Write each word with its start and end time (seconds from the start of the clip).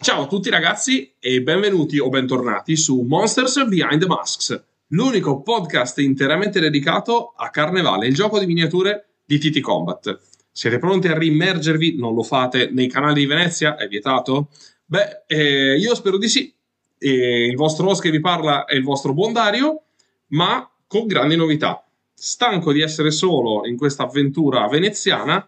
Ciao 0.00 0.22
a 0.22 0.26
tutti 0.28 0.48
ragazzi 0.48 1.12
e 1.18 1.42
benvenuti 1.42 1.98
o 1.98 2.08
bentornati 2.08 2.76
su 2.76 3.00
Monsters 3.00 3.66
Behind 3.66 3.98
the 4.00 4.06
Masks, 4.06 4.64
l'unico 4.90 5.42
podcast 5.42 5.98
interamente 5.98 6.60
dedicato 6.60 7.32
a 7.36 7.50
Carnevale, 7.50 8.06
il 8.06 8.14
gioco 8.14 8.38
di 8.38 8.46
miniature 8.46 9.08
di 9.24 9.38
TT 9.38 9.58
Combat. 9.58 10.16
Siete 10.52 10.78
pronti 10.78 11.08
a 11.08 11.18
rimergervi? 11.18 11.96
Non 11.96 12.14
lo 12.14 12.22
fate 12.22 12.70
nei 12.70 12.86
canali 12.86 13.22
di 13.22 13.26
Venezia? 13.26 13.74
È 13.74 13.88
vietato? 13.88 14.50
Beh, 14.86 15.24
eh, 15.26 15.76
io 15.76 15.96
spero 15.96 16.16
di 16.16 16.28
sì. 16.28 16.54
E 16.96 17.46
il 17.46 17.56
vostro 17.56 17.88
host 17.88 18.00
che 18.00 18.12
vi 18.12 18.20
parla 18.20 18.66
è 18.66 18.76
il 18.76 18.84
vostro 18.84 19.12
buon 19.12 19.32
Dario, 19.32 19.82
ma 20.28 20.70
con 20.86 21.08
grandi 21.08 21.34
novità. 21.34 21.84
Stanco 22.14 22.70
di 22.70 22.82
essere 22.82 23.10
solo 23.10 23.66
in 23.66 23.76
questa 23.76 24.04
avventura 24.04 24.64
veneziana, 24.68 25.46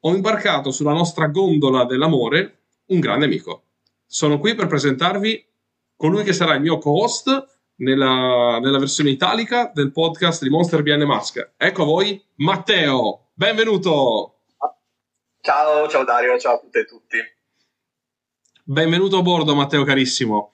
ho 0.00 0.14
imbarcato 0.14 0.72
sulla 0.72 0.92
nostra 0.92 1.28
gondola 1.28 1.84
dell'amore 1.84 2.58
un 2.86 2.98
grande 2.98 3.26
amico. 3.26 3.63
Sono 4.14 4.38
qui 4.38 4.54
per 4.54 4.68
presentarvi 4.68 5.44
colui 5.96 6.22
che 6.22 6.32
sarà 6.32 6.54
il 6.54 6.60
mio 6.60 6.78
co-host 6.78 7.46
nella, 7.78 8.60
nella 8.60 8.78
versione 8.78 9.10
italica 9.10 9.72
del 9.74 9.90
podcast 9.90 10.44
di 10.44 10.50
Monster 10.50 10.84
the 10.84 11.04
Mask. 11.04 11.54
Ecco 11.56 11.82
a 11.82 11.84
voi 11.84 12.24
Matteo, 12.36 13.30
benvenuto! 13.34 14.42
Ciao, 15.40 15.88
ciao 15.88 16.04
Dario, 16.04 16.38
ciao 16.38 16.54
a 16.54 16.58
tutte 16.60 16.78
e 16.78 16.84
tutti. 16.84 17.16
Benvenuto 18.62 19.18
a 19.18 19.22
bordo 19.22 19.56
Matteo 19.56 19.82
carissimo. 19.82 20.52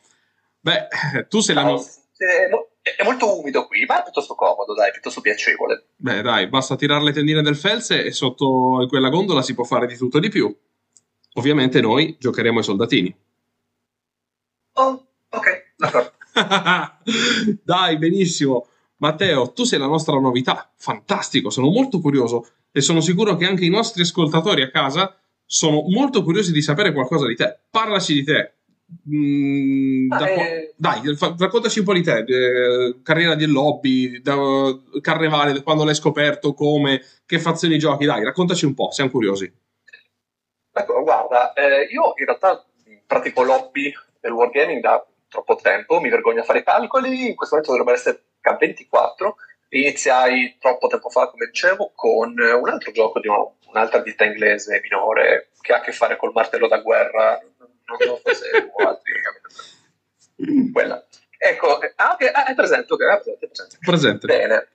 Beh, 0.59 0.89
tu 1.29 1.41
sei 1.41 1.55
Ciao. 1.55 1.65
la... 1.65 2.49
No- 2.49 2.69
È, 2.81 2.95
è 2.97 3.05
molto 3.05 3.41
umido 3.41 3.67
qui, 3.67 3.85
ma 3.85 4.01
è 4.01 4.05
piuttosto 4.05 4.35
comodo, 4.37 4.73
dai, 4.73 4.91
piuttosto 4.91 5.21
piacevole. 5.21 5.89
Beh 5.97 6.23
dai, 6.23 6.49
basta 6.49 6.77
tirare 6.77 7.05
le 7.05 7.13
tendine 7.13 7.43
del 7.43 7.57
Felse 7.57 8.05
e 8.05 8.13
sotto 8.13 8.87
quella 8.89 9.11
gondola 9.11 9.43
si 9.43 9.53
può 9.53 9.65
fare 9.65 9.87
di 9.87 9.99
tutto 9.99 10.17
e 10.17 10.21
di 10.21 10.31
più. 10.31 10.51
Ovviamente 11.35 11.83
noi 11.83 12.17
giocheremo 12.19 12.57
ai 12.57 12.65
soldatini. 12.65 13.29
Oh, 14.81 15.07
ok, 15.31 15.47
d'accordo. 15.77 16.13
Dai, 17.63 17.99
benissimo. 17.99 18.67
Matteo, 18.97 19.53
tu 19.53 19.65
sei 19.65 19.79
la 19.79 19.87
nostra 19.87 20.19
novità. 20.19 20.71
Fantastico, 20.77 21.51
sono 21.51 21.69
molto 21.69 22.01
curioso 22.01 22.47
e 22.73 22.81
sono 22.81 23.01
sicuro 23.01 23.37
che 23.37 23.47
anche 23.47 23.65
i 23.65 23.71
nostri 23.71 24.03
ascoltatori 24.03 24.63
a 24.63 24.71
casa 24.71 25.15
sono 25.45 25.83
molto 25.89 26.23
curiosi 26.23 26.53
di 26.53 26.63
sapere 26.63 26.93
qualcosa 26.93 27.27
di 27.27 27.35
te. 27.35 27.59
Parlaci 27.71 28.15
di 28.15 28.25
te. 28.25 28.53
Mm, 29.09 30.11
Ah, 30.13 30.19
da 30.19 30.29
eh. 30.29 30.75
Dai, 30.77 31.15
fa- 31.17 31.35
raccontaci 31.39 31.79
un 31.81 31.85
po' 31.85 31.93
di 31.93 32.03
te. 32.03 32.25
eh, 32.27 32.97
carriera 33.03 33.35
di 33.35 33.47
lobby, 33.47 34.21
da, 34.21 34.37
carnevale, 35.01 35.53
da 35.53 35.63
quando 35.63 35.85
l'hai 35.85 35.95
scoperto, 35.95 36.55
come, 36.55 37.03
che 37.27 37.39
fazioni 37.39 37.79
giochi. 37.79 38.05
Dai, 38.07 38.25
raccontaci 38.25 38.65
un 38.65 38.75
po', 38.75 38.91
siamo 38.91 39.11
curiosi. 39.11 39.53
Ecco, 40.73 41.03
guarda, 41.03 41.53
eh, 41.55 41.85
io 41.91 42.15
in 42.17 42.25
realtà 42.25 42.65
pratico 43.07 43.43
lobby 43.43 43.93
del 44.21 44.33
wargaming 44.33 44.81
da 44.81 45.05
troppo 45.29 45.57
tempo, 45.57 46.01
mi 46.01 46.09
vergogno 46.11 46.41
a 46.41 46.45
fare 46.45 46.63
calcoli, 46.63 47.29
in 47.29 47.37
questo 47.37 47.57
momento 47.57 47.77
dovrebbe 47.77 47.99
essere 47.99 48.23
K24, 48.43 49.31
iniziai 49.71 50.57
troppo 50.59 50.89
tempo 50.89 51.09
fa, 51.09 51.29
come 51.29 51.47
dicevo, 51.47 51.93
con 51.95 52.35
un 52.39 52.69
altro 52.69 52.91
gioco 52.93 53.21
di 53.21 53.29
una- 53.29 53.49
un'altra 53.69 54.01
ditta 54.01 54.25
inglese 54.25 54.81
minore 54.83 55.51
che 55.61 55.73
ha 55.73 55.77
a 55.77 55.81
che 55.81 55.93
fare 55.93 56.17
col 56.17 56.33
martello 56.33 56.67
da 56.67 56.79
guerra, 56.79 57.41
non 57.59 57.99
so 57.99 58.21
se 58.35 58.71
o 58.73 58.83
altri 58.87 59.13
quella. 60.73 61.05
Ecco, 61.39 61.79
ah, 61.97 62.17
ah, 62.17 62.45
è 62.47 62.55
presente, 62.55 62.93
ok, 62.93 63.01
è 63.01 63.21
presente, 63.21 63.45
è 63.45 63.49
presente. 63.49 63.79
Presente. 63.81 64.27
Bene. 64.27 64.69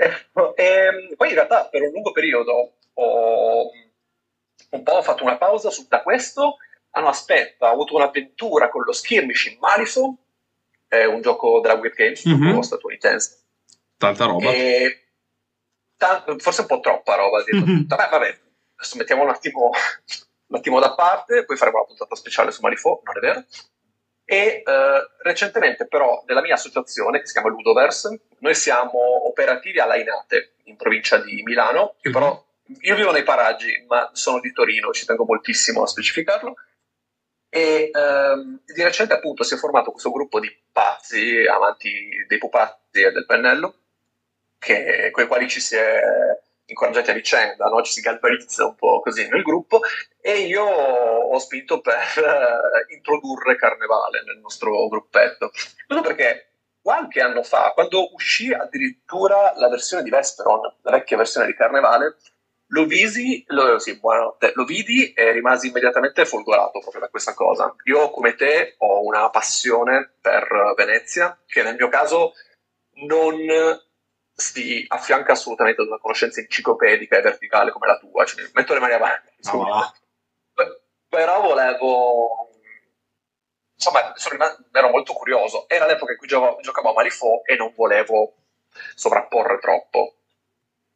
Ecco, 0.00 0.54
ehm, 0.56 1.14
poi 1.16 1.28
in 1.28 1.34
realtà 1.34 1.66
per 1.66 1.82
un 1.82 1.90
lungo 1.90 2.12
periodo 2.12 2.74
ho 2.94 3.70
un 4.70 4.82
po' 4.82 5.02
fatto 5.02 5.24
una 5.24 5.36
pausa 5.36 5.70
su, 5.70 5.86
da 5.88 6.02
questo. 6.02 6.58
Ah 6.90 7.00
no, 7.00 7.08
aspetta, 7.08 7.68
ho 7.68 7.72
avuto 7.72 7.94
un'avventura 7.96 8.68
con 8.70 8.82
lo 8.82 8.92
skirmish 8.92 9.46
in 9.46 9.58
Malifaux, 9.60 10.16
è 10.88 11.04
un 11.04 11.20
gioco 11.20 11.60
della 11.60 11.74
Weird 11.74 11.94
Games, 11.94 12.24
un 12.24 12.32
Mhm. 12.32 12.48
gioco 12.50 12.62
statunitense. 12.62 13.36
Tanta 13.96 14.24
roba. 14.24 14.50
E 14.50 15.02
ta- 15.96 16.24
forse 16.38 16.62
un 16.62 16.66
po' 16.66 16.80
troppa 16.80 17.14
roba, 17.16 17.42
Mhm. 17.46 17.86
Beh, 17.86 17.96
vabbè, 17.96 18.38
adesso 18.76 18.96
mettiamo 18.96 19.22
un 19.22 19.28
attimo, 19.30 19.70
un 20.46 20.56
attimo 20.56 20.80
da 20.80 20.94
parte, 20.94 21.44
poi 21.44 21.56
faremo 21.56 21.78
una 21.78 21.86
puntata 21.86 22.14
speciale 22.14 22.50
su 22.50 22.60
Malifaux, 22.62 23.02
non 23.04 23.16
è 23.16 23.20
vero? 23.20 23.44
E 24.30 24.62
eh, 24.66 25.08
recentemente 25.22 25.86
però 25.86 26.22
nella 26.26 26.42
mia 26.42 26.54
associazione 26.54 27.20
che 27.20 27.26
si 27.26 27.32
chiama 27.32 27.48
Ludoverse, 27.48 28.20
noi 28.40 28.54
siamo 28.54 29.26
operativi 29.26 29.78
a 29.80 29.86
Lainate, 29.86 30.54
in 30.64 30.76
provincia 30.76 31.16
di 31.18 31.42
Milano, 31.44 31.94
che 32.00 32.08
Mhm. 32.08 32.14
però 32.14 32.46
io 32.82 32.94
vivo 32.94 33.10
nei 33.10 33.22
paraggi, 33.22 33.84
ma 33.88 34.10
sono 34.12 34.40
di 34.40 34.52
Torino, 34.52 34.92
ci 34.92 35.06
tengo 35.06 35.24
moltissimo 35.24 35.82
a 35.82 35.86
specificarlo. 35.86 36.54
E 37.50 37.90
ehm, 37.92 38.60
di 38.64 38.82
recente 38.82 39.14
appunto 39.14 39.42
si 39.42 39.54
è 39.54 39.56
formato 39.56 39.90
questo 39.90 40.10
gruppo 40.10 40.40
di 40.40 40.54
pazzi, 40.70 41.46
amanti 41.46 42.24
dei 42.26 42.38
pupazzi 42.38 43.02
e 43.02 43.12
del 43.12 43.26
pennello, 43.26 43.74
che, 44.58 45.10
con 45.12 45.24
i 45.24 45.26
quali 45.26 45.48
ci 45.48 45.60
si 45.60 45.76
è 45.76 46.00
incoraggiati 46.66 47.10
a 47.10 47.14
vicenda, 47.14 47.66
no? 47.66 47.82
ci 47.82 47.92
si 47.92 48.00
galvanizza 48.00 48.66
un 48.66 48.74
po' 48.74 49.00
così 49.00 49.26
nel 49.28 49.42
gruppo 49.42 49.80
e 50.20 50.40
io 50.40 50.64
ho 50.64 51.38
spinto 51.38 51.80
per 51.80 51.94
eh, 51.94 52.94
introdurre 52.94 53.56
Carnevale 53.56 54.22
nel 54.24 54.38
nostro 54.38 54.86
gruppetto. 54.88 55.50
Questo 55.86 56.06
perché 56.06 56.48
qualche 56.82 57.20
anno 57.20 57.42
fa, 57.42 57.72
quando 57.74 58.12
uscì 58.12 58.52
addirittura 58.52 59.54
la 59.56 59.68
versione 59.68 60.02
di 60.02 60.10
Vesperon, 60.10 60.60
la 60.82 60.90
vecchia 60.90 61.16
versione 61.16 61.46
di 61.46 61.54
Carnevale, 61.54 62.16
lo 62.70 62.84
visi, 62.84 63.44
lo, 63.48 63.78
sì, 63.78 63.98
lo 64.00 64.64
vidi 64.64 65.12
e 65.12 65.32
rimasi 65.32 65.68
immediatamente 65.68 66.26
folgorato 66.26 66.80
proprio 66.80 67.00
da 67.00 67.08
questa 67.08 67.34
cosa. 67.34 67.74
Io, 67.84 68.10
come 68.10 68.34
te, 68.34 68.74
ho 68.78 69.04
una 69.04 69.30
passione 69.30 70.16
per 70.20 70.74
Venezia, 70.76 71.38
che 71.46 71.62
nel 71.62 71.76
mio 71.76 71.88
caso 71.88 72.32
non 73.06 73.36
si 74.34 74.84
affianca 74.88 75.32
assolutamente 75.32 75.80
ad 75.80 75.88
una 75.88 75.98
conoscenza 75.98 76.40
enciclopedica 76.40 77.16
e 77.16 77.22
verticale 77.22 77.72
come 77.72 77.86
la 77.86 77.98
tua, 77.98 78.24
cioè, 78.24 78.48
metto 78.52 78.74
le 78.74 78.80
mani 78.80 78.92
avanti. 78.92 79.32
Ah. 79.44 79.92
Beh, 80.54 80.80
Però 81.08 81.40
volevo, 81.40 82.50
insomma, 83.74 84.12
sono 84.14 84.34
rimasto- 84.34 84.64
ero 84.72 84.90
molto 84.90 85.14
curioso. 85.14 85.68
Era 85.68 85.86
l'epoca 85.86 86.12
in 86.12 86.18
cui 86.18 86.26
giocavo, 86.28 86.60
giocavo 86.60 86.90
a 86.90 86.92
Malifaux 86.92 87.42
e 87.48 87.56
non 87.56 87.72
volevo 87.74 88.34
sovrapporre 88.94 89.58
troppo. 89.58 90.17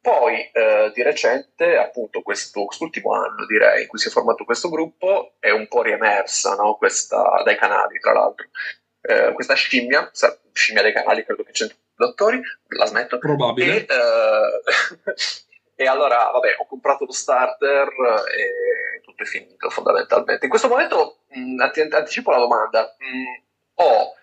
Poi, 0.03 0.51
eh, 0.51 0.91
di 0.93 1.01
recente, 1.01 1.77
appunto, 1.77 2.21
questo, 2.21 2.65
quest'ultimo 2.65 3.13
anno, 3.13 3.45
direi, 3.45 3.83
in 3.83 3.87
cui 3.87 3.97
si 3.97 4.09
è 4.09 4.11
formato 4.11 4.43
questo 4.43 4.67
gruppo, 4.67 5.35
è 5.39 5.49
un 5.49 5.65
po' 5.69 5.81
riemersa, 5.81 6.55
no? 6.55 6.75
Questa, 6.75 7.41
dai 7.45 7.55
canali, 7.55 7.99
tra 7.99 8.11
l'altro. 8.11 8.47
Eh, 8.99 9.31
questa 9.31 9.53
scimmia, 9.53 10.11
scimmia 10.51 10.81
dei 10.81 10.91
canali, 10.91 11.23
credo 11.23 11.43
che 11.43 11.53
c'entra 11.53 11.77
i 11.77 11.93
dottori, 11.95 12.41
la 12.67 12.85
smetto. 12.85 13.17
Probabile. 13.17 13.85
E, 13.85 13.87
eh, 13.87 15.13
e 15.83 15.87
allora, 15.87 16.31
vabbè, 16.33 16.55
ho 16.57 16.67
comprato 16.67 17.05
lo 17.05 17.13
starter 17.13 17.87
e 18.35 18.99
tutto 19.03 19.23
è 19.23 19.25
finito 19.25 19.69
fondamentalmente. 19.69 20.43
In 20.43 20.49
questo 20.49 20.67
momento, 20.67 21.19
mh, 21.29 21.61
ante- 21.61 21.87
anticipo 21.89 22.29
la 22.29 22.39
domanda, 22.39 22.93
mh, 22.97 23.43
ho 23.75 24.15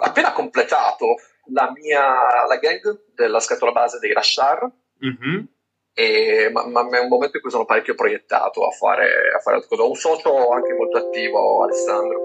appena 0.00 0.32
completato 0.32 1.16
la 1.52 1.70
mia 1.70 2.46
la 2.46 2.56
gang 2.56 3.12
della 3.14 3.40
scatola 3.40 3.72
base 3.72 3.98
dei 3.98 4.14
Rashar, 4.14 4.70
Mhm. 5.02 5.48
e, 5.94 6.48
ma, 6.52 6.66
ma 6.66 6.80
è 6.96 7.00
un 7.00 7.08
momento 7.08 7.36
in 7.36 7.42
cui 7.42 7.50
sono 7.50 7.64
parecchio 7.64 7.94
proiettato 7.94 8.66
a 8.66 8.70
fare, 8.70 9.32
a 9.34 9.40
fare 9.40 9.56
altre 9.56 9.68
cose. 9.68 9.82
Ho 9.82 9.88
un 9.88 9.96
socio 9.96 10.48
anche 10.50 10.74
molto 10.74 10.96
attivo, 10.96 11.62
Alessandro, 11.62 12.22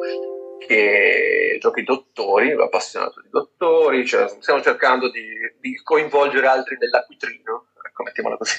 che 0.58 1.58
gioca 1.60 1.80
i 1.80 1.84
dottori, 1.84 2.50
è 2.50 2.54
appassionato 2.54 3.22
di 3.22 3.30
dottori, 3.30 4.06
cioè, 4.06 4.28
stiamo 4.40 4.62
cercando 4.62 5.10
di, 5.10 5.26
di 5.60 5.76
coinvolgere 5.84 6.48
altri 6.48 6.78
nell'acquitrino, 6.80 7.68
ecco, 7.86 8.04
mettiamola 8.04 8.38
così. 8.38 8.56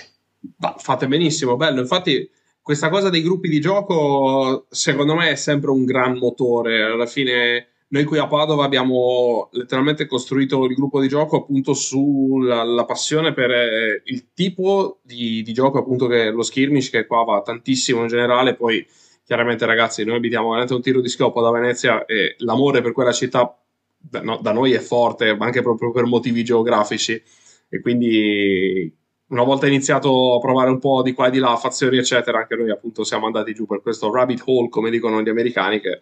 Ma 0.58 0.74
fate 0.78 1.06
benissimo, 1.06 1.56
bello. 1.56 1.80
Infatti, 1.80 2.30
questa 2.62 2.90
cosa 2.90 3.08
dei 3.08 3.22
gruppi 3.22 3.48
di 3.48 3.60
gioco, 3.60 4.66
secondo 4.70 5.14
me, 5.14 5.30
è 5.30 5.34
sempre 5.36 5.70
un 5.70 5.84
gran 5.84 6.16
motore. 6.18 6.82
Alla 6.82 7.06
fine, 7.06 7.68
noi 7.90 8.04
qui 8.04 8.18
a 8.18 8.26
Padova 8.26 8.64
abbiamo 8.64 9.48
letteralmente 9.52 10.06
costruito 10.06 10.64
il 10.64 10.74
gruppo 10.74 11.00
di 11.00 11.08
gioco 11.08 11.38
appunto 11.38 11.72
sulla 11.72 12.62
la 12.62 12.84
passione 12.84 13.32
per 13.32 13.50
eh, 13.50 14.02
il 14.04 14.32
tipo 14.34 14.98
di, 15.02 15.42
di 15.42 15.52
gioco, 15.54 15.78
appunto, 15.78 16.06
che 16.06 16.30
lo 16.30 16.42
skirmish, 16.42 16.90
che 16.90 17.06
qua 17.06 17.24
va 17.24 17.40
tantissimo 17.40 18.02
in 18.02 18.08
generale. 18.08 18.56
Poi, 18.56 18.86
chiaramente, 19.24 19.64
ragazzi, 19.64 20.04
noi 20.04 20.16
abitiamo 20.16 20.48
veramente 20.48 20.74
un 20.74 20.82
tiro 20.82 21.00
di 21.00 21.08
scopo 21.08 21.40
da 21.40 21.50
Venezia 21.50 22.04
e 22.04 22.34
l'amore 22.38 22.82
per 22.82 22.92
quella 22.92 23.12
città 23.12 23.58
da, 23.96 24.20
no- 24.22 24.38
da 24.42 24.52
noi 24.52 24.72
è 24.72 24.80
forte, 24.80 25.34
ma 25.34 25.46
anche 25.46 25.62
proprio 25.62 25.90
per 25.90 26.04
motivi 26.04 26.44
geografici. 26.44 27.22
E 27.70 27.80
quindi 27.80 28.94
una 29.28 29.44
volta 29.44 29.66
iniziato 29.66 30.36
a 30.36 30.38
provare 30.40 30.70
un 30.70 30.78
po' 30.78 31.02
di 31.02 31.12
qua 31.12 31.28
e 31.28 31.30
di 31.30 31.38
là, 31.38 31.56
fazioni, 31.56 31.96
eccetera, 31.96 32.38
anche 32.38 32.54
noi 32.54 32.70
appunto 32.70 33.02
siamo 33.04 33.26
andati 33.26 33.54
giù 33.54 33.66
per 33.66 33.80
questo 33.80 34.12
rabbit 34.12 34.42
hole, 34.44 34.68
come 34.68 34.90
dicono 34.90 35.22
gli 35.22 35.28
americani, 35.28 35.80
che 35.80 36.00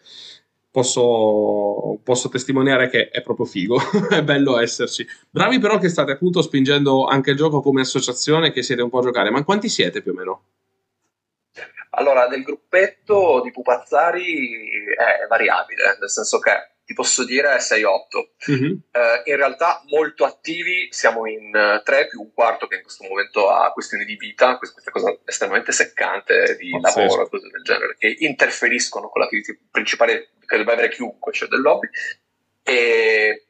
posso, 0.76 1.98
posso 2.04 2.28
testimoniare 2.28 2.90
che 2.90 3.08
è 3.08 3.22
proprio 3.22 3.46
figo, 3.46 3.78
è 4.12 4.22
bello 4.22 4.58
esserci. 4.58 5.06
Bravi 5.30 5.58
però 5.58 5.78
che 5.78 5.88
state 5.88 6.12
appunto 6.12 6.42
spingendo 6.42 7.06
anche 7.06 7.30
il 7.30 7.36
gioco 7.38 7.62
come 7.62 7.80
associazione, 7.80 8.52
che 8.52 8.62
siete 8.62 8.82
un 8.82 8.90
po' 8.90 8.98
a 8.98 9.04
giocare, 9.04 9.30
ma 9.30 9.42
quanti 9.42 9.70
siete 9.70 10.02
più 10.02 10.12
o 10.12 10.14
meno? 10.14 10.42
Allora, 11.92 12.28
del 12.28 12.42
gruppetto 12.42 13.40
di 13.42 13.50
pupazzari 13.52 14.68
è 14.94 15.26
variabile, 15.26 15.96
nel 15.98 16.10
senso 16.10 16.38
che 16.40 16.52
ti 16.84 16.92
posso 16.92 17.24
dire 17.24 17.56
6-8. 17.56 18.50
Mm-hmm. 18.50 18.72
Eh, 18.92 19.30
in 19.30 19.36
realtà 19.36 19.82
molto 19.88 20.26
attivi 20.26 20.88
siamo 20.90 21.26
in 21.26 21.50
uh, 21.52 21.82
3 21.82 22.08
più 22.08 22.20
un 22.20 22.32
quarto 22.34 22.66
che 22.66 22.76
in 22.76 22.82
questo 22.82 23.04
momento 23.08 23.48
ha 23.48 23.72
questioni 23.72 24.04
di 24.04 24.14
vita, 24.16 24.58
questa 24.58 24.90
cosa 24.90 25.18
estremamente 25.24 25.72
seccante 25.72 26.56
di 26.56 26.70
Pazzesco. 26.70 27.00
lavoro 27.00 27.28
cose 27.28 27.48
del 27.50 27.62
genere, 27.62 27.96
che 27.98 28.14
interferiscono 28.20 29.08
con 29.08 29.22
l'attività 29.22 29.52
principale 29.70 30.32
che 30.46 30.56
dovrebbe 30.56 30.72
avere 30.72 30.94
chiunque, 30.94 31.32
cioè 31.32 31.48
del 31.48 31.60
lobby. 31.60 31.88
E 32.62 33.46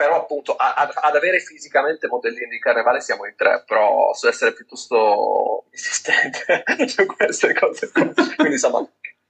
però 0.00 0.16
appunto 0.16 0.56
a, 0.56 0.72
a, 0.72 0.90
ad 0.94 1.16
avere 1.16 1.40
fisicamente 1.40 2.06
modellini 2.06 2.48
di 2.48 2.58
carnevale 2.58 3.02
siamo 3.02 3.26
in 3.26 3.34
tre, 3.36 3.64
però 3.66 4.14
so 4.14 4.28
essere 4.28 4.54
piuttosto 4.54 5.66
insistente 5.72 6.64
su 6.88 7.04
queste 7.04 7.52
cose. 7.52 7.90
Quindi 7.92 8.52
insomma, 8.52 8.82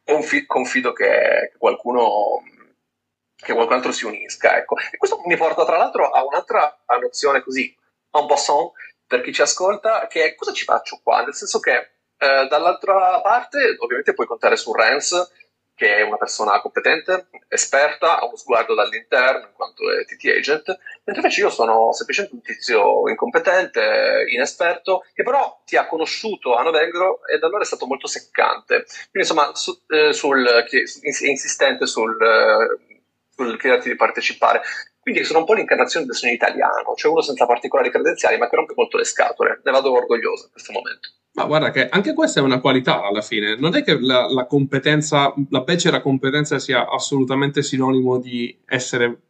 confi- 0.05 0.47
confido 0.47 0.93
che, 0.93 1.55
qualcuno 1.59 2.43
che 3.35 3.53
qualcun 3.53 3.75
altro 3.75 3.91
si 3.91 4.07
unisca. 4.07 4.57
Ecco. 4.59 4.77
E 4.93 4.97
questo 4.97 5.21
mi 5.25 5.37
porta 5.37 5.65
tra 5.65 5.77
l'altro 5.77 6.09
a 6.11 6.25
un'altra 6.25 6.79
nozione 7.01 7.43
così, 7.43 7.77
un 8.13 8.27
po' 8.27 8.37
son, 8.37 8.71
per 9.09 9.23
chi 9.23 9.33
ci 9.33 9.43
ascolta, 9.43 10.07
che 10.07 10.25
è 10.25 10.35
cosa 10.37 10.53
ci 10.53 10.63
faccio 10.63 11.01
qua? 11.03 11.25
Nel 11.25 11.35
senso 11.35 11.59
che 11.59 11.91
eh, 12.17 12.47
dall'altra 12.49 13.21
parte 13.23 13.75
ovviamente 13.79 14.15
puoi 14.15 14.29
contare 14.29 14.57
su 14.57 14.73
Rens, 14.73 15.33
che 15.81 15.97
è 15.97 16.03
una 16.03 16.19
persona 16.19 16.61
competente, 16.61 17.29
esperta, 17.49 18.19
ha 18.19 18.27
uno 18.27 18.37
sguardo 18.37 18.75
dall'interno 18.75 19.47
in 19.47 19.55
quanto 19.55 19.91
è 19.91 20.05
TT 20.05 20.27
agent, 20.27 20.67
mentre 21.05 21.23
invece 21.23 21.41
io 21.41 21.49
sono 21.49 21.91
semplicemente 21.95 22.37
un 22.37 22.43
tizio 22.43 23.09
incompetente, 23.09 24.27
inesperto, 24.29 25.07
che 25.15 25.23
però 25.23 25.63
ti 25.65 25.79
ha 25.79 25.87
conosciuto 25.87 26.55
a 26.55 26.63
Novegro 26.63 27.27
e 27.27 27.39
da 27.39 27.47
allora 27.47 27.63
è 27.63 27.65
stato 27.65 27.87
molto 27.87 28.07
seccante. 28.09 28.85
Quindi 29.11 29.27
insomma, 29.27 29.55
su, 29.55 29.81
eh, 29.87 30.13
sul, 30.13 30.47
insistente 31.01 31.87
sul, 31.87 32.15
eh, 32.21 32.99
sul 33.35 33.59
chiederti 33.59 33.89
di 33.89 33.97
partecipare. 33.97 34.61
Quindi 35.01 35.25
sono 35.25 35.39
un 35.39 35.47
po' 35.47 35.55
l'incarnazione 35.55 36.05
del 36.05 36.15
sogno 36.15 36.35
italiano, 36.35 36.93
cioè 36.95 37.11
uno 37.11 37.23
senza 37.23 37.47
particolari 37.47 37.91
credenziali 37.91 38.37
ma 38.37 38.51
che 38.51 38.57
rompe 38.57 38.75
molto 38.77 38.99
le 38.99 39.05
scatole. 39.05 39.63
Ne 39.65 39.73
vado 39.73 39.93
orgoglioso 39.93 40.45
in 40.45 40.53
questo 40.53 40.73
momento. 40.73 41.09
Ma 41.33 41.45
guarda 41.45 41.71
che 41.71 41.89
anche 41.89 42.13
questa 42.13 42.41
è 42.41 42.43
una 42.43 42.61
qualità 42.61 43.03
alla 43.03 43.23
fine. 43.23 43.57
Non 43.57 43.75
è 43.75 43.83
che 43.83 43.99
la, 43.99 44.29
la 44.29 44.47
competenza, 44.47 45.33
la 45.51 45.61
becera 45.61 46.01
competenza 46.01 46.59
sia 46.59 46.89
assolutamente 46.89 47.63
sinonimo 47.63 48.19
di 48.19 48.59
essere 48.67 49.21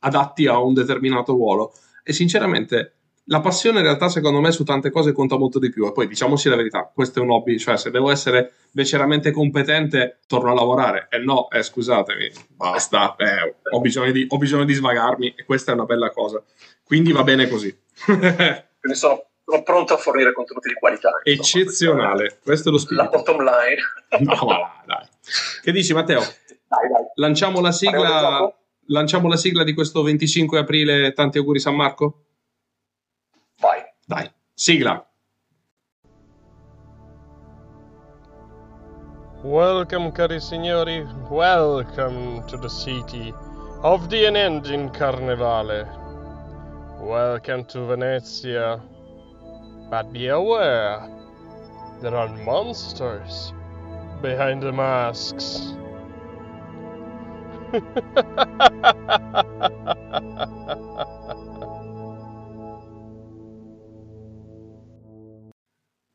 adatti 0.00 0.46
a 0.46 0.58
un 0.58 0.74
determinato 0.74 1.32
ruolo. 1.32 1.72
E 2.02 2.12
sinceramente 2.12 2.92
la 3.28 3.40
passione 3.40 3.78
in 3.78 3.84
realtà 3.84 4.08
secondo 4.08 4.40
me 4.40 4.52
su 4.52 4.62
tante 4.62 4.90
cose 4.90 5.12
conta 5.12 5.36
molto 5.36 5.58
di 5.58 5.70
più. 5.70 5.86
E 5.86 5.92
poi 5.92 6.06
diciamoci 6.06 6.48
la 6.48 6.56
verità, 6.56 6.90
questo 6.92 7.18
è 7.18 7.22
un 7.22 7.30
hobby, 7.30 7.58
cioè 7.58 7.76
se 7.76 7.90
devo 7.90 8.10
essere 8.10 8.52
beceramente 8.72 9.30
competente 9.30 10.20
torno 10.26 10.50
a 10.50 10.54
lavorare. 10.54 11.08
E 11.10 11.18
no, 11.18 11.50
eh, 11.50 11.62
scusatemi, 11.62 12.30
basta, 12.48 13.14
eh, 13.16 13.56
ho, 13.70 13.80
bisogno 13.80 14.12
di, 14.12 14.26
ho 14.28 14.38
bisogno 14.38 14.64
di 14.64 14.74
svagarmi 14.74 15.34
e 15.36 15.44
questa 15.44 15.72
è 15.72 15.74
una 15.74 15.84
bella 15.84 16.10
cosa. 16.10 16.42
Quindi 16.82 17.12
va 17.12 17.24
bene 17.24 17.48
così. 17.48 17.76
Quindi 18.06 18.98
sono 18.98 19.22
sono 19.46 19.62
pronto 19.62 19.94
a 19.94 19.96
fornire 19.96 20.32
contenuti 20.32 20.68
di 20.68 20.74
qualità. 20.74 21.10
Insomma, 21.22 21.64
Eccezionale, 21.64 22.38
questo 22.42 22.68
è 22.68 22.72
lo 22.72 22.78
spirito. 22.78 23.04
La 23.04 23.08
bottom 23.10 23.38
line. 23.38 23.80
no, 24.24 24.46
ma 24.46 24.82
dai. 24.84 25.06
Che 25.62 25.72
dici 25.72 25.94
Matteo? 25.94 26.20
Dai, 26.20 26.88
dai. 26.90 27.04
Lanciamo 27.14 27.60
la 27.60 27.70
sigla, 27.70 28.52
lanciamo 28.86 29.28
la 29.28 29.36
sigla 29.36 29.62
di 29.62 29.72
questo 29.72 30.02
25 30.02 30.58
aprile, 30.58 31.12
tanti 31.12 31.38
auguri 31.38 31.60
San 31.60 31.76
Marco? 31.76 32.24
Vai. 33.60 33.82
Dai, 34.04 34.28
sigla. 34.52 35.00
Welcome 39.42 40.10
cari 40.10 40.40
signori, 40.40 41.06
welcome 41.30 42.42
to 42.46 42.58
the 42.58 42.68
city 42.68 43.32
of 43.82 44.08
the 44.08 44.26
unending 44.26 44.90
carnevale. 44.90 45.86
Welcome 46.98 47.64
to 47.66 47.86
Venezia. 47.86 48.94
But 49.88 50.12
be 50.12 50.26
aware, 50.28 51.08
there 52.00 52.16
are 52.16 52.28
monsters 52.44 53.52
behind 54.20 54.60
the 54.62 54.72
masks. 54.72 55.74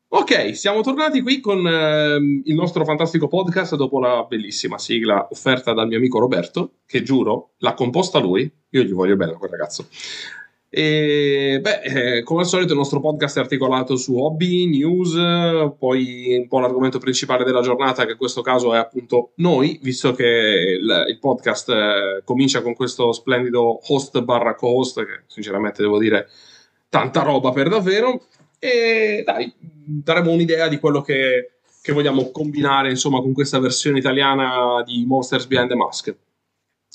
ok, 0.08 0.54
siamo 0.54 0.82
tornati 0.82 1.22
qui 1.22 1.40
con 1.40 1.66
eh, 1.66 2.16
il 2.44 2.54
nostro 2.54 2.84
fantastico 2.84 3.26
podcast 3.26 3.76
dopo 3.76 4.00
la 4.00 4.26
bellissima 4.28 4.76
sigla 4.76 5.28
offerta 5.30 5.72
dal 5.72 5.86
mio 5.86 5.96
amico 5.96 6.18
Roberto, 6.18 6.80
che 6.84 7.02
giuro 7.02 7.52
l'ha 7.58 7.72
composta 7.72 8.18
lui. 8.18 8.50
Io 8.70 8.82
gli 8.82 8.92
voglio 8.92 9.16
bene 9.16 9.32
a 9.32 9.36
quel 9.36 9.50
ragazzo. 9.50 9.88
E 10.74 11.58
beh, 11.60 11.80
eh, 11.82 12.22
come 12.22 12.40
al 12.40 12.46
solito 12.46 12.72
il 12.72 12.78
nostro 12.78 12.98
podcast 12.98 13.36
è 13.36 13.40
articolato 13.40 13.94
su 13.96 14.16
hobby, 14.16 14.66
news, 14.70 15.12
poi 15.78 16.34
un 16.38 16.48
po' 16.48 16.60
l'argomento 16.60 16.98
principale 16.98 17.44
della 17.44 17.60
giornata, 17.60 18.06
che 18.06 18.12
in 18.12 18.16
questo 18.16 18.40
caso 18.40 18.72
è 18.72 18.78
appunto 18.78 19.32
noi, 19.34 19.78
visto 19.82 20.14
che 20.14 20.24
il, 20.80 21.04
il 21.08 21.18
podcast 21.18 21.68
eh, 21.68 22.22
comincia 22.24 22.62
con 22.62 22.72
questo 22.72 23.12
splendido 23.12 23.80
host 23.86 24.22
barra 24.22 24.54
co-host, 24.54 25.04
che 25.04 25.24
sinceramente 25.26 25.82
devo 25.82 25.98
dire 25.98 26.30
tanta 26.88 27.20
roba 27.20 27.50
per 27.50 27.68
davvero. 27.68 28.22
E 28.58 29.22
dai, 29.26 29.52
daremo 29.58 30.30
un'idea 30.30 30.68
di 30.68 30.78
quello 30.78 31.02
che, 31.02 31.58
che 31.82 31.92
vogliamo 31.92 32.30
combinare 32.30 32.88
insomma 32.88 33.20
con 33.20 33.34
questa 33.34 33.58
versione 33.58 33.98
italiana 33.98 34.82
di 34.86 35.04
Monsters 35.04 35.44
Behind 35.44 35.68
the 35.68 35.76
Mask. 35.76 36.16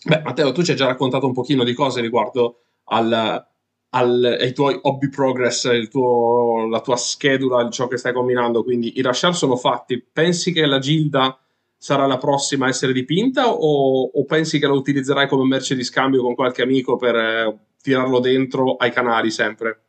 Beh, 0.04 0.22
Matteo, 0.24 0.52
tu 0.52 0.64
ci 0.64 0.72
hai 0.72 0.78
già 0.78 0.88
raccontato 0.88 1.28
un 1.28 1.34
pochino 1.34 1.64
di 1.64 1.74
cose 1.76 2.02
riguardo 2.02 2.62
al 2.86 3.46
al, 3.90 4.38
ai 4.40 4.54
tuoi 4.54 4.78
hobby 4.82 5.10
progress, 5.10 5.88
tuo, 5.90 6.68
la 6.68 6.82
tua 6.82 6.98
schedula, 6.98 7.70
ciò 7.70 7.88
che 7.88 7.98
stai 7.98 8.14
combinando. 8.14 8.64
Quindi 8.64 8.98
i 8.98 9.02
Rashar 9.02 9.36
sono 9.36 9.56
fatti. 9.56 10.02
Pensi 10.02 10.52
che 10.52 10.66
la 10.66 10.80
Gilda 10.80 11.40
sarà 11.78 12.06
la 12.08 12.18
prossima 12.18 12.66
a 12.66 12.70
essere 12.70 12.92
dipinta 12.92 13.50
o, 13.50 14.10
o 14.14 14.26
pensi 14.26 14.60
che 14.60 14.66
la 14.66 14.74
utilizzerai 14.74 15.28
come 15.28 15.46
merce 15.46 15.76
di 15.76 15.84
scambio 15.84 16.22
con 16.22 16.34
qualche 16.34 16.64
amico 16.64 16.96
per 16.98 17.16
eh, 17.16 17.58
tirarlo 17.82 18.20
dentro 18.20 18.76
ai 18.76 18.92
canali 18.92 19.30
sempre? 19.30 19.82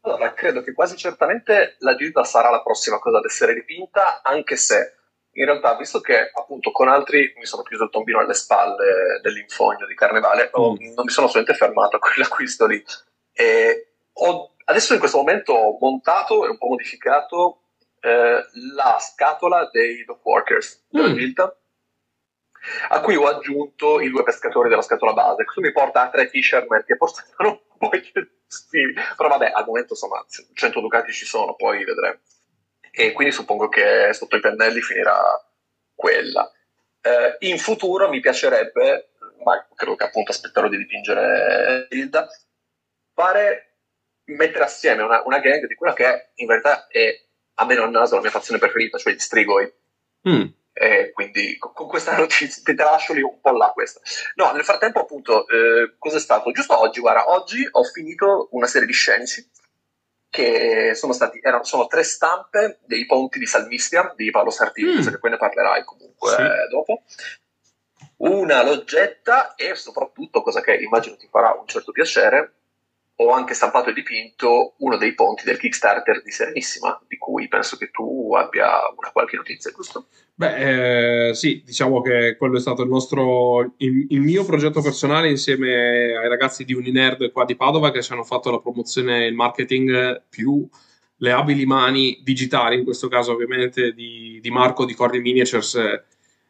Allora, 0.00 0.34
credo 0.34 0.60
che 0.60 0.74
quasi 0.74 0.96
certamente 0.96 1.76
la 1.78 1.94
Gilda 1.94 2.24
sarà 2.24 2.50
la 2.50 2.62
prossima 2.62 2.98
cosa 2.98 3.18
ad 3.18 3.24
essere 3.24 3.54
dipinta, 3.54 4.20
anche 4.22 4.56
se 4.56 4.96
in 5.34 5.44
realtà, 5.44 5.76
visto 5.76 6.00
che 6.00 6.30
appunto 6.32 6.70
con 6.70 6.88
altri 6.88 7.32
mi 7.36 7.46
sono 7.46 7.62
chiuso 7.62 7.84
il 7.84 7.90
tombino 7.90 8.18
alle 8.18 8.34
spalle 8.34 9.20
dell'infogno 9.22 9.86
di 9.86 9.94
Carnevale, 9.94 10.46
mm. 10.46 10.94
non 10.94 11.04
mi 11.04 11.10
sono 11.10 11.26
assolutamente 11.26 11.54
fermato 11.54 11.96
a 11.96 11.98
quell'acquisto 11.98 12.66
lì. 12.66 12.82
E 13.32 13.94
ho, 14.12 14.54
adesso 14.64 14.92
in 14.92 14.98
questo 14.98 15.18
momento 15.18 15.52
ho 15.52 15.76
montato 15.80 16.44
e 16.44 16.50
un 16.50 16.58
po' 16.58 16.68
modificato 16.68 17.62
eh, 18.00 18.44
la 18.74 18.98
scatola 19.00 19.68
dei 19.72 20.04
Dog 20.04 20.20
Workers 20.22 20.86
della 20.88 21.08
mm. 21.08 21.14
Gilda, 21.14 21.56
a 22.90 23.00
cui 23.00 23.16
ho 23.16 23.26
aggiunto 23.26 24.00
i 24.00 24.10
due 24.10 24.22
pescatori 24.22 24.68
della 24.68 24.82
scatola 24.82 25.12
base. 25.12 25.44
Questo 25.44 25.60
mi 25.60 25.72
porta 25.72 26.02
a 26.02 26.10
tre 26.10 26.28
fisherman 26.28 26.84
che 26.84 26.96
sono 27.36 27.48
un 27.48 27.78
po' 27.78 27.92
eccessivi, 27.92 28.94
però 29.16 29.28
vabbè, 29.30 29.50
al 29.52 29.64
momento 29.66 29.94
insomma 29.94 30.24
100 30.28 30.80
ducati 30.80 31.12
ci 31.12 31.26
sono, 31.26 31.54
poi 31.54 31.84
vedremo 31.84 32.18
e 32.96 33.12
quindi 33.12 33.34
suppongo 33.34 33.68
che 33.68 34.12
sotto 34.12 34.36
i 34.36 34.40
pennelli 34.40 34.80
finirà 34.80 35.20
quella. 35.94 36.48
Eh, 37.00 37.48
in 37.48 37.58
futuro 37.58 38.08
mi 38.08 38.20
piacerebbe, 38.20 39.10
ma 39.44 39.66
credo 39.74 39.96
che 39.96 40.04
appunto 40.04 40.30
aspetterò 40.30 40.68
di 40.68 40.78
dipingere 40.78 41.88
Hilda, 41.90 42.28
fare, 43.12 43.78
mettere 44.26 44.64
assieme 44.64 45.02
una, 45.02 45.22
una 45.24 45.40
gang 45.40 45.66
di 45.66 45.74
quella 45.74 45.92
che 45.92 46.30
in 46.34 46.46
verità 46.46 46.86
è 46.86 47.20
a 47.54 47.64
meno 47.64 47.82
al 47.82 47.90
naso 47.90 48.14
la 48.14 48.20
mia 48.20 48.30
fazione 48.30 48.60
preferita, 48.60 48.96
cioè 48.96 49.12
gli 49.12 49.18
strigoi. 49.18 49.72
Mm. 50.28 50.46
E 50.72 51.10
quindi 51.12 51.56
con, 51.58 51.88
questa 51.88 52.16
notizia 52.16 52.62
ti 52.64 52.74
lascio 52.74 53.12
lì 53.12 53.22
un 53.22 53.40
po' 53.40 53.56
là 53.56 53.70
questa. 53.70 54.00
No, 54.36 54.52
nel 54.52 54.64
frattempo 54.64 55.00
appunto, 55.00 55.48
eh, 55.48 55.96
cosa 55.98 56.16
è 56.16 56.20
stato? 56.20 56.52
Giusto 56.52 56.78
oggi, 56.78 57.00
guarda, 57.00 57.30
oggi 57.30 57.66
ho 57.68 57.82
finito 57.82 58.48
una 58.52 58.66
serie 58.66 58.86
di 58.86 58.92
scenici 58.92 59.50
che 60.34 60.96
sono, 60.96 61.12
stati, 61.12 61.38
erano, 61.40 61.62
sono 61.62 61.86
tre 61.86 62.02
stampe 62.02 62.80
dei 62.86 63.06
ponti 63.06 63.38
di 63.38 63.46
Salmistia 63.46 64.12
di 64.16 64.32
Paolo 64.32 64.50
Sartini, 64.50 64.96
mm. 64.96 65.06
che 65.06 65.18
poi 65.20 65.30
ne 65.30 65.36
parlerai 65.36 65.84
comunque 65.84 66.30
sì. 66.30 66.42
eh, 66.42 66.68
dopo. 66.68 67.02
Una 68.16 68.64
loggetta 68.64 69.54
e 69.54 69.76
soprattutto, 69.76 70.42
cosa 70.42 70.60
che 70.60 70.74
immagino 70.74 71.14
ti 71.14 71.28
farà 71.30 71.52
un 71.52 71.68
certo 71.68 71.92
piacere, 71.92 72.63
ho 73.16 73.30
anche 73.30 73.54
stampato 73.54 73.90
e 73.90 73.92
dipinto 73.92 74.74
uno 74.78 74.96
dei 74.96 75.14
ponti 75.14 75.44
del 75.44 75.58
Kickstarter 75.58 76.22
di 76.22 76.30
Serenissima, 76.30 77.00
di 77.06 77.16
cui 77.16 77.46
penso 77.46 77.76
che 77.76 77.90
tu 77.90 78.34
abbia 78.34 78.70
una 78.96 79.10
qualche 79.12 79.36
notizia, 79.36 79.70
giusto? 79.70 80.08
Beh, 80.34 81.28
eh, 81.28 81.34
sì, 81.34 81.62
diciamo 81.64 82.00
che 82.00 82.36
quello 82.36 82.56
è 82.56 82.60
stato 82.60 82.82
il 82.82 82.88
nostro, 82.88 83.74
il, 83.76 84.06
il, 84.08 84.20
mio 84.20 84.44
progetto 84.44 84.82
personale 84.82 85.30
insieme 85.30 86.16
ai 86.16 86.28
ragazzi 86.28 86.64
di 86.64 86.74
Uninerd 86.74 87.30
qua 87.30 87.44
di 87.44 87.54
Padova 87.54 87.92
che 87.92 88.02
ci 88.02 88.12
hanno 88.12 88.24
fatto 88.24 88.50
la 88.50 88.58
promozione 88.58 89.24
e 89.24 89.28
il 89.28 89.34
marketing 89.34 90.24
più 90.28 90.68
le 91.18 91.30
abili 91.30 91.64
mani 91.66 92.20
digitali, 92.24 92.76
in 92.76 92.84
questo 92.84 93.06
caso 93.06 93.32
ovviamente 93.32 93.92
di, 93.92 94.40
di 94.42 94.50
Marco 94.50 94.84
di 94.84 94.94
Cordy 94.94 95.20
Miniatures, 95.20 96.02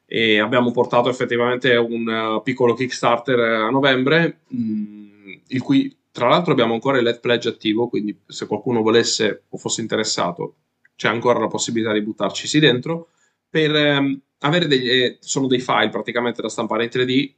e 0.06 0.40
abbiamo 0.40 0.70
portato 0.70 1.10
effettivamente 1.10 1.76
un 1.76 2.06
uh, 2.06 2.42
piccolo 2.42 2.72
Kickstarter 2.72 3.38
a 3.38 3.70
novembre, 3.70 4.40
mh, 4.48 4.58
mm, 4.58 5.32
il 5.48 5.62
cui 5.62 5.94
tra 6.14 6.28
l'altro 6.28 6.52
abbiamo 6.52 6.74
ancora 6.74 6.98
il 6.98 7.02
Let 7.02 7.18
Pledge 7.18 7.48
attivo, 7.48 7.88
quindi 7.88 8.16
se 8.28 8.46
qualcuno 8.46 8.82
volesse 8.82 9.46
o 9.48 9.56
fosse 9.56 9.80
interessato 9.80 10.54
c'è 10.94 11.08
ancora 11.08 11.40
la 11.40 11.48
possibilità 11.48 11.92
di 11.92 12.02
buttarci 12.02 12.60
dentro, 12.60 13.08
per 13.50 13.74
ehm, 13.74 14.20
avere 14.38 14.68
degli, 14.68 14.88
eh, 14.88 15.16
sono 15.18 15.48
dei 15.48 15.58
file 15.58 15.88
praticamente 15.88 16.40
da 16.40 16.48
stampare 16.48 16.84
in 16.84 16.90
3D, 16.92 17.32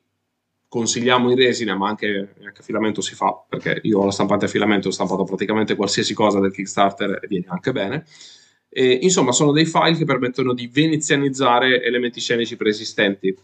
consigliamo 0.69 1.31
in 1.31 1.37
resina, 1.39 1.75
ma 1.75 1.89
anche, 1.89 2.35
anche 2.45 2.61
a 2.61 2.63
filamento 2.63 3.01
si 3.01 3.15
fa, 3.15 3.43
perché 3.49 3.81
io 3.85 4.01
ho 4.01 4.05
la 4.05 4.11
stampante 4.11 4.45
a 4.45 4.49
filamento, 4.49 4.89
ho 4.89 4.93
stampato 4.93 5.25
praticamente 5.25 5.75
qualsiasi 5.75 6.13
cosa 6.13 6.39
del 6.39 6.53
Kickstarter 6.53 7.21
e 7.23 7.27
viene 7.29 7.47
anche 7.49 7.73
bene. 7.73 8.05
E, 8.69 8.99
insomma, 9.01 9.33
sono 9.33 9.53
dei 9.53 9.65
file 9.65 9.97
che 9.97 10.05
permettono 10.05 10.53
di 10.53 10.67
venezianizzare 10.67 11.83
elementi 11.83 12.21
scenici 12.21 12.57
preesistenti 12.57 13.35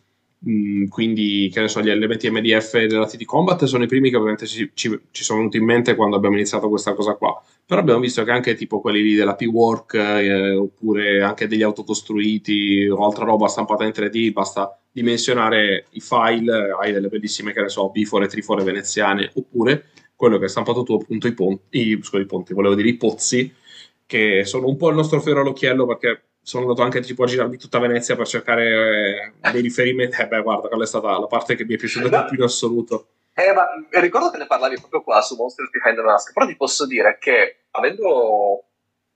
Mm, 0.49 0.87
quindi, 0.89 1.49
che 1.53 1.61
ne 1.61 1.69
so, 1.69 1.81
gli 1.81 1.89
elementi 1.89 2.29
MDF 2.29 2.85
della 2.87 3.07
TT 3.07 3.25
Combat 3.25 3.65
sono 3.65 3.85
i 3.85 3.87
primi 3.87 4.11
che 4.11 4.17
ovviamente 4.17 4.47
ci, 4.47 4.71
ci, 4.75 5.01
ci, 5.13 5.23
sono 5.23 5.39
venuti 5.39 5.59
in 5.59 5.65
mente 5.65 5.95
quando 5.95 6.17
abbiamo 6.17 6.35
iniziato 6.35 6.69
questa 6.69 6.95
cosa 6.95 7.15
qua. 7.15 7.41
Però 7.65 7.81
abbiamo 7.81 8.01
visto 8.01 8.25
che 8.25 8.33
anche 8.33 8.55
tipo 8.55 8.81
quelli 8.81 9.03
lì 9.03 9.15
della 9.15 9.37
P-Work, 9.37 9.95
eh, 9.95 10.55
oppure 10.55 11.23
anche 11.23 11.47
degli 11.47 11.63
autocostruiti 11.63 12.89
o 12.89 13.05
altra 13.05 13.25
roba 13.25 13.47
stampata 13.47 13.85
in 13.85 13.93
3D, 13.95 14.33
basta 14.33 14.77
dimensionare 14.91 15.87
i 15.91 16.01
file, 16.01 16.75
hai 16.79 16.93
delle 16.93 17.09
bellissime, 17.09 17.53
che 17.53 17.63
ne 17.63 17.69
so, 17.69 17.91
bifore, 17.91 18.27
trifore 18.27 18.65
veneziane, 18.65 19.31
oppure 19.35 19.91
quello 20.17 20.39
che 20.39 20.45
hai 20.45 20.51
stampato 20.51 20.83
tu, 20.83 20.95
appunto, 20.95 21.29
i 21.29 21.35
ponti, 21.35 21.91
i, 21.91 21.99
scusa, 22.03 22.21
i 22.21 22.27
ponti, 22.27 22.53
volevo 22.53 22.75
dire 22.75 22.89
i 22.89 22.97
pozzi, 22.97 23.53
che 24.07 24.45
sono 24.45 24.67
un 24.67 24.77
po' 24.77 24.89
il 24.89 24.97
nostro 24.97 25.21
fiore 25.21 25.41
all'occhiello 25.41 25.87
perché 25.87 26.23
sono 26.43 26.65
andato 26.65 26.83
anche 26.83 27.01
tipo 27.01 27.23
a 27.23 27.27
girarmi 27.27 27.57
tutta 27.57 27.79
Venezia 27.79 28.17
per 28.17 28.27
cercare 28.27 29.33
eh, 29.41 29.51
dei 29.51 29.63
riferimenti. 29.63 30.21
Eh 30.21 30.27
beh, 30.27 30.43
guarda, 30.43 30.69
quella 30.69 30.85
è 30.85 30.87
stata 30.87 31.19
la 31.19 31.27
parte 31.27 31.55
che 31.55 31.65
mi 31.65 31.75
è 31.75 31.79
piaciuta 31.79 32.09
di 32.09 32.29
più 32.29 32.39
in 32.39 32.43
assoluto. 32.43 33.07
Eh, 33.35 33.53
ma 33.53 33.67
ricordo 34.01 34.31
che 34.31 34.39
ne 34.39 34.47
parlavi 34.47 34.79
proprio 34.79 35.03
qua 35.03 35.23
su 35.23 35.37
Monsters 35.37 35.71
Behind 35.71 35.97
the 35.97 36.03
Mask, 36.03 36.33
però 36.33 36.47
ti 36.47 36.57
posso 36.57 36.87
dire 36.87 37.17
che 37.19 37.65
avendo 37.71 38.65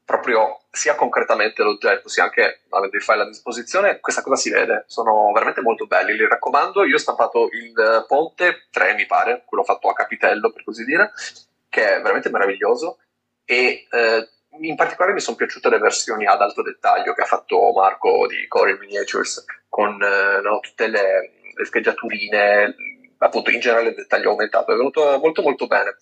proprio 0.04 0.60
sia 0.70 0.94
concretamente 0.94 1.62
l'oggetto, 1.62 2.08
sia 2.08 2.24
anche 2.24 2.60
avendo 2.68 2.96
i 2.96 3.00
file 3.00 3.22
a 3.22 3.26
disposizione, 3.26 3.98
questa 3.98 4.22
cosa 4.22 4.36
si 4.36 4.50
vede, 4.50 4.84
sono 4.86 5.32
veramente 5.32 5.60
molto 5.60 5.86
belli, 5.86 6.16
li 6.16 6.28
raccomando. 6.28 6.84
Io 6.84 6.94
ho 6.94 6.98
stampato 6.98 7.48
il 7.50 8.04
Ponte 8.06 8.68
3, 8.70 8.94
mi 8.94 9.04
pare, 9.04 9.42
quello 9.44 9.64
fatto 9.64 9.88
a 9.88 9.94
capitello, 9.94 10.52
per 10.52 10.62
così 10.62 10.84
dire, 10.84 11.12
che 11.68 11.96
è 11.96 12.00
veramente 12.00 12.30
meraviglioso 12.30 12.98
e 13.44 13.86
eh, 13.90 14.28
in 14.60 14.76
particolare 14.76 15.12
mi 15.12 15.20
sono 15.20 15.36
piaciute 15.36 15.68
le 15.68 15.78
versioni 15.78 16.26
ad 16.26 16.40
alto 16.40 16.62
dettaglio 16.62 17.12
che 17.14 17.22
ha 17.22 17.26
fatto 17.26 17.72
Marco 17.72 18.26
di 18.26 18.46
Core 18.48 18.78
Miniatures 18.78 19.44
con 19.68 20.02
eh, 20.02 20.40
no, 20.40 20.60
tutte 20.60 20.86
le, 20.88 21.32
le 21.54 21.64
scheggiaturine, 21.64 22.74
appunto 23.18 23.50
in 23.50 23.60
generale 23.60 23.88
il 23.90 23.94
dettaglio 23.94 24.30
aumentato, 24.30 24.72
è 24.72 24.76
venuto 24.76 25.18
molto 25.18 25.42
molto 25.42 25.66
bene. 25.66 25.96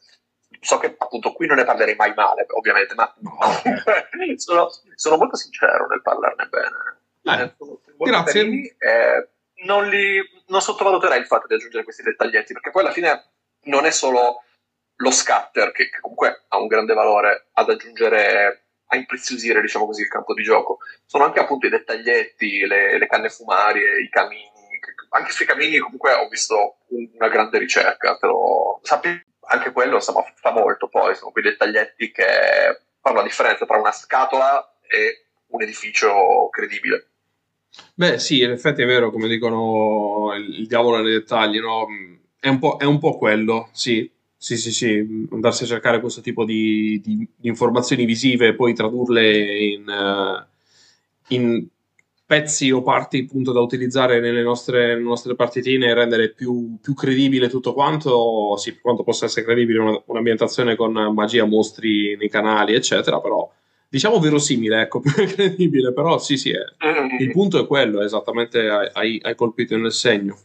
So 0.61 0.78
che 0.78 0.94
appunto 0.96 1.32
qui 1.32 1.46
non 1.46 1.56
ne 1.56 1.64
parlerei 1.64 1.94
mai 1.94 2.14
male, 2.14 2.46
ovviamente, 2.50 2.94
ma 2.94 3.12
sono, 4.37 4.70
sono, 4.94 5.16
molto 5.16 5.37
sincero 5.37 5.87
nel 5.87 6.00
parlarne 6.00 6.49
bene. 6.49 7.44
Eh, 7.44 7.54
grazie. 7.99 8.40
Carini, 8.40 8.75
eh, 8.78 9.28
non, 9.64 9.88
li, 9.88 10.20
non 10.46 10.62
sottovaluterei 10.62 11.18
il 11.18 11.26
fatto 11.26 11.46
di 11.46 11.54
aggiungere 11.54 11.84
questi 11.84 12.02
dettaglietti, 12.02 12.54
perché 12.54 12.70
poi 12.70 12.82
alla 12.82 12.92
fine 12.92 13.30
non 13.64 13.84
è 13.84 13.90
solo 13.90 14.43
lo 14.96 15.10
scatter, 15.10 15.72
che, 15.72 15.88
che, 15.90 16.00
comunque 16.00 16.44
ha 16.48 16.58
un 16.58 16.66
grande 16.66 16.94
valore 16.94 17.48
ad 17.52 17.70
aggiungere, 17.70 18.66
a 18.86 18.96
impreziosire, 18.96 19.60
diciamo 19.60 19.86
così, 19.86 20.02
il 20.02 20.08
campo 20.08 20.34
di 20.34 20.42
gioco. 20.42 20.78
Sono 21.06 21.24
anche 21.24 21.40
appunto 21.40 21.66
i 21.66 21.70
dettaglietti, 21.70 22.66
le, 22.66 22.98
le 22.98 23.06
canne 23.06 23.28
fumarie, 23.28 24.00
i 24.00 24.08
camini. 24.08 24.52
Anche 25.10 25.32
sui 25.32 25.46
camini 25.46 25.78
comunque 25.78 26.12
ho 26.12 26.28
visto 26.28 26.78
una 26.88 27.28
grande 27.28 27.58
ricerca, 27.58 28.16
però 28.16 28.80
anche 29.46 29.72
quello 29.72 29.96
insomma 29.96 30.24
fa 30.34 30.50
molto 30.50 30.88
poi, 30.88 31.14
sono 31.14 31.30
quei 31.30 31.44
dettaglietti 31.44 32.10
che 32.10 32.24
fanno 33.00 33.16
la 33.16 33.22
differenza 33.22 33.64
tra 33.66 33.78
una 33.78 33.92
scatola 33.92 34.76
e 34.86 35.26
un 35.48 35.62
edificio 35.62 36.48
credibile. 36.50 37.08
Beh, 37.94 38.18
sì, 38.18 38.42
in 38.42 38.50
effetti 38.50 38.82
è 38.82 38.86
vero, 38.86 39.10
come 39.10 39.28
dicono 39.28 40.32
il, 40.34 40.60
il 40.60 40.66
diavolo 40.66 41.02
nei 41.02 41.12
dettagli, 41.12 41.58
no? 41.58 41.86
È 42.38 42.48
un, 42.48 42.76
è 42.78 42.84
un 42.84 42.98
po' 42.98 43.18
quello, 43.18 43.68
sì. 43.72 44.10
Sì, 44.44 44.58
sì, 44.58 44.72
sì, 44.72 45.26
andarsi 45.30 45.62
a 45.64 45.66
cercare 45.66 46.00
questo 46.00 46.20
tipo 46.20 46.44
di, 46.44 47.00
di, 47.02 47.26
informazioni 47.48 48.04
visive 48.04 48.48
e 48.48 48.54
poi 48.54 48.74
tradurle 48.74 49.56
in, 49.68 49.86
uh, 49.88 51.34
in, 51.34 51.66
pezzi 52.26 52.70
o 52.70 52.82
parti 52.82 53.20
appunto 53.26 53.52
da 53.52 53.60
utilizzare 53.60 54.20
nelle 54.20 54.42
nostre, 54.42 55.00
nostre 55.00 55.34
partitine 55.34 55.86
e 55.86 55.94
rendere 55.94 56.34
più, 56.34 56.76
più, 56.82 56.92
credibile 56.92 57.48
tutto 57.48 57.72
quanto, 57.72 58.54
sì, 58.58 58.72
per 58.72 58.82
quanto 58.82 59.02
possa 59.02 59.24
essere 59.24 59.46
credibile 59.46 59.78
una, 59.78 60.02
un'ambientazione 60.04 60.76
con 60.76 60.92
magia, 60.92 61.46
mostri 61.46 62.14
nei 62.14 62.28
canali, 62.28 62.74
eccetera, 62.74 63.22
però 63.22 63.50
diciamo 63.88 64.20
verosimile, 64.20 64.82
ecco, 64.82 65.00
più 65.00 65.10
credibile, 65.10 65.94
però 65.94 66.18
sì, 66.18 66.36
sì, 66.36 66.50
è, 66.50 66.58
mm. 66.86 67.18
il 67.18 67.30
punto 67.30 67.58
è 67.58 67.66
quello, 67.66 68.02
esattamente 68.02 68.68
hai, 68.68 69.18
hai 69.22 69.34
colpito 69.34 69.74
nel 69.78 69.92
segno. 69.92 70.38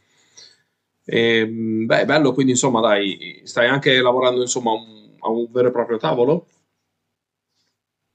E, 1.09 1.39
ehm, 1.39 1.85
beh, 1.87 2.05
bello, 2.05 2.33
quindi 2.33 2.51
insomma, 2.51 2.81
dai, 2.81 3.41
stai 3.43 3.67
anche 3.67 3.99
lavorando 3.99 4.41
insomma, 4.41 4.71
un, 4.71 5.15
a 5.19 5.29
un 5.29 5.51
vero 5.51 5.69
e 5.69 5.71
proprio 5.71 5.97
tavolo? 5.97 6.45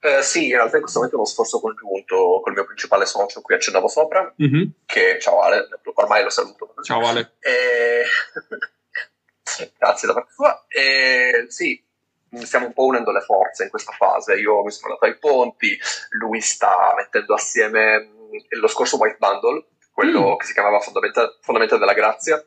Eh, 0.00 0.22
sì, 0.22 0.48
in 0.48 0.56
realtà 0.56 0.76
in 0.76 0.82
questo 0.82 0.98
momento 0.98 1.16
è 1.16 1.20
uno 1.20 1.28
sforzo 1.28 1.60
congiunto 1.60 2.40
col 2.42 2.52
mio 2.52 2.64
principale 2.64 3.06
socio 3.06 3.40
cui 3.40 3.54
accennavo 3.54 3.88
sopra, 3.88 4.32
mm-hmm. 4.40 4.68
che 4.86 5.18
ciao 5.18 5.40
Ale, 5.40 5.66
ormai 5.94 6.22
lo 6.22 6.30
saluto. 6.30 6.74
Ciao 6.82 7.04
Ale. 7.06 7.32
E... 9.56 9.70
Grazie 9.78 10.08
da 10.08 10.14
parte 10.14 10.32
sua. 10.32 10.64
E, 10.68 11.46
sì, 11.48 11.80
stiamo 12.42 12.66
un 12.66 12.72
po' 12.72 12.86
unendo 12.86 13.12
le 13.12 13.20
forze 13.20 13.64
in 13.64 13.70
questa 13.70 13.92
fase. 13.92 14.34
Io 14.34 14.62
mi 14.62 14.70
sono 14.70 14.94
andato 14.94 15.04
ai 15.04 15.18
ponti, 15.18 15.78
lui 16.18 16.40
sta 16.40 16.92
mettendo 16.96 17.34
assieme 17.34 18.10
lo 18.48 18.66
scorso 18.66 18.96
White 18.96 19.18
Bundle, 19.18 19.66
quello 19.92 20.34
mm. 20.34 20.36
che 20.38 20.46
si 20.46 20.52
chiamava 20.54 20.80
Fondamenta, 20.80 21.36
Fondamenta 21.40 21.76
della 21.76 21.92
Grazia, 21.92 22.44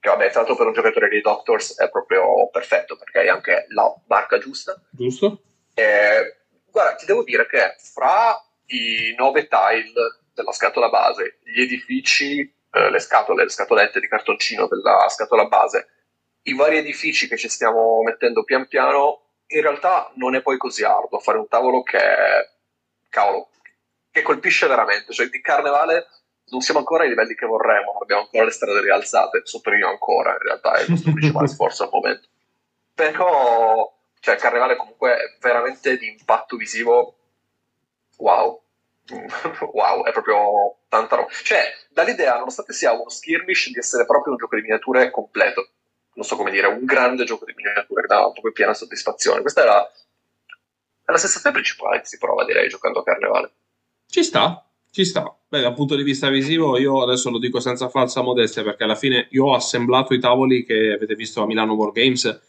che 0.00 0.08
vabbè, 0.08 0.30
tra 0.30 0.40
l'altro 0.40 0.56
per 0.56 0.66
un 0.66 0.72
giocatore 0.72 1.08
di 1.08 1.20
Doctors 1.20 1.78
è 1.78 1.90
proprio 1.90 2.48
perfetto 2.50 2.96
perché 2.96 3.18
hai 3.18 3.28
anche 3.28 3.66
la 3.68 3.94
marca 4.08 4.38
giusta. 4.38 4.80
Giusto. 4.90 5.42
E, 5.74 6.38
guarda, 6.70 6.94
ti 6.94 7.04
devo 7.04 7.22
dire 7.22 7.46
che 7.46 7.74
fra 7.92 8.42
i 8.66 9.14
nove 9.16 9.46
tile 9.46 9.92
della 10.32 10.52
scatola 10.52 10.88
base, 10.88 11.38
gli 11.42 11.60
edifici, 11.60 12.40
eh, 12.40 12.90
le 12.90 12.98
scatole, 12.98 13.42
le 13.42 13.50
scatolette 13.50 14.00
di 14.00 14.08
cartoncino 14.08 14.66
della 14.66 15.06
scatola 15.10 15.46
base, 15.46 15.88
i 16.44 16.54
vari 16.54 16.78
edifici 16.78 17.28
che 17.28 17.36
ci 17.36 17.50
stiamo 17.50 18.00
mettendo 18.02 18.42
pian 18.42 18.66
piano, 18.68 19.26
in 19.48 19.60
realtà 19.60 20.10
non 20.14 20.34
è 20.34 20.40
poi 20.40 20.56
così 20.56 20.82
arduo 20.82 21.18
fare 21.18 21.36
un 21.36 21.46
tavolo 21.46 21.82
che, 21.82 21.98
cavolo, 23.10 23.50
che 24.10 24.22
colpisce 24.22 24.66
veramente. 24.66 25.12
Cioè, 25.12 25.28
di 25.28 25.42
carnevale 25.42 26.06
non 26.50 26.60
siamo 26.60 26.80
ancora 26.80 27.04
ai 27.04 27.08
livelli 27.08 27.34
che 27.34 27.46
vorremmo, 27.46 27.92
non 27.92 28.02
abbiamo 28.02 28.22
ancora 28.22 28.44
le 28.44 28.50
strade 28.50 28.80
rialzate, 28.80 29.42
sottolineo 29.44 29.88
ancora, 29.88 30.32
in 30.32 30.38
realtà 30.38 30.74
è 30.74 30.82
il 30.82 30.90
nostro 30.90 31.12
principale 31.12 31.46
sforzo 31.48 31.84
al 31.84 31.90
momento. 31.92 32.28
Però, 32.94 33.96
cioè, 34.20 34.36
carnevale 34.36 34.76
comunque 34.76 35.14
è 35.14 35.36
veramente 35.40 35.96
di 35.96 36.08
impatto 36.08 36.56
visivo, 36.56 37.16
wow. 38.18 38.62
wow, 39.72 40.04
è 40.04 40.12
proprio 40.12 40.78
tanta 40.88 41.16
roba. 41.16 41.30
Cioè, 41.30 41.62
dall'idea, 41.88 42.36
nonostante 42.36 42.72
sia 42.72 42.92
uno 42.92 43.08
skirmish, 43.08 43.70
di 43.70 43.78
essere 43.78 44.04
proprio 44.04 44.32
un 44.32 44.38
gioco 44.38 44.56
di 44.56 44.62
miniature 44.62 45.10
completo. 45.10 45.70
Non 46.12 46.24
so 46.24 46.36
come 46.36 46.50
dire, 46.50 46.66
un 46.66 46.84
grande 46.84 47.24
gioco 47.24 47.44
di 47.44 47.54
miniature 47.54 48.02
che 48.02 48.06
dà 48.06 48.30
proprio 48.30 48.52
piena 48.52 48.74
soddisfazione. 48.74 49.40
Questa 49.40 49.62
è 49.62 49.64
la, 49.64 49.90
è 51.04 51.10
la 51.10 51.18
sensazione 51.18 51.54
principale 51.54 52.00
che 52.00 52.06
si 52.06 52.18
prova, 52.18 52.44
direi, 52.44 52.68
giocando 52.68 53.00
a 53.00 53.04
carnevale. 53.04 53.52
Ci 54.06 54.22
sta, 54.24 54.68
ci 54.90 55.04
sta. 55.04 55.34
Beh, 55.50 55.62
dal 55.62 55.74
punto 55.74 55.96
di 55.96 56.04
vista 56.04 56.28
visivo, 56.28 56.78
io 56.78 57.02
adesso 57.02 57.28
lo 57.28 57.40
dico 57.40 57.58
senza 57.58 57.88
falsa 57.88 58.22
modestia, 58.22 58.62
perché 58.62 58.84
alla 58.84 58.94
fine 58.94 59.26
io 59.30 59.46
ho 59.46 59.54
assemblato 59.56 60.14
i 60.14 60.20
tavoli 60.20 60.64
che 60.64 60.92
avete 60.92 61.16
visto 61.16 61.42
a 61.42 61.46
Milano 61.46 61.72
War 61.72 61.90
Games 61.90 62.40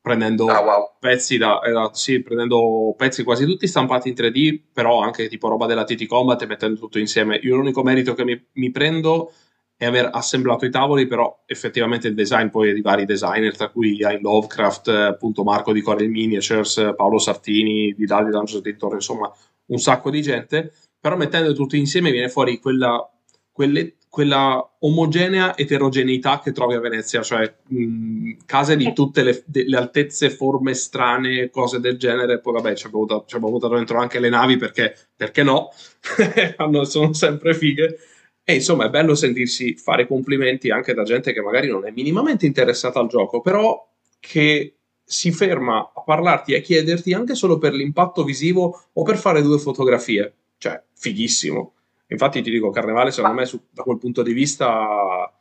prendendo 0.00 0.46
ah, 0.46 0.60
wow. 0.60 0.90
pezzi 0.98 1.36
da, 1.36 1.60
eh, 1.60 1.90
sì, 1.92 2.20
prendendo 2.22 2.92
pezzi 2.96 3.22
quasi 3.22 3.44
tutti 3.44 3.68
stampati 3.68 4.08
in 4.08 4.14
3D, 4.16 4.62
però 4.72 5.00
anche 5.00 5.28
tipo 5.28 5.46
roba 5.46 5.66
della 5.66 5.84
TT 5.84 6.06
Combat 6.06 6.42
e 6.42 6.46
mettendo 6.46 6.80
tutto 6.80 6.98
insieme. 6.98 7.38
Io 7.40 7.54
l'unico 7.54 7.84
merito 7.84 8.14
che 8.14 8.24
mi, 8.24 8.44
mi 8.54 8.72
prendo 8.72 9.32
è 9.76 9.86
aver 9.86 10.10
assemblato 10.12 10.64
i 10.64 10.70
tavoli, 10.70 11.06
però 11.06 11.44
effettivamente 11.46 12.08
il 12.08 12.14
design 12.14 12.48
poi 12.48 12.70
è 12.70 12.72
di 12.72 12.80
vari 12.80 13.04
designer, 13.04 13.56
tra 13.56 13.68
cui 13.68 14.02
hai 14.02 14.20
Lovecraft, 14.20 14.88
appunto 14.88 15.44
Marco 15.44 15.72
di 15.72 15.82
Corel 15.82 16.10
Miniatures, 16.10 16.94
Paolo 16.96 17.18
Sartini, 17.18 17.94
di 17.94 18.06
Dadi 18.06 18.30
Dungeons 18.30 18.60
insomma 18.94 19.32
un 19.66 19.78
sacco 19.78 20.10
di 20.10 20.20
gente 20.20 20.72
però 21.00 21.16
mettendo 21.16 21.52
tutto 21.54 21.76
insieme 21.76 22.10
viene 22.10 22.28
fuori 22.28 22.58
quella, 22.58 23.08
quelle, 23.50 23.96
quella 24.08 24.76
omogenea 24.80 25.56
eterogeneità 25.56 26.40
che 26.40 26.52
trovi 26.52 26.74
a 26.74 26.80
Venezia, 26.80 27.22
cioè 27.22 27.54
mh, 27.68 28.32
case 28.44 28.76
di 28.76 28.92
tutte 28.92 29.22
le, 29.22 29.42
de, 29.46 29.64
le, 29.66 29.76
altezze, 29.76 30.30
forme 30.30 30.74
strane, 30.74 31.48
cose 31.48 31.80
del 31.80 31.96
genere. 31.96 32.40
Poi 32.40 32.54
vabbè, 32.54 32.74
ci 32.74 32.86
abbiamo 32.86 33.46
avuto 33.46 33.68
dentro 33.68 33.98
anche 33.98 34.18
le 34.20 34.28
navi 34.28 34.56
perché, 34.56 34.94
perché 35.16 35.42
no, 35.42 35.70
sono 36.84 37.12
sempre 37.12 37.54
fighe. 37.54 37.98
E 38.42 38.54
insomma 38.54 38.86
è 38.86 38.90
bello 38.90 39.14
sentirsi 39.14 39.76
fare 39.76 40.06
complimenti 40.06 40.70
anche 40.70 40.92
da 40.92 41.04
gente 41.04 41.32
che 41.32 41.40
magari 41.40 41.68
non 41.68 41.86
è 41.86 41.92
minimamente 41.92 42.46
interessata 42.46 42.98
al 42.98 43.06
gioco, 43.06 43.40
però 43.40 43.88
che 44.18 44.74
si 45.04 45.32
ferma 45.32 45.92
a 45.94 46.02
parlarti 46.02 46.52
e 46.52 46.58
a 46.58 46.60
chiederti 46.60 47.12
anche 47.12 47.34
solo 47.34 47.58
per 47.58 47.74
l'impatto 47.74 48.24
visivo 48.24 48.88
o 48.92 49.02
per 49.02 49.18
fare 49.18 49.42
due 49.42 49.58
fotografie. 49.58 50.34
Cioè, 50.60 50.82
fighissimo. 50.92 51.72
Infatti 52.08 52.42
ti 52.42 52.50
dico, 52.50 52.68
Carnevale 52.68 53.12
secondo 53.12 53.36
me 53.36 53.46
su, 53.46 53.68
da 53.70 53.82
quel 53.82 53.96
punto 53.96 54.22
di 54.22 54.34
vista 54.34 55.32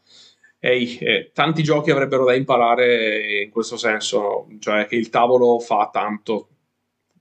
ehi, 0.59 0.97
eh, 0.99 1.31
tanti 1.33 1.61
giochi 1.61 1.91
avrebbero 1.91 2.23
da 2.23 2.33
imparare 2.33 3.41
in 3.43 3.49
questo 3.49 3.75
senso, 3.75 4.47
cioè 4.59 4.85
che 4.85 4.95
il 4.95 5.09
tavolo 5.09 5.59
fa 5.59 5.89
tanto, 5.91 6.47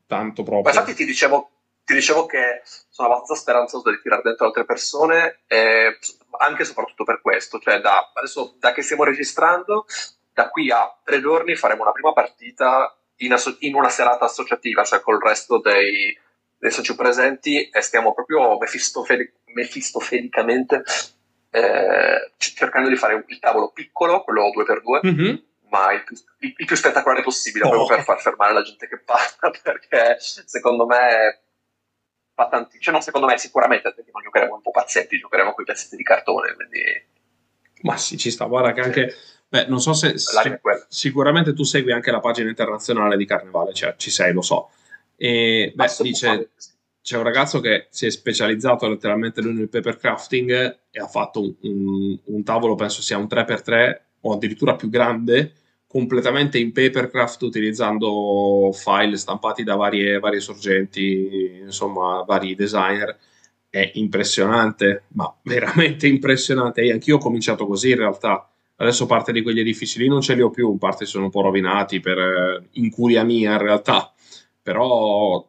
tanto 0.06 0.44
proprio. 0.44 0.62
Ma 0.62 0.70
infatti 0.70 0.94
ti 0.94 1.04
dicevo, 1.04 1.50
ti 1.84 1.94
dicevo 1.94 2.26
che 2.26 2.62
sono 2.64 3.08
abbastanza 3.08 3.34
speranzoso 3.42 3.90
di 3.90 4.00
tirare 4.00 4.22
dentro 4.22 4.46
altre 4.46 4.64
persone, 4.64 5.40
eh, 5.48 5.98
anche 6.38 6.62
e 6.62 6.64
soprattutto 6.64 7.02
per 7.02 7.20
questo, 7.20 7.58
cioè 7.58 7.80
da, 7.80 8.12
adesso 8.14 8.54
da 8.60 8.70
che 8.70 8.82
stiamo 8.82 9.02
registrando, 9.02 9.86
da 10.32 10.50
qui 10.50 10.70
a 10.70 10.96
tre 11.02 11.20
giorni 11.20 11.56
faremo 11.56 11.82
una 11.82 11.90
prima 11.90 12.12
partita 12.12 12.96
in, 13.16 13.32
asso- 13.32 13.56
in 13.60 13.74
una 13.74 13.88
serata 13.88 14.26
associativa, 14.26 14.84
cioè 14.84 15.00
col 15.00 15.20
resto 15.20 15.58
dei, 15.58 16.16
dei 16.58 16.70
soci 16.70 16.94
presenti 16.94 17.68
e 17.68 17.80
stiamo 17.80 18.12
proprio 18.12 18.58
mefistofeli- 18.58 19.32
mefistofelicamente 19.54 20.82
eh, 21.50 22.32
cercando 22.36 22.88
di 22.88 22.96
fare 22.96 23.24
il 23.26 23.38
tavolo 23.38 23.70
piccolo, 23.70 24.22
quello 24.22 24.50
2x2, 24.50 25.06
mm-hmm. 25.06 25.36
ma 25.70 25.92
il 25.92 26.04
più, 26.04 26.16
il, 26.40 26.54
il 26.56 26.66
più, 26.66 26.76
spettacolare 26.76 27.22
possibile, 27.22 27.64
oh. 27.64 27.70
proprio 27.70 27.96
per 27.96 28.04
far 28.04 28.20
fermare 28.20 28.52
la 28.52 28.62
gente 28.62 28.86
che 28.86 28.98
parla, 28.98 29.50
perché 29.62 30.16
secondo 30.18 30.86
me 30.86 31.40
fa 32.34 32.48
tanti, 32.48 32.78
cioè 32.80 32.92
non 32.92 33.02
secondo 33.02 33.26
me 33.26 33.38
sicuramente 33.38 33.92
perché 33.94 34.10
non 34.12 34.22
giocheremo 34.22 34.54
un 34.54 34.62
po' 34.62 34.70
pazzetti, 34.70 35.18
giocheremo 35.18 35.54
con 35.54 35.64
i 35.64 35.66
pezzetti 35.66 35.96
di 35.96 36.04
cartone, 36.04 36.54
quindi... 36.54 36.82
Ma 37.82 37.96
sì, 37.96 38.16
ci 38.18 38.30
sta, 38.30 38.44
guarda 38.44 38.72
che 38.72 38.80
anche... 38.80 39.14
Beh, 39.48 39.66
non 39.66 39.80
so 39.80 39.94
se... 39.94 40.18
se 40.18 40.60
sicuramente 40.88 41.54
tu 41.54 41.62
segui 41.62 41.92
anche 41.92 42.10
la 42.10 42.20
pagina 42.20 42.50
internazionale 42.50 43.16
di 43.16 43.24
Carnevale, 43.24 43.72
cioè 43.72 43.94
ci 43.96 44.10
sei, 44.10 44.32
lo 44.34 44.42
so. 44.42 44.70
E 45.20 45.72
beh, 45.74 45.86
dice, 46.02 46.50
c'è 47.02 47.16
un 47.16 47.24
ragazzo 47.24 47.58
che 47.58 47.88
si 47.90 48.06
è 48.06 48.10
specializzato 48.10 48.88
letteralmente 48.88 49.40
lui 49.42 49.54
nel 49.54 49.68
paper 49.68 49.96
crafting 49.96 50.78
e 50.90 51.00
ha 51.00 51.08
fatto 51.08 51.40
un, 51.40 51.54
un, 51.62 52.18
un 52.22 52.44
tavolo, 52.44 52.76
penso 52.76 53.02
sia 53.02 53.18
un 53.18 53.26
3x3 53.28 54.00
o 54.20 54.32
addirittura 54.32 54.76
più 54.76 54.88
grande, 54.88 55.54
completamente 55.88 56.58
in 56.58 56.70
papercraft 56.70 57.42
utilizzando 57.42 58.70
file 58.72 59.16
stampati 59.16 59.64
da 59.64 59.74
varie, 59.74 60.20
varie 60.20 60.38
sorgenti, 60.38 61.62
insomma, 61.64 62.22
vari 62.22 62.54
designer. 62.54 63.18
È 63.70 63.90
impressionante, 63.94 65.04
ma 65.14 65.34
veramente 65.42 66.06
impressionante. 66.06 66.82
E 66.82 66.92
anch'io 66.92 67.16
ho 67.16 67.18
cominciato 67.20 67.66
così 67.66 67.90
in 67.90 67.96
realtà. 67.96 68.48
Adesso 68.76 69.06
parte 69.06 69.32
di 69.32 69.42
quegli 69.42 69.58
edifici 69.60 69.98
lì 69.98 70.08
non 70.08 70.20
ce 70.20 70.34
li 70.34 70.42
ho 70.42 70.50
più, 70.50 70.70
in 70.70 70.78
parte 70.78 71.06
sono 71.06 71.24
un 71.24 71.30
po' 71.30 71.40
rovinati 71.40 71.98
per 71.98 72.18
eh, 72.18 72.68
incuria 72.72 73.24
mia 73.24 73.52
in 73.52 73.58
realtà 73.58 74.12
però 74.68 75.42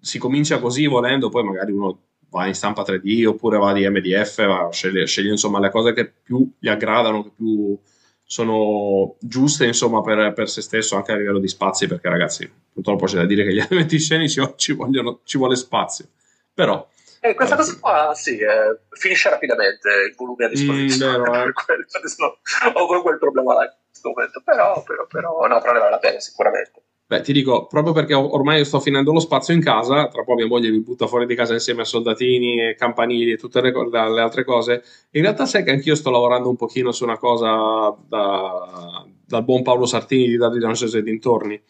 si 0.00 0.20
comincia 0.20 0.60
così 0.60 0.86
volendo, 0.86 1.30
poi 1.30 1.42
magari 1.42 1.72
uno 1.72 2.02
va 2.30 2.46
in 2.46 2.54
stampa 2.54 2.84
3D 2.84 3.26
oppure 3.26 3.58
va 3.58 3.72
di 3.72 3.88
MDF, 3.88 4.46
va, 4.46 4.68
sceglie, 4.70 5.04
sceglie 5.04 5.32
insomma 5.32 5.58
le 5.58 5.68
cose 5.68 5.92
che 5.92 6.06
più 6.06 6.48
gli 6.56 6.68
aggradano, 6.68 7.24
che 7.24 7.32
più 7.34 7.76
sono 8.24 9.16
giuste 9.18 9.66
insomma 9.66 10.00
per, 10.00 10.32
per, 10.32 10.48
se 10.48 10.62
stesso 10.62 10.94
anche 10.94 11.10
a 11.10 11.16
livello 11.16 11.40
di 11.40 11.48
spazi 11.48 11.88
perché 11.88 12.08
ragazzi 12.08 12.48
purtroppo 12.72 13.06
c'è 13.06 13.16
da 13.16 13.26
dire 13.26 13.42
che 13.42 13.52
gli 13.52 13.58
elementi 13.68 13.98
scenici 13.98 14.40
ci, 14.54 14.74
vogliono, 14.74 15.22
ci 15.24 15.38
vuole 15.38 15.56
spazio. 15.56 16.06
Però 16.54 16.88
eh, 17.18 17.34
questa 17.34 17.54
eh, 17.54 17.58
cosa 17.58 17.78
qua 17.80 18.12
sì, 18.14 18.38
eh, 18.38 18.78
finisce 18.90 19.28
rapidamente 19.28 19.88
il 20.08 20.14
volume 20.16 20.44
a 20.44 20.48
disposizione 20.48 21.18
mm, 21.18 21.20
vero, 21.20 21.46
eh. 21.50 22.72
ho 22.74 23.02
quel 23.02 23.18
problema 23.18 23.54
là 23.54 23.64
in 23.64 23.72
questo 23.88 24.08
momento. 24.08 24.40
Però, 24.44 24.84
però, 24.84 25.04
però 25.06 25.46
no, 25.48 25.60
però 25.60 25.72
ne 25.72 25.78
vale 25.80 25.90
la 25.90 25.98
pena 25.98 26.20
sicuramente 26.20 26.85
Beh, 27.08 27.20
ti 27.20 27.32
dico, 27.32 27.66
proprio 27.68 27.92
perché 27.92 28.14
ormai 28.14 28.64
sto 28.64 28.80
finendo 28.80 29.12
lo 29.12 29.20
spazio 29.20 29.54
in 29.54 29.60
casa, 29.60 30.08
tra 30.08 30.24
poco 30.24 30.34
mia 30.34 30.46
moglie 30.48 30.70
mi 30.70 30.80
butta 30.80 31.06
fuori 31.06 31.24
di 31.24 31.36
casa 31.36 31.52
insieme 31.52 31.82
a 31.82 31.84
soldatini, 31.84 32.74
campanili 32.76 33.30
e 33.30 33.36
tutte 33.36 33.60
le, 33.60 33.70
le, 33.70 34.20
altre 34.20 34.42
cose, 34.42 34.82
in 35.10 35.22
realtà 35.22 35.46
sai 35.46 35.62
che 35.62 35.70
anch'io 35.70 35.94
sto 35.94 36.10
lavorando 36.10 36.48
un 36.48 36.56
pochino 36.56 36.90
su 36.90 37.04
una 37.04 37.16
cosa 37.16 37.96
da, 38.08 39.06
dal 39.24 39.44
buon 39.44 39.62
Paolo 39.62 39.86
Sartini 39.86 40.26
di 40.26 40.36
Daddy 40.36 40.58
Dungeons 40.58 40.94
e 40.94 41.02
dintorni. 41.02 41.62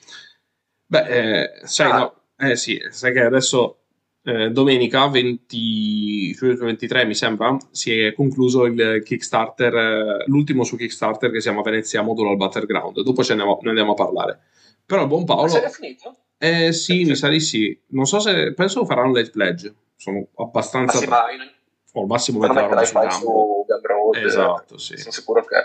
Beh, 0.87 1.43
eh, 1.43 1.51
sai, 1.65 1.91
ah. 1.91 1.99
no, 1.99 2.15
eh 2.39 2.57
sì, 2.57 2.79
sai 2.91 3.13
che 3.13 3.21
adesso 3.21 3.81
eh, 4.23 4.51
domenica 4.51 5.07
20, 5.07 6.35
23 6.41 7.05
mi 7.05 7.15
sembra 7.15 7.57
si 7.71 7.93
è 7.93 8.15
concluso 8.15 8.65
il 8.65 9.03
Kickstarter, 9.05 9.75
eh, 9.75 10.25
l'ultimo 10.29 10.65
su 10.65 10.77
Kickstarter 10.77 11.31
che 11.31 11.41
si 11.41 11.49
chiama 11.49 11.63
Venezia 11.63 12.01
Modular 12.01 12.37
Battleground. 12.37 13.03
Dopo 13.03 13.23
ce 13.23 13.35
ne 13.35 13.43
andiamo 13.43 13.93
a 13.93 13.95
parlare. 13.95 14.41
Però 14.87 15.03
il 15.03 15.09
buon 15.09 15.25
Paolo... 15.25 15.53
Ma 15.53 15.69
finito? 15.69 16.17
Eh 16.39 16.73
sì, 16.73 17.05
mi 17.05 17.17
sa 17.17 17.29
di 17.29 17.41
sì. 17.41 17.79
Non 17.89 18.07
so 18.07 18.21
se... 18.21 18.55
Penso 18.55 18.85
faranno 18.85 19.13
late 19.13 19.31
pledge. 19.31 19.75
Sono 19.97 20.27
abbastanza... 20.37 20.99
Ma 20.99 21.05
sì, 21.05 21.09
ma 21.09 21.33
in... 21.33 21.55
O 21.93 22.03
al 22.03 22.07
massimo 22.07 22.39
metteranno 22.41 22.69
roba 22.69 23.11
su 23.11 23.65
Gumroad. 23.67 24.25
Esatto, 24.25 24.79
sì. 24.79 24.97
Sono 24.97 25.13
sicuro 25.13 25.45
che... 25.45 25.57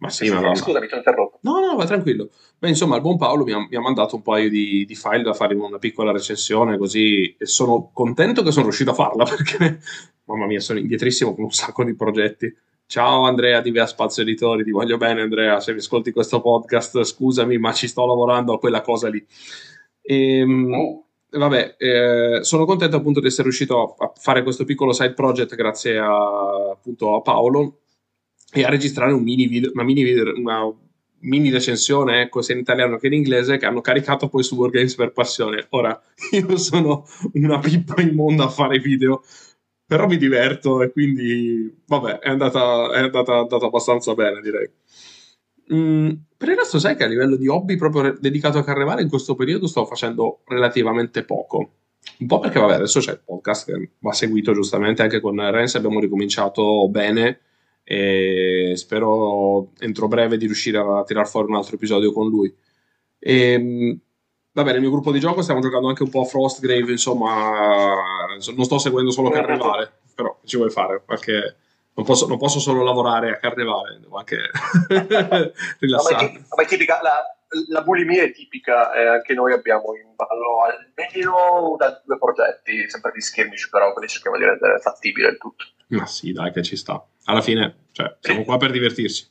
Ma 0.00 0.08
sì, 0.08 0.26
sì, 0.26 0.32
ma 0.32 0.54
scusa, 0.54 0.80
mi 0.80 0.86
ti 0.88 0.94
ho 0.94 0.96
interrotto. 0.96 1.38
No, 1.42 1.60
no, 1.60 1.76
va 1.76 1.84
tranquillo. 1.84 2.30
Beh, 2.58 2.68
insomma, 2.68 2.96
il 2.96 3.02
buon 3.02 3.18
Paolo 3.18 3.44
mi 3.44 3.52
ha, 3.52 3.58
mi 3.58 3.76
ha 3.76 3.80
mandato 3.80 4.16
un 4.16 4.22
paio 4.22 4.48
di, 4.48 4.86
di, 4.86 4.94
file 4.94 5.22
da 5.22 5.34
fare 5.34 5.52
in 5.52 5.60
una 5.60 5.78
piccola 5.78 6.10
recensione, 6.10 6.78
così 6.78 7.36
e 7.36 7.44
sono 7.44 7.90
contento 7.92 8.42
che 8.42 8.50
sono 8.50 8.64
riuscito 8.64 8.92
a 8.92 8.94
farla 8.94 9.24
perché, 9.28 9.78
mamma 10.24 10.46
mia, 10.46 10.58
sono 10.60 10.78
indietrissimo 10.78 11.34
con 11.34 11.44
un 11.44 11.52
sacco 11.52 11.84
di 11.84 11.94
progetti. 11.94 12.54
Ciao 12.90 13.22
Andrea 13.22 13.60
di 13.60 13.70
Via 13.70 13.86
Spazio 13.86 14.24
Editori, 14.24 14.64
ti 14.64 14.72
voglio 14.72 14.96
bene 14.96 15.20
Andrea, 15.20 15.60
se 15.60 15.70
mi 15.72 15.78
ascolti 15.78 16.10
questo 16.10 16.40
podcast 16.40 17.04
scusami 17.04 17.56
ma 17.56 17.72
ci 17.72 17.86
sto 17.86 18.04
lavorando 18.04 18.54
a 18.54 18.58
quella 18.58 18.80
cosa 18.80 19.08
lì. 19.08 19.24
E, 20.00 20.38
ehm, 20.38 20.72
oh. 20.72 21.04
Vabbè, 21.30 21.76
eh, 21.78 22.38
sono 22.42 22.64
contento 22.64 22.96
appunto 22.96 23.20
di 23.20 23.28
essere 23.28 23.44
riuscito 23.44 23.94
a 23.94 24.12
fare 24.16 24.42
questo 24.42 24.64
piccolo 24.64 24.92
side 24.92 25.12
project 25.12 25.54
grazie 25.54 25.98
a, 25.98 26.70
appunto 26.72 27.14
a 27.14 27.22
Paolo 27.22 27.82
e 28.52 28.64
a 28.64 28.68
registrare 28.68 29.12
un 29.12 29.22
mini 29.22 29.46
video, 29.46 29.70
una 29.72 29.84
mini, 29.84 30.02
video, 30.02 30.32
una 30.36 30.74
mini 31.20 31.50
recensione, 31.50 32.22
ecco, 32.22 32.42
sia 32.42 32.54
in 32.54 32.60
italiano 32.60 32.96
che 32.96 33.06
in 33.06 33.12
inglese, 33.12 33.56
che 33.56 33.66
hanno 33.66 33.80
caricato 33.80 34.28
poi 34.28 34.42
su 34.42 34.56
Wargames 34.56 34.96
per 34.96 35.12
passione. 35.12 35.66
Ora, 35.70 35.96
io 36.32 36.56
sono 36.56 37.06
una 37.34 37.60
pippa 37.60 38.00
immonda 38.02 38.46
a 38.46 38.48
fare 38.48 38.80
video, 38.80 39.22
però 39.90 40.06
mi 40.06 40.18
diverto 40.18 40.82
e 40.82 40.92
quindi 40.92 41.82
vabbè 41.84 42.20
è 42.20 42.28
andata, 42.28 42.92
è 42.92 43.00
andata, 43.00 43.38
andata 43.38 43.66
abbastanza 43.66 44.14
bene 44.14 44.40
direi. 44.40 44.70
Mm, 45.74 46.10
per 46.36 46.48
il 46.50 46.56
resto 46.56 46.78
sai 46.78 46.94
che 46.94 47.02
a 47.02 47.08
livello 47.08 47.34
di 47.34 47.48
hobby 47.48 47.74
proprio 47.74 48.16
dedicato 48.16 48.58
a 48.58 48.62
carnevale 48.62 49.02
in 49.02 49.08
questo 49.08 49.34
periodo 49.34 49.66
sto 49.66 49.84
facendo 49.86 50.42
relativamente 50.46 51.24
poco. 51.24 51.72
Un 52.20 52.26
po' 52.28 52.38
perché 52.38 52.60
vabbè 52.60 52.74
adesso 52.74 53.00
c'è 53.00 53.10
il 53.10 53.22
podcast 53.24 53.66
che 53.66 53.90
va 53.98 54.12
seguito 54.12 54.52
giustamente 54.52 55.02
anche 55.02 55.18
con 55.18 55.34
Renzi 55.50 55.76
abbiamo 55.76 55.98
ricominciato 55.98 56.88
bene 56.88 57.40
e 57.82 58.74
spero 58.76 59.72
entro 59.80 60.06
breve 60.06 60.36
di 60.36 60.46
riuscire 60.46 60.78
a 60.78 61.02
tirar 61.02 61.26
fuori 61.26 61.48
un 61.48 61.56
altro 61.56 61.74
episodio 61.74 62.12
con 62.12 62.28
lui. 62.28 62.54
E 63.18 63.58
mm, 63.58 63.90
vabbè, 64.52 64.72
nel 64.72 64.80
mio 64.80 64.90
gruppo 64.90 65.12
di 65.12 65.20
gioco 65.20 65.42
stiamo 65.42 65.60
giocando 65.60 65.88
anche 65.88 66.02
un 66.02 66.10
po' 66.10 66.22
a 66.22 66.24
Frostgrave, 66.24 66.90
insomma, 66.90 67.94
non 68.54 68.64
sto 68.64 68.78
seguendo 68.78 69.10
solo 69.10 69.30
Carnevale, 69.30 70.00
però 70.14 70.38
ci 70.44 70.56
vuoi 70.56 70.70
fare 70.70 71.02
qualche... 71.04 71.56
Non 71.92 72.06
posso, 72.06 72.26
non 72.28 72.38
posso 72.38 72.60
solo 72.60 72.82
lavorare 72.82 73.30
a 73.30 73.38
Carnevale, 73.38 73.98
devo 74.00 74.16
anche 74.16 74.38
rilassarmi. 75.80 76.32
No, 76.48 76.54
ma, 76.56 76.64
tipica, 76.64 77.00
la, 77.02 77.20
la, 77.68 77.82
bulimia 77.82 78.22
è 78.22 78.32
tipica, 78.32 78.92
eh, 78.94 79.06
anche 79.06 79.34
noi 79.34 79.52
abbiamo 79.52 79.94
in 79.96 80.14
ballo 80.14 80.62
almeno 80.62 81.74
da 81.76 82.00
due 82.04 82.16
progetti, 82.16 82.88
sempre 82.88 83.10
di 83.12 83.20
skirmish, 83.20 83.68
però 83.68 83.92
quelli 83.92 84.08
cerchiamo 84.08 84.38
di 84.38 84.44
rendere 84.44 84.78
fattibile 84.78 85.30
il 85.30 85.38
tutto. 85.38 85.64
Ma 85.88 86.06
sì, 86.06 86.32
dai, 86.32 86.52
che 86.52 86.62
ci 86.62 86.76
sta. 86.76 87.04
Alla 87.24 87.42
fine, 87.42 87.86
cioè, 87.92 88.16
siamo 88.20 88.44
qua 88.44 88.56
per 88.56 88.70
divertirsi. 88.70 89.28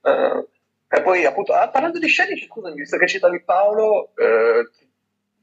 Uh, 0.00 0.46
e 0.88 1.02
poi, 1.02 1.24
appunto, 1.24 1.52
ah, 1.52 1.68
parlando 1.68 1.98
di 1.98 2.06
scenici, 2.06 2.46
scusami, 2.46 2.74
visto 2.74 2.96
che 2.96 3.08
citavi 3.08 3.42
Paolo, 3.42 4.12
eh, 4.16 4.70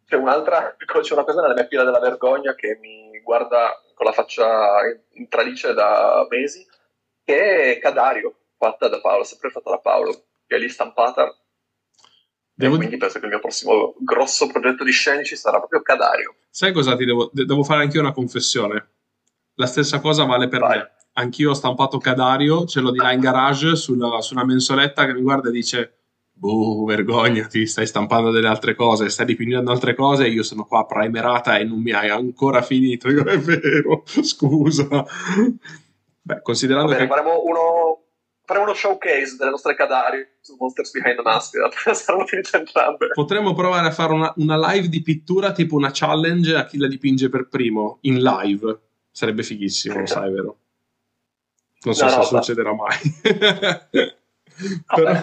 c'è 0.06 0.16
un'altra, 0.16 0.76
c'è 0.78 1.14
una 1.14 1.24
cosa 1.24 1.42
nella 1.42 1.54
mia 1.54 1.68
pila 1.68 1.84
della 1.84 2.00
vergogna 2.00 2.56
che 2.56 2.78
mi 2.80 3.20
guarda 3.22 3.82
con 3.94 4.06
la 4.06 4.12
faccia 4.14 4.80
in 5.14 5.28
tralice 5.28 5.74
da 5.74 6.26
mesi, 6.30 6.66
che 7.24 7.76
è 7.76 7.80
Cadario, 7.80 8.36
fatta 8.58 8.88
da 8.88 9.02
Paolo, 9.02 9.24
sempre 9.24 9.50
fatta 9.50 9.72
da 9.72 9.80
Paolo, 9.80 10.12
che 10.48 10.56
è 10.56 10.60
lì 10.60 10.70
stampata. 10.70 11.36
Devo... 12.54 12.78
quindi 12.78 12.98
penso 12.98 13.20
che 13.20 13.26
il 13.26 13.32
mio 13.32 13.40
prossimo 13.40 13.96
grosso 14.00 14.48
progetto 14.48 14.84
di 14.84 14.92
scenici 14.92 15.36
sarà 15.36 15.58
proprio 15.58 15.82
Cadario. 15.82 16.36
Sai 16.50 16.72
cosa 16.72 16.96
ti 16.96 17.06
devo, 17.06 17.30
devo 17.34 17.64
fare 17.64 17.82
anche 17.82 17.96
io 17.96 18.04
una 18.04 18.14
confessione? 18.14 18.90
La 19.56 19.66
stessa 19.66 20.00
cosa 20.00 20.26
vale 20.26 20.48
per 20.48 20.60
Vai. 20.60 20.78
me 20.78 20.92
anch'io 21.14 21.52
ho 21.52 21.54
stampato 21.54 21.98
Cadario, 21.98 22.66
ce 22.66 22.80
l'ho 22.80 22.92
di 22.92 22.98
là 22.98 23.12
in 23.12 23.20
garage 23.20 23.76
sulla, 23.76 24.22
su 24.22 24.34
una 24.34 24.46
mensoletta 24.46 25.06
che 25.06 25.14
mi 25.14 25.22
guarda 25.22 25.50
e 25.50 25.52
dice 25.52 25.96
Boh, 26.42 26.86
vergognati, 26.86 27.68
stai 27.68 27.86
stampando 27.86 28.32
delle 28.32 28.48
altre 28.48 28.74
cose, 28.74 29.10
stai 29.10 29.28
dipingendo 29.28 29.70
altre 29.70 29.94
cose 29.94 30.28
io 30.28 30.42
sono 30.42 30.66
qua 30.66 30.88
primerata 30.88 31.60
e 31.60 31.64
non 31.66 31.80
mi 31.80 31.92
hai 31.92 32.10
ancora 32.10 32.64
finito. 32.64 33.10
Io, 33.14 33.24
è 33.26 33.38
vero, 33.38 34.02
scusa. 34.08 35.06
Beh, 36.20 36.42
considerando 36.42 36.94
bene, 36.94 37.04
che... 37.04 37.08
faremo 37.08 37.44
uno, 37.44 38.06
faremo 38.44 38.66
uno 38.66 38.74
showcase 38.74 39.36
delle 39.38 39.52
nostre 39.52 39.76
Cadari 39.76 40.26
su 40.42 40.56
Monsters 40.60 40.90
Behind 40.94 41.18
the 41.18 41.22
Mask. 41.22 41.56
Saranno 41.94 42.26
finite 42.26 42.58
entrambe. 42.58 43.10
Potremmo 43.14 43.54
provare 43.54 43.86
a 43.86 43.92
fare 43.92 44.14
una, 44.14 44.34
una 44.38 44.72
live 44.72 44.88
di 44.88 45.04
pittura, 45.04 45.52
tipo 45.52 45.76
una 45.76 45.92
challenge 45.94 46.56
a 46.56 46.66
chi 46.66 46.80
la 46.80 46.88
dipinge 46.88 47.30
per 47.30 47.50
primo, 47.50 48.00
in 48.02 48.20
live. 48.20 48.80
Sarebbe 49.12 49.44
fighissimo, 49.44 50.00
lo 50.00 50.06
sai, 50.08 50.32
vero? 50.32 50.61
Non 51.84 51.96
so 51.96 52.04
No, 52.06 52.10
se 52.12 52.18
no, 52.18 52.24
succederà 52.24 52.74
mai. 52.74 52.98
Però, 54.86 55.14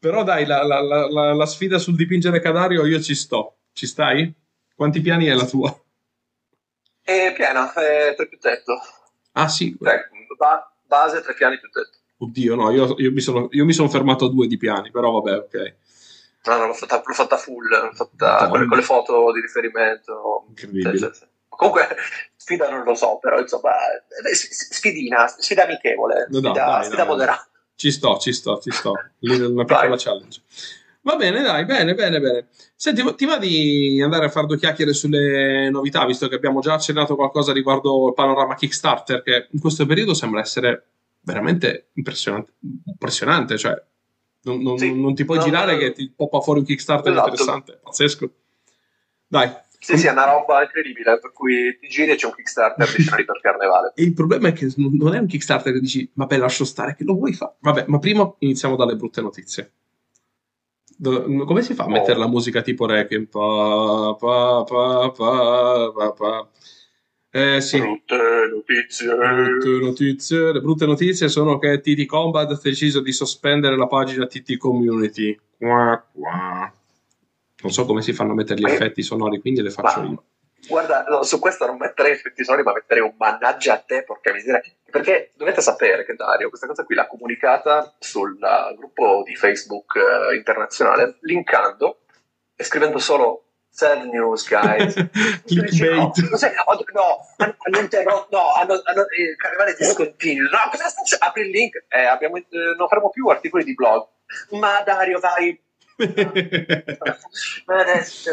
però 0.00 0.24
dai, 0.24 0.44
la, 0.44 0.64
la- 0.64 0.80
la- 0.80 1.34
la- 1.34 1.46
sfida 1.46 1.78
sul 1.78 1.94
dipingere 1.94 2.40
Cadario 2.40 2.84
io 2.84 3.00
ci 3.00 3.14
sto. 3.14 3.58
Ci 3.72 3.86
stai? 3.86 4.32
Quanti 4.74 5.00
piani 5.00 5.26
è 5.26 5.34
la 5.34 5.44
tua? 5.44 5.78
E 7.02 7.32
piena, 7.36 7.72
è 7.72 8.14
tre 8.16 8.26
più 8.26 8.38
tetto. 8.38 8.80
Ah 9.32 9.46
sì, 9.46 9.76
Cioè, 9.80 10.08
ba- 10.36 10.72
base, 10.86 11.20
tre 11.20 11.34
piani 11.34 11.58
più 11.60 11.68
tetto. 11.70 11.98
oddio 12.18 12.54
no, 12.56 12.70
io, 12.70 12.94
io 12.98 13.12
mi 13.12 13.20
sono, 13.20 13.48
io 13.52 13.64
mi 13.64 13.72
sono 13.72 13.88
fermato 13.88 14.24
a 14.24 14.30
due 14.30 14.48
di 14.48 14.56
piani, 14.56 14.90
però 14.90 15.20
vabbè, 15.20 15.36
ok. 15.36 15.74
No, 16.46 16.56
no, 16.56 16.66
l'ho 16.66 16.72
fatta, 16.72 17.02
l'ho 17.04 17.14
fatta 17.14 17.36
full, 17.36 17.68
l'ho 17.68 17.92
fatta 17.92 18.48
con, 18.48 18.66
le, 18.68 18.82
foto 18.82 19.30
di 19.32 19.40
riferimento. 19.40 20.46
Incredibile. 20.48 20.98
Sì, 21.12 21.20
sì. 21.20 21.26
Comunque, 21.60 21.88
sfida 22.36 22.70
non 22.70 22.84
lo 22.84 22.94
so, 22.94 23.18
però 23.20 23.38
insomma, 23.38 23.72
eh, 24.24 24.34
sfidina, 24.34 25.28
sfida 25.28 25.64
amichevole, 25.64 26.26
No, 26.30 26.38
sfida, 26.38 26.52
dai, 26.52 26.84
sfida 26.84 26.96
dai. 27.04 27.06
moderata. 27.06 27.48
Ci 27.74 27.90
sto, 27.90 28.16
ci 28.18 28.32
sto, 28.32 28.58
ci 28.60 28.70
sto. 28.70 28.94
Lì 29.18 29.38
Una 29.38 29.64
piccola 29.64 29.96
challenge. 29.96 30.40
Va 31.02 31.16
bene, 31.16 31.42
dai, 31.42 31.64
bene, 31.66 31.94
bene, 31.94 32.18
bene. 32.20 32.46
Senti, 32.74 33.02
ti 33.14 33.24
va 33.26 33.36
di 33.38 34.00
andare 34.02 34.26
a 34.26 34.28
fare 34.30 34.46
due 34.46 34.58
chiacchiere 34.58 34.92
sulle 34.94 35.68
novità, 35.70 36.04
visto 36.06 36.28
che 36.28 36.34
abbiamo 36.34 36.60
già 36.60 36.74
accennato 36.74 37.14
qualcosa 37.14 37.52
riguardo 37.52 38.08
il 38.08 38.14
panorama 38.14 38.54
Kickstarter, 38.54 39.22
che 39.22 39.48
in 39.50 39.60
questo 39.60 39.84
periodo 39.86 40.14
sembra 40.14 40.40
essere 40.40 40.84
veramente 41.20 41.88
impressionante, 41.94 42.52
impressionante 42.86 43.58
cioè 43.58 43.82
non, 44.42 44.62
non- 44.62 44.78
Sì. 44.78 44.98
non 44.98 45.14
ti 45.14 45.24
puoi 45.26 45.36
No, 45.38 45.44
girare 45.44 45.72
no, 45.72 45.78
che 45.78 45.92
ti 45.92 46.10
poppa 46.14 46.40
fuori 46.40 46.60
un 46.60 46.66
Kickstarter 46.66 47.12
Esatto. 47.12 47.28
interessante, 47.28 47.80
pazzesco. 47.82 48.30
Dai. 49.26 49.54
Sì, 49.82 49.96
sì, 49.96 50.06
è 50.08 50.10
una 50.12 50.26
roba 50.26 50.62
incredibile, 50.62 51.18
per 51.18 51.32
cui 51.32 51.76
ti 51.80 51.88
giri 51.88 52.10
e 52.10 52.16
c'è 52.16 52.26
un 52.26 52.34
Kickstarter 52.34 52.86
di 52.94 53.00
scenari 53.02 53.24
per 53.24 53.40
carnevale. 53.40 53.92
E 53.96 54.02
il 54.02 54.12
problema 54.12 54.48
è 54.48 54.52
che 54.52 54.70
non 54.76 54.94
non 54.96 55.14
è 55.14 55.18
un 55.18 55.26
Kickstarter 55.26 55.72
che 55.72 55.80
dici, 55.80 56.08
vabbè, 56.12 56.36
lascio 56.36 56.64
stare, 56.66 56.94
che 56.94 57.04
lo 57.04 57.14
vuoi 57.14 57.32
fare? 57.32 57.54
Vabbè, 57.60 57.84
ma 57.88 57.98
prima 57.98 58.30
iniziamo 58.40 58.76
dalle 58.76 58.94
brutte 58.96 59.22
notizie. 59.22 59.72
Do- 60.98 61.24
come 61.46 61.62
si 61.62 61.72
fa 61.72 61.84
a 61.84 61.86
Oh. 61.86 61.90
mettere 61.90 62.18
la 62.18 62.28
musica 62.28 62.60
tipo 62.60 62.84
Requiem? 62.84 63.24
Pa, 63.24 64.16
pa, 64.18 64.64
pa, 64.66 65.10
pa, 65.16 65.92
pa, 65.96 66.12
pa. 66.12 66.48
Eh 67.32 67.60
sì, 67.62 67.78
Brutte 67.78 68.16
notizie. 68.52 69.14
brutte 69.14 69.68
notizie. 69.80 70.52
Le 70.52 70.60
brutte 70.60 70.84
notizie 70.84 71.28
sono 71.28 71.58
che 71.58 71.80
TT 71.80 72.04
Combat 72.04 72.50
ha 72.50 72.60
deciso 72.62 73.00
di 73.00 73.12
sospendere 73.12 73.76
la 73.76 73.86
pagina 73.86 74.26
TT 74.26 74.58
Community. 74.58 75.38
Qua, 75.56 76.04
qua. 76.12 76.74
Non 77.62 77.72
so 77.72 77.84
come 77.84 78.02
si 78.02 78.12
fanno 78.12 78.32
a 78.32 78.34
mettere 78.34 78.58
gli 78.58 78.62
Ma 78.62 78.68
io- 78.70 78.74
effetti 78.74 79.02
sonori, 79.02 79.40
quindi 79.40 79.62
le 79.62 79.70
faccio 79.70 80.00
Ma- 80.00 80.06
io. 80.08 80.24
Guarda, 80.68 81.04
no, 81.08 81.22
su 81.22 81.38
questo 81.38 81.64
non 81.66 81.78
metterei 81.78 82.12
effetti 82.12 82.44
sonori, 82.44 82.62
ma 82.62 82.72
metterei 82.72 83.02
un 83.02 83.14
mannaggia 83.18 83.72
a 83.74 83.78
te, 83.78 84.02
porca 84.04 84.30
miseria. 84.32 84.60
Perché 84.90 85.32
dovete 85.34 85.60
sapere 85.62 86.04
che 86.04 86.14
Dario 86.14 86.48
questa 86.48 86.66
cosa 86.66 86.84
qui 86.84 86.94
l'ha 86.94 87.06
comunicata 87.06 87.94
sul 87.98 88.38
uh, 88.40 88.74
gruppo 88.76 89.22
di 89.24 89.34
Facebook 89.36 89.94
uh, 89.96 90.34
internazionale, 90.34 91.16
linkando 91.22 92.00
e 92.54 92.62
scrivendo 92.62 92.98
solo 92.98 93.44
sad 93.70 94.02
news, 94.04 94.46
guys. 94.48 94.94
No, 95.50 96.10
Clickbait. 96.10 96.28
cos'è? 96.28 96.52
Oh, 96.66 96.76
no, 96.92 97.18
hanno, 97.38 97.78
interrotto, 97.80 98.36
no, 98.36 98.52
hanno, 98.52 98.80
hanno 98.84 99.00
eh, 99.08 99.34
carnevale 99.36 99.74
discontinuo. 99.76 100.48
No, 100.50 100.58
cosa 100.70 100.88
sta 100.88 101.00
succedendo? 101.02 101.26
Apri 101.26 101.42
il 101.42 101.50
link, 101.50 101.84
eh, 101.88 102.04
abbiamo, 102.04 102.36
eh, 102.36 102.44
non 102.76 102.86
faremo 102.86 103.08
più 103.10 103.26
articoli 103.28 103.64
di 103.64 103.74
blog. 103.74 104.06
Ma 104.50 104.80
Dario, 104.84 105.18
vai. 105.18 105.58
Ma 107.66 107.80
adesso... 107.80 108.30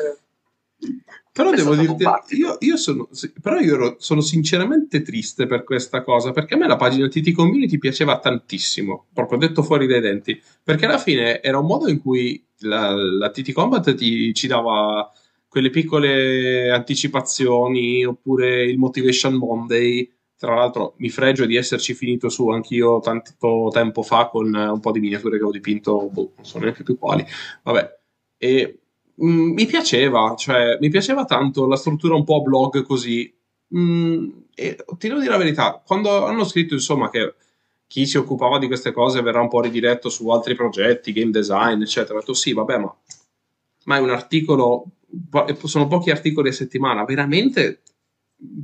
Però 1.32 1.52
devo 1.52 1.76
dirti, 1.76 2.04
io, 2.36 2.58
io 2.60 2.78
sono, 2.78 3.08
però 3.42 3.60
io 3.60 3.76
ero- 3.76 3.96
sono 4.00 4.22
sinceramente 4.22 5.04
triste 5.04 5.46
per 5.46 5.64
questa 5.64 6.02
cosa, 6.02 6.32
perché 6.32 6.56
a 6.56 6.58
me 6.58 6.68
la 6.68 6.78
pagina 6.78 7.08
TT 7.08 7.32
Community 7.32 7.78
piaceva 7.78 8.20
tantissimo, 8.20 9.06
proprio 9.14 9.38
detto 9.38 9.62
fuori 9.62 9.86
dai 9.86 10.02
denti, 10.02 10.42
perché 10.64 10.86
alla 10.86 10.98
fine 10.98 11.42
era 11.42 11.60
un 11.60 11.68
modo 11.68 11.90
in 11.90 12.00
cui 12.00 12.44
la, 12.62 12.92
la 12.92 13.30
TT 13.30 13.52
Combat 13.52 13.94
ti, 13.94 14.34
ci 14.34 14.48
dava 14.48 15.12
quelle 15.48 15.70
piccole 15.70 16.72
anticipazioni, 16.72 18.04
oppure 18.04 18.64
il 18.64 18.80
Motivation 18.80 19.36
Monday, 19.36 20.12
tra 20.38 20.56
l'altro 20.56 20.94
mi 20.98 21.10
fregio 21.10 21.46
di 21.46 21.56
esserci 21.56 21.94
finito 21.94 22.30
su 22.30 22.48
anch'io 22.50 23.00
tanto 23.00 23.70
tempo 23.72 24.04
fa 24.04 24.28
con 24.28 24.54
eh, 24.56 24.70
un 24.70 24.80
po' 24.80 24.92
di 24.92 25.00
miniature 25.00 25.38
che 25.38 25.44
ho 25.44 25.52
dipinto, 25.52 26.10
boh, 26.10 26.34
non 26.36 26.46
so 26.46 26.60
neanche 26.60 26.84
più 26.84 26.98
quali, 26.98 27.26
vabbè, 27.64 27.98
e 28.38 28.80
Mm, 29.24 29.54
mi 29.54 29.66
piaceva, 29.66 30.36
cioè 30.38 30.78
mi 30.80 30.90
piaceva 30.90 31.26
tanto 31.26 31.66
la 31.66 31.76
struttura 31.76 32.16
un 32.16 32.24
po' 32.24 32.42
blog 32.42 32.84
così. 32.84 33.34
Mm, 33.76 34.30
e 34.54 34.76
ti 34.98 35.08
devo 35.08 35.20
dire 35.20 35.32
la 35.32 35.38
verità, 35.38 35.82
quando 35.86 36.26
hanno 36.26 36.44
scritto 36.46 36.74
insomma 36.76 37.10
che 37.10 37.36
chi 37.88 38.06
si 38.06 38.18
occupava 38.18 38.60
di 38.60 38.68
queste 38.68 38.92
cose 38.92 39.22
verrà 39.22 39.42
un 39.42 39.48
po' 39.50 39.62
ridiretto 39.62 40.10
su 40.10 40.30
altri 40.30 40.56
progetti, 40.56 41.14
game 41.14 41.32
design, 41.32 41.82
eccetera, 41.82 42.16
ho 42.16 42.20
detto 42.20 42.34
sì, 42.34 42.54
vabbè, 42.54 42.78
ma, 42.78 42.96
ma 43.86 43.98
è 43.98 44.00
un 44.00 44.10
articolo, 44.10 44.86
sono 45.64 45.88
pochi 45.88 46.12
articoli 46.12 46.50
a 46.50 46.54
settimana, 46.54 47.06
veramente 47.06 47.82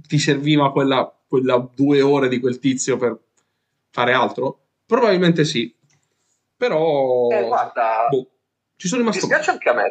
ti 0.07 0.19
serviva 0.19 0.71
quella, 0.71 1.11
quella 1.27 1.57
due 1.73 2.01
ore 2.01 2.27
di 2.27 2.39
quel 2.39 2.59
tizio 2.59 2.97
per 2.97 3.17
fare 3.89 4.13
altro? 4.13 4.59
Probabilmente 4.85 5.43
sì, 5.45 5.73
però 6.55 7.29
Eh, 7.31 7.43
guarda, 7.45 8.07
boh, 8.09 8.29
ci 8.75 8.87
sono 8.87 9.03
Mi 9.03 9.09
rimasto 9.09 9.27
dispiace 9.27 9.51
anche 9.51 9.69
a 9.69 9.73
me, 9.73 9.89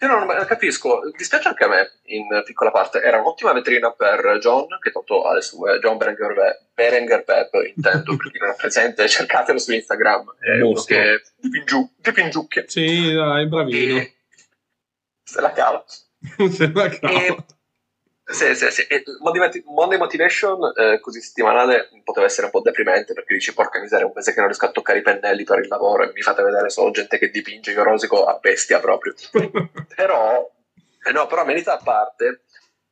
Io 0.00 0.06
non 0.06 0.26
non 0.26 0.44
capisco, 0.46 1.00
mi 1.04 1.12
dispiace 1.16 1.48
anche 1.48 1.64
a 1.64 1.68
me 1.68 2.00
in 2.04 2.26
piccola 2.44 2.70
parte. 2.70 3.00
Era 3.00 3.18
un'ottima 3.20 3.52
vetrina 3.52 3.90
per 3.92 4.38
John, 4.40 4.66
che 4.80 4.92
tanto 4.92 5.22
ha 5.22 5.34
le 5.34 5.40
sue, 5.42 5.78
John 5.80 5.96
Berenger, 5.96 6.68
Berenger 6.74 7.24
Pep, 7.24 7.50
intendo, 7.74 8.16
per 8.16 8.30
chi 8.30 8.38
non 8.38 8.50
è 8.50 8.54
presente, 8.56 9.06
cercatelo 9.08 9.58
su 9.58 9.72
Instagram, 9.72 10.34
è 10.38 10.56
uno 10.60 10.68
Mostro. 10.70 10.94
che 10.96 11.22
dipingiu, 11.36 11.90
dipingiucchia 11.96 12.64
Sì, 12.66 13.12
dai, 13.12 13.46
bravino. 13.48 13.98
e 14.00 14.14
se 15.24 15.40
la 15.40 15.52
cava. 15.52 15.84
Se 16.50 16.70
la 16.72 16.88
cava. 16.90 17.12
E- 17.12 17.44
Sì, 18.30 18.54
sì, 18.54 18.70
sì. 18.70 18.82
E 18.82 19.02
Monday, 19.20 19.96
Motivation, 19.96 20.58
eh, 20.76 21.00
così 21.00 21.20
settimanale, 21.22 21.88
poteva 22.04 22.26
essere 22.26 22.46
un 22.46 22.52
po' 22.52 22.60
deprimente 22.60 23.14
perché 23.14 23.32
dici, 23.34 23.54
porca 23.54 23.80
miseria, 23.80 24.04
un 24.04 24.12
mese 24.14 24.32
che 24.32 24.38
non 24.40 24.48
riesco 24.48 24.66
a 24.66 24.70
toccare 24.70 24.98
i 24.98 25.02
pennelli 25.02 25.44
per 25.44 25.60
il 25.60 25.68
lavoro 25.68 26.02
e 26.02 26.12
mi 26.12 26.20
fate 26.20 26.42
vedere 26.42 26.68
solo 26.68 26.90
gente 26.90 27.16
che 27.18 27.30
dipinge, 27.30 27.70
io 27.72 27.82
rosico 27.82 28.24
a 28.26 28.34
bestia 28.38 28.80
proprio. 28.80 29.14
Però, 29.96 30.50
eh 31.06 31.12
no, 31.12 31.26
però 31.26 31.44
merita 31.46 31.72
a 31.72 31.82
parte, 31.82 32.42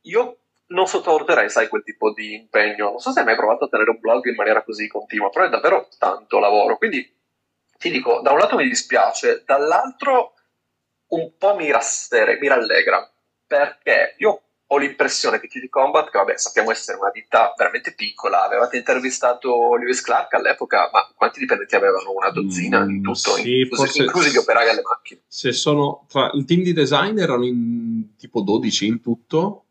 io 0.01 0.39
non 0.69 0.87
sottovaluterei, 0.87 1.49
sai, 1.51 1.67
quel 1.67 1.83
tipo 1.83 2.11
di 2.13 2.33
impegno. 2.33 2.89
Non 2.89 2.99
so 2.99 3.11
se 3.11 3.19
hai 3.19 3.25
mai 3.25 3.35
provato 3.35 3.65
a 3.65 3.67
tenere 3.69 3.91
un 3.91 3.99
blog 3.99 4.25
in 4.25 4.35
maniera 4.35 4.63
così 4.63 4.87
continua, 4.87 5.29
però 5.29 5.45
è 5.45 5.49
davvero 5.49 5.87
tanto 5.99 6.39
lavoro. 6.39 6.77
Quindi 6.77 7.15
ti 7.77 7.91
dico, 7.91 8.21
da 8.21 8.31
un 8.31 8.39
lato 8.39 8.55
mi 8.55 8.67
dispiace, 8.67 9.43
dall'altro 9.45 10.33
un 11.09 11.37
po' 11.37 11.55
mi 11.55 11.71
rassere, 11.71 12.37
mi 12.39 12.47
rallegra, 12.47 13.09
perché 13.45 14.15
io 14.17 14.41
ho 14.69 14.77
l'impressione 14.77 15.39
che 15.39 15.47
TD 15.47 15.69
Combat, 15.69 16.09
che 16.09 16.17
vabbè 16.17 16.37
sappiamo 16.37 16.71
essere 16.71 16.97
una 16.97 17.09
ditta 17.09 17.53
veramente 17.57 17.93
piccola, 17.93 18.43
avevate 18.45 18.77
intervistato 18.77 19.75
Lewis 19.75 20.01
Clark 20.01 20.33
all'epoca, 20.33 20.89
ma 20.91 21.09
quanti 21.15 21.39
dipendenti 21.39 21.75
avevano? 21.75 22.11
Una 22.11 22.29
dozzina 22.31 22.83
in 22.83 22.99
Mm, 22.99 23.03
tutto, 23.03 23.13
sì, 23.35 23.59
inclusi, 23.61 24.01
inclusi 24.01 24.31
gli 24.31 24.37
operai 24.37 24.69
alle 24.69 24.81
macchine. 24.81 25.21
Se 25.27 25.51
sono 25.53 26.05
tra 26.09 26.31
il 26.33 26.43
team 26.45 26.63
di 26.63 26.73
design 26.73 27.17
erano 27.17 27.45
in 27.45 28.15
tipo 28.17 28.41
12 28.41 28.87
in 28.87 28.99
tutto, 29.01 29.63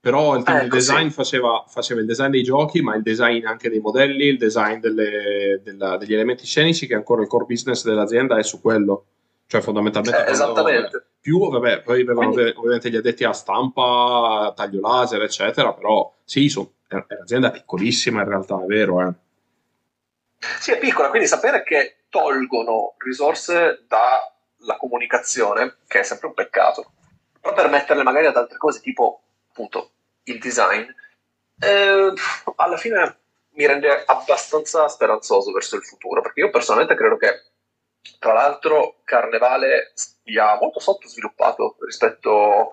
però 0.00 0.36
il 0.36 0.42
team 0.42 0.56
Eh, 0.56 0.60
di 0.62 0.66
ecco, 0.66 0.76
design 0.76 1.08
sì. 1.08 1.14
faceva, 1.14 1.64
faceva 1.68 2.00
il 2.00 2.06
design 2.06 2.30
dei 2.30 2.42
giochi, 2.42 2.80
ma 2.80 2.96
il 2.96 3.02
design 3.02 3.46
anche 3.46 3.68
dei 3.68 3.80
modelli, 3.80 4.24
il 4.24 4.38
design 4.38 4.80
delle- 4.80 5.60
della- 5.62 5.96
degli 5.96 6.14
elementi 6.14 6.44
scenici, 6.44 6.86
che 6.88 6.94
ancora 6.94 7.22
il 7.22 7.28
core 7.28 7.44
business 7.44 7.84
dell'azienda 7.84 8.36
è 8.36 8.42
su 8.42 8.60
quello. 8.60 9.04
Cioè, 9.50 9.62
fondamentalmente, 9.62 10.26
Eh, 10.26 10.30
esattamente. 10.30 11.06
più, 11.20 11.48
vabbè, 11.50 11.82
poi 11.82 12.02
avevano 12.02 12.30
Quindi- 12.30 12.50
ov- 12.50 12.58
ovviamente 12.58 12.88
gli 12.88 12.94
addetti 12.94 13.24
a 13.24 13.32
stampa, 13.32 14.52
taglio 14.54 14.78
laser, 14.80 15.22
eccetera, 15.22 15.72
però 15.72 16.14
sì, 16.22 16.48
so- 16.48 16.74
è 16.86 16.94
è 16.94 17.14
un'azienda 17.16 17.50
piccolissima 17.50 18.22
in 18.22 18.28
realtà, 18.28 18.62
è 18.62 18.66
vero, 18.66 19.00
eh. 19.02 19.12
Sì, 20.60 20.70
è 20.70 20.78
piccola, 20.78 21.08
quindi 21.10 21.26
sapere 21.26 21.64
che 21.64 22.04
tolgono 22.10 22.94
risorse 22.98 23.84
dalla 23.88 24.76
comunicazione, 24.78 25.78
che 25.88 25.98
è 25.98 26.02
sempre 26.04 26.28
un 26.28 26.34
peccato, 26.34 26.92
però 27.40 27.52
per 27.52 27.68
metterle 27.70 28.04
magari 28.04 28.26
ad 28.26 28.36
altre 28.36 28.56
cose, 28.56 28.80
tipo 28.80 29.20
appunto 29.50 29.90
il 30.24 30.38
design, 30.38 30.84
eh, 31.58 32.12
alla 32.54 32.76
fine 32.76 33.18
mi 33.54 33.66
rende 33.66 34.04
abbastanza 34.06 34.86
speranzoso 34.86 35.50
verso 35.50 35.74
il 35.74 35.82
futuro, 35.82 36.20
perché 36.20 36.38
io 36.38 36.50
personalmente 36.50 36.94
credo 36.94 37.16
che, 37.16 37.46
tra 38.18 38.32
l'altro, 38.32 39.00
Carnevale 39.04 39.92
sia 39.94 40.56
molto 40.58 40.80
sottosviluppato 40.80 41.76
rispetto 41.80 42.72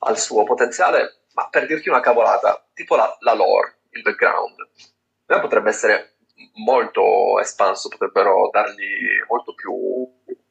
al 0.00 0.18
suo 0.18 0.44
potenziale, 0.44 1.24
ma 1.34 1.48
per 1.48 1.66
dirti 1.66 1.88
una 1.88 2.00
cavolata, 2.00 2.64
tipo 2.74 2.96
la, 2.96 3.16
la 3.20 3.34
lore, 3.34 3.80
il 3.90 4.02
background, 4.02 4.56
potrebbe 5.26 5.70
essere 5.70 6.16
molto 6.54 7.40
espanso, 7.40 7.88
potrebbero 7.88 8.50
dargli 8.52 9.20
molto 9.28 9.54
più 9.54 9.72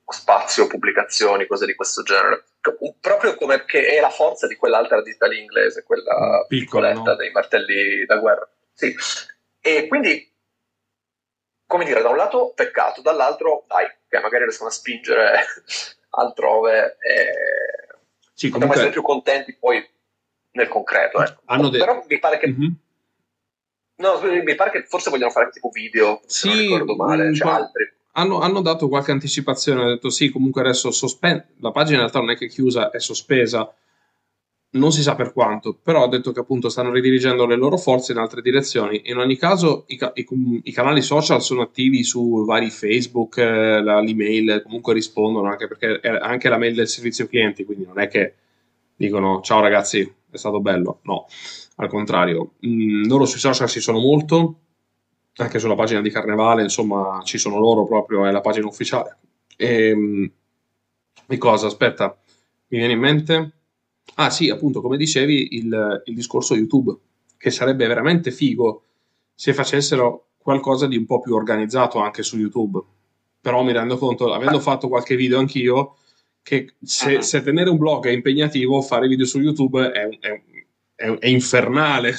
spazio, 0.08 0.68
pubblicazioni, 0.68 1.48
cose 1.48 1.66
di 1.66 1.76
questo 1.76 2.04
genere. 2.04 2.46
Proprio 3.00 3.36
come 3.36 3.66
che 3.66 3.88
è 3.88 4.00
la 4.00 4.10
forza 4.10 4.48
di 4.48 4.56
quell'altra 4.56 5.02
ditta 5.02 5.28
lì 5.28 5.40
inglese, 5.40 5.84
quella 5.84 6.46
Piccola, 6.48 6.90
piccoletta 6.90 7.12
no? 7.12 7.16
dei 7.16 7.32
martelli 7.32 8.06
da 8.06 8.18
guerra. 8.18 8.50
Sì. 8.74 8.96
E 9.60 9.88
quindi, 9.88 10.32
come 11.66 11.86
dire, 11.86 12.02
da 12.02 12.10
un 12.10 12.18
lato 12.18 12.54
peccato, 12.54 13.02
dall'altro 13.02 13.66
dai, 13.68 13.88
che 14.14 14.20
magari 14.20 14.44
riescono 14.44 14.70
a 14.70 14.74
spingere 14.74 15.40
altrove 16.12 16.98
e 17.00 17.98
Sì, 18.34 18.50
comunque 18.50 18.76
essere 18.78 18.92
più 18.92 19.02
contenti 19.02 19.56
poi 19.56 19.84
nel 20.52 20.68
concreto. 20.68 21.22
Ecco. 21.22 21.42
hanno 21.46 21.70
de- 21.70 21.80
Però 21.80 22.04
mi 22.08 22.20
pare 22.20 22.38
che 22.38 22.48
Mhm. 22.48 22.76
No, 23.96 24.20
mi 24.22 24.56
pare 24.56 24.72
che 24.72 24.84
forse 24.84 25.10
vogliono 25.12 25.30
fare 25.32 25.50
tipo 25.50 25.70
video, 25.70 26.22
se 26.26 26.48
non 26.48 26.58
Sì, 26.58 26.62
ricordo 26.64 26.96
male, 26.96 27.34
cioè 27.34 27.52
altri. 27.52 27.92
hanno, 28.14 28.40
hanno 28.40 28.62
dato 28.62 28.88
qualche 28.90 29.12
anticipazione, 29.12 29.82
hanno 29.82 29.90
detto 29.92 30.10
sì, 30.10 30.30
comunque 30.30 30.62
adesso 30.62 30.92
sospen- 30.92 31.46
la 31.60 31.72
pagina 31.72 31.96
in 31.96 32.02
realtà 32.02 32.20
non 32.20 32.32
è 32.32 32.36
che 32.36 32.46
è 32.46 32.50
chiusa, 32.50 32.90
è 32.90 33.00
sospesa, 33.00 33.72
non 34.74 34.92
si 34.92 35.02
sa 35.04 35.16
per 35.16 35.34
quanto, 35.34 35.78
però 35.82 36.04
ha 36.04 36.08
detto 36.08 36.32
che 36.32 36.40
appunto 36.40 36.70
stanno 36.70 36.92
ridirigendo 36.92 37.46
le 37.46 37.56
loro 37.56 37.78
forze 37.78 38.12
in 38.12 38.18
altre 38.18 38.42
direzioni. 38.42 39.02
In 39.06 39.18
ogni 39.18 39.38
caso 39.38 39.84
i, 39.88 39.98
ca- 39.98 40.12
i 40.16 40.26
i 40.64 40.72
canali 40.72 41.02
social 41.02 41.42
sono 41.42 41.62
attivi 41.62 42.04
su 42.04 42.44
vari 42.46 42.70
Facebook, 42.72 43.38
eh, 43.38 43.82
la- 43.84 44.00
l'email, 44.02 44.62
comunque 44.64 44.94
rispondono, 44.94 45.48
anche 45.50 45.68
perché 45.68 46.00
è 46.00 46.10
anche 46.10 46.50
la 46.50 46.58
mail 46.58 46.74
del 46.76 46.88
servizio 46.88 47.28
clienti, 47.28 47.66
quindi 47.66 47.86
non 47.86 48.00
è 48.00 48.08
che 48.08 48.34
dicono 48.96 49.42
ciao 49.42 49.62
ragazzi, 49.62 50.00
è 50.32 50.38
stato 50.38 50.60
bello, 50.60 51.00
no, 51.04 51.28
al 51.78 51.88
contrario, 51.90 52.54
Mm, 52.66 53.06
loro 53.08 53.26
sui 53.26 53.40
social 53.40 53.68
ci 53.70 53.80
sono 53.80 54.00
molto, 54.00 54.60
anche 55.38 55.60
sulla 55.60 55.76
pagina 55.76 56.02
di 56.02 56.10
Carnevale, 56.12 56.62
insomma, 56.64 57.22
ci 57.24 57.38
sono 57.38 57.60
loro 57.60 57.86
proprio, 57.86 58.26
è 58.26 58.32
la 58.32 58.42
pagina 58.42 58.68
ufficiale. 58.68 59.18
E, 59.58 60.32
e 61.28 61.38
cosa? 61.38 61.68
Aspetta, 61.68 62.18
mi 62.68 62.78
viene 62.80 62.94
in 62.94 63.00
mente? 63.00 63.52
Ah 64.16 64.30
sì, 64.30 64.50
appunto, 64.50 64.82
come 64.82 64.98
dicevi, 64.98 65.56
il, 65.56 66.02
il 66.06 66.16
discorso 66.16 66.56
YouTube, 66.56 66.96
che 67.38 67.50
sarebbe 67.52 67.88
veramente 67.88 68.32
figo 68.32 68.84
se 69.34 69.54
facessero 69.54 70.28
qualcosa 70.38 70.88
di 70.88 70.98
un 70.98 71.06
po' 71.06 71.20
più 71.20 71.34
organizzato 71.34 72.00
anche 72.00 72.22
su 72.24 72.38
YouTube. 72.38 72.80
Però 73.42 73.64
mi 73.64 73.74
rendo 73.74 73.98
conto, 73.98 74.32
avendo 74.34 74.60
fatto 74.60 74.88
qualche 74.88 75.16
video 75.16 75.40
anch'io, 75.40 75.98
che 76.44 76.74
se, 76.82 77.14
Mhm. 77.16 77.20
se 77.20 77.42
tenere 77.44 77.70
un 77.70 77.78
blog 77.78 78.06
è 78.06 78.12
impegnativo, 78.12 78.82
fare 78.82 79.08
video 79.08 79.26
su 79.26 79.40
YouTube 79.40 79.92
è, 79.92 80.08
è- 80.20 80.42
è- 80.96 81.18
è 81.18 81.28
infernale. 81.28 82.14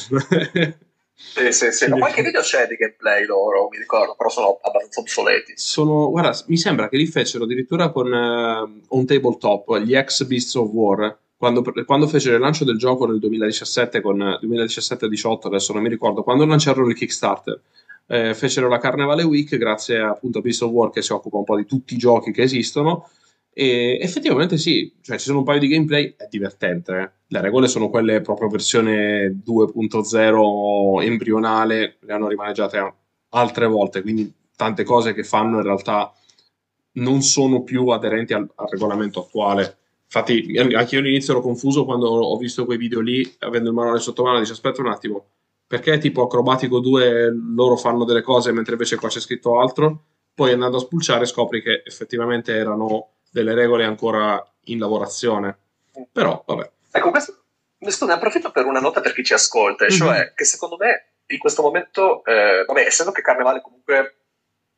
Sì, 1.16 1.52
sì, 1.52 1.70
sì. 1.70 1.88
Ma 1.88 1.98
qualche 1.98 2.22
video 2.22 2.40
c'è 2.40 2.66
di 2.66 2.74
gameplay 2.74 3.24
loro, 3.24 3.68
mi 3.70 3.78
ricordo, 3.78 4.14
però 4.16 4.28
sono 4.28 4.58
abbastanza 4.62 5.00
obsoleti. 5.00 5.52
sono, 5.56 6.10
guarda, 6.10 6.36
mi 6.48 6.56
sembra 6.56 6.88
che 6.88 6.96
li 6.96 7.06
fecero 7.06 7.44
addirittura 7.44 7.90
con 7.90 8.12
eh, 8.12 8.82
On 8.88 9.06
Tabletop, 9.06 9.78
gli 9.78 9.94
ex 9.94 10.24
Beasts 10.24 10.54
of 10.56 10.68
War, 10.70 11.16
quando, 11.36 11.62
quando 11.84 12.06
fecero 12.06 12.34
il 12.36 12.40
lancio 12.40 12.64
del 12.64 12.78
gioco 12.78 13.06
nel 13.06 13.18
2017 13.18 14.00
con 14.00 14.38
2017-18, 14.40 15.46
adesso 15.46 15.72
non 15.72 15.82
mi 15.82 15.88
ricordo, 15.88 16.22
quando 16.22 16.44
lanciarono 16.46 16.88
il 16.88 16.94
Kickstarter. 16.94 17.60
eh, 18.06 18.34
fecero 18.34 18.68
la 18.68 18.78
Carnevale 18.78 19.22
Week 19.22 19.56
grazie 19.56 19.98
appunto 20.00 20.38
a 20.38 20.40
Beasts 20.42 20.62
of 20.62 20.70
War 20.70 20.90
che 20.90 21.02
si 21.02 21.12
occupa 21.12 21.38
un 21.38 21.44
po' 21.44 21.56
di 21.56 21.64
tutti 21.66 21.94
i 21.94 21.96
giochi 21.98 22.32
che 22.32 22.42
esistono 22.42 23.08
e 23.56 23.98
effettivamente 24.00 24.58
sì, 24.58 24.92
cioè 25.00 25.16
ci 25.16 25.26
sono 25.26 25.38
un 25.38 25.44
paio 25.44 25.60
di 25.60 25.68
gameplay, 25.68 26.14
è 26.16 26.26
divertente. 26.28 26.98
eh. 26.98 27.10
Le 27.28 27.40
regole 27.40 27.68
sono 27.68 27.88
quelle 27.88 28.20
proprio 28.20 28.48
versione 28.48 29.40
2.0 29.44 31.02
embrionale, 31.02 31.96
le 32.00 32.12
hanno 32.12 32.28
rimaneggiate 32.28 32.94
altre 33.30 33.66
volte, 33.66 34.02
quindi 34.02 34.32
tante 34.56 34.82
cose 34.84 35.12
che 35.14 35.24
fanno 35.24 35.56
in 35.58 35.62
realtà 35.62 36.12
non 36.94 37.22
sono 37.22 37.62
più 37.62 37.88
aderenti 37.88 38.32
al, 38.34 38.48
al 38.54 38.68
regolamento 38.70 39.20
attuale. 39.20 39.78
Infatti, 40.14 40.56
anche 40.76 40.94
io 40.94 41.00
all'inizio 41.00 41.32
ero 41.32 41.42
confuso 41.42 41.84
quando 41.84 42.06
ho 42.08 42.36
visto 42.36 42.64
quei 42.64 42.78
video 42.78 43.00
lì, 43.00 43.34
avendo 43.40 43.70
il 43.70 43.74
manuale 43.74 43.98
sotto 43.98 44.22
mano, 44.22 44.38
dice 44.38 44.52
aspetta 44.52 44.80
un 44.80 44.86
attimo, 44.86 45.30
perché 45.66 45.98
tipo 45.98 46.22
Acrobatico 46.22 46.78
2 46.78 47.32
loro 47.54 47.74
fanno 47.76 48.04
delle 48.04 48.22
cose 48.22 48.52
mentre 48.52 48.72
invece 48.74 48.96
qua 48.96 49.08
c'è 49.08 49.18
scritto 49.18 49.58
altro? 49.58 50.04
Poi 50.32 50.52
andando 50.52 50.76
a 50.76 50.80
spulciare 50.80 51.26
scopri 51.26 51.62
che 51.62 51.82
effettivamente 51.84 52.54
erano 52.54 53.14
delle 53.30 53.54
regole 53.54 53.84
ancora 53.84 54.40
in 54.66 54.78
lavorazione. 54.78 55.58
Però, 56.12 56.44
vabbè. 56.46 56.70
Ecco, 56.92 57.10
questo, 57.10 57.36
questo 57.76 58.06
ne 58.06 58.12
approfitto 58.12 58.52
per 58.52 58.66
una 58.66 58.80
nota 58.80 59.00
per 59.00 59.14
chi 59.14 59.24
ci 59.24 59.32
ascolta, 59.32 59.84
e 59.84 59.88
Mhm. 59.90 59.96
cioè 59.96 60.32
che 60.36 60.44
secondo 60.44 60.76
me 60.76 61.06
in 61.26 61.38
questo 61.38 61.62
momento, 61.62 62.24
eh, 62.24 62.64
vabbè, 62.66 62.82
essendo 62.82 63.10
che 63.10 63.22
Carnevale 63.22 63.60
comunque 63.60 64.16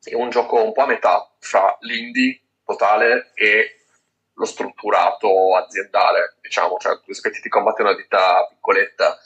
è 0.03 0.15
un 0.15 0.31
gioco 0.31 0.63
un 0.63 0.73
po' 0.73 0.83
a 0.83 0.87
metà 0.87 1.31
fra 1.41 1.77
l'indie 1.81 2.41
totale 2.65 3.33
e 3.35 3.73
lo 4.37 4.45
strutturato 4.45 5.57
aziendale, 5.57 6.37
diciamo, 6.41 6.77
cioè 6.79 6.99
rispetto 7.07 7.41
ti 7.41 7.49
combatti 7.49 7.83
una 7.83 7.95
ditta 7.95 8.47
piccoletta, 8.49 9.19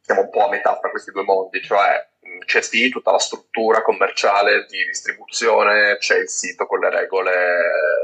siamo 0.00 0.22
un 0.22 0.30
po' 0.30 0.44
a 0.44 0.48
metà 0.48 0.76
fra 0.78 0.90
questi 0.90 1.10
due 1.10 1.22
mondi, 1.22 1.62
cioè 1.62 2.08
c'è 2.44 2.60
sì 2.60 2.88
tutta 2.90 3.10
la 3.12 3.18
struttura 3.18 3.82
commerciale 3.82 4.66
di 4.66 4.84
distribuzione, 4.84 5.96
c'è 5.98 6.18
il 6.18 6.28
sito 6.28 6.66
con 6.66 6.80
le 6.80 6.90
regole, 6.90 7.32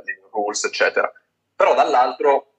le 0.04 0.20
rules, 0.30 0.64
eccetera. 0.64 1.10
Però 1.54 1.74
dall'altro, 1.74 2.54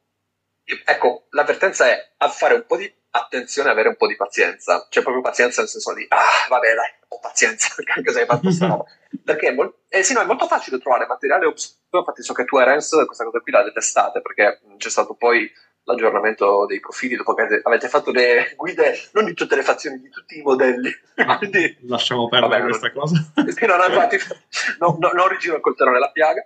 ecco, 0.63 1.27
l'avvertenza 1.31 1.87
è 1.87 2.13
a 2.17 2.29
fare 2.29 2.53
un 2.53 2.65
po' 2.65 2.77
di 2.77 2.93
attenzione 3.09 3.69
avere 3.69 3.89
un 3.89 3.95
po' 3.95 4.07
di 4.07 4.15
pazienza. 4.15 4.87
Cioè 4.89 5.03
proprio 5.03 5.23
pazienza 5.23 5.61
nel 5.61 5.69
senso 5.69 5.93
di, 5.93 6.05
ah, 6.09 6.47
vabbè, 6.49 6.73
dai, 6.73 6.91
ho 7.07 7.19
pazienza, 7.19 7.73
perché 7.75 7.91
anche 7.97 8.11
se 8.11 8.19
hai 8.21 8.25
fatto 8.25 8.51
sta 8.51 8.67
roba. 8.67 8.85
Perché 9.27 9.47
è, 9.49 9.53
mol- 9.53 9.73
eh, 9.89 10.03
sì, 10.03 10.13
no, 10.13 10.21
è 10.21 10.25
molto 10.25 10.47
facile 10.47 10.79
trovare 10.79 11.05
materiale 11.05 11.45
obscuro, 11.45 11.99
infatti 11.99 12.23
so 12.23 12.31
che 12.31 12.45
tu 12.45 12.57
e 12.59 12.63
Renzo 12.63 13.05
questa 13.05 13.25
cosa 13.25 13.41
qui 13.41 13.51
la 13.51 13.61
detestate, 13.61 14.21
perché 14.21 14.61
c'è 14.77 14.89
stato 14.89 15.15
poi 15.15 15.51
l'aggiornamento 15.83 16.65
dei 16.65 16.79
profili 16.79 17.17
dopo 17.17 17.33
che 17.33 17.41
avete- 17.61 17.89
fatto 17.89 18.11
le 18.11 18.53
guide, 18.55 18.97
non 19.11 19.25
di 19.25 19.33
tutte 19.33 19.57
le 19.57 19.63
fazioni, 19.63 19.99
di 19.99 20.09
tutti 20.09 20.37
i 20.37 20.41
modelli. 20.41 20.89
Quindi, 21.39 21.77
Lasciamo 21.87 22.29
perdere 22.29 22.61
Vabbè, 22.61 22.69
questa 22.69 22.91
cosa. 22.93 23.15
sì, 23.53 23.65
no, 23.65 23.75
no, 23.75 23.85
infatti, 23.85 24.17
no, 24.79 24.95
no, 24.97 25.11
non 25.13 25.27
rigiro 25.27 25.55
il 25.55 25.61
coltello 25.61 25.91
nella 25.91 26.11
piaga. 26.11 26.45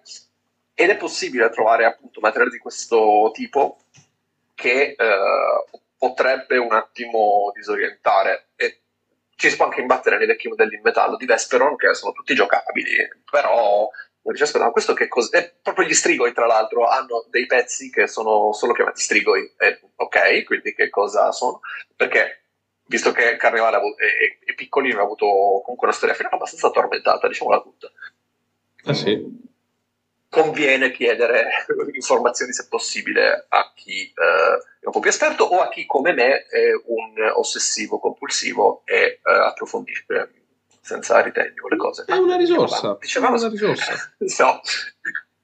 Ed 0.73 0.89
è 0.89 0.97
possibile 0.97 1.49
trovare 1.51 1.85
appunto 1.85 2.19
materiale 2.19 2.49
di 2.51 2.57
questo 2.57 3.29
tipo 3.31 3.77
che 4.55 4.95
eh, 4.97 5.65
potrebbe 5.97 6.57
un 6.57 6.73
attimo 6.73 7.51
disorientare. 7.53 8.47
E 8.55 8.80
ci 9.41 9.49
si 9.49 9.55
può 9.55 9.65
anche 9.65 9.81
imbattere 9.81 10.19
nei 10.19 10.27
vecchi 10.27 10.47
modelli 10.47 10.75
in 10.75 10.81
metallo 10.83 11.17
di 11.17 11.25
Vesperon, 11.25 11.75
che 11.75 11.95
sono 11.95 12.11
tutti 12.11 12.35
giocabili, 12.35 12.95
però 13.27 13.89
non 14.23 14.33
dice, 14.33 14.43
aspetta, 14.43 14.65
ma 14.65 14.71
questo 14.71 14.93
che 14.93 15.07
cos'è? 15.07 15.55
Proprio 15.63 15.87
gli 15.87 15.95
strigoi, 15.95 16.31
tra 16.31 16.45
l'altro, 16.45 16.85
hanno 16.85 17.25
dei 17.27 17.47
pezzi 17.47 17.89
che 17.89 18.05
sono 18.05 18.53
solo 18.53 18.73
chiamati 18.73 19.01
strigoi. 19.01 19.51
E, 19.57 19.79
ok, 19.95 20.43
quindi 20.43 20.75
che 20.75 20.89
cosa 20.89 21.31
sono? 21.31 21.61
Perché 21.95 22.43
visto 22.85 23.11
che 23.13 23.35
Carnevale 23.37 23.77
avu- 23.77 23.97
è, 23.97 24.45
è 24.45 24.53
piccolino, 24.53 24.99
ha 24.99 25.03
avuto 25.03 25.25
comunque 25.25 25.87
una 25.87 25.91
storia 25.91 26.13
finale 26.13 26.35
abbastanza 26.35 26.69
tormentata, 26.69 27.27
diciamola 27.27 27.61
tutta. 27.61 27.91
Eh 28.85 28.93
sì. 28.93 29.49
Conviene 30.31 30.91
chiedere 30.91 31.65
informazioni, 31.91 32.53
se 32.53 32.67
possibile, 32.69 33.47
a 33.49 33.73
chi 33.75 34.03
eh, 34.03 34.79
è 34.79 34.85
un 34.85 34.91
po' 34.93 35.01
più 35.01 35.09
esperto 35.09 35.43
o 35.43 35.57
a 35.57 35.67
chi, 35.67 35.85
come 35.85 36.13
me, 36.13 36.45
è 36.45 36.71
un 36.85 37.31
ossessivo 37.33 37.99
compulsivo 37.99 38.83
e 38.85 38.95
eh, 38.95 39.19
approfondisce 39.23 40.31
senza 40.79 41.19
ritegno 41.19 41.67
le 41.67 41.75
cose. 41.75 42.05
È 42.07 42.15
una 42.15 42.37
risorsa. 42.37 42.97
Dicevamo, 42.97 43.35
È 43.35 43.39
una 43.39 43.49
risorsa. 43.49 43.93
no, 44.41 44.61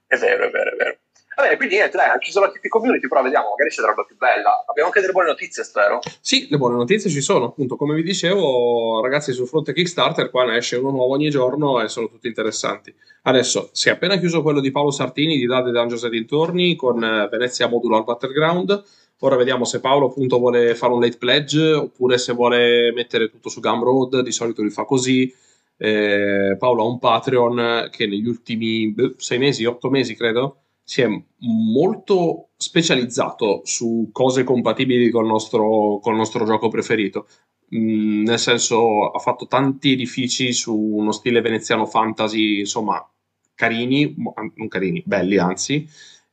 è 0.06 0.16
vero, 0.16 0.46
è 0.46 0.50
vero, 0.50 0.72
è 0.72 0.76
vero. 0.76 0.98
Vabbè, 1.38 1.56
quindi 1.56 1.76
niente, 1.76 1.96
dai, 1.96 2.08
ha 2.08 2.18
chiuso 2.18 2.40
la 2.40 2.50
TP 2.50 2.66
Community, 2.66 3.06
però 3.06 3.22
vediamo, 3.22 3.50
magari 3.50 3.70
c'è 3.70 3.80
roba 3.82 4.02
più 4.02 4.16
bella. 4.16 4.64
Abbiamo 4.66 4.88
anche 4.88 5.00
delle 5.00 5.12
buone 5.12 5.28
notizie, 5.28 5.62
spero. 5.62 6.00
Sì, 6.20 6.48
le 6.50 6.56
buone 6.56 6.74
notizie 6.74 7.08
ci 7.08 7.20
sono, 7.20 7.44
appunto, 7.44 7.76
come 7.76 7.94
vi 7.94 8.02
dicevo, 8.02 9.00
ragazzi, 9.00 9.32
sul 9.32 9.46
fronte 9.46 9.72
Kickstarter 9.72 10.30
qua 10.30 10.46
ne 10.46 10.56
esce 10.56 10.74
uno 10.74 10.90
nuovo 10.90 11.14
ogni 11.14 11.30
giorno 11.30 11.80
e 11.80 11.86
sono 11.86 12.08
tutti 12.08 12.26
interessanti. 12.26 12.92
Adesso, 13.22 13.70
si 13.72 13.88
è 13.88 13.92
appena 13.92 14.16
chiuso 14.16 14.42
quello 14.42 14.58
di 14.58 14.72
Paolo 14.72 14.90
Sartini 14.90 15.36
di 15.36 15.46
Dade 15.46 15.70
Dungeons 15.70 16.02
e 16.02 16.10
dintorni 16.10 16.74
con 16.74 17.04
eh, 17.04 17.28
Venezia 17.30 17.68
Modular 17.68 18.02
Battleground. 18.02 18.82
Ora 19.20 19.36
vediamo 19.36 19.64
se 19.64 19.78
Paolo 19.78 20.06
appunto 20.06 20.38
vuole 20.38 20.74
fare 20.74 20.92
un 20.92 21.00
late 21.00 21.18
pledge 21.18 21.72
oppure 21.72 22.18
se 22.18 22.32
vuole 22.32 22.92
mettere 22.92 23.30
tutto 23.30 23.48
su 23.48 23.60
Gumroad, 23.60 24.22
di 24.22 24.32
solito 24.32 24.60
li 24.60 24.70
fa 24.70 24.84
così. 24.84 25.32
Eh, 25.76 26.56
Paolo 26.58 26.82
ha 26.82 26.86
un 26.86 26.98
Patreon 26.98 27.90
che 27.92 28.08
negli 28.08 28.26
ultimi 28.26 28.92
sei 29.18 29.38
mesi, 29.38 29.64
otto 29.64 29.88
mesi 29.88 30.16
credo, 30.16 30.62
si 30.88 31.02
è 31.02 31.22
molto 31.40 32.48
specializzato 32.56 33.60
su 33.62 34.08
cose 34.10 34.42
compatibili 34.42 35.10
col 35.10 35.26
nostro, 35.26 35.98
col 36.00 36.16
nostro 36.16 36.46
gioco 36.46 36.68
preferito. 36.68 37.28
mh, 37.68 38.22
nel 38.22 38.38
senso 38.38 39.10
ha 39.10 39.18
fatto 39.18 39.46
tanti 39.46 39.92
edifici 39.92 40.50
su 40.54 40.74
uno 40.74 41.12
stile 41.12 41.42
veneziano 41.42 41.84
fantasy, 41.84 42.60
insomma, 42.60 43.06
carini, 43.54 44.14
non 44.54 44.68
carini, 44.68 45.02
belli 45.04 45.36
anzi, 45.36 45.86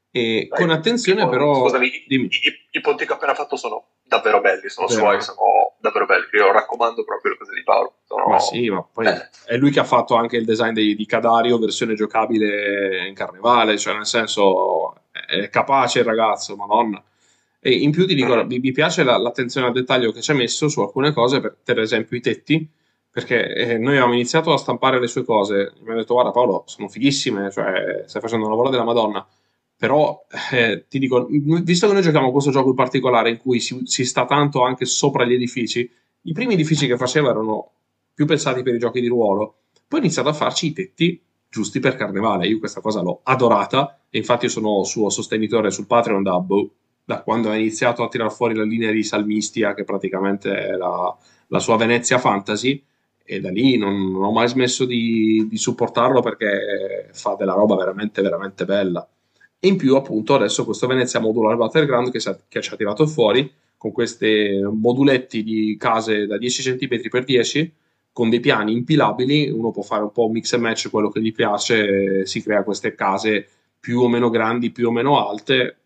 e 0.09 0.47
Dai, 0.49 0.57
con 0.57 0.69
attenzione 0.69 1.19
tipo, 1.19 1.31
però... 1.31 1.59
Scusami, 1.63 1.87
i, 2.07 2.29
i, 2.71 2.79
ponti 2.79 3.05
che 3.05 3.11
ho 3.11 3.15
appena 3.15 3.33
fatto 3.33 3.57
sono 3.57 3.87
davvero 4.03 4.39
belli, 4.39 4.69
sono 4.69 4.87
suoi, 4.87 5.21
sono 5.21 5.64
davvero 5.85 6.05
belli, 6.05 6.25
io 6.33 6.51
raccomando 6.51 7.03
proprio 7.03 7.31
le 7.31 7.37
cose 7.37 7.53
di 7.53 7.63
Paolo. 7.63 7.93
Sono... 8.05 8.25
Ma 8.27 8.39
sì, 8.39 8.69
ma 8.69 8.85
poi 8.91 9.07
eh. 9.07 9.29
è 9.45 9.57
lui 9.57 9.71
che 9.71 9.79
ha 9.79 9.85
fatto 9.85 10.15
anche 10.15 10.37
il 10.37 10.45
design 10.45 10.73
di, 10.73 10.95
di 10.95 11.05
Cadario, 11.05 11.57
versione 11.57 11.93
giocabile 11.93 13.07
in 13.07 13.13
carnevale, 13.13 13.77
cioè 13.77 13.95
nel 13.95 14.05
senso 14.05 14.95
è 15.11 15.49
capace 15.49 15.99
il 15.99 16.05
ragazzo, 16.05 16.55
madonna. 16.55 17.01
E 17.59 17.71
in 17.71 17.91
più 17.91 18.05
ti 18.05 18.13
dico, 18.13 18.45
mi, 18.45 18.59
mi 18.59 18.71
piace 18.71 19.03
la, 19.03 19.17
l'attenzione 19.17 19.67
al 19.67 19.73
dettaglio 19.73 20.11
che 20.11 20.21
ci 20.21 20.31
ha 20.31 20.35
messo 20.35 20.67
su 20.67 20.81
alcune 20.81 21.13
cose, 21.13 21.39
per, 21.39 21.55
per 21.63 21.79
esempio 21.79 22.17
i 22.17 22.21
tetti, 22.21 22.69
perché 23.09 23.53
eh, 23.53 23.77
noi 23.77 23.93
avevamo 23.93 24.13
iniziato 24.13 24.51
a 24.51 24.57
stampare 24.57 24.99
le 24.99 25.07
sue 25.07 25.23
cose, 25.23 25.73
mi 25.81 25.89
hanno 25.89 25.99
detto 25.99 26.13
guarda 26.13 26.31
Paolo, 26.31 26.63
sono 26.67 26.89
fighissime, 26.89 27.49
cioè 27.49 28.03
stai 28.07 28.21
facendo 28.21 28.45
un 28.45 28.51
lavoro 28.51 28.69
della 28.69 28.83
Madonna, 28.83 29.25
però 29.77 30.25
eh, 30.51 30.85
ti 30.87 30.99
dico, 30.99 31.27
visto 31.29 31.87
che 31.87 31.93
noi 31.93 32.01
giochiamo 32.01 32.31
questo 32.31 32.51
gioco 32.51 32.69
in 32.69 32.75
particolare 32.75 33.29
in 33.29 33.37
cui 33.37 33.59
si, 33.59 33.81
si 33.83 34.05
sta 34.05 34.25
tanto 34.25 34.63
anche 34.63 34.85
sopra 34.85 35.25
gli 35.25 35.33
edifici, 35.33 35.89
i 36.21 36.31
primi 36.33 36.53
edifici 36.53 36.87
che 36.87 36.97
faceva 36.97 37.29
erano 37.29 37.71
più 38.13 38.25
pensati 38.25 38.63
per 38.63 38.73
i 38.73 38.79
giochi 38.79 39.01
di 39.01 39.07
ruolo, 39.07 39.57
poi 39.87 39.99
ho 39.99 40.03
iniziato 40.03 40.29
a 40.29 40.33
farci 40.33 40.67
i 40.67 40.73
tetti 40.73 41.21
giusti 41.49 41.79
per 41.79 41.95
carnevale. 41.95 42.47
Io 42.47 42.59
questa 42.59 42.81
cosa 42.81 43.01
l'ho 43.01 43.21
adorata 43.23 43.99
e 44.09 44.17
infatti 44.17 44.49
sono 44.49 44.83
suo 44.83 45.09
sostenitore 45.09 45.71
sul 45.71 45.87
Patreon 45.87 46.23
da, 46.23 46.39
boh, 46.39 46.71
da 47.03 47.21
quando 47.21 47.49
ha 47.49 47.55
iniziato 47.55 48.03
a 48.03 48.07
tirare 48.07 48.29
fuori 48.29 48.55
la 48.55 48.63
linea 48.63 48.91
di 48.91 49.03
Salmistia, 49.03 49.73
che 49.73 49.83
praticamente 49.83 50.53
è 50.53 50.71
la, 50.71 51.15
la 51.47 51.59
sua 51.59 51.77
Venezia 51.77 52.17
Fantasy, 52.17 52.83
e 53.23 53.39
da 53.39 53.49
lì 53.49 53.77
non, 53.77 54.11
non 54.11 54.23
ho 54.23 54.31
mai 54.31 54.47
smesso 54.47 54.85
di, 54.85 55.47
di, 55.49 55.57
supportarlo 55.57 56.21
perché 56.21 57.09
fa 57.11 57.35
della 57.35 57.53
roba 57.53 57.75
veramente, 57.75 58.21
veramente 58.21 58.65
bella. 58.65 59.07
E 59.65 59.67
in 59.67 59.77
più, 59.77 59.95
appunto, 59.95 60.35
adesso 60.35 60.63
questo 60.63 60.85
Venezia 60.85 61.19
Modular 61.19 61.57
Battleground 61.57 62.11
che, 62.11 62.19
che 62.47 62.61
ci 62.61 62.71
ha 62.71 62.77
tirato 62.77 63.07
fuori 63.07 63.51
con 63.75 63.91
questi 63.91 64.59
moduletti 64.61 65.41
di 65.41 65.75
case 65.75 66.27
da 66.27 66.37
10 66.37 66.77
cm 66.77 67.09
x 67.09 67.23
10 67.23 67.73
con 68.11 68.29
dei 68.29 68.39
piani 68.39 68.73
impilabili, 68.73 69.49
uno 69.49 69.71
può 69.71 69.81
fare 69.81 70.03
un 70.03 70.11
po' 70.11 70.27
un 70.27 70.33
mix 70.33 70.53
e 70.53 70.57
match 70.57 70.91
quello 70.91 71.09
che 71.09 71.19
gli 71.19 71.33
piace, 71.33 72.27
si 72.27 72.43
crea 72.43 72.63
queste 72.63 72.93
case 72.93 73.47
più 73.79 74.01
o 74.01 74.07
meno 74.07 74.29
grandi, 74.29 74.69
più 74.69 74.89
o 74.89 74.91
meno 74.91 75.27
alte, 75.27 75.77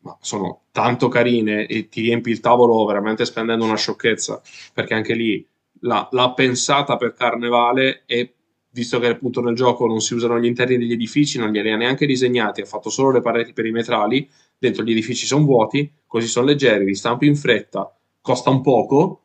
ma 0.00 0.14
sono 0.20 0.64
tanto 0.70 1.08
carine 1.08 1.66
e 1.66 1.88
ti 1.88 2.02
riempi 2.02 2.28
il 2.28 2.40
tavolo 2.40 2.84
veramente 2.84 3.24
spendendo 3.24 3.64
una 3.64 3.76
sciocchezza, 3.76 4.42
perché 4.74 4.92
anche 4.92 5.14
lì 5.14 5.42
l'ha, 5.80 6.06
l'ha 6.10 6.32
pensata 6.32 6.98
per 6.98 7.14
carnevale 7.14 8.02
e 8.04 8.34
visto 8.72 8.98
che 8.98 9.06
appunto 9.06 9.40
nel 9.40 9.54
gioco 9.54 9.86
non 9.86 10.00
si 10.00 10.14
usano 10.14 10.38
gli 10.38 10.46
interni 10.46 10.78
degli 10.78 10.92
edifici, 10.92 11.38
non 11.38 11.50
li 11.50 11.58
ha 11.58 11.76
neanche 11.76 12.06
disegnati, 12.06 12.60
ha 12.60 12.66
fatto 12.66 12.90
solo 12.90 13.10
le 13.10 13.20
pareti 13.20 13.52
perimetrali, 13.52 14.28
dentro 14.58 14.82
gli 14.82 14.90
edifici 14.90 15.26
sono 15.26 15.44
vuoti, 15.44 15.90
così 16.06 16.26
sono 16.26 16.46
leggeri, 16.46 16.84
li 16.84 16.94
stampi 16.94 17.26
in 17.26 17.36
fretta, 17.36 17.94
costa 18.20 18.50
un 18.50 18.60
poco, 18.60 19.22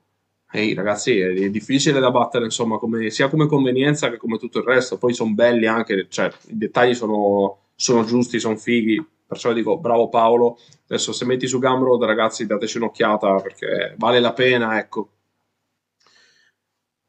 Ehi 0.50 0.74
ragazzi, 0.74 1.20
è 1.20 1.50
difficile 1.50 2.00
da 2.00 2.10
battere, 2.10 2.46
insomma, 2.46 2.78
come, 2.78 3.10
sia 3.10 3.28
come 3.28 3.48
convenienza 3.48 4.10
che 4.10 4.18
come 4.18 4.38
tutto 4.38 4.60
il 4.60 4.64
resto. 4.64 4.98
Poi 4.98 5.14
sono 5.14 5.34
belli 5.34 5.66
anche, 5.66 6.08
cioè, 6.10 6.32
i 6.48 6.58
dettagli 6.58 6.94
sono, 6.94 7.72
sono 7.76 8.06
giusti, 8.06 8.40
sono 8.40 8.56
fighi. 8.56 9.06
Perciò 9.28 9.52
dico, 9.52 9.78
bravo 9.78 10.08
Paolo. 10.08 10.58
Adesso 10.88 11.12
se 11.12 11.26
metti 11.26 11.48
su 11.48 11.60
Gumroad, 11.60 12.02
ragazzi, 12.04 12.46
dateci 12.46 12.78
un'occhiata 12.78 13.36
perché 13.36 13.96
vale 13.98 14.22
la 14.22 14.32
pena, 14.32 14.80
ecco. 14.80 15.10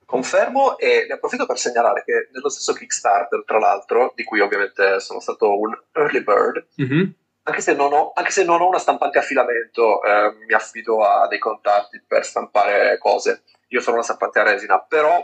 Confermo 0.09 0.79
e 0.79 1.05
ne 1.07 1.15
approfitto 1.15 1.45
per 1.45 1.59
segnalare 1.59 2.03
che 2.03 2.31
nello 2.33 2.49
stesso 2.49 2.73
Kickstarter, 2.73 3.45
tra 3.45 3.59
l'altro, 3.59 4.13
di 4.17 4.25
cui 4.25 4.41
ovviamente 4.41 5.01
sono 5.01 5.21
stato 5.21 5.59
un 5.59 5.79
early 5.93 6.23
bird, 6.23 6.67
mm-hmm 6.81 7.11
anche 7.49 7.61
se 7.63 7.75
non 7.75 7.93
ho, 7.93 8.13
se 8.29 8.45
non 8.45 8.61
ho 8.61 8.69
una 8.69 8.79
stampante 8.79 9.19
a 9.19 9.23
filamento, 9.23 10.03
eh, 10.03 10.35
mi 10.47 10.53
affido 10.53 11.03
a 11.03 11.27
dei 11.29 11.39
contatti 11.39 12.01
per 12.07 12.25
stampare 12.25 12.99
cose. 12.99 13.43
Io 13.69 13.81
sono 13.81 13.97
una 13.97 14.05
stampante 14.05 14.39
a 14.39 14.43
resina, 14.43 14.79
però 14.81 15.19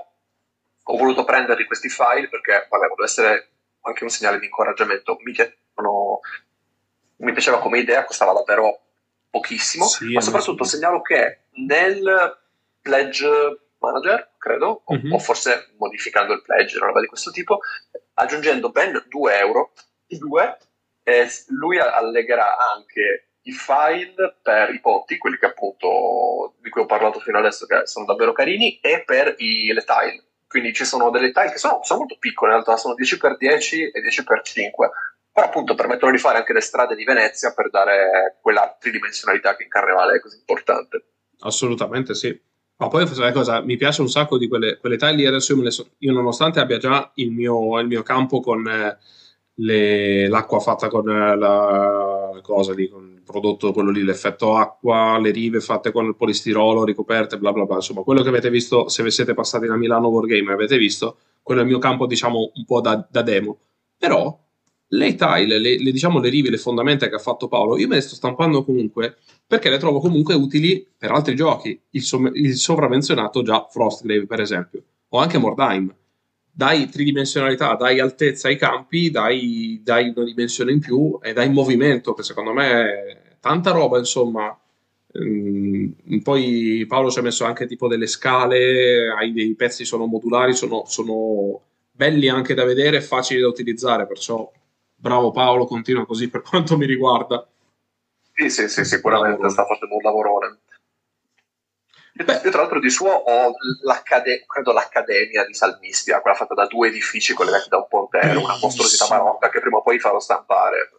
ho 0.86 0.96
voluto 0.96 1.24
prenderli 1.24 1.66
questi 1.66 1.88
file 1.88 2.28
perché, 2.28 2.66
vabbè, 2.68 2.86
vuole 2.86 3.04
essere 3.04 3.48
anche 3.82 4.04
un 4.04 4.10
segnale 4.10 4.38
di 4.38 4.46
incoraggiamento. 4.46 5.18
Mi, 5.20 5.32
piacevano, 5.32 6.20
mi 7.16 7.32
piaceva 7.32 7.58
come 7.58 7.78
idea, 7.78 8.04
costava 8.04 8.32
davvero 8.32 8.80
pochissimo, 9.28 9.84
sì, 9.84 10.12
ma 10.12 10.20
soprattutto 10.20 10.64
segnalo 10.64 11.02
che 11.02 11.40
nel 11.56 12.38
pledge 12.80 13.28
manager, 13.78 14.33
credo, 14.44 14.84
mm-hmm. 14.92 15.12
o, 15.12 15.16
o, 15.16 15.18
forse 15.18 15.72
modificando 15.78 16.34
il 16.34 16.42
pledge, 16.42 16.76
una 16.76 16.88
roba 16.88 17.00
di 17.00 17.06
questo 17.06 17.30
tipo, 17.30 17.60
aggiungendo 18.14 18.70
ben 18.70 19.02
2 19.08 19.38
euro, 19.38 19.72
i 20.08 20.18
due 20.18 20.58
eh, 21.02 21.26
lui 21.48 21.78
allegherà 21.78 22.56
anche 22.74 23.30
i 23.46 23.52
file 23.52 24.38
per 24.42 24.72
i 24.72 24.80
ponti, 24.80 25.18
quelli 25.18 25.38
che 25.38 25.46
appunto 25.46 26.54
di 26.60 26.68
cui 26.70 26.82
ho 26.82 26.86
parlato 26.86 27.20
fino 27.20 27.38
adesso, 27.38 27.66
che 27.66 27.86
sono 27.86 28.04
davvero 28.06 28.32
carini, 28.32 28.78
e 28.80 29.02
per 29.04 29.34
i, 29.38 29.72
le 29.72 29.84
tile. 29.84 30.24
Quindi 30.46 30.72
ci 30.72 30.84
sono 30.84 31.10
delle 31.10 31.32
tile 31.32 31.50
che 31.50 31.58
sono, 31.58 31.80
sono 31.82 32.00
molto 32.00 32.16
piccole, 32.18 32.54
in 32.54 32.62
realtà 32.62 32.80
sono 32.80 32.94
10x10 32.94 33.90
e 33.92 34.00
10x5, 34.00 34.70
però 35.32 35.46
appunto 35.46 35.74
permettono 35.74 36.12
di 36.12 36.18
fare 36.18 36.38
anche 36.38 36.52
le 36.52 36.60
strade 36.60 36.94
di 36.94 37.04
Venezia 37.04 37.52
per 37.52 37.70
dare 37.70 38.38
quella 38.40 38.76
tridimensionalità 38.78 39.56
che 39.56 39.64
in 39.64 39.68
Carnevale 39.68 40.16
è 40.16 40.20
così 40.20 40.36
importante. 40.38 41.04
Assolutamente 41.40 42.14
sì. 42.14 42.52
Ma 42.76 42.88
poi 42.88 43.06
sai 43.06 43.32
cosa? 43.32 43.60
Mi 43.62 43.76
piace 43.76 44.00
un 44.00 44.08
sacco 44.08 44.36
di 44.36 44.48
quelle, 44.48 44.78
quelle 44.78 44.96
tile. 44.96 45.26
Adesso 45.28 45.54
io, 45.54 45.70
so, 45.70 45.86
io, 45.98 46.12
nonostante 46.12 46.58
abbia 46.58 46.78
già 46.78 47.10
il 47.14 47.30
mio, 47.30 47.78
il 47.78 47.86
mio 47.86 48.02
campo 48.02 48.40
con 48.40 48.66
eh, 48.66 48.98
le, 49.54 50.28
l'acqua 50.28 50.58
fatta 50.58 50.88
con 50.88 51.04
la, 51.06 51.36
la, 51.36 52.40
cosa 52.42 52.72
lì, 52.74 52.88
con 52.88 53.12
il 53.14 53.22
prodotto 53.22 53.72
quello 53.72 53.90
lì, 53.90 54.02
l'effetto 54.02 54.56
acqua, 54.56 55.18
le 55.18 55.30
rive 55.30 55.60
fatte 55.60 55.92
con 55.92 56.06
il 56.06 56.16
polistirolo 56.16 56.84
ricoperte, 56.84 57.38
bla 57.38 57.52
bla 57.52 57.64
bla. 57.64 57.76
Insomma, 57.76 58.02
quello 58.02 58.22
che 58.22 58.28
avete 58.28 58.50
visto, 58.50 58.88
se 58.88 59.08
siete 59.10 59.34
passati 59.34 59.66
da 59.66 59.76
Milano 59.76 60.08
Wargame 60.08 60.52
avete 60.52 60.76
visto, 60.76 61.18
quello 61.42 61.60
è 61.60 61.64
il 61.64 61.70
mio 61.70 61.78
campo, 61.78 62.06
diciamo, 62.06 62.50
un 62.54 62.64
po' 62.64 62.80
da, 62.80 63.06
da 63.08 63.22
demo. 63.22 63.58
Però 63.96 64.43
le 64.96 65.14
tile, 65.14 65.58
le, 65.58 65.78
le, 65.78 65.92
diciamo, 65.92 66.20
le 66.20 66.28
rive, 66.28 66.50
le 66.50 66.58
fondamenta 66.58 67.08
che 67.08 67.14
ha 67.14 67.18
fatto 67.18 67.48
Paolo, 67.48 67.78
io 67.78 67.88
me 67.88 67.96
le 67.96 68.00
sto 68.00 68.14
stampando 68.14 68.64
comunque 68.64 69.16
perché 69.46 69.70
le 69.70 69.78
trovo 69.78 70.00
comunque 70.00 70.34
utili 70.34 70.86
per 70.96 71.10
altri 71.10 71.34
giochi. 71.34 71.78
Il, 71.90 72.02
som- 72.02 72.30
il 72.34 72.54
sovramenzionato 72.54 73.42
già 73.42 73.66
Frostgrave, 73.70 74.26
per 74.26 74.40
esempio, 74.40 74.82
o 75.08 75.18
anche 75.18 75.38
Mordheim 75.38 75.94
dai 76.56 76.88
tridimensionalità, 76.88 77.74
dai 77.74 77.98
altezza 77.98 78.46
ai 78.46 78.56
campi, 78.56 79.10
dai, 79.10 79.80
dai, 79.82 80.12
una 80.14 80.24
dimensione 80.24 80.70
in 80.70 80.78
più 80.78 81.18
e 81.20 81.32
dai 81.32 81.50
movimento, 81.50 82.14
che 82.14 82.22
secondo 82.22 82.52
me 82.52 82.70
è 82.70 83.36
tanta 83.40 83.72
roba, 83.72 83.98
insomma. 83.98 84.56
Mm, 85.18 86.18
poi 86.22 86.84
Paolo 86.88 87.10
ci 87.10 87.18
ha 87.18 87.22
messo 87.22 87.44
anche 87.44 87.66
tipo 87.66 87.88
delle 87.88 88.06
scale, 88.06 89.10
hai 89.10 89.32
dei 89.32 89.54
pezzi 89.54 89.84
sono 89.84 90.06
modulari, 90.06 90.54
sono, 90.54 90.84
sono 90.86 91.60
belli 91.90 92.28
anche 92.28 92.54
da 92.54 92.64
vedere 92.64 92.98
e 92.98 93.00
facili 93.00 93.40
da 93.40 93.48
utilizzare, 93.48 94.06
perciò 94.06 94.50
bravo 95.04 95.32
Paolo, 95.32 95.66
continua 95.66 96.06
così 96.06 96.30
per 96.30 96.40
quanto 96.40 96.78
mi 96.78 96.86
riguarda. 96.86 97.46
Sì, 98.32 98.48
sì, 98.48 98.68
sì, 98.68 98.84
sicuramente 98.86 99.50
sta 99.50 99.66
facendo 99.66 99.96
un 99.96 100.00
lavorone. 100.02 100.58
Beh, 102.14 102.40
io 102.42 102.50
tra 102.50 102.62
l'altro 102.62 102.80
di 102.80 102.88
suo 102.88 103.10
ho 103.10 103.52
l'accade- 103.82 104.44
credo 104.46 104.72
l'Accademia 104.72 105.44
di 105.44 105.52
Salmistia, 105.52 106.22
quella 106.22 106.36
fatta 106.36 106.54
da 106.54 106.66
due 106.66 106.88
edifici 106.88 107.34
collegati 107.34 107.68
da 107.68 107.76
un 107.76 107.86
pontello, 107.86 108.40
una 108.42 108.56
mostruosità 108.58 109.06
barocca 109.08 109.50
che 109.50 109.60
prima 109.60 109.76
o 109.76 109.82
poi 109.82 109.98
farò 109.98 110.18
stampare. 110.18 110.90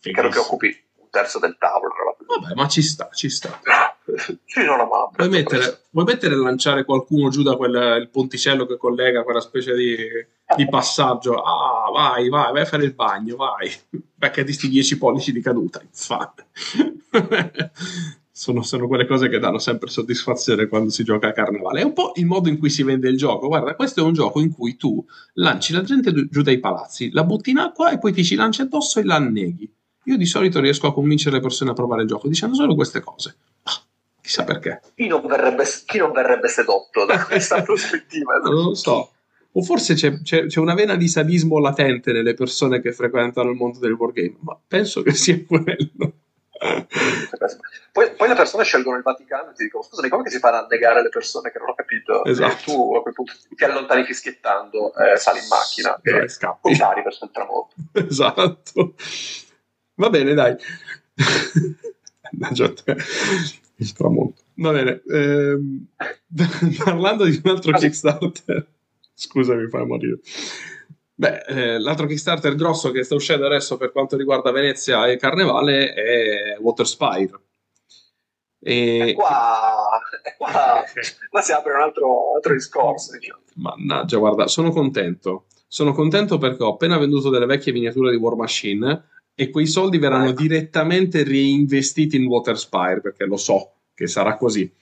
Credo 0.00 0.28
che 0.28 0.38
occupi 0.38 0.84
un 0.96 1.08
terzo 1.08 1.38
del 1.38 1.56
tavolo. 1.58 1.94
Vabbè, 2.26 2.54
ma 2.54 2.68
ci 2.68 2.82
sta, 2.82 3.08
ci 3.10 3.30
sta. 3.30 3.58
non 4.64 4.78
la 4.78 4.86
mamma. 4.86 5.10
Vuoi 5.16 5.28
mettere, 5.28 5.84
vuoi 5.90 6.04
mettere 6.04 6.34
lanciare 6.36 6.84
qualcuno 6.84 7.28
giù 7.28 7.42
da 7.42 7.56
quel 7.56 8.00
il 8.00 8.08
ponticello 8.08 8.66
che 8.66 8.76
collega 8.76 9.22
quella 9.22 9.40
specie 9.40 9.74
di, 9.74 9.96
di 10.56 10.68
passaggio? 10.68 11.40
Ah, 11.42 11.90
vai, 11.92 12.28
vai, 12.28 12.52
vai 12.52 12.62
a 12.62 12.66
fare 12.66 12.84
il 12.84 12.94
bagno, 12.94 13.36
vai. 13.36 13.70
Perché 14.18 14.44
di 14.44 14.52
sti 14.52 14.68
10 14.68 14.98
pollici 14.98 15.32
di 15.32 15.40
caduta, 15.40 15.80
infatti 15.82 16.42
sono, 18.36 18.62
sono, 18.62 18.86
quelle 18.86 19.06
cose 19.06 19.28
che 19.28 19.38
danno 19.38 19.58
sempre 19.58 19.88
soddisfazione 19.88 20.66
quando 20.66 20.90
si 20.90 21.04
gioca 21.04 21.28
a 21.28 21.32
carnevale. 21.32 21.80
È 21.80 21.84
un 21.84 21.94
po' 21.94 22.12
il 22.16 22.26
modo 22.26 22.48
in 22.48 22.58
cui 22.58 22.68
si 22.68 22.82
vende 22.82 23.08
il 23.08 23.16
gioco. 23.16 23.46
Guarda, 23.48 23.74
questo 23.74 24.00
è 24.00 24.02
un 24.02 24.12
gioco 24.12 24.40
in 24.40 24.52
cui 24.52 24.76
tu 24.76 25.04
lanci 25.34 25.72
la 25.72 25.82
gente 25.82 26.12
giù 26.28 26.42
dai 26.42 26.60
palazzi, 26.60 27.10
la 27.12 27.24
butti 27.24 27.50
in 27.50 27.58
acqua 27.58 27.90
e 27.90 27.98
poi 27.98 28.12
ti 28.12 28.22
ci 28.24 28.34
lanci 28.34 28.60
addosso 28.60 29.00
e 29.00 29.04
la 29.04 29.14
anneghi. 29.14 29.72
Io 30.04 30.16
di 30.16 30.26
solito 30.26 30.60
riesco 30.60 30.86
a 30.86 30.92
convincere 30.92 31.36
le 31.36 31.42
persone 31.42 31.70
a 31.70 31.74
provare 31.74 32.02
il 32.02 32.08
gioco 32.08 32.28
dicendo 32.28 32.54
solo 32.54 32.74
queste 32.74 33.00
cose. 33.00 33.36
Ah, 33.62 33.82
chissà 34.26 34.42
perché. 34.42 34.80
Chi 34.96 35.06
non 35.06 35.24
verrebbe, 35.24 35.64
chi 35.86 35.98
non 35.98 36.10
verrebbe 36.10 36.48
sedotto 36.48 37.04
da 37.04 37.22
questa 37.24 37.62
prospettiva? 37.62 38.38
non 38.38 38.54
lo 38.54 38.74
so. 38.74 39.12
O 39.52 39.62
forse 39.62 39.94
c'è, 39.94 40.20
c'è, 40.20 40.46
c'è, 40.46 40.60
una 40.60 40.74
vena 40.74 40.96
di 40.96 41.08
sadismo 41.08 41.58
latente 41.58 42.12
nelle 42.12 42.34
persone 42.34 42.82
che 42.82 42.92
frequentano 42.92 43.48
il 43.48 43.56
mondo 43.56 43.78
del 43.78 43.92
wargame, 43.92 44.36
ma 44.40 44.58
penso 44.66 45.00
che 45.00 45.14
sia 45.14 45.42
quello. 45.46 46.12
poi, 47.92 48.14
poi, 48.14 48.28
le 48.28 48.34
persone 48.34 48.64
scelgono 48.64 48.96
il 48.96 49.02
Vaticano 49.02 49.50
e 49.50 49.54
ti 49.54 49.64
dicono 49.64 49.82
scusami 49.82 50.08
come 50.08 50.28
si 50.28 50.38
fa 50.38 50.58
a 50.58 50.66
negare 50.68 51.02
le 51.02 51.10
persone 51.10 51.50
che 51.50 51.58
non 51.58 51.68
ho 51.68 51.74
capito 51.74 52.24
esatto. 52.24 52.52
e 52.52 52.56
tu 52.64 52.94
a 52.96 53.02
quel 53.02 53.12
punto 53.12 53.32
ti 53.54 53.64
allontani 53.64 54.04
fischiettando 54.04 54.94
eh, 54.94 55.18
sali 55.18 55.40
in 55.40 55.48
macchina 55.48 56.00
e 56.02 56.12
no, 56.12 56.28
scappi 56.28 56.76
pari 56.78 57.02
verso 57.02 57.26
il 57.26 57.30
tramonto 57.30 57.74
esatto 58.08 58.94
va 59.96 60.08
bene 60.08 60.32
dai 60.32 60.56
il 63.76 63.92
tramonto 63.92 64.42
va 64.54 64.72
bene 64.72 65.02
ehm, 65.08 65.86
parlando 66.84 67.24
di 67.24 67.40
un 67.42 67.50
altro 67.50 67.72
Kickstarter 67.72 68.66
scusami 69.14 69.68
fai 69.68 69.86
morire 69.86 70.20
Beh, 71.18 71.44
eh, 71.46 71.78
l'altro 71.78 72.04
Kickstarter 72.04 72.54
grosso 72.54 72.90
che 72.90 73.02
sta 73.02 73.14
uscendo 73.14 73.46
adesso 73.46 73.78
per 73.78 73.90
quanto 73.90 74.18
riguarda 74.18 74.50
Venezia 74.50 75.06
e 75.06 75.16
Carnevale 75.16 75.94
è 75.94 76.58
Waterspire. 76.60 77.40
E... 78.60 79.14
qua, 79.16 79.98
qua, 80.36 80.84
qua 81.30 81.40
si 81.40 81.52
apre 81.52 81.72
un 81.72 81.80
altro, 81.80 82.34
altro 82.34 82.52
discorso. 82.52 83.16
Diciamo. 83.16 83.40
Mannaggia, 83.54 84.18
guarda, 84.18 84.46
sono 84.46 84.70
contento. 84.70 85.46
Sono 85.66 85.94
contento 85.94 86.36
perché 86.36 86.62
ho 86.62 86.72
appena 86.72 86.98
venduto 86.98 87.30
delle 87.30 87.46
vecchie 87.46 87.72
miniature 87.72 88.10
di 88.10 88.16
War 88.16 88.34
Machine 88.34 89.04
e 89.38 89.50
quei 89.50 89.66
soldi 89.66 89.98
verranno 89.98 90.32
direttamente 90.32 91.22
reinvestiti 91.22 92.16
in 92.16 92.24
Waterspire 92.24 93.02
perché 93.02 93.26
lo 93.26 93.36
so 93.36 93.72
che 93.94 94.06
sarà 94.06 94.36
così. 94.36 94.72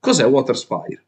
Cos'è 0.00 0.26
Waterspire? 0.26 1.06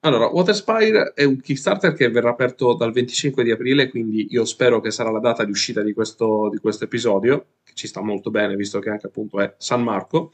Allora, 0.00 0.26
Waterspire 0.28 1.12
è 1.14 1.24
un 1.24 1.40
Kickstarter 1.40 1.92
che 1.92 2.08
verrà 2.08 2.30
aperto 2.30 2.74
dal 2.74 2.92
25 2.92 3.44
di 3.44 3.50
aprile, 3.50 3.90
quindi 3.90 4.28
io 4.30 4.44
spero 4.44 4.80
che 4.80 4.90
sarà 4.90 5.10
la 5.10 5.18
data 5.18 5.44
di 5.44 5.50
uscita 5.50 5.82
di 5.82 5.92
questo, 5.92 6.48
di 6.50 6.58
questo 6.58 6.84
episodio, 6.84 7.46
che 7.62 7.72
ci 7.74 7.86
sta 7.86 8.00
molto 8.00 8.30
bene, 8.30 8.56
visto 8.56 8.78
che 8.78 8.88
anche 8.88 9.08
appunto 9.08 9.40
è 9.40 9.54
San 9.58 9.82
Marco. 9.82 10.32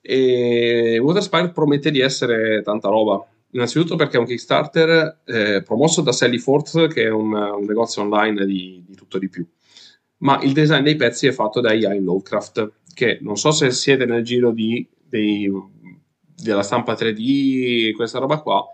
E 0.00 0.98
Waterspire 1.00 1.52
promette 1.52 1.90
di 1.90 2.00
essere 2.00 2.62
tanta 2.62 2.88
roba. 2.88 3.24
Innanzitutto 3.50 3.96
perché 3.96 4.16
è 4.16 4.20
un 4.20 4.26
Kickstarter 4.26 5.20
eh, 5.24 5.62
promosso 5.62 6.00
da 6.00 6.12
Sally 6.12 6.38
Forth, 6.38 6.88
che 6.88 7.04
è 7.04 7.10
un, 7.10 7.32
un 7.32 7.64
negozio 7.64 8.02
online 8.02 8.46
di, 8.46 8.82
di, 8.86 8.94
tutto 8.94 9.18
di 9.18 9.28
più. 9.28 9.46
Ma 10.20 10.40
il 10.42 10.52
design 10.52 10.82
dei 10.82 10.96
pezzi 10.96 11.26
è 11.26 11.32
fatto 11.32 11.60
da 11.60 11.72
Ian 11.72 12.02
Lovecraft, 12.02 12.72
che 12.94 13.18
non 13.22 13.36
so 13.36 13.50
se 13.50 13.70
siete 13.70 14.04
nel 14.04 14.22
giro 14.22 14.52
di, 14.52 14.86
dei 15.02 15.50
della 16.42 16.62
stampa 16.62 16.94
3D, 16.94 17.92
questa 17.94 18.18
roba 18.18 18.40
qua, 18.40 18.64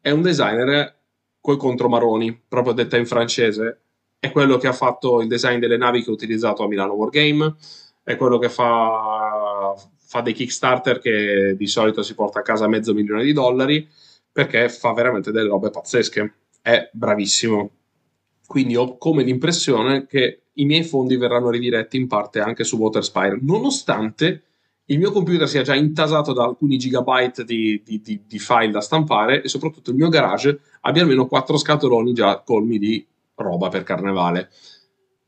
è 0.00 0.10
un 0.10 0.22
designer 0.22 0.98
coi 1.40 1.56
contromaroni, 1.56 2.44
proprio 2.48 2.72
detta 2.72 2.96
in 2.96 3.06
francese. 3.06 3.80
È 4.18 4.30
quello 4.30 4.58
che 4.58 4.66
ha 4.66 4.72
fatto 4.72 5.20
il 5.20 5.28
design 5.28 5.58
delle 5.58 5.76
navi 5.76 6.02
che 6.02 6.10
ho 6.10 6.14
utilizzato 6.14 6.62
a 6.62 6.68
Milano 6.68 6.92
Wargame, 6.94 7.54
è 8.02 8.16
quello 8.16 8.38
che 8.38 8.48
fa, 8.48 9.74
fa 9.96 10.20
dei 10.20 10.32
Kickstarter 10.32 10.98
che 10.98 11.54
di 11.56 11.66
solito 11.66 12.02
si 12.02 12.14
porta 12.14 12.40
a 12.40 12.42
casa 12.42 12.68
mezzo 12.68 12.92
milione 12.92 13.24
di 13.24 13.32
dollari, 13.32 13.88
perché 14.32 14.68
fa 14.68 14.92
veramente 14.92 15.32
delle 15.32 15.48
robe 15.48 15.70
pazzesche. 15.70 16.34
È 16.60 16.90
bravissimo. 16.92 17.70
Quindi 18.50 18.74
ho 18.74 18.98
come 18.98 19.22
l'impressione 19.22 20.06
che 20.08 20.46
i 20.54 20.64
miei 20.64 20.82
fondi 20.82 21.16
verranno 21.16 21.50
ridiretti 21.50 21.96
in 21.96 22.08
parte 22.08 22.40
anche 22.40 22.64
su 22.64 22.78
Waterspire, 22.78 23.38
nonostante 23.40 24.42
il 24.86 24.98
mio 24.98 25.12
computer 25.12 25.48
sia 25.48 25.62
già 25.62 25.76
intasato 25.76 26.32
da 26.32 26.42
alcuni 26.42 26.76
gigabyte 26.76 27.44
di, 27.44 27.80
di, 27.84 28.00
di, 28.00 28.22
di, 28.26 28.38
file 28.40 28.72
da 28.72 28.80
stampare 28.80 29.40
e 29.40 29.48
soprattutto 29.48 29.90
il 29.90 29.96
mio 29.96 30.08
garage 30.08 30.62
abbia 30.80 31.02
almeno 31.02 31.28
quattro 31.28 31.56
scatoloni 31.56 32.12
già 32.12 32.40
colmi 32.40 32.78
di 32.78 33.06
roba 33.36 33.68
per 33.68 33.84
carnevale. 33.84 34.50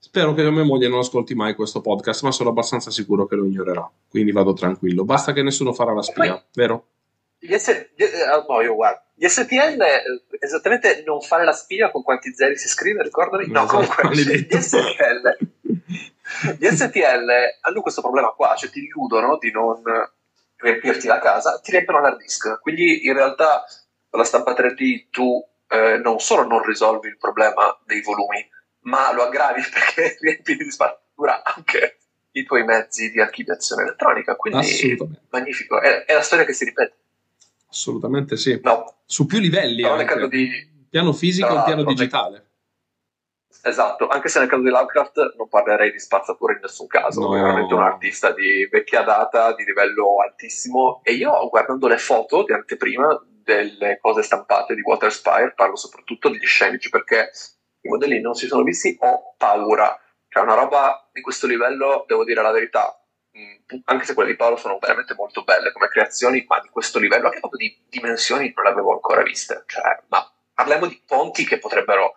Spero 0.01 0.35
che 0.35 0.51
mia 0.51 0.64
moglie 0.64 0.89
non 0.89 0.99
ascolti 0.99 1.37
mai 1.37 1.55
questo 1.55 1.81
podcast, 1.81 2.25
ma 2.25 2.33
sono 2.33 2.49
abbastanza 2.49 2.91
sicuro 2.91 3.27
che 3.27 3.37
lo 3.37 3.45
ignorerà. 3.45 3.89
Quindi 4.09 4.33
vado 4.33 4.53
tranquillo. 4.53 5.05
Basta 5.05 5.33
che 5.33 5.45
nessuno 5.45 5.73
farà 5.73 5.93
la 5.93 6.03
spia, 6.03 6.45
vero? 6.55 6.87
Gli, 7.45 7.59
S- 7.59 7.90
gli, 7.95 8.05
no, 8.49 8.61
io 8.61 8.74
guardo. 8.74 9.01
Gli 9.14 9.26
STL 9.26 9.82
esattamente 10.38 11.03
non 11.05 11.20
fare 11.20 11.45
la 11.45 11.53
spia 11.53 11.90
con 11.90 12.03
quanti 12.03 12.32
zeri 12.34 12.57
si 12.57 12.68
scrive, 12.68 13.03
ricordami? 13.03 13.49
No, 13.49 13.62
no 13.62 13.66
comunque 13.66 14.09
gli 14.14 14.47
STL 14.49 15.51
gli 16.59 16.66
STL 16.66 17.30
hanno 17.61 17.80
questo 17.80 18.01
problema 18.01 18.28
qua, 18.28 18.55
cioè 18.57 18.70
ti 18.70 18.80
illudono 18.80 19.38
di 19.38 19.51
non 19.51 19.82
riempirti 20.57 21.07
la 21.07 21.18
casa, 21.18 21.61
ti 21.61 21.70
riempiono 21.72 22.01
l'hard 22.01 22.18
disk. 22.18 22.61
Quindi 22.61 23.07
in 23.07 23.14
realtà 23.14 23.64
con 24.09 24.20
la 24.20 24.26
stampa 24.26 24.53
3D 24.53 25.09
tu 25.11 25.45
eh, 25.68 25.99
non 25.99 26.20
solo 26.20 26.47
non 26.47 26.62
risolvi 26.62 27.09
il 27.09 27.18
problema 27.18 27.76
dei 27.84 28.03
volumi, 28.03 28.49
ma 28.80 29.12
lo 29.12 29.24
aggravi 29.24 29.62
perché 29.72 30.16
riempi 30.20 30.57
di 30.57 30.70
spazzatura 30.70 31.43
anche 31.43 31.99
i 32.32 32.45
tuoi 32.45 32.64
mezzi 32.64 33.11
di 33.11 33.20
archiviazione 33.20 33.82
elettronica. 33.82 34.36
Quindi 34.36 34.59
magnifico, 35.30 35.80
è, 35.80 36.05
è, 36.05 36.14
la 36.14 36.22
storia 36.22 36.45
che 36.45 36.53
si 36.53 36.64
ripete. 36.64 36.97
Assolutamente 37.73 38.37
sì. 38.37 38.61
No. 38.62 39.01
Su 39.07 39.25
più 39.25 39.39
livelli. 39.39 39.81
No, 39.81 39.93
anche. 39.93 40.29
Di... 40.29 40.70
Piano 40.91 41.14
fisico 41.14 41.59
e 41.59 41.62
piano 41.64 41.85
digitale. 41.85 42.51
Esatto, 43.64 44.09
anche 44.09 44.29
se 44.29 44.41
nel 44.41 44.49
caso 44.49 44.62
di 44.62 44.70
Lovecraft 44.70 45.35
non 45.37 45.49
parlerei 45.49 45.93
di 45.93 45.99
spazzatura 45.99 46.53
in 46.53 46.59
nessun 46.61 46.87
caso, 46.89 47.20
no. 47.20 47.37
è 47.37 47.41
veramente 47.41 47.73
un 47.73 47.81
artista 47.81 48.33
di 48.33 48.66
vecchia 48.70 49.03
data, 49.03 49.55
di 49.55 49.64
livello 49.64 50.16
altissimo 50.20 51.01
e 51.05 51.12
io 51.12 51.49
guardando 51.49 51.87
le 51.87 51.99
foto 51.99 52.43
di 52.45 52.53
anteprima 52.53 53.25
delle 53.25 53.99
cose 54.01 54.23
stampate 54.23 54.75
di 54.75 54.81
Waterspire 54.81 55.53
parlo 55.55 55.77
soprattutto 55.77 56.29
degli 56.29 56.45
scenici 56.45 56.89
perché 56.91 57.31
i 57.83 57.89
modelli 57.89 58.20
non 58.20 58.35
si 58.35 58.49
sono 58.49 58.64
visti, 58.64 58.97
ho 59.01 59.35
paura, 59.37 59.97
cioè 60.29 60.43
una 60.43 60.55
roba 60.55 61.09
di 61.12 61.20
questo 61.20 61.47
livello, 61.47 62.05
devo 62.09 62.25
dire 62.25 62.43
la 62.43 62.51
verità, 62.51 63.01
anche 63.85 64.05
se 64.05 64.14
quelle 64.14 64.30
di 64.30 64.37
Paolo 64.37 64.57
sono 64.57 64.78
veramente 64.78 65.14
molto 65.14 65.43
belle 65.43 65.72
come 65.72 65.89
creazioni, 65.89 66.45
ma 66.47 66.61
di 66.61 66.68
questo 66.68 66.99
livello, 66.99 67.26
anche 67.26 67.41
proprio 67.41 67.66
di 67.66 67.76
dimensioni 67.89 68.53
non 68.55 68.64
le 68.64 68.70
avevo 68.70 68.93
ancora 68.93 69.22
viste, 69.22 69.64
cioè, 69.66 70.03
ma 70.09 70.30
parliamo 70.55 70.87
di 70.87 71.01
ponti 71.07 71.45
che 71.45 71.59
potrebbero 71.59 72.14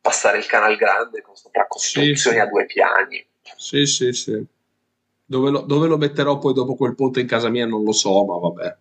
passare 0.00 0.38
il 0.38 0.46
canal 0.46 0.76
grande 0.76 1.20
con 1.20 1.36
sopracostruzioni 1.36 2.16
sì, 2.16 2.30
sì. 2.30 2.38
a 2.38 2.46
due 2.46 2.64
piani. 2.66 3.26
Sì, 3.56 3.86
sì, 3.86 4.12
sì. 4.12 4.44
Dove 5.24 5.50
lo, 5.50 5.60
dove 5.62 5.88
lo, 5.88 5.98
metterò 5.98 6.38
poi 6.38 6.54
dopo 6.54 6.76
quel 6.76 6.94
ponte 6.94 7.20
in 7.20 7.26
casa 7.26 7.48
mia 7.48 7.66
non 7.66 7.82
lo 7.82 7.92
so, 7.92 8.24
ma 8.24 8.38
vabbè. 8.38 8.76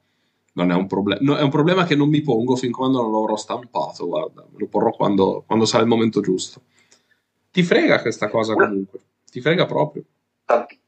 Non 0.54 0.72
è 0.72 0.76
un 0.76 0.88
problema. 0.88 1.20
No, 1.22 1.36
è 1.36 1.42
un 1.42 1.50
problema 1.50 1.84
che 1.84 1.96
non 1.96 2.08
mi 2.08 2.22
pongo 2.22 2.56
fin 2.56 2.72
quando 2.72 3.02
non 3.02 3.12
l'avrò 3.12 3.36
stampato, 3.36 4.06
guarda. 4.08 4.46
Me 4.50 4.60
lo 4.60 4.68
porrò 4.68 4.92
quando, 4.92 5.44
quando 5.46 5.66
sarà 5.66 5.84
il 5.84 5.90
momento 5.90 6.22
giusto. 6.22 6.62
Ti 7.52 7.64
frega 7.64 8.02
questa 8.02 8.30
cosa 8.30 8.54
comunque. 8.54 9.00
Ti 9.30 9.42
frega 9.42 9.66
proprio. 9.66 10.04
Tanti, 10.46 10.80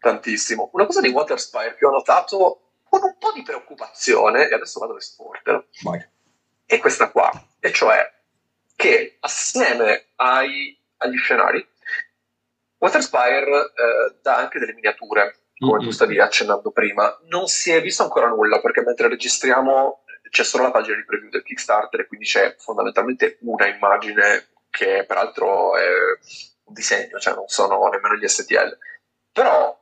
tantissimo. 0.00 0.70
Una 0.72 0.86
cosa 0.86 1.00
di 1.00 1.10
Waterspire 1.10 1.76
che 1.76 1.86
ho 1.86 1.90
notato 1.90 2.62
con 2.88 3.02
un 3.02 3.16
po' 3.18 3.32
di 3.32 3.42
preoccupazione, 3.42 4.48
e 4.48 4.54
adesso 4.54 4.80
vado 4.80 4.94
a 4.94 4.96
esportelo, 4.96 5.66
Vai. 5.82 6.04
è 6.66 6.78
questa 6.78 7.10
qua. 7.10 7.30
E 7.60 7.72
cioè 7.72 8.18
che 8.74 9.18
assieme 9.20 10.06
ai, 10.16 10.76
agli 10.96 11.16
scenari, 11.18 11.64
Waterspire 12.78 13.72
eh, 13.74 14.16
dà 14.22 14.38
anche 14.38 14.58
delle 14.58 14.72
miniature, 14.72 15.36
come 15.58 15.74
mm-hmm. 15.74 15.84
tu 15.84 15.90
stavi 15.90 16.18
accennando 16.18 16.70
prima. 16.70 17.16
Non 17.28 17.46
si 17.46 17.70
è 17.70 17.80
visto 17.82 18.02
ancora 18.02 18.28
nulla 18.28 18.60
perché 18.60 18.82
mentre 18.82 19.08
registriamo 19.08 20.04
c'è 20.30 20.44
solo 20.44 20.62
la 20.62 20.70
pagina 20.70 20.96
di 20.96 21.04
preview 21.04 21.28
del 21.28 21.42
Kickstarter, 21.42 22.06
quindi 22.06 22.24
c'è 22.24 22.54
fondamentalmente 22.58 23.38
una 23.42 23.66
immagine 23.66 24.48
che 24.70 25.04
peraltro 25.06 25.76
è 25.76 25.86
un 26.64 26.72
disegno, 26.72 27.18
cioè 27.18 27.34
non 27.34 27.48
sono 27.48 27.86
nemmeno 27.88 28.14
gli 28.14 28.26
STL. 28.26 28.78
Però 29.32 29.79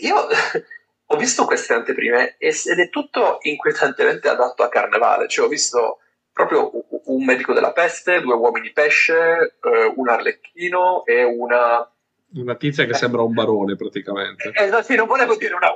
io 0.00 0.26
ho 1.12 1.16
visto 1.16 1.44
queste 1.44 1.74
anteprime 1.74 2.36
ed 2.38 2.78
è 2.78 2.88
tutto 2.88 3.38
inquietantemente 3.42 4.28
adatto 4.28 4.62
a 4.62 4.68
carnevale, 4.68 5.28
cioè 5.28 5.46
ho 5.46 5.48
visto 5.48 5.98
proprio 6.32 6.70
un 7.04 7.24
medico 7.24 7.52
della 7.52 7.72
peste, 7.72 8.20
due 8.20 8.34
uomini 8.34 8.70
pesce, 8.72 9.58
eh, 9.62 9.92
un 9.94 10.08
arlecchino 10.08 11.04
e 11.04 11.24
una... 11.24 11.88
Una 12.32 12.54
tizia 12.54 12.84
che 12.84 12.94
sembra 12.94 13.22
un 13.22 13.32
barone 13.32 13.74
praticamente. 13.74 14.52
Eh, 14.54 14.66
eh 14.66 14.82
sì, 14.84 14.94
non 14.94 15.08
volevo 15.08 15.34
dire 15.34 15.54
una, 15.54 15.72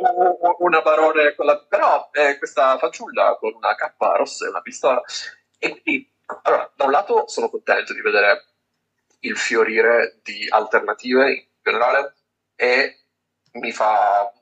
una 0.59 0.81
barone, 0.83 1.35
con 1.35 1.47
la, 1.47 1.59
però 1.59 2.09
eh, 2.13 2.39
questa 2.39 2.79
fanciulla 2.79 3.37
con 3.41 3.55
una 3.55 3.75
cappa 3.75 4.15
rossa 4.17 4.47
e 4.47 4.51
una 4.51 4.61
pistola. 4.61 5.03
E 5.59 5.81
quindi, 5.83 6.09
allora, 6.45 6.73
da 6.77 6.85
un 6.85 6.93
lato 6.93 7.27
sono 7.27 7.51
contento 7.51 7.93
di 7.93 8.01
vedere 8.01 8.45
il 9.21 9.37
fiorire 9.37 10.21
di 10.23 10.47
alternative 10.49 11.33
in 11.33 11.45
generale 11.61 12.15
e 12.55 13.04
mi 13.55 13.73
fa 13.73 14.33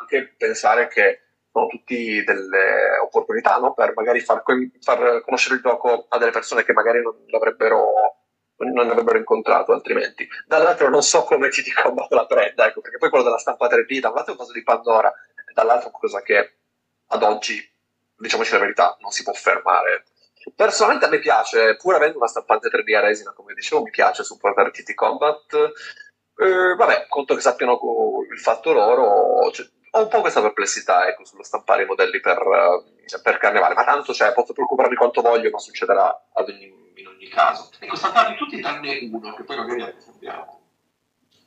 anche 0.00 0.34
pensare 0.36 0.88
che 0.88 1.20
sono 1.50 1.66
tutti 1.66 2.24
delle 2.24 2.98
opportunità 3.02 3.58
no? 3.58 3.74
per 3.74 3.92
magari 3.94 4.20
far, 4.20 4.42
far, 4.80 5.22
conoscere 5.22 5.56
il 5.56 5.60
gioco 5.60 6.06
a 6.08 6.18
delle 6.18 6.30
persone 6.30 6.64
che 6.64 6.72
magari 6.72 7.02
non 7.02 7.14
l'avrebbero 7.26 8.12
non 8.70 8.90
avrebbero 8.90 9.18
incontrato 9.18 9.72
altrimenti. 9.72 10.28
Dall'altro 10.46 10.88
non 10.88 11.02
so 11.02 11.24
come 11.24 11.50
ci 11.50 11.62
ti 11.62 11.72
Combat 11.72 12.12
la 12.12 12.26
prenda, 12.26 12.66
ecco, 12.66 12.80
perché 12.80 12.98
poi 12.98 13.08
quello 13.08 13.24
della 13.24 13.38
stampa 13.38 13.66
3D, 13.66 13.98
da 13.98 14.10
un 14.10 14.14
lato 14.14 14.28
è 14.28 14.32
un 14.32 14.38
caso 14.38 14.52
di 14.52 14.62
Pandora, 14.62 15.08
e 15.10 15.52
dall'altro 15.52 15.90
qualcosa 15.90 16.22
che 16.22 16.58
ad 17.08 17.22
oggi, 17.22 17.60
diciamoci 18.16 18.52
la 18.52 18.58
verità, 18.58 18.96
non 19.00 19.10
si 19.10 19.22
può 19.22 19.32
fermare. 19.32 20.04
Personalmente 20.54 21.06
a 21.06 21.08
me 21.08 21.18
piace, 21.18 21.76
pur 21.76 21.94
avendo 21.94 22.18
una 22.18 22.26
stampante 22.26 22.68
3D 22.68 22.96
a 22.96 23.00
resina, 23.00 23.32
come 23.32 23.54
dicevo, 23.54 23.82
mi 23.82 23.90
piace 23.90 24.24
supportare 24.24 24.70
TT 24.70 24.94
Combat, 24.94 25.72
Eh, 26.42 26.74
vabbè, 26.74 27.06
conto 27.08 27.34
che 27.34 27.40
sappiano 27.40 27.78
il 28.32 28.40
fatto 28.40 28.72
loro, 28.72 29.50
cioè, 29.52 29.66
ho 29.92 30.02
un 30.02 30.08
po' 30.08 30.20
questa 30.20 30.40
perplessità 30.40 31.06
ecco, 31.06 31.24
sullo 31.24 31.44
stampare 31.44 31.84
i 31.84 31.86
modelli 31.86 32.18
per, 32.18 32.38
uh, 32.38 33.20
per 33.22 33.38
carnevale, 33.38 33.74
ma 33.74 33.84
tanto 33.84 34.12
cioè, 34.12 34.32
posso 34.32 34.52
preoccuparmi 34.52 34.96
quanto 34.96 35.20
voglio, 35.20 35.50
ma 35.50 35.58
succederà 35.58 36.28
ogni, 36.32 36.72
in 36.96 37.06
ogni 37.06 37.28
caso. 37.28 37.70
Ecco, 37.78 37.94
stamparli 37.94 38.36
tutti 38.36 38.60
tranne 38.60 39.08
uno, 39.12 39.34
che 39.34 39.44
poi 39.44 39.56
magari 39.56 39.94
sappiamo. 39.98 40.60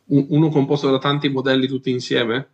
Uno 0.07 0.49
composto 0.49 0.89
da 0.89 0.99
tanti 0.99 1.29
modelli 1.29 1.67
tutti 1.67 1.89
insieme? 1.89 2.53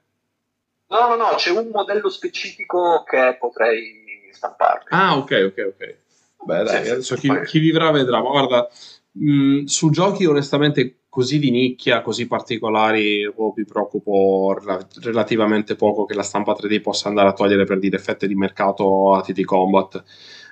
No, 0.87 1.07
no, 1.09 1.15
no, 1.15 1.35
c'è 1.35 1.51
un 1.51 1.69
modello 1.71 2.09
specifico 2.09 3.03
che 3.03 3.35
potrei 3.39 4.29
stampare. 4.31 4.85
Ah, 4.89 5.17
ok, 5.17 5.51
ok, 5.51 5.73
ok. 5.75 5.97
Beh, 6.43 6.63
dai, 6.63 6.85
sì, 6.85 6.91
adesso 6.91 7.15
sì, 7.17 7.29
chi, 7.29 7.41
chi, 7.45 7.59
vivrà 7.59 7.91
vedrà. 7.91 8.21
Ma 8.21 8.29
guarda, 8.29 8.69
mh, 9.11 9.65
su 9.65 9.89
giochi 9.89 10.25
onestamente 10.25 11.00
così 11.12 11.39
di 11.39 11.51
nicchia, 11.51 12.01
così 12.01 12.26
particolari, 12.26 13.26
oh, 13.26 13.53
mi 13.53 13.66
preoccupo 13.66 14.57
relativamente 15.01 15.76
poco 15.76 16.05
che 16.05 16.14
la 16.14 16.24
stampa 16.24 16.53
3D 16.53 16.80
possa 16.80 17.09
andare 17.09 17.28
a 17.28 17.34
togliere 17.34 17.66
per 17.66 17.80
dire 17.80 17.97
effetti 17.97 18.28
di 18.28 18.36
mercato 18.36 19.14
a 19.14 19.22
TT 19.22 19.43
Combat. 19.43 20.01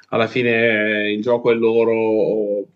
Alla 0.10 0.28
fine 0.28 1.14
il 1.14 1.22
gioco 1.22 1.50
è 1.50 1.54
loro, 1.54 2.68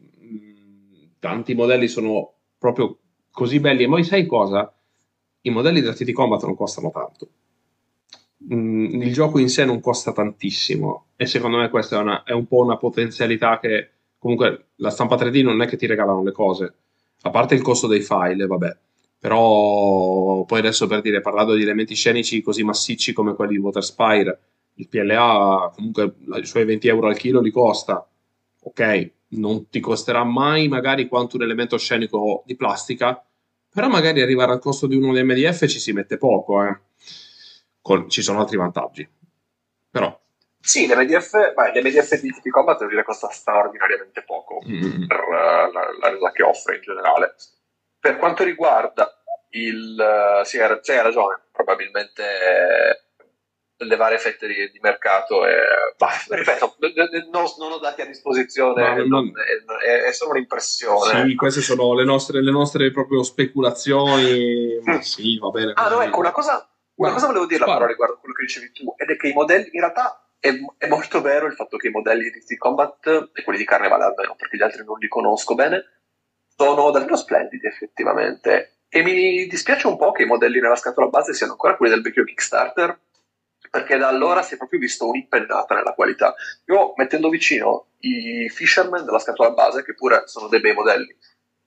tanti 1.19 1.55
modelli 1.55 1.89
sono 1.89 2.35
proprio 2.57 2.99
così 3.29 3.59
belli. 3.59 3.83
E 3.83 3.87
poi 3.89 4.05
sai 4.05 4.25
cosa? 4.27 4.73
I 5.41 5.49
modelli 5.49 5.81
da 5.81 5.91
TT 5.91 6.13
Combat 6.13 6.41
non 6.45 6.55
costano 6.55 6.89
tanto. 6.89 7.27
il 8.47 9.11
gioco 9.11 9.39
in 9.39 9.49
sé 9.49 9.65
non 9.65 9.81
costa 9.81 10.13
tantissimo 10.13 11.07
e 11.17 11.25
secondo 11.25 11.57
me 11.57 11.69
questa 11.69 11.97
è, 11.97 11.99
una, 12.01 12.23
è 12.23 12.31
un 12.31 12.47
po' 12.47 12.59
una 12.59 12.77
potenzialità 12.77 13.59
che 13.59 13.89
comunque 14.17 14.67
la 14.75 14.89
stampa 14.89 15.17
3D 15.17 15.43
non 15.43 15.61
è 15.61 15.67
che 15.67 15.75
ti 15.75 15.85
regalano 15.85 16.23
le 16.23 16.31
cose 16.31 16.75
a 17.25 17.29
parte 17.29 17.55
il 17.55 17.61
costo 17.61 17.87
dei 17.87 18.01
file, 18.01 18.45
vabbè, 18.45 18.77
però 19.19 20.43
poi 20.43 20.59
adesso 20.59 20.87
per 20.87 21.01
dire, 21.01 21.21
parlando 21.21 21.53
di 21.53 21.61
elementi 21.61 21.95
scenici 21.95 22.41
così 22.41 22.63
massicci 22.63 23.13
come 23.13 23.35
quelli 23.35 23.53
di 23.53 23.59
Waterspire, 23.59 24.39
il 24.75 24.89
PLA 24.89 25.71
comunque 25.73 26.15
i 26.41 26.45
suoi 26.45 26.65
20 26.65 26.87
euro 26.87 27.07
al 27.07 27.17
chilo 27.17 27.39
li 27.39 27.51
costa, 27.51 28.05
ok, 28.63 29.11
non 29.29 29.69
ti 29.69 29.79
costerà 29.79 30.23
mai 30.25 30.67
magari 30.67 31.07
quanto 31.07 31.37
un 31.37 31.43
elemento 31.43 31.77
scenico 31.77 32.43
di 32.45 32.55
plastica, 32.55 33.23
però 33.69 33.87
magari 33.87 34.21
arrivare 34.21 34.51
al 34.51 34.59
costo 34.59 34.85
di 34.85 34.97
uno 34.97 35.11
MDF 35.13 35.65
ci 35.67 35.79
si 35.79 35.93
mette 35.93 36.17
poco, 36.17 36.63
eh. 36.63 36.79
Con, 37.81 38.09
ci 38.09 38.21
sono 38.21 38.39
altri 38.39 38.57
vantaggi, 38.57 39.07
però 39.89 40.17
sì, 40.65 40.87
l'MDF, 40.87 41.53
beh, 41.53 41.73
l'MDF 41.73 42.21
di 42.21 42.31
TP 42.31 42.47
Combat 42.47 42.77
devo 42.77 42.89
dire 42.89 43.03
costa 43.03 43.27
straordinariamente 43.29 44.23
poco 44.23 44.61
mm. 44.65 45.07
per 45.07 45.19
uh, 45.19 45.71
la, 45.73 46.17
la 46.17 46.31
che 46.31 46.41
offre 46.41 46.75
in 46.77 46.81
generale. 46.81 47.35
Per 47.99 48.15
quanto 48.15 48.45
riguarda 48.45 49.13
il... 49.49 49.97
Uh, 49.99 50.45
sì, 50.45 50.61
hai, 50.61 51.01
ragione, 51.01 51.41
probabilmente 51.51 52.23
eh, 52.23 53.03
le 53.75 53.95
varie 53.97 54.17
fette 54.17 54.47
di, 54.47 54.71
di 54.71 54.79
mercato 54.81 55.45
e, 55.45 55.53
bah, 55.97 56.11
ripeto, 56.29 56.77
non, 57.29 57.43
non, 57.59 57.71
ho 57.73 57.79
dati 57.79 57.99
a 57.99 58.05
disposizione, 58.05 59.05
no, 59.05 59.19
non, 59.19 59.31
è, 59.85 60.03
è, 60.03 60.13
solo 60.13 60.31
un'impressione. 60.31 61.27
Sì, 61.27 61.35
queste 61.35 61.59
sono 61.59 61.93
le 61.93 62.05
nostre, 62.05 62.41
le 62.41 62.51
nostre 62.51 62.89
proprio 62.91 63.21
speculazioni, 63.23 64.79
ma 64.85 65.01
sì, 65.01 65.37
va 65.39 65.49
bene. 65.49 65.73
Ah, 65.75 65.89
no, 65.89 66.01
ecco, 66.01 66.19
una 66.19 66.31
cosa, 66.31 66.65
una 66.95 67.11
cosa 67.11 67.27
volevo 67.27 67.47
dirla 67.47 67.65
però 67.65 67.85
riguardo 67.85 68.17
quello 68.19 68.33
che 68.33 68.43
dicevi 68.43 68.71
tu, 68.71 68.93
ed 68.95 69.09
è 69.09 69.17
che 69.17 69.27
i 69.27 69.33
modelli 69.33 69.69
in 69.73 69.81
realtà 69.81 70.22
è, 70.43 70.59
è, 70.77 70.87
molto 70.89 71.21
vero 71.21 71.45
il 71.45 71.53
fatto 71.53 71.77
che 71.77 71.87
i 71.87 71.91
modelli 71.91 72.29
di 72.29 72.41
Street 72.41 72.59
Combat, 72.59 73.29
e 73.33 73.43
quelli 73.43 73.59
di 73.59 73.63
Carnevale 73.63 74.03
almeno, 74.03 74.35
perché 74.35 74.57
gli 74.57 74.61
altri 74.61 74.83
non 74.83 74.97
li 74.99 75.07
conosco 75.07 75.55
bene, 75.55 75.85
sono 76.53 76.91
davvero 76.91 77.15
splendidi 77.15 77.65
effettivamente. 77.65 78.79
E 78.89 79.03
mi 79.03 79.47
dispiace 79.47 79.87
un 79.87 79.95
po' 79.95 80.11
che 80.11 80.23
i 80.23 80.25
modelli 80.25 80.59
nella 80.59 80.75
scatola 80.75 81.07
base 81.07 81.33
siano 81.33 81.53
ancora 81.53 81.77
quelli 81.77 81.93
del 81.93 82.03
vecchio 82.03 82.25
Kickstarter, 82.25 82.99
perché 83.69 83.95
da 83.95 84.09
allora 84.09 84.41
si 84.41 84.55
è 84.55 84.57
proprio 84.57 84.79
visto 84.79 85.07
un'impennata 85.07 85.75
nella 85.75 85.93
qualità. 85.93 86.35
Io 86.65 86.91
mettendo 86.97 87.29
vicino 87.29 87.91
i 87.99 88.49
Fisherman 88.49 89.05
della 89.05 89.19
scatola 89.19 89.51
base, 89.51 89.81
che 89.85 89.93
pure 89.93 90.23
sono 90.25 90.49
dei 90.49 90.59
bei 90.59 90.73
modelli, 90.73 91.15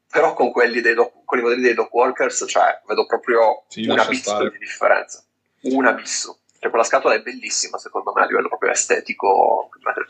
però 0.07 0.35
con, 0.35 0.53
quelli 0.53 0.83
dei 0.83 0.93
doc, 0.93 1.24
con 1.24 1.39
i 1.39 1.43
modelli 1.43 1.62
dei 1.62 1.74
Dock 1.74 1.95
Workers, 1.95 2.45
cioè, 2.47 2.83
vedo 2.87 3.07
proprio 3.07 3.64
sì, 3.68 3.87
un 3.87 3.99
abisso 3.99 4.51
di 4.51 4.59
differenza. 4.59 5.24
Un 5.62 5.87
abisso. 5.87 6.41
Cioè, 6.67 6.71
quella 6.71 6.85
scatola 6.85 7.14
è 7.14 7.23
bellissima, 7.23 7.79
secondo 7.79 8.12
me, 8.14 8.23
a 8.23 8.27
livello 8.27 8.49
proprio 8.49 8.73
estetico, 8.73 9.69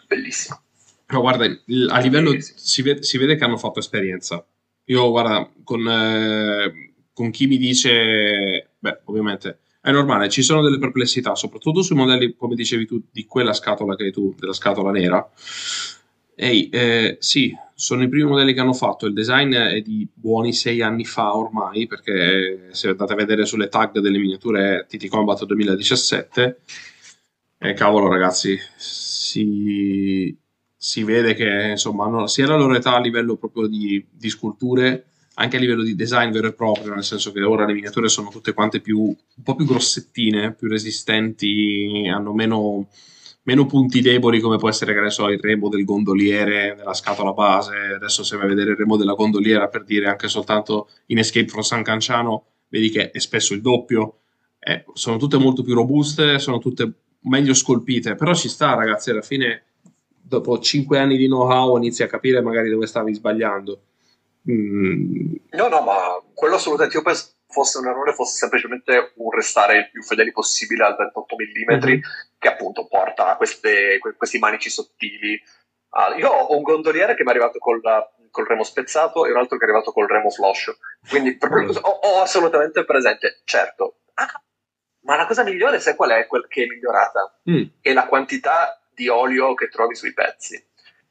bellissima. 0.09 0.61
Però 1.05 1.21
guarda, 1.21 1.45
a 1.45 2.01
livello 2.01 2.35
si 2.41 2.83
vede, 2.83 3.03
si 3.03 3.19
vede, 3.19 3.37
che 3.37 3.45
hanno 3.45 3.59
fatto 3.59 3.79
esperienza. 3.79 4.45
Io, 4.85 5.11
guarda, 5.11 5.51
con, 5.63 5.87
eh, 5.87 6.95
con 7.13 7.31
chi 7.31 7.47
mi 7.47 7.59
dice, 7.59 8.71
beh, 8.79 9.01
ovviamente 9.05 9.61
è 9.81 9.91
normale, 9.91 10.29
ci 10.29 10.43
sono 10.43 10.63
delle 10.63 10.79
perplessità, 10.79 11.35
soprattutto 11.35 11.83
sui 11.83 11.95
modelli, 11.95 12.35
come 12.35 12.55
dicevi 12.55 12.87
tu, 12.87 13.03
di 13.11 13.27
quella 13.27 13.53
scatola 13.53 13.95
che 13.95 14.05
hai 14.05 14.13
tu, 14.13 14.35
della 14.39 14.55
scatola 14.55 14.91
nera. 14.91 15.29
Ehi, 16.39 16.69
eh, 16.69 17.17
sì, 17.19 17.57
sono 17.75 18.03
i 18.03 18.09
primi 18.09 18.29
modelli 18.29 18.53
che 18.53 18.61
hanno 18.61 18.75
fatto. 18.75 19.07
Il 19.07 19.15
design 19.15 19.55
è 19.55 19.81
di 19.81 20.07
buoni 20.13 20.53
sei 20.53 20.83
anni 20.83 21.05
fa 21.07 21.35
ormai, 21.35 21.87
perché 21.87 22.69
se 22.73 22.89
andate 22.89 23.15
a 23.15 23.17
vedere 23.17 23.47
sulle 23.47 23.69
tag 23.69 23.99
delle 24.01 24.19
miniature 24.19 24.87
TT 24.89 25.09
Combat 25.09 25.45
2017, 25.45 26.61
eh, 27.59 27.73
cavolo 27.73 28.09
ragazzi, 28.09 28.59
si, 28.77 30.37
si 30.77 31.03
vede 31.05 31.35
che 31.35 31.69
insomma 31.71 32.05
hanno 32.05 32.27
sia 32.27 32.47
la 32.47 32.57
loro 32.57 32.77
età 32.77 32.95
a 32.97 33.01
livello 33.01 33.37
proprio 33.37 33.67
di, 33.67 34.05
di, 34.11 34.29
sculture, 34.29 35.07
anche 35.35 35.57
a 35.57 35.61
livello 35.61 35.83
di 35.83 35.95
design 35.95 36.31
vero 36.33 36.49
e 36.49 36.53
proprio, 36.53 36.93
nel 36.95 37.05
senso 37.05 37.33
che 37.33 37.43
ora 37.43 37.65
le 37.65 37.73
miniature 37.73 38.09
sono 38.09 38.29
tutte 38.29 38.53
quante 38.53 38.81
più, 38.81 39.01
un 39.01 39.43
po' 39.43 39.55
più 39.55 39.65
grossettine, 39.65 40.53
più 40.53 40.69
resistenti, 40.69 42.11
hanno 42.13 42.35
meno 42.35 42.89
meno 43.47 43.65
punti 43.67 44.01
deboli 44.01 44.41
come 44.41 44.57
può 44.57 44.69
essere, 44.69 44.93
che 44.93 45.01
ne 45.01 45.11
so, 45.11 45.29
il 45.29 45.39
remo 45.41 45.69
del 45.69 45.85
gondoliere 45.85 46.75
nella 46.75 46.95
scatola 46.95 47.33
base. 47.33 47.95
Adesso 47.95 48.25
se 48.25 48.37
vai 48.37 48.47
a 48.47 48.49
vedere 48.49 48.73
il 48.73 48.77
remo 48.77 48.97
della 48.97 49.15
gondoliera 49.15 49.69
per 49.69 49.85
dire 49.85 50.09
anche 50.09 50.29
soltanto 50.29 50.89
in 51.07 51.19
Escape 51.19 51.47
from 51.47 51.63
San 51.63 51.83
Canciano, 51.83 52.45
vedi 52.69 52.91
che 52.91 53.11
è 53.11 53.19
spesso 53.21 53.55
il 53.55 53.61
doppio. 53.61 54.19
Eh, 54.59 54.85
sono 54.95 55.17
tutte 55.17 55.39
molto 55.39 55.63
più 55.63 55.75
robuste, 55.75 56.41
sono 56.41 56.59
tutte 56.59 56.91
meglio 57.21 57.55
scolpite, 57.55 58.17
però 58.17 58.35
ci 58.35 58.49
sta 58.49 58.75
ragazzi, 58.75 59.11
alla 59.11 59.23
fine 59.23 59.63
dopo 60.21 60.59
5 60.59 60.99
anni 60.99 61.17
di 61.17 61.27
know-how 61.27 61.77
inizi 61.77 62.03
a 62.03 62.09
capire 62.09 62.41
magari 62.43 62.69
dove 62.69 62.87
stavi 62.87 63.15
sbagliando. 63.15 63.81
Mm. 64.51 65.35
No, 65.51 65.69
no, 65.69 65.83
ma 65.83 66.21
quello 66.35 66.57
assolutamente 66.57 66.97
io 66.97 67.03
penso 67.05 67.35
fosse 67.49 67.79
un 67.79 67.87
errore 67.87 68.13
fosse 68.13 68.37
semplicemente 68.37 69.13
un 69.17 69.31
restare 69.31 69.79
il 69.79 69.91
più 69.91 70.03
fedeli 70.03 70.31
possibile 70.33 70.85
al 70.85 70.97
28 70.97 71.37
mm 71.37 71.75
mm-hmm. 71.75 72.01
Che 72.47 72.53
appunto 72.53 72.87
porta 72.87 73.27
a 73.27 73.37
queste, 73.37 73.99
questi 73.99 74.39
manici 74.39 74.71
sottili. 74.71 75.41
Uh, 75.91 76.19
io 76.19 76.29
ho 76.29 76.57
un 76.57 76.63
gondoliere 76.63 77.15
che 77.15 77.23
mi 77.23 77.29
è 77.29 77.31
arrivato 77.33 77.59
col, 77.59 77.81
col, 78.31 78.47
remo 78.47 78.63
spezzato 78.63 79.27
e 79.27 79.33
un 79.33 79.39
altro 79.39 79.57
che 79.57 79.65
è 79.65 79.69
arrivato 79.69 79.93
col 79.93 80.07
remo 80.07 80.31
floscio, 80.31 80.77
quindi 81.09 81.37
ho, 81.41 81.89
ho, 81.89 82.21
assolutamente 82.21 82.85
presente, 82.85 83.41
certo. 83.45 84.01
Ah, 84.15 84.43
ma 85.01 85.17
la 85.17 85.27
cosa 85.27 85.43
migliore 85.43 85.81
sai 85.81 85.97
qual 85.97 86.11
è 86.11 86.27
quel 86.27 86.47
che 86.49 86.65
è 86.65 86.67
migliorata? 86.67 87.41
Mm. 87.51 87.65
È 87.81 87.93
la 87.93 88.07
quantità 88.07 88.81
di 88.93 89.09
olio 89.09 89.55
che 89.55 89.69
trovi 89.69 89.95
sui 89.95 90.13
pezzi. 90.13 90.63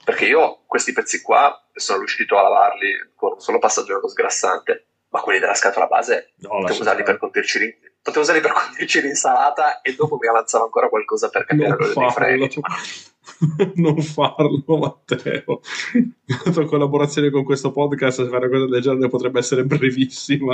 Perché 0.03 0.25
io 0.25 0.63
questi 0.67 0.93
pezzi 0.93 1.21
qua 1.21 1.67
sono 1.73 1.99
riuscito 1.99 2.38
a 2.38 2.43
lavarli 2.43 3.13
con 3.15 3.33
un 3.33 3.39
solo 3.39 3.59
passaggio 3.59 3.95
dello 3.95 4.07
sgrassante 4.07 4.86
ma 5.09 5.21
quelli 5.21 5.39
della 5.39 5.53
scatola 5.53 5.88
base 5.88 6.33
no, 6.38 6.49
potevo 6.59 6.81
usarli 6.81 7.03
per 7.03 7.17
condirci 7.17 7.57
potevo 8.06 8.24
usarli 8.24 8.41
per 8.41 8.51
condirci 8.51 9.01
l'insalata 9.01 9.82
e 9.82 9.95
dopo 9.95 10.18
mi 10.22 10.28
avanzava 10.28 10.66
ancora 10.66 10.89
qualcosa 10.89 11.30
per 11.30 11.45
cambiare 11.45 11.76
l'olio 11.76 11.93
dei 11.95 12.12
freni. 12.12 12.49
Non 13.76 13.99
farlo 13.99 14.78
Matteo. 14.78 15.62
La 16.45 16.51
tua 16.51 16.66
collaborazione 16.68 17.32
con 17.32 17.43
questo 17.43 17.72
podcast 17.72 18.30
fare 18.30 18.45
una 18.45 18.56
cosa 18.56 18.68
del 18.68 18.82
genere 18.82 19.10
potrebbe 19.10 19.39
essere 19.39 19.64
brevissima. 19.66 20.53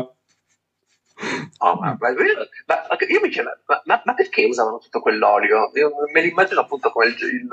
Oh, 1.58 1.76
ma, 1.76 1.98
ma, 2.00 2.10
ma, 2.10 2.10
io 2.10 3.20
mi 3.22 3.30
chiedo, 3.30 3.50
ma, 3.84 4.02
ma, 4.06 4.14
perché 4.14 4.46
usavano 4.46 4.80
tutto 4.80 5.02
quell'olio? 5.02 5.70
Io 5.76 5.92
me 6.12 6.22
l'immagino 6.22 6.62
appunto 6.62 6.90
come 6.90 7.08
il, 7.08 7.14
il, 7.14 7.48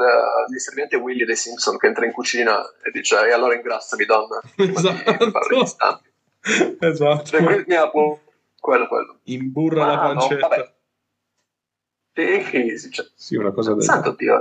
l'inserviente 0.48 0.96
Willy 0.96 1.24
dei 1.24 1.36
Simpson 1.36 1.76
che 1.76 1.88
entra 1.88 2.06
in 2.06 2.12
cucina 2.12 2.60
e 2.60 2.92
dice 2.92 3.26
e 3.26 3.32
allora 3.32 3.56
ingrassami 3.56 4.04
donna. 4.04 4.40
Esatto. 4.56 6.02
esatto. 6.78 7.24
Cioè, 7.24 7.64
quello, 8.68 8.86
quello. 8.86 9.18
Imburra 9.24 9.84
ah, 9.84 9.86
la 9.86 9.98
pancetta. 9.98 10.48
No, 10.48 10.64
sì, 12.12 12.76
sì, 12.76 12.90
cioè, 12.90 13.06
sì, 13.14 13.36
una 13.36 13.52
cosa 13.52 13.72
del 13.72 13.82
Santo 13.82 14.12
Dio. 14.12 14.40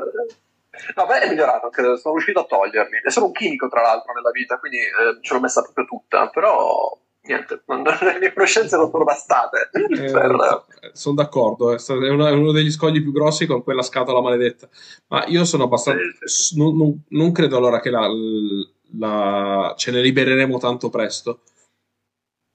No, 0.96 1.06
beh, 1.06 1.22
è 1.22 1.30
migliorato, 1.30 1.70
credo, 1.70 1.96
sono 1.96 2.16
riuscito 2.16 2.42
a 2.42 2.46
toglierli. 2.46 3.00
È 3.04 3.10
solo 3.10 3.28
un 3.28 3.32
chimico, 3.32 3.70
tra 3.70 3.82
l'altro, 3.82 4.14
nella 4.14 4.32
vita, 4.32 4.60
quindi 4.60 4.80
eh, 4.80 5.20
ce 5.22 5.34
l'ho 5.34 5.40
messa 5.40 5.62
proprio 5.62 5.86
tutta, 5.86 6.30
però 6.30 7.00
niente, 7.22 7.62
non, 7.68 7.84
le 7.84 8.20
mie 8.20 8.34
conoscenze 8.34 8.76
non 8.76 8.90
sono 8.92 9.06
bastate. 9.06 9.70
Eh, 9.72 9.88
per... 10.12 10.66
Sono 10.92 11.16
d'accordo, 11.16 11.74
è, 11.74 12.10
una, 12.10 12.30
è, 12.30 12.34
uno 12.34 12.52
degli 12.52 12.72
scogli 12.72 13.02
più 13.02 13.14
grossi 13.14 13.46
con 13.46 13.64
quella 13.64 13.82
scatola 13.82 14.22
maledetta. 14.22 14.68
Ma 15.08 15.26
io 15.28 15.46
sono 15.46 15.64
abbastanza... 15.64 16.02
Sì. 16.26 16.58
Non, 16.58 16.76
non, 16.76 17.04
non, 17.10 17.32
credo 17.32 17.58
allora 17.58 17.80
che 17.80 17.90
la, 17.90 18.08
la, 18.98 19.74
ce 19.78 19.92
ne 19.92 20.02
libereremo 20.02 20.58
tanto 20.58 20.90
presto 20.90 21.42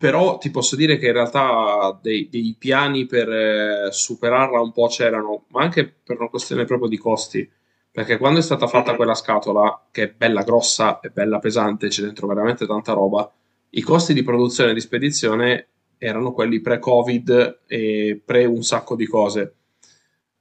però 0.03 0.37
ti 0.37 0.51
posso 0.51 0.75
dire 0.75 0.99
che 0.99 1.07
in 1.07 1.13
realtà 1.13 1.97
dei, 2.03 2.29
dei 2.29 2.57
piani 2.59 3.07
per 3.07 3.29
eh, 3.31 3.93
superarla 3.93 4.61
un 4.61 4.73
po' 4.73 4.89
c'erano, 4.89 5.45
ma 5.51 5.63
anche 5.63 5.87
per 5.87 6.19
una 6.19 6.29
questione 6.29 6.65
proprio 6.65 6.89
di 6.89 6.99
costi. 6.99 7.49
Perché 7.89 8.19
quando 8.19 8.41
è 8.41 8.43
stata 8.43 8.67
fatta 8.67 8.97
quella 8.97 9.15
scatola, 9.15 9.87
che 9.93 10.03
è 10.03 10.13
bella 10.13 10.43
grossa 10.43 10.99
e 10.99 11.11
bella 11.11 11.39
pesante, 11.39 11.87
c'è 11.87 12.03
dentro 12.03 12.27
veramente 12.27 12.67
tanta 12.67 12.95
roba, 12.95 13.33
i 13.71 13.81
costi 13.81 14.13
di 14.13 14.25
produzione 14.25 14.73
e 14.73 14.75
di 14.75 14.81
spedizione 14.81 15.69
erano 15.99 16.33
quelli 16.33 16.61
pre-Covid 16.61 17.61
e 17.69 18.21
pre 18.25 18.45
un 18.45 18.65
sacco 18.65 18.97
di 18.97 19.07
cose. 19.07 19.55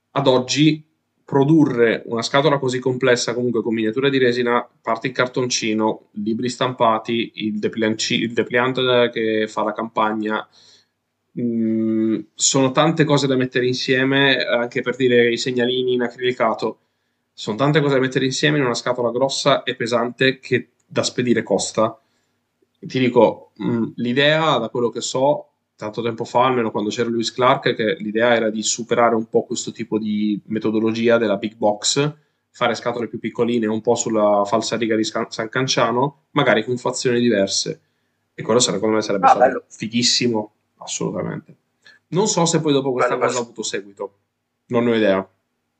Ad 0.09 0.25
oggi 0.25 0.83
produrre 1.31 2.03
una 2.07 2.21
scatola 2.21 2.59
così 2.59 2.79
complessa 2.79 3.33
comunque 3.33 3.61
con 3.61 3.73
miniature 3.73 4.09
di 4.09 4.17
resina, 4.17 4.67
parte 4.81 5.07
in 5.07 5.13
cartoncino, 5.13 6.09
libri 6.15 6.49
stampati, 6.49 7.31
il, 7.35 7.57
il 7.63 8.33
depliant 8.33 9.09
che 9.11 9.47
fa 9.47 9.63
la 9.63 9.71
campagna, 9.71 10.45
mm, 11.39 12.19
sono 12.33 12.71
tante 12.71 13.05
cose 13.05 13.27
da 13.27 13.37
mettere 13.37 13.65
insieme, 13.65 14.43
anche 14.43 14.81
per 14.81 14.97
dire 14.97 15.31
i 15.31 15.37
segnalini 15.37 15.93
in 15.93 16.01
acrilicato, 16.01 16.79
sono 17.31 17.55
tante 17.55 17.79
cose 17.79 17.93
da 17.93 18.01
mettere 18.01 18.25
insieme 18.25 18.57
in 18.57 18.65
una 18.65 18.73
scatola 18.73 19.09
grossa 19.09 19.63
e 19.63 19.77
pesante 19.77 20.37
che 20.39 20.71
da 20.85 21.03
spedire 21.03 21.43
costa. 21.43 21.97
Ti 22.77 22.99
dico, 22.99 23.53
mm, 23.63 23.91
l'idea, 23.95 24.57
da 24.57 24.67
quello 24.67 24.89
che 24.89 24.99
so, 24.99 25.50
tanto 25.81 26.03
tempo 26.03 26.25
fa, 26.25 26.45
almeno 26.45 26.69
quando 26.69 26.91
c'era 26.91 27.09
Lewis 27.09 27.33
Clark, 27.33 27.73
che 27.73 27.95
l'idea 27.95 28.35
era 28.35 28.51
di 28.51 28.61
superare 28.61 29.15
un 29.15 29.27
po' 29.27 29.45
questo 29.45 29.71
tipo 29.71 29.97
di 29.97 30.39
metodologia 30.45 31.17
della 31.17 31.37
big 31.37 31.55
box, 31.55 32.13
fare 32.51 32.75
scatole 32.75 33.07
più 33.07 33.17
piccoline, 33.17 33.65
un 33.65 33.81
po' 33.81 33.95
sulla 33.95 34.43
falsa 34.45 34.77
riga 34.77 34.95
di 34.95 35.03
San 35.03 35.49
Canciano, 35.49 36.25
magari 36.31 36.63
con 36.63 36.77
fazioni 36.77 37.19
diverse. 37.19 37.81
E 38.35 38.43
quello 38.43 38.59
secondo 38.59 38.95
me 38.95 39.01
sarebbe 39.01 39.25
ah, 39.25 39.29
stato 39.29 39.45
bello. 39.45 39.63
fighissimo, 39.69 40.51
assolutamente. 40.77 41.55
Non 42.09 42.27
so 42.27 42.45
se 42.45 42.61
poi 42.61 42.73
dopo 42.73 42.91
questa 42.91 43.15
bello, 43.15 43.25
cosa 43.25 43.39
ha 43.39 43.41
avuto 43.41 43.63
seguito, 43.63 44.13
non 44.67 44.83
ne 44.83 44.91
ho 44.91 44.95
idea. 44.95 45.29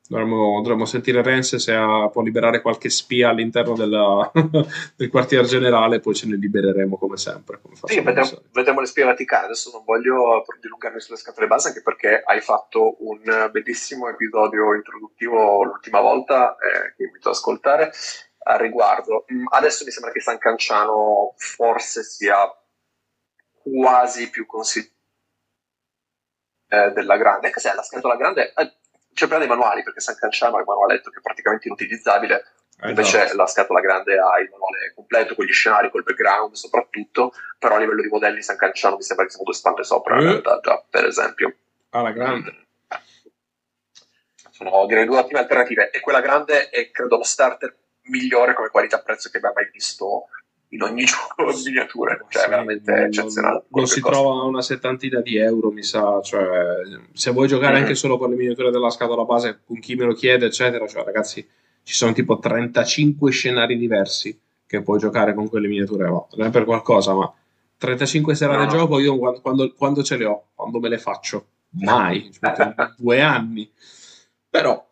Dovremmo, 0.08 0.60
dovremmo, 0.60 0.84
sentire 0.84 1.22
Rense 1.22 1.58
se 1.58 1.72
ha, 1.72 2.08
può 2.08 2.22
liberare 2.22 2.60
qualche 2.60 2.90
spia 2.90 3.30
all'interno 3.30 3.74
della, 3.74 4.30
del 4.96 5.08
quartier 5.08 5.44
generale, 5.44 6.00
poi 6.00 6.14
ce 6.14 6.26
ne 6.26 6.36
libereremo 6.36 6.98
come 6.98 7.16
sempre. 7.16 7.60
Come 7.62 7.76
sì, 7.84 8.00
vedremo, 8.00 8.42
vedremo, 8.52 8.80
le 8.80 8.86
spie 8.86 9.04
vaticane. 9.04 9.44
Adesso 9.46 9.70
non 9.72 9.84
voglio 9.84 10.44
dilungarmi 10.60 11.00
sulle 11.00 11.16
scatole 11.16 11.46
base, 11.46 11.68
anche 11.68 11.82
perché 11.82 12.20
hai 12.24 12.40
fatto 12.40 12.96
un 13.04 13.48
bellissimo 13.50 14.08
episodio 14.08 14.74
introduttivo 14.74 15.62
l'ultima 15.62 16.00
volta 16.00 16.56
eh, 16.56 16.94
che 16.96 17.04
invito 17.04 17.28
ad 17.28 17.34
ascoltare 17.34 17.92
al 18.44 18.58
riguardo. 18.58 19.24
Mm, 19.32 19.46
adesso 19.50 19.84
mi 19.84 19.92
sembra 19.92 20.12
che 20.12 20.20
San 20.20 20.38
Canciano 20.38 21.34
forse 21.36 22.02
sia 22.02 22.36
quasi 23.62 24.28
più 24.30 24.46
consigliato 24.46 24.90
eh, 26.72 26.90
della 26.92 27.16
grande, 27.16 27.48
anche 27.48 27.60
se 27.60 27.72
la 27.74 27.82
scatola 27.82 28.16
grande. 28.16 28.52
Eh, 28.54 28.76
c'è 29.12 29.26
prima 29.26 29.38
dei 29.38 29.48
manuali 29.48 29.82
perché 29.82 30.00
San 30.00 30.16
Canciano 30.16 30.56
ha 30.56 30.60
il 30.60 30.66
manualetto 30.66 31.10
che 31.10 31.18
è 31.18 31.22
praticamente 31.22 31.68
inutilizzabile 31.68 32.44
eh, 32.80 32.88
invece 32.88 33.26
no. 33.28 33.34
la 33.34 33.46
scatola 33.46 33.80
grande 33.80 34.18
ha 34.18 34.38
il 34.40 34.48
manuale 34.50 34.92
completo 34.94 35.34
con 35.34 35.44
gli 35.44 35.52
scenari, 35.52 35.90
col 35.90 36.02
background 36.02 36.54
soprattutto 36.54 37.32
però 37.58 37.76
a 37.76 37.78
livello 37.78 38.02
di 38.02 38.08
modelli 38.08 38.42
San 38.42 38.56
Canciano 38.56 38.96
mi 38.96 39.02
sembra 39.02 39.24
che 39.24 39.30
siamo 39.30 39.44
due 39.44 39.54
stampe 39.54 39.84
sopra 39.84 40.16
in 40.16 40.26
eh. 40.26 40.30
realtà 40.30 40.60
già 40.62 40.84
per 40.88 41.06
esempio 41.06 41.54
alla 41.90 42.08
ah, 42.08 42.12
grande 42.12 42.66
sono 44.50 44.86
direi 44.86 45.06
due 45.06 45.18
ottime 45.18 45.40
alternative 45.40 45.90
e 45.90 46.00
quella 46.00 46.20
grande 46.20 46.70
è 46.70 46.90
credo 46.90 47.16
lo 47.16 47.24
starter 47.24 47.76
migliore 48.04 48.54
come 48.54 48.68
qualità 48.68 49.00
prezzo 49.00 49.30
che 49.30 49.36
abbia 49.38 49.52
mai 49.54 49.68
visto 49.70 50.28
in 50.72 50.82
ogni 50.82 51.04
gioco 51.06 51.50
in 51.50 51.62
miniature, 51.64 52.24
cioè 52.28 52.42
sì, 52.42 52.48
veramente 52.48 52.92
non, 52.92 53.04
eccezionale. 53.04 53.64
Non 53.68 53.86
si 53.86 54.00
costa. 54.00 54.18
trova 54.18 54.42
una 54.44 54.62
settantina 54.62 55.20
di 55.20 55.36
euro, 55.36 55.70
mi 55.70 55.82
sa, 55.82 56.20
cioè, 56.22 56.46
se 57.12 57.30
vuoi 57.30 57.48
giocare 57.48 57.74
mm-hmm. 57.74 57.82
anche 57.82 57.94
solo 57.94 58.18
con 58.18 58.30
le 58.30 58.36
miniature 58.36 58.70
della 58.70 58.90
scatola 58.90 59.24
base, 59.24 59.60
con 59.66 59.78
chi 59.78 59.94
me 59.94 60.04
lo 60.04 60.14
chiede, 60.14 60.46
eccetera, 60.46 60.86
cioè 60.86 61.04
ragazzi, 61.04 61.46
ci 61.82 61.94
sono 61.94 62.12
tipo 62.12 62.38
35 62.38 63.30
scenari 63.30 63.76
diversi 63.76 64.38
che 64.66 64.82
puoi 64.82 64.98
giocare 64.98 65.34
con 65.34 65.48
quelle 65.48 65.68
miniature, 65.68 66.06
no, 66.06 66.28
non 66.34 66.46
è 66.46 66.50
per 66.50 66.64
qualcosa, 66.64 67.14
ma 67.14 67.32
35 67.76 68.34
serate 68.34 68.64
no. 68.64 68.70
gioco 68.70 68.98
io 68.98 69.18
quando, 69.18 69.40
quando, 69.40 69.72
quando, 69.74 70.02
ce 70.02 70.16
le 70.16 70.24
ho, 70.24 70.44
quando 70.54 70.78
me 70.78 70.88
le 70.88 70.98
faccio, 70.98 71.46
mai, 71.70 72.30
cioè, 72.40 72.74
due 72.96 73.20
anni. 73.20 73.70
Però 74.48 74.91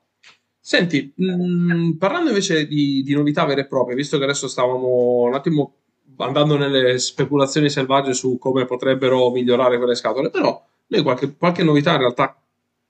Senti, 0.71 1.13
mh, 1.17 1.25
mm, 1.35 1.91
parlando 1.95 2.29
invece 2.29 2.69
di, 2.69 3.03
di, 3.03 3.13
novità 3.13 3.45
vere 3.45 3.63
e 3.63 3.67
proprie, 3.67 3.97
visto 3.97 4.19
che 4.19 4.23
adesso 4.23 4.47
stavamo 4.47 5.23
un 5.23 5.35
attimo 5.35 5.75
andando 6.19 6.57
nelle 6.57 6.97
speculazioni 7.01 7.69
selvagge 7.69 8.13
su 8.13 8.39
come 8.39 8.67
potrebbero 8.67 9.33
migliorare 9.33 9.79
quelle 9.79 9.97
scatole, 9.97 10.31
però 10.31 10.65
noi 10.87 11.03
qualche, 11.03 11.35
qualche 11.37 11.65
novità 11.65 11.95
in 11.95 11.99
realtà 11.99 12.41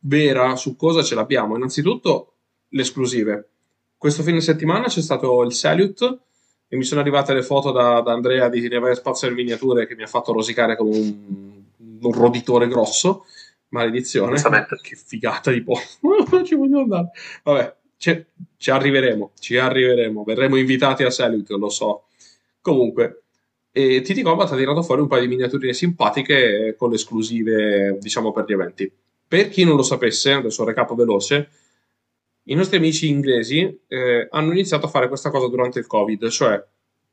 vera 0.00 0.56
su 0.56 0.76
cosa 0.76 1.02
ce 1.02 1.14
l'abbiamo. 1.14 1.56
Innanzitutto 1.56 2.34
le 2.68 2.82
esclusive. 2.82 3.48
Questo 3.96 4.22
fine 4.22 4.42
settimana 4.42 4.88
c'è 4.88 5.00
stato 5.00 5.42
il 5.42 5.54
Salute 5.54 6.18
e 6.68 6.76
mi 6.76 6.84
sono 6.84 7.00
arrivate 7.00 7.32
le 7.32 7.42
foto 7.42 7.70
da, 7.70 8.02
da 8.02 8.12
Andrea 8.12 8.50
di 8.50 8.62
Avere 8.74 8.94
Spazio 8.94 9.26
in 9.26 9.32
Miniature 9.32 9.86
che 9.86 9.94
mi 9.94 10.02
ha 10.02 10.06
fatto 10.06 10.34
rosicare 10.34 10.76
come 10.76 10.98
un, 10.98 11.62
un 12.02 12.12
roditore 12.12 12.68
grosso 12.68 13.24
maledizione. 13.70 14.40
Che 14.80 14.96
figata 14.96 15.50
di 15.50 15.62
posto. 15.62 16.08
ci 16.44 16.54
voglio 16.54 16.80
andare. 16.80 17.10
Vabbè, 17.42 17.76
ci 17.96 18.70
arriveremo, 18.70 19.32
ci 19.38 19.56
arriveremo. 19.56 20.22
Verremo 20.24 20.56
invitati 20.56 21.02
a 21.02 21.10
Salute, 21.10 21.56
lo 21.56 21.68
so. 21.68 22.04
Comunque, 22.60 23.22
e 23.72 24.00
TT 24.00 24.22
Combat 24.22 24.50
ha 24.50 24.56
tirato 24.56 24.82
fuori 24.82 25.00
un 25.00 25.06
paio 25.06 25.22
di 25.22 25.28
miniaturine 25.28 25.72
simpatiche 25.72 26.74
con 26.76 26.90
le 26.90 26.96
esclusive, 26.96 27.98
diciamo, 28.00 28.32
per 28.32 28.44
gli 28.46 28.52
eventi. 28.52 28.92
Per 29.28 29.48
chi 29.48 29.64
non 29.64 29.76
lo 29.76 29.82
sapesse, 29.82 30.32
adesso 30.32 30.64
recap 30.64 30.94
veloce, 30.94 31.50
i 32.44 32.54
nostri 32.54 32.78
amici 32.78 33.08
inglesi 33.08 33.80
eh, 33.86 34.26
hanno 34.30 34.52
iniziato 34.52 34.86
a 34.86 34.88
fare 34.88 35.06
questa 35.06 35.30
cosa 35.30 35.48
durante 35.48 35.78
il 35.78 35.86
Covid, 35.86 36.28
cioè 36.28 36.62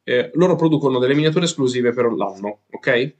eh, 0.03 0.31
loro 0.33 0.55
producono 0.55 0.97
delle 0.97 1.13
miniature 1.13 1.45
esclusive 1.45 1.91
per 1.91 2.11
l'anno, 2.11 2.61
ok? 2.71 3.13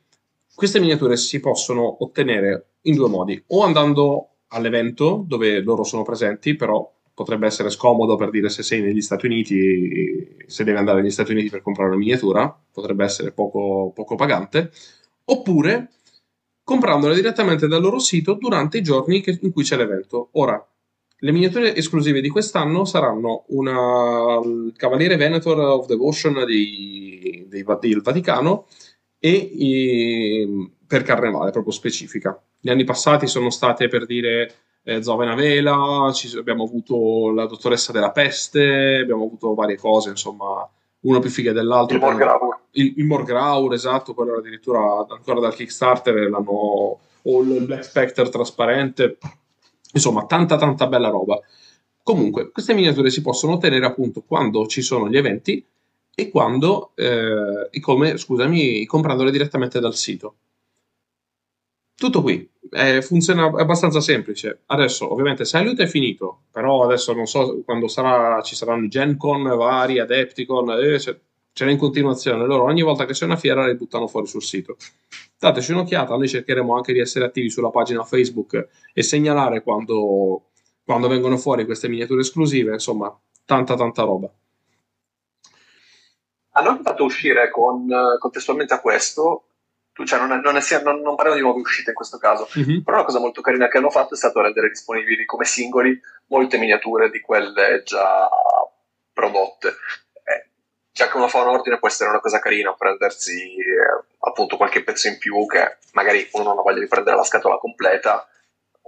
Queste 0.58 0.80
miniature 0.80 1.18
si 1.18 1.40
possono 1.40 2.04
ottenere 2.04 2.78
in 2.88 2.96
due 2.96 3.08
modi, 3.08 3.40
o 3.50 3.62
andando 3.62 4.38
all'evento 4.48 5.24
dove 5.28 5.62
loro 5.62 5.84
sono 5.84 6.02
presenti, 6.02 6.56
però 6.56 6.92
potrebbe 7.14 7.46
essere 7.46 7.70
scomodo 7.70 8.16
per 8.16 8.32
dire 8.32 8.50
se 8.50 8.64
sei 8.64 8.82
negli 8.82 9.02
Stati 9.02 9.28
Uniti, 9.28 10.36
se 10.48 10.64
devi 10.64 10.76
andare 10.76 11.02
negli 11.02 11.12
Stati 11.12 11.32
Uniti 11.32 11.52
per 11.52 11.62
comprare 11.62 11.90
una 11.90 12.00
miniatura, 12.00 12.60
potrebbe 12.72 13.04
essere 13.04 13.34
poco, 13.34 13.92
poco 13.94 14.16
pagante, 14.16 14.72
oppure 15.26 15.92
comprandole 16.64 17.14
direttamente 17.14 17.68
dal 17.68 17.80
loro 17.80 18.00
sito 18.00 18.34
durante 18.34 18.80
i 18.80 18.82
giorni 18.82 19.22
che, 19.22 19.38
in 19.40 19.52
cui 19.52 19.62
c'è 19.62 19.78
l'evento. 19.78 20.30
Ora, 20.32 20.60
le 21.20 21.32
miniature 21.32 21.76
esclusive 21.76 22.20
di 22.20 22.30
quest'anno 22.30 22.84
saranno 22.84 23.46
una 23.50 24.40
Cavaliere 24.76 25.18
Venator 25.18 25.60
of 25.60 25.86
Devotion 25.86 26.44
di, 26.48 27.46
di, 27.48 27.64
del 27.64 28.02
Vaticano 28.02 28.66
e 29.28 29.52
i, 29.54 30.72
per 30.86 31.04
carnevale 31.04 31.52
proprio 31.52 31.74
specifica. 31.74 32.40
Gli 32.60 32.70
anni 32.70 32.84
passati 32.84 33.28
sono 33.28 33.50
state 33.50 33.88
per 33.88 34.06
dire 34.06 34.54
eh, 34.84 35.04
Zovena 35.04 35.36
Vela, 35.36 36.12
ci, 36.14 36.36
abbiamo 36.38 36.64
avuto 36.64 37.32
la 37.32 37.46
dottoressa 37.46 37.92
della 37.92 38.12
peste, 38.12 39.00
abbiamo 39.02 39.26
avuto 39.26 39.54
varie 39.54 39.78
cose, 39.78 40.10
insomma, 40.10 40.68
uno 41.02 41.20
più 41.20 41.30
figa 41.30 41.52
dell'altro. 41.52 41.98
Il 41.98 42.04
Morgraur. 42.04 42.60
Il, 42.72 42.94
il 42.98 43.06
Morgraur, 43.06 43.74
esatto, 43.74 44.14
quello 44.14 44.32
era 44.32 44.40
addirittura 44.40 45.06
ancora 45.10 45.40
dal 45.40 45.54
Kickstarter, 45.54 46.30
l'hanno, 46.30 47.00
o 47.22 47.42
il 47.42 47.66
Black 47.66 47.84
Spectre 47.84 48.30
trasparente, 48.30 49.18
insomma, 49.92 50.26
tanta 50.26 50.56
tanta 50.58 50.88
bella 50.88 51.10
roba. 51.10 51.40
Comunque, 52.02 52.52
queste 52.52 52.74
miniature 52.74 53.10
si 53.10 53.22
possono 53.22 53.54
ottenere 53.54 53.86
appunto 53.86 54.24
quando 54.26 54.66
ci 54.68 54.82
sono 54.82 55.10
gli 55.10 55.18
eventi 55.18 55.64
e 56.20 56.32
quando, 56.32 56.94
eh, 56.96 57.68
e 57.70 57.80
come, 57.80 58.18
scusami, 58.18 58.88
comprandole 58.88 59.30
direttamente 59.30 59.80
dal 59.80 59.96
sito. 59.96 60.38
Tutto 61.96 62.24
qui, 62.24 62.50
eh, 62.72 63.04
funziona 63.04 63.46
abbastanza 63.46 64.02
semplice. 64.02 64.64
Adesso, 64.66 65.12
ovviamente, 65.12 65.46
Salute 65.46 65.84
è 65.84 65.86
finito, 65.86 66.46
però 66.52 66.84
adesso 66.84 67.14
non 67.14 67.28
so 67.28 67.62
quando 67.64 67.88
sarà, 67.88 68.42
ci 68.42 68.56
saranno 68.56 68.86
i 68.86 68.88
Gen 68.88 69.16
Con 69.16 69.44
vari, 69.44 70.00
Adepticon, 70.00 70.72
eh, 70.72 71.00
ce, 71.00 71.20
ce 71.54 71.66
n'è 71.66 71.72
in 71.72 71.78
continuazione. 71.78 72.48
Loro 72.48 72.64
ogni 72.64 72.82
volta 72.82 73.06
che 73.06 73.14
c'è 73.14 73.26
una 73.26 73.36
fiera 73.36 73.64
le 73.64 73.76
buttano 73.76 74.08
fuori 74.08 74.26
sul 74.26 74.42
sito. 74.42 74.76
Dateci 75.38 75.72
un'occhiata, 75.72 76.16
noi 76.16 76.28
cercheremo 76.28 76.76
anche 76.76 76.94
di 76.94 77.00
essere 77.00 77.26
attivi 77.26 77.52
sulla 77.52 77.70
pagina 77.70 78.04
Facebook 78.04 78.70
e 78.92 79.04
segnalare 79.04 79.62
quando, 79.62 80.46
quando 80.84 81.08
vengono 81.08 81.38
fuori 81.38 81.64
queste 81.66 81.88
miniature 81.88 82.22
esclusive, 82.22 82.74
insomma, 82.74 83.16
tanta 83.46 83.76
tanta 83.76 84.02
roba. 84.02 84.34
Hanno 86.58 86.80
fatto 86.84 87.04
uscire 87.04 87.50
con, 87.50 87.88
contestualmente 88.20 88.74
a 88.74 88.80
questo 88.80 89.48
cioè 90.06 90.20
non, 90.20 90.32
è, 90.32 90.36
non, 90.38 90.58
è, 90.58 90.82
non, 90.84 91.02
non, 91.02 91.16
parliamo 91.16 91.36
di 91.36 91.42
nuove 91.42 91.62
uscite 91.62 91.90
in 91.90 91.96
questo 91.96 92.18
caso, 92.18 92.48
mm-hmm. 92.58 92.82
però 92.82 92.98
una 92.98 93.06
cosa 93.06 93.20
molto 93.20 93.42
carina 93.42 93.68
che 93.68 93.78
hanno 93.78 93.90
fatto 93.90 94.14
è 94.14 94.18
stato 94.18 94.42
rendere 94.42 94.70
disponibili 94.70 95.26
come 95.26 95.46
singoli 95.46 96.00
molte 96.28 96.58
miniature 96.58 97.10
di 97.10 97.20
quelle 97.20 97.82
già 97.84 98.30
prodotte. 99.12 99.70
Eh, 100.24 100.50
già 100.92 101.10
che 101.10 101.18
uno 101.18 101.28
fa 101.28 101.42
un 101.42 101.48
ordine 101.48 101.80
può 101.80 101.88
essere 101.88 102.10
una 102.10 102.20
cosa 102.20 102.40
carina 102.40 102.74
prendersi 102.74 103.56
eh, 103.56 104.06
appunto 104.20 104.58
qualche 104.58 104.84
pezzo 104.84 105.08
in 105.08 105.18
più 105.18 105.46
che 105.48 105.78
magari 105.94 106.28
uno 106.34 106.44
non 106.44 106.60
ha 106.60 106.62
voglia 106.62 106.80
di 106.80 106.88
prendere 106.88 107.16
la 107.16 107.24
scatola 107.24 107.58
completa 107.58 108.28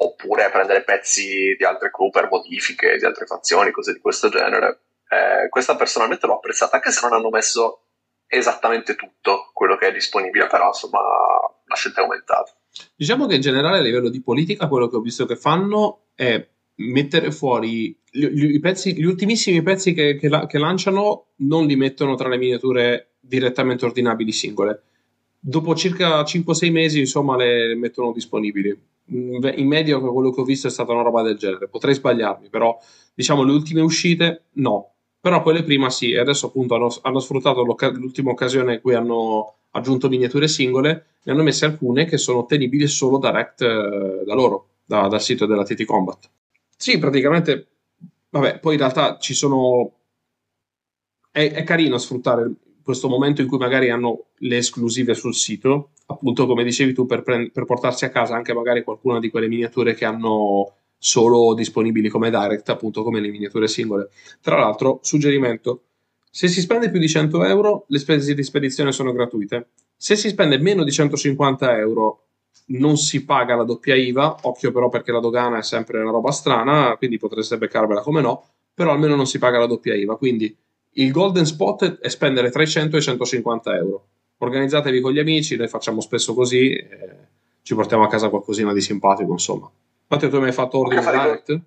oppure 0.02 0.50
prendere 0.50 0.84
pezzi 0.84 1.56
di 1.58 1.64
altre 1.66 1.92
crew 1.92 2.10
per 2.10 2.30
modifiche 2.30 2.98
di 2.98 3.06
altre 3.06 3.26
fazioni, 3.26 3.72
cose 3.72 3.94
di 3.94 4.00
questo 4.00 4.30
genere. 4.30 4.80
Eh, 5.10 5.50
questa 5.50 5.76
personalmente 5.76 6.28
l'ho 6.28 6.36
apprezzata, 6.36 6.76
anche 6.76 6.92
se 6.92 7.00
non 7.04 7.18
hanno 7.18 7.30
messo 7.30 7.86
esattamente 8.28 8.96
tutto 8.96 9.50
quello 9.54 9.76
che 9.76 9.88
è 9.88 9.92
disponibile, 9.92 10.48
però 10.48 10.68
insomma 10.68 11.00
la 11.00 11.76
scelta 11.76 12.02
è 12.02 12.04
aumentata. 12.04 12.56
Diciamo 12.96 13.26
che 13.26 13.36
in 13.36 13.42
generale 13.42 13.80
a 13.80 13.82
livello 13.82 14.10
di 14.10 14.22
politica 14.22 14.68
quello 14.68 14.88
che 14.88 14.96
ho 14.96 15.02
visto 15.02 15.26
che 15.26 15.36
fanno 15.36 16.10
è 16.14 16.48
mettere 16.76 17.32
fuori 17.32 18.00
gli, 18.12 18.60
pezzi, 18.60 18.96
gli 18.96 19.04
ultimissimi 19.04 19.62
pezzi 19.62 19.94
che, 19.94 20.16
che, 20.16 20.30
la, 20.30 20.46
che, 20.46 20.58
lanciano 20.58 21.28
non 21.38 21.66
li 21.66 21.76
mettono 21.76 22.16
tra 22.16 22.28
le 22.28 22.38
miniature 22.38 23.16
direttamente 23.20 23.86
ordinabili 23.86 24.32
singole. 24.32 24.84
Dopo 25.40 25.76
circa 25.76 26.22
5-6 26.22 26.72
mesi, 26.72 27.00
insomma, 27.00 27.38
le 27.38 27.76
mettono 27.76 28.12
disponibili. 28.12 28.88
In 29.12 29.68
media, 29.68 29.98
quello 30.00 30.32
che 30.32 30.42
ho 30.42 30.44
visto 30.44 30.68
è 30.68 30.72
stata 30.72 30.92
una 30.92 31.02
roba 31.02 31.22
del 31.22 31.38
genere. 31.38 31.70
Potrei 31.70 31.94
sbagliarmi, 31.94 32.50
però 32.50 32.78
diciamo 33.14 33.44
le 33.44 33.52
ultime 33.52 33.82
uscite, 33.82 34.46
no. 34.54 34.96
Però 35.22 35.42
quelle 35.42 35.64
prima 35.64 35.90
sì, 35.90 36.12
e 36.12 36.20
adesso 36.20 36.48
appunto 36.48 36.76
hanno, 36.76 36.96
hanno 37.02 37.20
sfruttato 37.20 37.64
l'ultima 37.64 38.32
occasione 38.32 38.76
in 38.76 38.82
cui 38.82 38.96
hanno 38.96 39.56
aggiunto 39.72 40.08
miniature 40.08 40.48
singole, 40.48 41.06
ne 41.24 41.32
hanno 41.32 41.44
messe 41.44 41.66
alcune 41.66 42.06
che 42.06 42.18
sono 42.18 42.40
ottenibili 42.40 42.88
solo 42.88 43.18
direct 43.20 43.62
eh, 43.62 44.24
da 44.26 44.34
loro, 44.34 44.70
da, 44.86 45.08
dal 45.08 45.22
sito 45.22 45.46
della 45.46 45.64
TT 45.64 45.84
Combat. 45.84 46.30
Sì, 46.76 46.98
praticamente, 46.98 47.68
vabbè, 48.30 48.60
poi 48.60 48.74
in 48.74 48.80
realtà 48.80 49.18
ci 49.18 49.34
sono... 49.34 49.94
È, 51.32 51.52
è 51.52 51.64
carino 51.64 51.98
sfruttare 51.98 52.52
questo 52.82 53.08
momento 53.08 53.42
in 53.42 53.48
cui 53.48 53.58
magari 53.58 53.90
hanno 53.90 54.30
le 54.38 54.58
esclusive 54.58 55.14
sul 55.14 55.36
sito, 55.36 55.92
appunto 56.08 56.48
come 56.48 56.64
dicevi 56.64 56.94
tu, 56.94 57.06
per, 57.06 57.22
pre- 57.22 57.52
per 57.52 57.66
portarsi 57.66 58.06
a 58.06 58.10
casa 58.10 58.36
anche 58.36 58.54
magari 58.54 58.84
qualcuna 58.84 59.20
di 59.20 59.30
quelle 59.30 59.48
miniature 59.48 59.94
che 59.94 60.06
hanno 60.06 60.78
solo 61.00 61.54
disponibili 61.54 62.10
come 62.10 62.30
direct, 62.30 62.70
appunto 62.70 63.04
come 63.04 63.22
le 63.22 63.30
miniature 63.30 63.68
singole. 63.68 64.10
Tra 64.42 64.60
l'altro, 64.60 65.00
suggerimento, 65.02 65.84
se 66.30 66.48
si 66.48 66.62
spende 66.62 66.92
più 66.92 67.00
di 67.00 67.08
100 67.08 67.44
euro, 67.46 67.86
le 67.88 67.98
spese 67.98 68.36
di 68.36 68.44
spedizione 68.44 68.92
sono 68.92 69.12
gratuite. 69.12 69.70
Se 69.96 70.16
si 70.16 70.30
spende 70.30 70.60
meno 70.60 70.84
di 70.84 70.92
150 70.92 71.78
euro, 71.78 72.26
non 72.68 72.98
si 72.98 73.26
paga 73.26 73.56
la 73.56 73.64
doppia 73.64 73.96
IVA, 73.96 74.42
occhio 74.44 74.72
però 74.72 74.90
perché 74.90 75.12
la 75.12 75.20
dogana 75.20 75.58
è 75.58 75.64
sempre 75.64 76.00
una 76.02 76.12
roba 76.12 76.32
strana, 76.32 76.96
quindi 76.98 77.18
potreste 77.18 77.58
beccarvela 77.58 78.02
come 78.02 78.22
no, 78.22 78.46
però 78.74 78.92
almeno 78.92 79.16
non 79.16 79.26
si 79.26 79.40
paga 79.40 79.58
la 79.58 79.66
doppia 79.66 79.96
IVA, 79.96 80.16
quindi 80.18 80.56
il 80.94 81.12
golden 81.12 81.46
spot 81.46 82.00
è 82.00 82.10
spendere 82.10 82.52
tra 82.52 82.62
i 82.62 82.68
100 82.68 82.96
e 82.96 83.00
i 83.00 83.02
150 83.02 83.76
euro. 83.76 84.08
Organizzatevi 84.38 85.02
con 85.02 85.12
gli 85.12 85.20
amici, 85.20 85.56
noi 85.56 85.68
facciamo 85.68 86.00
spesso 86.00 86.34
così, 86.34 86.74
e 86.74 87.18
ci 87.62 87.74
portiamo 87.74 88.04
a 88.04 88.08
casa 88.08 88.30
qualcosina 88.30 88.72
di 88.72 88.82
simpatico, 88.82 89.32
insomma. 89.32 89.70
Infatti 90.12 90.30
tu 90.30 90.36
hai 90.38 90.42
mai 90.42 90.52
fatto 90.52 90.80
ordine 90.80 91.02
direct? 91.02 91.62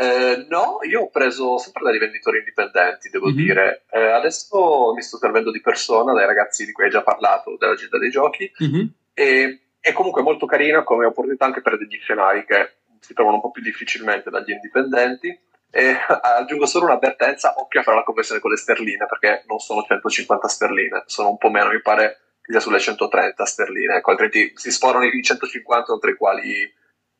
Eh, 0.00 0.46
no, 0.48 0.78
io 0.88 1.00
ho 1.00 1.10
preso 1.10 1.58
sempre 1.58 1.82
da 1.82 1.90
rivenditori 1.90 2.38
indipendenti, 2.38 3.08
devo 3.08 3.26
mm-hmm. 3.26 3.36
dire. 3.36 3.84
Eh, 3.90 4.10
adesso 4.12 4.92
mi 4.94 5.02
sto 5.02 5.16
servendo 5.16 5.50
di 5.50 5.60
persona 5.60 6.12
dai 6.12 6.26
ragazzi 6.26 6.64
di 6.64 6.70
cui 6.70 6.84
hai 6.84 6.90
già 6.90 7.02
parlato, 7.02 7.56
della 7.58 7.74
città 7.74 7.98
dei 7.98 8.10
giochi, 8.10 8.48
mm-hmm. 8.62 8.86
e 9.14 9.60
è 9.80 9.92
comunque 9.92 10.22
molto 10.22 10.46
carina 10.46 10.84
come 10.84 11.06
opportunità 11.06 11.46
anche 11.46 11.60
per 11.60 11.76
degli 11.76 11.98
scenari 11.98 12.44
che 12.44 12.74
si 13.00 13.12
trovano 13.14 13.36
un 13.36 13.42
po' 13.42 13.50
più 13.50 13.62
difficilmente 13.62 14.30
dagli 14.30 14.52
indipendenti. 14.52 15.36
E 15.70 15.96
aggiungo 16.22 16.66
solo 16.66 16.84
un'avvertenza: 16.84 17.54
occhio 17.58 17.80
a 17.80 17.82
fare 17.82 17.96
la 17.96 18.04
conversione 18.04 18.40
con 18.40 18.52
le 18.52 18.56
sterline 18.56 19.06
perché 19.06 19.42
non 19.48 19.58
sono 19.58 19.82
150 19.82 20.46
sterline, 20.46 21.02
sono 21.06 21.30
un 21.30 21.38
po' 21.38 21.50
meno, 21.50 21.70
mi 21.70 21.82
pare 21.82 22.20
che 22.40 22.52
sia 22.52 22.60
sulle 22.60 22.78
130 22.78 23.44
sterline. 23.44 23.96
Ecco, 23.96 24.10
altrimenti 24.10 24.52
si 24.54 24.70
sforano 24.70 25.04
i 25.04 25.22
150, 25.22 25.98
tra 25.98 26.10
i 26.10 26.14
quali 26.14 26.76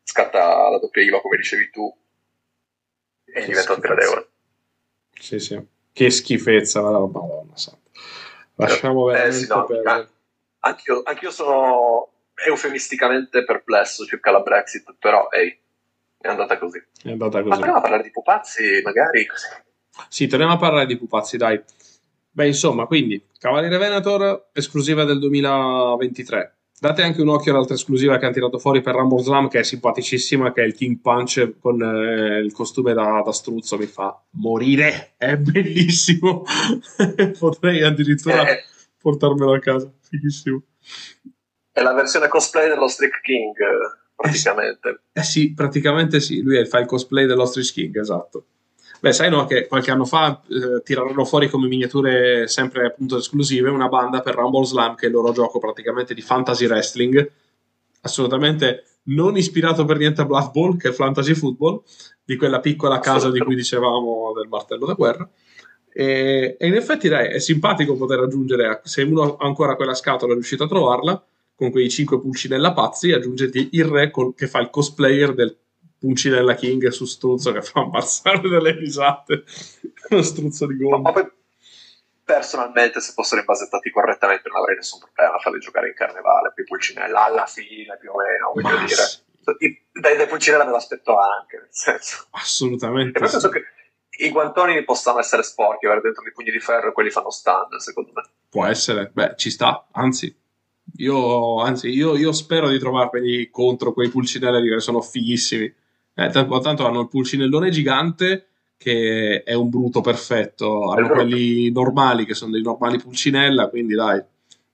scatta 0.09 0.71
la 0.71 0.79
doppia 0.79 1.03
IVA, 1.03 1.21
come 1.21 1.37
dicevi 1.37 1.69
tu, 1.71 1.95
e 3.25 3.45
diventa 3.45 3.75
un 3.75 3.81
gradevole. 3.81 4.29
Sì, 5.13 5.39
sì. 5.39 5.63
Che 5.93 6.11
schifezza, 6.11 6.81
la 6.81 6.99
madonna 6.99 7.57
santa. 7.57 7.91
Lasciamo 8.55 9.05
veramente 9.05 9.37
eh, 9.37 9.41
sì, 9.41 9.47
no, 9.49 9.65
per... 9.65 10.11
Anch'io, 10.61 11.03
anch'io 11.05 11.31
sono 11.31 12.09
eufemisticamente 12.35 13.45
perplesso 13.45 14.05
circa 14.07 14.31
la 14.31 14.41
Brexit, 14.41 14.97
però 14.99 15.29
ehi, 15.31 15.57
è 16.19 16.29
andata 16.29 16.59
così. 16.59 16.83
È 17.03 17.11
andata 17.11 17.39
così. 17.39 17.49
Ma 17.49 17.57
torniamo 17.57 17.79
a 17.79 17.83
parlare 17.83 18.03
di 18.03 18.11
pupazzi, 18.11 18.81
magari 18.83 19.27
così. 19.27 19.47
Sì, 20.09 20.27
torniamo 20.27 20.55
a 20.55 20.59
parlare 20.59 20.87
di 20.87 20.97
pupazzi, 20.97 21.37
dai. 21.37 21.63
Beh, 22.31 22.47
insomma, 22.47 22.87
quindi, 22.87 23.23
Cavaliere 23.39 23.77
Venator, 23.77 24.49
esclusiva 24.53 25.05
del 25.05 25.19
2023. 25.19 26.58
Date 26.81 27.03
anche 27.03 27.23
un 27.23 27.29
occhio 27.29 27.53
all'altra 27.53 27.75
esclusiva 27.75 28.19
che 28.19 28.25
hanno 28.25 28.35
tirato 28.35 28.59
fuori 28.59 28.81
per 28.81 28.95
Rumble 28.95 29.21
Slam, 29.21 29.49
che 29.49 29.59
è 29.59 29.63
simpaticissima, 29.65 30.53
che 30.53 30.63
è 30.63 30.65
il 30.65 30.75
King 30.75 31.01
Punch 31.01 31.55
con 31.59 31.83
eh, 31.83 32.39
il 32.39 32.53
costume 32.53 32.93
da, 32.93 33.21
da, 33.25 33.33
struzzo. 33.33 33.77
Mi 33.77 33.87
fa 33.87 34.17
morire, 34.33 35.15
è 35.17 35.37
bellissimo. 35.37 36.45
Potrei 37.37 37.83
addirittura 37.83 38.49
eh. 38.49 38.63
portarmelo 39.01 39.55
a 39.55 39.59
casa, 39.59 39.93
fighissimo. 40.01 40.63
È 41.73 41.83
la 41.83 41.95
versione 41.95 42.29
cosplay 42.29 42.69
dello 42.69 42.87
Streak 42.87 43.23
King, 43.23 43.55
praticamente. 44.15 45.01
Eh, 45.13 45.21
eh 45.21 45.25
sì, 45.25 45.53
praticamente 45.55 46.21
sì, 46.21 46.43
lui 46.43 46.65
fa 46.65 46.79
il 46.79 46.87
cosplay 46.87 47.27
dello 47.27 47.45
Streak 47.45 47.73
King, 47.73 47.99
esatto. 47.99 48.47
Beh, 49.01 49.13
sai 49.13 49.31
no, 49.31 49.45
che 49.45 49.67
qualche 49.69 49.93
anno 49.93 50.05
fa 50.05 50.43
eh, 50.49 50.83
tirarono 50.83 51.25
fuori 51.25 51.49
come 51.49 51.69
miniature 51.69 52.49
sempre 52.49 52.87
appunto 52.87 53.19
esclusive 53.19 53.71
una 53.71 53.89
banda 53.89 54.21
per 54.21 54.35
Rumble 54.35 54.65
Slam, 54.65 54.97
che 54.97 55.07
è 55.07 55.09
il 55.09 55.15
loro 55.15 55.33
gioco 55.33 55.61
praticamente 55.61 56.15
di 56.15 56.21
fantasy 56.21 56.67
wrestling, 56.67 57.31
assolutamente 58.01 58.85
non 59.05 59.37
ispirato 59.37 59.85
per 59.85 59.99
niente 59.99 60.23
a 60.23 60.25
Blood 60.25 60.51
Bowl, 60.51 60.77
che 60.77 60.89
è 60.89 60.93
fantasy 60.93 61.35
football, 61.35 61.83
di 62.25 62.37
quella 62.37 62.61
piccola 62.61 62.99
casa 62.99 63.31
di 63.31 63.39
cui 63.39 63.55
dicevamo 63.55 64.33
del 64.35 64.49
martello 64.49 64.85
da 64.85 64.95
guerra. 64.95 65.29
E, 65.93 66.57
e 66.59 66.67
in 66.67 66.75
effetti 66.75 67.09
dai, 67.09 67.29
è 67.29 67.39
simpatico 67.39 67.97
poter 67.97 68.19
aggiungere, 68.19 68.81
se 68.85 69.03
uno 69.03 69.37
ha 69.37 69.47
ancora 69.47 69.77
quella 69.77 69.95
scatola 69.95 70.33
è 70.33 70.35
riuscito 70.35 70.65
a 70.65 70.69
trovarla, 70.69 71.25
con 71.55 71.71
quei 71.71 71.89
cinque 71.89 72.21
pulcinella 72.21 72.73
pazzi, 72.73 73.13
aggiungete 73.13 73.69
il 73.73 73.85
re 73.85 74.11
col, 74.11 74.35
che 74.35 74.47
fa 74.47 74.61
il 74.61 74.71
cosplayer 74.71 75.35
del 75.35 75.57
Puncinella 75.99 76.55
King 76.55 76.89
su 76.89 77.05
Struzzo 77.05 77.53
che 77.53 77.63
fa 77.63 77.81
ammazzare 77.81 78.49
delle 78.49 78.73
risate. 78.73 79.45
Uno 80.11 80.23
struzzo 80.23 80.67
di 80.67 80.77
gomma. 80.77 80.99
Ma 80.99 81.13
poi, 81.13 81.29
personalmente, 82.25 83.01
se 83.01 83.13
fossero 83.13 83.41
invasettati 83.41 83.91
correttamente, 83.91 84.49
non 84.49 84.59
avrei 84.59 84.77
nessun 84.77 85.01
problema 85.01 85.35
a 85.35 85.39
farli 85.39 85.59
giocare 85.59 85.89
in 85.89 85.95
carnevale. 85.95 86.53
Poi 86.55 86.65
Pulcinella 86.65 87.25
alla 87.25 87.47
fine, 87.47 87.97
più 87.99 88.11
o 88.13 88.17
meno, 88.17 88.53
voglio 88.55 88.79
Ma 88.79 88.85
dire. 88.85 89.03
Sì. 89.03 89.27
Dai, 89.93 90.17
dai 90.17 90.27
Pulcinella 90.27 90.65
me 90.65 90.71
l'aspetto 90.71 91.19
anche, 91.19 91.57
nel 91.57 91.69
senso. 91.71 92.27
Assolutamente. 92.31 93.19
E 93.19 93.27
sì. 93.27 93.33
penso 93.33 93.49
che 93.49 93.65
i 94.21 94.31
guantoni 94.31 94.85
possono 94.85 95.19
essere 95.19 95.43
sporchi, 95.43 95.87
avere 95.87 96.01
dentro 96.01 96.23
dei 96.23 96.33
pugni 96.33 96.51
di 96.51 96.61
ferro 96.61 96.91
e 96.91 96.93
quelli 96.93 97.11
fanno 97.11 97.31
stand, 97.31 97.77
secondo 97.77 98.13
me. 98.15 98.23
Può 98.49 98.65
essere, 98.67 99.11
beh, 99.13 99.35
ci 99.37 99.51
sta, 99.51 99.89
anzi. 99.93 100.35
Io, 100.97 101.61
anzi, 101.61 101.89
io, 101.89 102.17
io 102.17 102.33
spero 102.33 102.69
di 102.69 102.79
trovarmeli 102.79 103.51
contro 103.51 103.93
quei 103.93 104.09
pulcinelli 104.09 104.69
che 104.69 104.81
sono 104.81 105.01
fighissimi 105.03 105.73
eh, 106.19 106.31
tanto, 106.31 106.59
tanto 106.59 106.85
hanno 106.85 107.03
il 107.03 107.09
pulcinellone 107.09 107.71
gigante 107.71 108.49
che 108.77 109.45
è 109.45 109.55
un 109.55 109.69
bruto 109.69 110.01
perfetto, 110.01 110.91
hanno 110.91 111.09
quelli 111.11 111.71
normali 111.71 112.25
che 112.25 112.35
sono 112.35 112.51
dei 112.53 112.63
normali 112.63 112.99
pulcinella, 112.99 113.69
quindi 113.69 113.95
dai, 113.95 114.21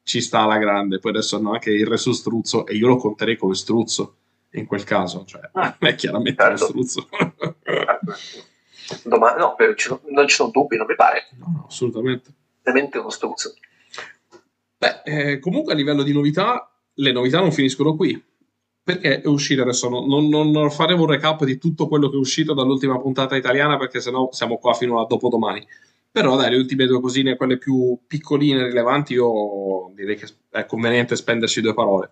ci 0.02 0.22
sta 0.22 0.40
alla 0.40 0.56
grande. 0.56 0.98
Poi 0.98 1.10
adesso 1.10 1.36
hanno 1.36 1.52
anche 1.52 1.70
il 1.70 1.86
re 1.86 1.98
su 1.98 2.12
struzzo 2.12 2.66
e 2.66 2.74
io 2.74 2.86
lo 2.86 2.96
conterei 2.96 3.36
come 3.36 3.54
struzzo 3.54 4.16
in 4.52 4.66
quel 4.66 4.84
caso, 4.84 5.24
cioè 5.26 5.42
ah, 5.52 5.76
è 5.80 5.94
chiaramente 5.94 6.42
certo. 6.42 6.72
uno 6.72 6.82
struzzo. 6.84 7.08
Domani, 9.04 9.38
no, 9.40 9.56
non 10.10 10.28
ci 10.28 10.34
sono 10.34 10.50
dubbi, 10.50 10.76
non 10.78 10.86
mi 10.86 10.94
pare. 10.94 11.28
No, 11.38 11.52
no 11.54 11.64
assolutamente. 11.68 12.32
Veramente 12.62 12.98
uno 12.98 13.10
struzzo. 13.10 13.54
Beh, 14.78 15.02
eh, 15.04 15.38
comunque 15.40 15.74
a 15.74 15.76
livello 15.76 16.02
di 16.02 16.12
novità, 16.12 16.70
le 16.94 17.12
novità 17.12 17.40
non 17.40 17.52
finiscono 17.52 17.96
qui 17.96 18.22
perché 18.84 19.22
è 19.22 19.26
uscito 19.26 19.62
adesso? 19.62 19.88
Non, 19.88 20.28
non, 20.28 20.50
non, 20.50 20.70
faremo 20.70 21.04
un 21.04 21.08
recap 21.08 21.42
di 21.44 21.56
tutto 21.56 21.88
quello 21.88 22.10
che 22.10 22.16
è 22.16 22.18
uscito 22.18 22.52
dall'ultima 22.52 23.00
puntata 23.00 23.34
italiana 23.34 23.78
perché 23.78 23.98
sennò 23.98 24.28
siamo 24.30 24.58
qua 24.58 24.74
fino 24.74 25.00
a 25.00 25.06
dopodomani. 25.06 25.66
Però 26.10 26.36
dai 26.36 26.50
le 26.50 26.58
ultime 26.58 26.84
due 26.84 27.00
cosine 27.00 27.36
quelle 27.36 27.56
più 27.56 27.98
piccoline 28.06 28.60
e 28.60 28.64
rilevanti 28.64 29.14
io 29.14 29.90
direi 29.94 30.16
che 30.16 30.28
è 30.50 30.66
conveniente 30.66 31.16
spenderci 31.16 31.62
due 31.62 31.72
parole. 31.72 32.10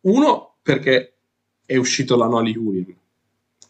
Uno 0.00 0.56
perché 0.60 1.14
è 1.64 1.76
uscito 1.76 2.16
la 2.16 2.26
Noli 2.26 2.56
Union 2.56 2.96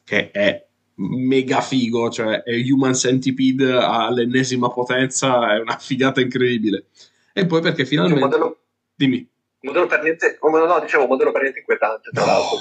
che 0.02 0.30
è 0.30 0.66
mega 0.96 1.60
figo 1.60 2.08
cioè 2.08 2.42
è 2.42 2.54
Human 2.70 2.94
Centipede 2.94 3.72
all'ennesima 3.72 4.70
potenza 4.70 5.54
è 5.54 5.60
una 5.60 5.76
figata 5.76 6.22
incredibile. 6.22 6.86
E 7.34 7.44
poi 7.44 7.60
perché 7.60 7.84
finalmente 7.84 8.24
modello... 8.24 8.58
dimmi 8.94 9.28
modello 9.64 9.86
per 9.86 10.02
niente, 10.02 10.38
no, 10.40 10.80
dicevo, 10.80 11.06
modello 11.06 11.32
per 11.32 11.42
niente 11.42 11.58
inquietante, 11.60 12.10
tra 12.12 12.24
l'altro, 12.24 12.58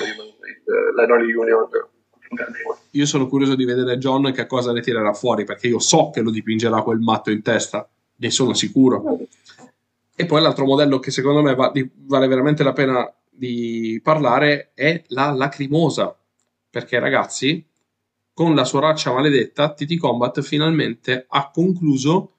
la 0.95 1.05
Noli 1.05 1.33
Union. 1.33 1.67
Io 2.91 3.05
sono 3.05 3.27
curioso 3.27 3.55
di 3.55 3.65
vedere 3.65 3.97
John 3.97 4.31
che 4.31 4.47
cosa 4.47 4.71
ne 4.71 4.81
tirerà 4.81 5.13
fuori, 5.13 5.43
perché 5.43 5.67
io 5.67 5.79
so 5.79 6.09
che 6.09 6.21
lo 6.21 6.31
dipingerà 6.31 6.81
quel 6.81 6.99
matto 6.99 7.29
in 7.29 7.41
testa. 7.41 7.87
ne 8.15 8.29
sono 8.29 8.53
sicuro. 8.53 9.19
E 10.15 10.25
poi 10.25 10.41
l'altro 10.41 10.65
modello 10.65 10.99
che 10.99 11.11
secondo 11.11 11.41
me 11.41 11.55
va- 11.55 11.71
di- 11.73 11.89
vale 12.05 12.27
veramente 12.27 12.63
la 12.63 12.71
pena 12.71 13.11
di 13.29 13.99
parlare 14.01 14.71
è 14.75 15.03
la 15.07 15.31
lacrimosa. 15.31 16.15
Perché 16.69 16.99
ragazzi, 16.99 17.65
con 18.33 18.55
la 18.55 18.63
sua 18.63 18.79
raccia 18.79 19.11
maledetta, 19.11 19.73
TT 19.73 19.97
Combat 19.97 20.41
finalmente 20.41 21.25
ha 21.27 21.51
concluso 21.51 22.31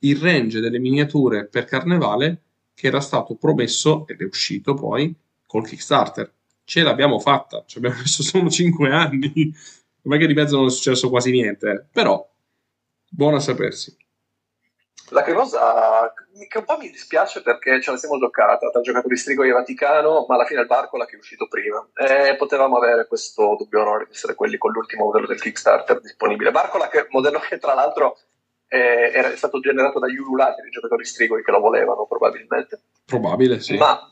il 0.00 0.16
range 0.16 0.60
delle 0.60 0.78
miniature 0.78 1.46
per 1.46 1.64
Carnevale 1.64 2.42
che 2.80 2.86
era 2.86 3.00
stato 3.00 3.34
promesso 3.34 4.06
ed 4.08 4.22
è 4.22 4.24
uscito 4.24 4.72
poi 4.72 5.14
col 5.46 5.66
Kickstarter. 5.66 6.32
Ce 6.64 6.82
l'abbiamo 6.82 7.18
fatta, 7.18 7.62
ci 7.66 7.76
abbiamo 7.76 7.98
messo 7.98 8.22
solo 8.22 8.48
5 8.48 8.90
anni. 8.90 9.54
È 10.02 10.16
che 10.16 10.26
di 10.26 10.32
mezzo 10.32 10.56
non 10.56 10.66
è 10.66 10.70
successo 10.70 11.10
quasi 11.10 11.30
niente, 11.30 11.70
eh. 11.70 11.84
però 11.92 12.26
buono 13.10 13.36
a 13.36 13.40
sapersi. 13.40 13.94
La 15.10 15.22
cremosa 15.22 16.12
che 16.48 16.58
un 16.58 16.64
po' 16.64 16.78
mi 16.78 16.88
dispiace 16.88 17.42
perché 17.42 17.82
ce 17.82 17.90
la 17.90 17.96
siamo 17.96 18.18
giocata 18.18 18.70
tra 18.70 18.80
giocatori 18.80 19.16
Strigo 19.16 19.42
e 19.42 19.50
Vaticano, 19.50 20.24
ma 20.26 20.36
alla 20.36 20.46
fine 20.46 20.60
il 20.60 20.66
Barcola 20.66 21.04
che 21.04 21.16
è 21.16 21.18
uscito 21.18 21.48
prima. 21.48 21.86
E 21.94 22.36
potevamo 22.36 22.78
avere 22.78 23.06
questo 23.06 23.56
dubbio 23.58 23.80
onore 23.82 24.06
di 24.06 24.12
essere 24.12 24.34
quelli 24.34 24.56
con 24.56 24.70
l'ultimo 24.70 25.04
modello 25.04 25.26
del 25.26 25.40
Kickstarter 25.40 26.00
disponibile. 26.00 26.50
Barcola 26.50 26.88
che 26.88 27.08
modello 27.10 27.40
che 27.40 27.58
tra 27.58 27.74
l'altro 27.74 28.16
eh, 28.72 29.10
era 29.12 29.34
stato 29.36 29.58
generato 29.58 29.98
dagli 29.98 30.16
ululati 30.16 30.62
dei 30.62 30.70
giocatori 30.70 31.04
strigoi 31.04 31.42
che 31.42 31.50
lo 31.50 31.58
volevano 31.58 32.06
probabilmente. 32.06 32.80
Probabile, 33.04 33.58
sì. 33.58 33.76
Ma 33.76 34.08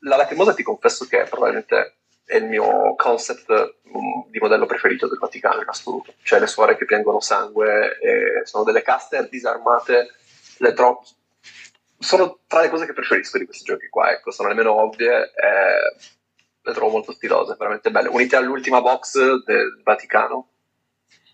la 0.00 0.16
lacrimosa 0.16 0.52
ti 0.52 0.64
confesso 0.64 1.06
che 1.06 1.24
probabilmente 1.30 1.94
è 2.24 2.36
il 2.36 2.44
mio 2.44 2.94
concept 2.96 3.48
um, 3.84 4.28
di 4.28 4.40
modello 4.40 4.66
preferito 4.66 5.06
del 5.06 5.18
Vaticano 5.18 5.62
in 5.62 5.68
assoluto. 5.68 6.12
Cioè 6.22 6.40
le 6.40 6.48
suore 6.48 6.76
che 6.76 6.84
piangono 6.86 7.20
sangue, 7.20 7.98
sono 8.42 8.64
delle 8.64 8.82
caster 8.82 9.28
disarmate, 9.28 10.08
le 10.58 10.72
tro- 10.72 11.04
sono 12.00 12.40
tra 12.48 12.60
le 12.60 12.70
cose 12.70 12.84
che 12.84 12.92
preferisco 12.92 13.38
di 13.38 13.44
questi 13.44 13.64
giochi 13.64 13.88
qua, 13.88 14.10
ecco, 14.10 14.32
sono 14.32 14.48
le 14.48 14.54
meno 14.54 14.72
ovvie 14.72 15.22
e 15.22 15.96
le 16.60 16.72
trovo 16.72 16.90
molto 16.90 17.12
stilose, 17.12 17.54
veramente 17.56 17.92
belle. 17.92 18.08
Unite 18.08 18.34
all'ultima 18.34 18.82
box 18.82 19.44
del 19.44 19.80
Vaticano, 19.84 20.48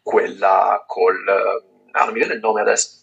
quella 0.03 0.85
col... 0.87 1.73
Ah, 1.97 2.05
non 2.05 2.13
mi 2.13 2.19
viene 2.19 2.35
il 2.35 2.41
nome 2.41 2.61
adesso. 2.61 3.03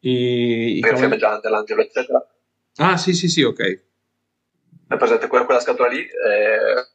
I, 0.00 0.76
i 0.78 0.80
per 0.80 0.98
fiammeggiante, 0.98 1.48
l'angelo, 1.48 1.80
eccetera. 1.80 2.26
Ah, 2.76 2.96
sì, 2.96 3.14
sì, 3.14 3.28
sì, 3.28 3.42
ok. 3.42 3.82
È 4.88 4.96
presente 4.96 5.26
quella, 5.26 5.46
quella 5.46 5.60
scatola 5.60 5.88
lì? 5.88 6.00
Eh, 6.00 6.86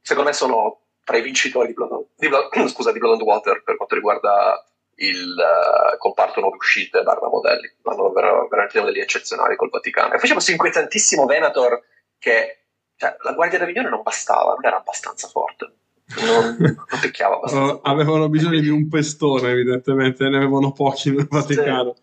secondo 0.00 0.30
me 0.30 0.34
sono 0.34 0.86
tra 1.04 1.16
i 1.16 1.22
vincitori 1.22 1.68
di 1.68 1.74
Blood, 1.74 2.06
di 2.16 2.28
Blood, 2.28 2.50
scusa, 2.68 2.90
di 2.90 2.98
Blood 2.98 3.20
and 3.20 3.22
Water 3.22 3.62
per 3.62 3.76
quanto 3.76 3.94
riguarda 3.94 4.64
il 4.96 5.36
uh, 5.36 5.96
comparto 5.98 6.40
nuove 6.40 6.56
uscite 6.56 7.04
barra 7.04 7.28
modelli. 7.28 7.72
Hanno 7.84 8.10
ver- 8.10 8.48
veramente 8.48 8.80
modelli 8.80 9.00
eccezionali 9.00 9.54
col 9.54 9.70
Vaticano. 9.70 10.14
E 10.14 10.18
facevo 10.18 10.40
inquietantissimo 10.44 11.24
Venator 11.24 11.80
che 12.18 12.64
cioè, 12.96 13.16
la 13.20 13.32
Guardia 13.32 13.60
d'Avignone 13.60 13.90
non 13.90 14.02
bastava, 14.02 14.54
non 14.54 14.64
era 14.64 14.78
abbastanza 14.78 15.28
forte. 15.28 15.72
Non, 16.16 16.56
non 16.58 17.00
picchiava 17.00 17.36
abbastanza. 17.36 17.80
Avevano 17.82 18.28
bisogno 18.28 18.60
di 18.60 18.68
un 18.68 18.88
pestone, 18.88 19.50
evidentemente, 19.50 20.28
ne 20.28 20.36
avevano 20.36 20.72
pochi 20.72 21.10
nel 21.10 21.26
Vaticano. 21.28 21.94
Sì. 21.96 22.02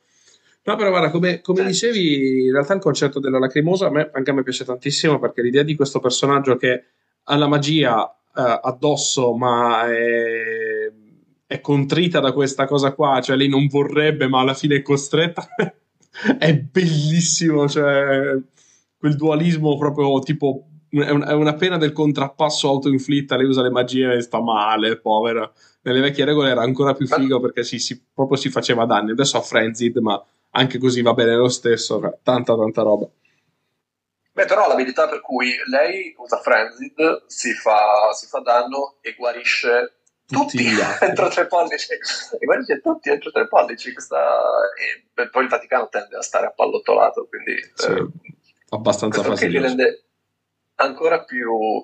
No, 0.67 0.75
però 0.75 0.89
guarda, 0.89 1.11
come, 1.11 1.41
come 1.41 1.61
eh. 1.61 1.65
dicevi, 1.65 2.45
in 2.45 2.51
realtà 2.51 2.73
il 2.73 2.81
concetto 2.81 3.19
della 3.19 3.39
lacrimosa 3.39 3.87
a 3.87 3.91
me, 3.91 4.09
anche 4.11 4.31
a 4.31 4.33
me 4.33 4.43
piace 4.43 4.65
tantissimo 4.65 5.19
perché 5.19 5.41
l'idea 5.41 5.63
di 5.63 5.75
questo 5.75 5.99
personaggio 5.99 6.55
che 6.55 6.83
ha 7.23 7.35
la 7.35 7.47
magia 7.47 8.01
uh, 8.03 8.11
addosso, 8.33 9.35
ma 9.35 9.87
è, 9.87 10.91
è, 11.45 11.61
contrita 11.61 12.19
da 12.19 12.31
questa 12.31 12.65
cosa 12.65 12.93
qua, 12.93 13.21
cioè 13.21 13.35
lei 13.35 13.47
non 13.47 13.67
vorrebbe, 13.67 14.27
ma 14.27 14.39
alla 14.39 14.55
fine 14.55 14.77
è 14.77 14.81
costretta, 14.81 15.47
è 16.39 16.55
bellissimo, 16.55 17.67
cioè 17.67 18.35
quel 18.97 19.15
dualismo 19.15 19.77
proprio 19.77 20.17
tipo 20.19 20.65
è, 21.03 21.31
una 21.31 21.53
pena 21.55 21.77
del 21.77 21.91
contrappasso 21.91 22.69
autoinflitta, 22.69 23.35
lei 23.35 23.47
usa 23.47 23.61
le 23.61 23.69
magie 23.69 24.13
e 24.13 24.21
sta 24.21 24.41
male, 24.41 24.97
povera. 24.97 25.51
Nelle 25.81 25.99
vecchie 25.99 26.25
regole 26.25 26.49
era 26.49 26.61
ancora 26.61 26.93
più 26.93 27.07
figo 27.07 27.39
perché 27.39 27.63
si, 27.63 27.79
si, 27.79 28.01
proprio 28.13 28.37
si 28.37 28.49
faceva 28.49 28.85
danni. 28.85 29.11
Adesso 29.11 29.37
ha 29.37 29.41
Frenzied, 29.41 29.97
ma 29.97 30.23
anche 30.51 30.77
così 30.77 31.01
va 31.01 31.13
bene 31.13 31.35
lo 31.35 31.49
stesso, 31.49 31.99
tanta 32.23 32.55
tanta 32.55 32.81
roba. 32.81 33.07
Beh, 34.31 34.45
però 34.45 34.67
l'abilità 34.67 35.07
per 35.07 35.21
cui 35.21 35.53
lei 35.69 36.13
usa 36.17 36.37
Frenzied, 36.37 37.23
si 37.27 37.53
fa, 37.53 38.11
si 38.13 38.27
fa 38.27 38.39
danno 38.39 38.95
e 39.01 39.15
guarisce 39.17 39.93
tutti, 40.25 40.57
tutti 40.57 40.67
entro 41.05 41.29
tre 41.29 41.47
pollici. 41.47 41.93
E 42.39 42.45
guarisce 42.45 42.81
tutti 42.81 43.09
entro 43.09 43.31
tre 43.31 43.47
pollici. 43.47 43.93
Questa... 43.93 44.17
E 45.13 45.29
poi 45.29 45.43
il 45.43 45.49
Vaticano 45.49 45.87
tende 45.89 46.17
a 46.17 46.21
stare 46.21 46.47
appallottolato, 46.47 47.27
quindi... 47.27 47.55
Sì, 47.75 47.91
eh, 47.91 48.07
abbastanza 48.69 49.21
rende 49.23 50.05
ancora 50.76 51.23
più 51.23 51.84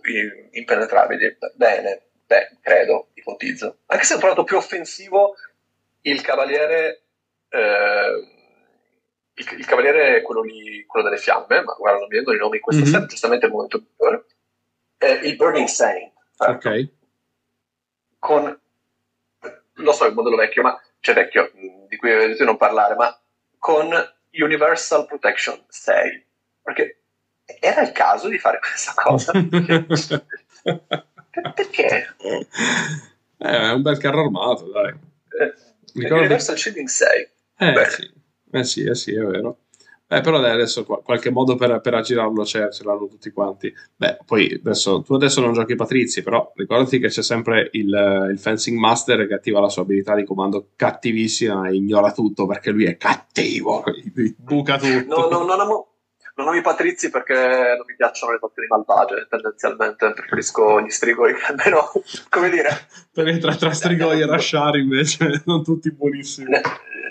impenetrabili. 0.52 1.38
Bene, 1.56 2.02
beh, 2.26 2.58
credo, 2.62 3.10
ipotizzo. 3.14 3.80
Anche 3.88 4.04
se 4.04 4.16
ho 4.16 4.20
trovato 4.20 4.44
più 4.44 4.58
offensivo 4.58 5.36
il 6.02 6.22
cavaliere... 6.22 7.04
Eh, 7.50 8.39
il, 9.34 9.48
il, 9.58 9.66
cavaliere 9.66 10.18
è 10.18 10.22
quello 10.22 10.42
lì, 10.42 10.86
quello 10.86 11.08
delle 11.08 11.20
fiamme, 11.20 11.62
ma 11.62 11.74
guarda, 11.74 12.00
non 12.00 12.08
mi 12.10 12.16
vengono 12.16 12.36
i 12.36 12.39
nomi 12.39 12.58
in 12.58 12.62
questo 12.62 12.84
mm-hmm. 12.84 12.94
set, 12.94 13.06
giustamente 13.06 13.46
è 13.46 13.48
il 13.48 13.54
momento 13.54 13.84
migliore. 13.84 14.26
Eh, 14.98 15.14
il 15.28 15.36
Burning 15.36 15.68
Saint. 15.68 16.12
Certo. 16.38 16.70
Ok. 16.70 16.88
Con, 18.20 18.60
lo 19.74 19.92
so, 19.94 20.06
il 20.06 20.14
modello 20.14 20.36
vecchio, 20.36 20.62
ma, 20.62 20.80
cioè 21.00 21.16
vecchio, 21.16 21.52
di 21.88 21.96
cui 21.98 22.12
avete 22.12 22.44
non 22.44 22.58
parlare, 22.58 22.96
ma 22.96 23.20
con 23.58 23.89
Universal 24.32 25.06
Protection 25.06 25.64
6. 25.68 26.26
Perché 26.62 27.01
era 27.60 27.82
il 27.82 27.91
caso 27.91 28.28
di 28.28 28.38
fare 28.38 28.60
questa 28.60 28.93
cosa. 28.95 29.32
perché? 31.54 32.16
Eh, 32.18 32.47
è 33.38 33.72
un 33.72 33.82
bel 33.82 33.97
carro 33.97 34.22
armato, 34.26 34.70
dai. 34.72 34.93
Eh, 35.39 35.54
Universal 36.14 36.58
Shielding 36.58 36.88
6. 36.88 37.30
Eh, 37.58 37.72
Beh. 37.74 37.86
sì. 37.89 38.12
Eh 38.54 38.64
sì, 38.64 38.84
eh 38.84 38.95
sì, 38.95 39.14
è 39.14 39.24
vero. 39.24 39.60
Eh, 40.14 40.20
però 40.20 40.41
dai, 40.41 40.52
adesso 40.52 40.84
qualche 40.84 41.30
modo 41.30 41.56
per, 41.56 41.80
per 41.80 41.93
aggirarlo 41.93 42.43
c'è, 42.43 42.70
ce 42.70 42.84
l'hanno 42.84 43.08
tutti 43.08 43.32
quanti. 43.32 43.74
Beh, 43.95 44.18
poi 44.26 44.60
adesso, 44.62 45.02
tu 45.04 45.14
adesso 45.14 45.39
non 45.39 45.54
giochi 45.54 45.76
Patrizi, 45.76 46.22
però 46.22 46.52
ricordati 46.54 46.99
che 46.99 47.08
c'è 47.08 47.24
sempre 47.24 47.70
il, 47.72 48.28
il, 48.30 48.38
Fencing 48.38 48.78
Master 48.78 49.26
che 49.26 49.36
attiva 49.36 49.62
la 49.62 49.70
sua 49.70 49.84
abilità 49.84 50.14
di 50.14 50.26
comando 50.26 50.72
cattivissima 50.76 51.70
e 51.70 51.76
ignora 51.76 52.12
tutto 52.12 52.45
perché 52.45 52.72
lui 52.72 52.88
è 52.88 52.97
cattivo, 52.97 53.86
buca 54.36 54.78
tutto. 54.78 55.16
No, 55.16 55.30
no, 55.30 55.45
non 55.45 55.60
amo, 55.62 55.91
non 56.36 56.48
amo 56.48 56.58
i 56.58 56.62
Patrizi 56.62 57.10
perché 57.10 57.34
non 57.34 57.86
mi 57.86 57.96
piacciono 57.96 58.32
le 58.34 58.40
fazioni 58.40 58.68
malvagie, 58.68 59.28
tendenzialmente 59.30 60.14
preferisco 60.14 60.82
gli 60.82 60.90
strigoi 60.90 61.34
almeno, 61.48 61.92
come 62.30 62.50
dire... 62.50 62.70
Perché 63.12 63.38
tra, 63.38 63.56
tra 63.56 63.72
strigoi 63.72 64.22
e 64.22 64.26
Rashari 64.26 64.82
invece 64.82 65.42
non 65.46 65.64
tutti 65.64 65.92
buonissimi. 65.92 66.50
Ne, 66.50 66.62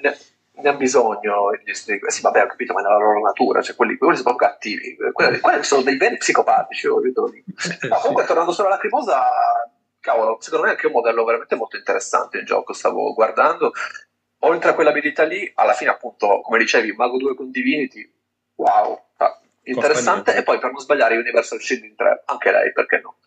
ne, 0.03 0.17
ne 0.55 0.69
ha 0.69 0.75
bisogno 0.75 1.53
gli 1.63 1.73
strigoi. 1.73 2.11
Sì, 2.11 2.23
vabbè, 2.23 2.43
ho 2.43 2.47
capito, 2.47 2.73
ma 2.73 2.81
è 2.81 2.83
nella 2.83 2.99
loro 2.99 3.21
natura, 3.21 3.61
cioè 3.63 3.77
quelli, 3.77 3.97
quelli 3.97 4.17
sono 4.17 4.31
proprio 4.31 4.49
cattivi, 4.49 4.97
quelli, 5.13 5.41
quelli 5.41 5.63
sono 5.63 5.83
dei 5.83 5.97
veri 5.97 6.17
psicopatici, 6.17 6.87
io 6.87 6.95
lo 6.95 7.01
dico. 7.01 7.29
No, 7.89 7.97
comunque, 7.99 8.25
tornando 8.25 8.53
solo 8.53 8.69
alla 8.69 8.77
lacrimosa, 8.77 9.23
cavolo, 10.01 10.39
secondo 10.41 10.65
me 10.65 10.71
è 10.71 10.75
anche 10.75 10.87
un 10.87 10.93
modello 10.93 11.25
veramente 11.25 11.57
molto 11.57 11.77
interessante 11.77 12.39
in 12.39 12.45
gioco, 12.45 12.73
stavo 12.73 13.13
guardando. 13.15 13.73
Oltre 14.43 14.71
a 14.71 14.75
quell'abilità 14.75 15.25
lì, 15.25 15.51
alla 15.55 15.75
fine, 15.75 15.91
appunto, 15.91 16.41
come 16.41 16.59
dicevi, 16.59 16.93
Mago 16.93 17.19
2 17.19 17.35
con 17.35 17.51
Divinity, 17.51 18.11
wow, 18.55 18.99
interessante. 19.65 20.35
E 20.35 20.43
poi 20.43 20.59
per 20.59 20.71
non 20.71 20.81
sbagliare, 20.81 21.17
Universal 21.17 21.61
Shield 21.61 21.85
in 21.85 21.97
3, 21.97 22.23
anche 22.27 22.51
lei, 22.51 22.73
perché 22.73 23.01
no? 23.03 23.19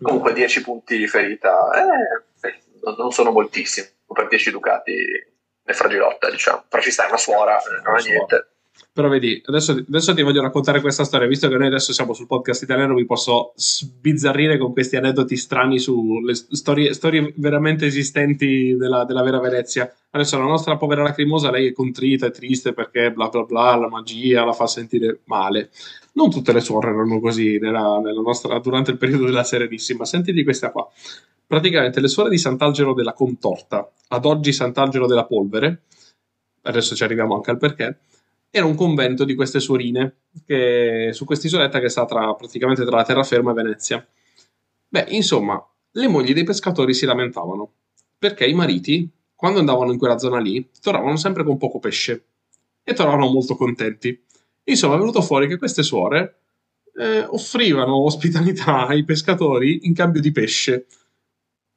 Comunque 0.00 0.32
10 0.32 0.62
punti 0.62 0.98
di 0.98 1.06
ferita, 1.06 1.70
eh, 1.72 2.94
non 2.96 3.12
sono 3.12 3.30
moltissimi, 3.30 3.86
per 4.06 4.28
10 4.28 4.50
ducati 4.50 4.94
è 5.64 5.72
fragilotta, 5.72 6.30
diciamo. 6.30 6.64
Però 6.68 6.82
ci 6.82 6.90
sta, 6.90 7.04
è 7.04 7.08
una 7.08 7.16
suora, 7.16 7.58
non 7.84 7.96
ha 7.96 8.02
niente. 8.02 8.55
Però 8.92 9.08
vedi, 9.08 9.42
adesso, 9.44 9.72
adesso, 9.72 10.14
ti 10.14 10.22
voglio 10.22 10.40
raccontare 10.40 10.80
questa 10.80 11.04
storia, 11.04 11.26
visto 11.26 11.48
che 11.48 11.56
noi 11.56 11.66
adesso 11.66 11.92
siamo 11.92 12.14
sul 12.14 12.26
podcast 12.26 12.62
italiano, 12.62 12.94
vi 12.94 13.04
posso 13.04 13.52
sbizzarrire 13.54 14.56
con 14.56 14.72
questi 14.72 14.96
aneddoti 14.96 15.36
strani 15.36 15.78
sulle 15.78 16.34
storie, 16.34 16.94
storie 16.94 17.32
veramente 17.36 17.84
esistenti 17.84 18.74
della, 18.74 19.04
della, 19.04 19.22
vera 19.22 19.38
Venezia. 19.38 19.92
Adesso 20.10 20.38
la 20.38 20.44
nostra 20.44 20.78
povera 20.78 21.02
lacrimosa, 21.02 21.50
lei 21.50 21.68
è 21.68 21.72
contrita, 21.72 22.26
è 22.26 22.30
triste 22.30 22.72
perché 22.72 23.12
bla 23.12 23.28
bla 23.28 23.42
bla, 23.42 23.76
la 23.76 23.88
magia 23.88 24.44
la 24.44 24.52
fa 24.52 24.66
sentire 24.66 25.20
male. 25.24 25.70
Non 26.12 26.30
tutte 26.30 26.52
le 26.54 26.60
suore 26.60 26.88
erano 26.88 27.20
così 27.20 27.58
nella, 27.58 28.00
nella 28.02 28.22
nostra, 28.22 28.58
durante 28.60 28.92
il 28.92 28.96
periodo 28.96 29.26
della 29.26 29.44
Serenissima. 29.44 30.06
Sentiti 30.06 30.42
questa 30.42 30.70
qua 30.70 30.88
praticamente 31.46 32.00
le 32.00 32.08
suore 32.08 32.30
di 32.30 32.38
Sant'Angelo 32.38 32.92
della 32.92 33.12
Contorta, 33.12 33.88
ad 34.08 34.24
oggi 34.24 34.52
Sant'Angelo 34.52 35.06
della 35.06 35.26
Polvere, 35.26 35.82
adesso 36.62 36.94
ci 36.94 37.04
arriviamo 37.04 37.36
anche 37.36 37.50
al 37.50 37.58
perché, 37.58 37.98
era 38.56 38.66
un 38.66 38.74
convento 38.74 39.24
di 39.24 39.34
queste 39.34 39.60
suorine 39.60 40.16
che, 40.46 41.10
su 41.12 41.24
quest'isoletta 41.24 41.78
che 41.78 41.88
sta 41.88 42.04
tra, 42.04 42.34
praticamente 42.34 42.84
tra 42.84 42.96
la 42.96 43.04
terraferma 43.04 43.50
e 43.50 43.54
Venezia. 43.54 44.06
Beh, 44.88 45.06
insomma, 45.08 45.62
le 45.92 46.08
mogli 46.08 46.32
dei 46.32 46.44
pescatori 46.44 46.94
si 46.94 47.04
lamentavano 47.04 47.72
perché 48.18 48.46
i 48.46 48.54
mariti, 48.54 49.08
quando 49.34 49.58
andavano 49.58 49.92
in 49.92 49.98
quella 49.98 50.18
zona 50.18 50.38
lì, 50.38 50.70
tornavano 50.80 51.16
sempre 51.16 51.44
con 51.44 51.58
poco 51.58 51.78
pesce. 51.78 52.24
e 52.88 52.94
tornavano 52.94 53.30
molto 53.30 53.56
contenti. 53.56 54.22
Insomma, 54.64 54.94
è 54.94 54.98
venuto 54.98 55.20
fuori 55.20 55.48
che 55.48 55.58
queste 55.58 55.82
suore 55.82 56.38
eh, 56.96 57.24
offrivano 57.28 57.96
ospitalità 57.96 58.86
ai 58.86 59.04
pescatori 59.04 59.80
in 59.82 59.92
cambio 59.92 60.20
di 60.20 60.30
pesce. 60.30 60.86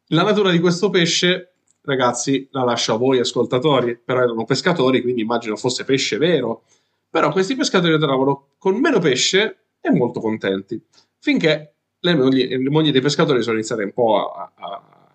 La 0.10 0.24
natura 0.24 0.52
di 0.52 0.60
questo 0.60 0.90
pesce, 0.92 1.54
ragazzi, 1.82 2.48
la 2.52 2.64
lascio 2.64 2.94
a 2.94 2.98
voi 2.98 3.20
ascoltatori, 3.20 3.98
però 3.98 4.22
erano 4.22 4.46
pescatori, 4.46 5.02
quindi 5.02 5.22
immagino 5.22 5.56
fosse 5.56 5.84
pesce 5.84 6.18
vero. 6.18 6.64
Però 7.10 7.32
questi 7.32 7.56
pescatori 7.56 7.98
tornavano 7.98 8.50
con 8.58 8.80
meno 8.80 9.00
pesce 9.00 9.58
e 9.82 9.90
molto 9.92 10.20
contenti, 10.20 10.80
finché 11.20 11.74
le 12.00 12.16
mogli, 12.16 12.48
le 12.48 12.70
mogli 12.70 12.92
dei 12.92 13.02
pescatori 13.02 13.42
sono 13.42 13.56
iniziate 13.56 13.84
un 13.84 13.94
po' 13.94 14.32
a, 14.32 14.52
a, 14.56 14.66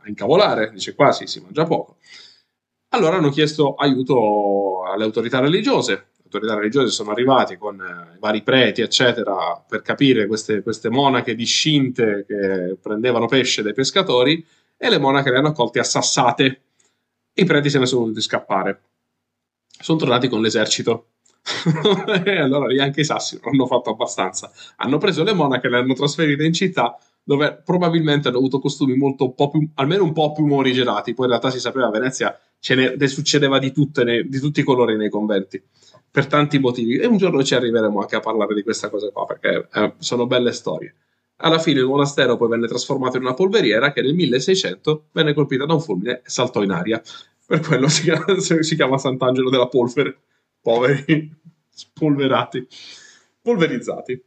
a 0.00 0.08
incavolare, 0.08 0.70
dice 0.72 0.94
quasi 0.94 1.26
si 1.26 1.40
mangia 1.40 1.64
poco. 1.64 1.96
Allora 2.88 3.16
hanno 3.16 3.30
chiesto 3.30 3.74
aiuto 3.74 4.82
alle 4.84 5.04
autorità 5.04 5.40
religiose. 5.40 5.92
Le 5.92 6.22
autorità 6.24 6.54
religiose 6.54 6.90
sono 6.90 7.10
arrivate 7.10 7.58
con 7.58 7.80
eh, 7.80 8.16
i 8.16 8.18
vari 8.18 8.42
preti, 8.42 8.82
eccetera, 8.82 9.62
per 9.66 9.82
capire 9.82 10.26
queste, 10.26 10.62
queste 10.62 10.90
monache 10.90 11.34
discinte 11.34 12.24
che 12.26 12.76
prendevano 12.80 13.26
pesce 13.26 13.62
dai 13.62 13.72
pescatori 13.72 14.44
e 14.76 14.90
le 14.90 14.98
monache 14.98 15.30
le 15.30 15.38
hanno 15.38 15.48
accolte 15.48 15.78
assassate. 15.78 16.62
I 17.34 17.44
preti 17.44 17.70
se 17.70 17.78
ne 17.78 17.86
sono 17.86 18.02
dovuti 18.02 18.20
scappare. 18.20 18.82
Sono 19.66 19.98
tornati 19.98 20.28
con 20.28 20.40
l'esercito. 20.40 21.08
e 22.24 22.38
allora 22.38 22.66
lì 22.68 22.80
anche 22.80 23.00
i 23.00 23.04
sassi 23.04 23.38
non 23.42 23.54
hanno 23.54 23.66
fatto 23.66 23.90
abbastanza. 23.90 24.50
Hanno 24.76 24.98
preso 24.98 25.24
le 25.24 25.34
monache 25.34 25.66
e 25.66 25.70
le 25.70 25.76
hanno 25.78 25.94
trasferite 25.94 26.44
in 26.44 26.52
città 26.52 26.98
dove 27.22 27.62
probabilmente 27.64 28.28
hanno 28.28 28.36
avuto 28.36 28.58
costumi 28.58 28.96
molto 28.96 29.30
po' 29.30 29.48
più, 29.48 29.66
almeno 29.74 30.04
un 30.04 30.12
po' 30.12 30.32
più 30.32 30.46
morigerati. 30.46 31.14
Poi 31.14 31.24
in 31.24 31.30
realtà 31.30 31.50
si 31.50 31.58
sapeva 31.58 31.86
a 31.86 31.90
Venezia 31.90 32.38
ce 32.60 32.74
ne, 32.74 32.94
ne 32.96 33.06
succedeva 33.08 33.58
di, 33.58 33.72
tutte, 33.72 34.24
di 34.26 34.38
tutti 34.38 34.60
i 34.60 34.62
colori 34.62 34.96
nei 34.96 35.08
conventi 35.08 35.62
per 36.10 36.26
tanti 36.26 36.58
motivi. 36.58 36.98
E 36.98 37.06
un 37.06 37.16
giorno 37.16 37.42
ci 37.42 37.54
arriveremo 37.54 38.00
anche 38.00 38.16
a 38.16 38.20
parlare 38.20 38.54
di 38.54 38.62
questa 38.62 38.88
cosa 38.88 39.10
qua 39.10 39.24
perché 39.24 39.68
eh, 39.72 39.94
sono 39.98 40.26
belle 40.26 40.52
storie. 40.52 40.94
Alla 41.38 41.58
fine 41.58 41.80
il 41.80 41.86
monastero 41.86 42.36
poi 42.36 42.48
venne 42.48 42.68
trasformato 42.68 43.16
in 43.16 43.24
una 43.24 43.34
polveriera 43.34 43.92
che 43.92 44.02
nel 44.02 44.14
1600 44.14 45.08
venne 45.12 45.34
colpita 45.34 45.66
da 45.66 45.74
un 45.74 45.80
fulmine 45.80 46.22
e 46.24 46.30
saltò 46.30 46.62
in 46.62 46.70
aria. 46.70 47.02
Per 47.46 47.60
quello 47.60 47.88
si 47.88 48.02
chiama, 48.02 48.38
si 48.38 48.74
chiama 48.76 48.98
Sant'Angelo 48.98 49.50
della 49.50 49.68
Polvere. 49.68 50.18
Poveri, 50.60 51.30
spolverati, 51.68 52.66
polverizzati. 53.42 54.24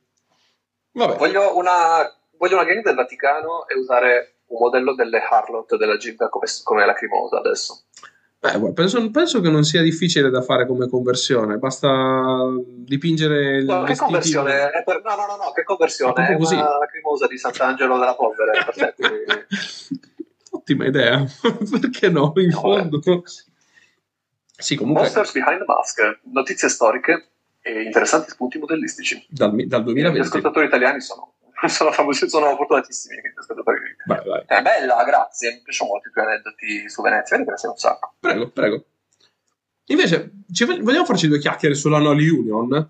Vabbè. 0.91 1.17
Voglio 1.17 1.57
una, 1.57 2.11
voglio 2.37 2.55
una 2.55 2.65
gang 2.65 2.83
del 2.83 2.95
Vaticano 2.95 3.67
e 3.67 3.75
usare 3.77 4.37
un 4.47 4.59
modello 4.59 4.93
delle 4.93 5.19
Harlot 5.19 5.75
della 5.77 5.97
Giga 5.97 6.29
come, 6.29 6.45
come 6.63 6.85
lacrimosa 6.85 7.37
adesso. 7.37 7.83
Beh, 8.39 8.73
penso, 8.73 9.09
penso, 9.09 9.41
che 9.41 9.49
non 9.49 9.63
sia 9.63 9.81
difficile 9.81 10.29
da 10.29 10.43
fare 10.43 10.67
come 10.67 10.87
conversione, 10.87 11.57
basta 11.57 12.53
dipingere 12.61 13.57
il 13.57 13.65
no, 13.65 13.81
che 13.83 13.95
conversione? 13.95 14.83
Per, 14.85 15.01
no, 15.03 15.15
no, 15.15 15.25
no, 15.25 15.35
no, 15.37 15.51
che 15.53 15.63
conversione? 15.63 16.27
È 16.27 16.37
così. 16.37 16.53
una 16.53 16.77
lacrimosa 16.77 17.25
di 17.25 17.37
Sant'Angelo 17.37 17.97
della 17.97 18.15
Polvere, 18.15 18.51
Ottima 20.51 20.85
idea, 20.85 21.25
perché 21.81 22.09
no, 22.09 22.31
in 22.35 22.49
no, 22.49 22.59
fondo. 22.59 23.01
Eh. 23.03 23.21
Sì, 24.55 24.75
comunque... 24.75 25.03
Monsters 25.03 25.31
Behind 25.33 25.59
the 25.59 25.65
Mask, 25.65 26.19
notizie 26.31 26.69
storiche 26.69 27.29
e 27.61 27.81
interessanti 27.81 28.29
spunti 28.29 28.59
modellistici. 28.59 29.25
Dal, 29.29 29.49
dal 29.65 29.83
2020. 29.83 30.17
Gli 30.17 30.21
ascoltatori 30.21 30.67
italiani 30.67 31.01
sono 31.01 31.36
sono 31.67 31.91
famosi, 31.91 32.29
sono 32.29 32.55
fortunatissimi. 32.55 33.15
Vai, 34.05 34.21
vai. 34.25 34.43
È 34.45 34.61
bella, 34.61 35.03
grazie. 35.03 35.53
Mi 35.53 35.61
piacciono 35.63 35.91
molto 35.91 36.09
i 36.09 36.11
tuoi 36.11 36.25
aneddoti 36.25 36.89
su 36.89 37.01
Venezia, 37.01 37.37
mi 37.37 37.45
piace 37.45 37.67
un 37.67 37.77
sacco. 37.77 38.13
Prego, 38.19 38.49
prego. 38.49 38.85
Invece, 39.85 40.31
vogliamo 40.81 41.05
farci 41.05 41.27
due 41.27 41.39
chiacchiere 41.39 41.73
sulla 41.73 41.99
Noli 41.99 42.27
Union? 42.27 42.89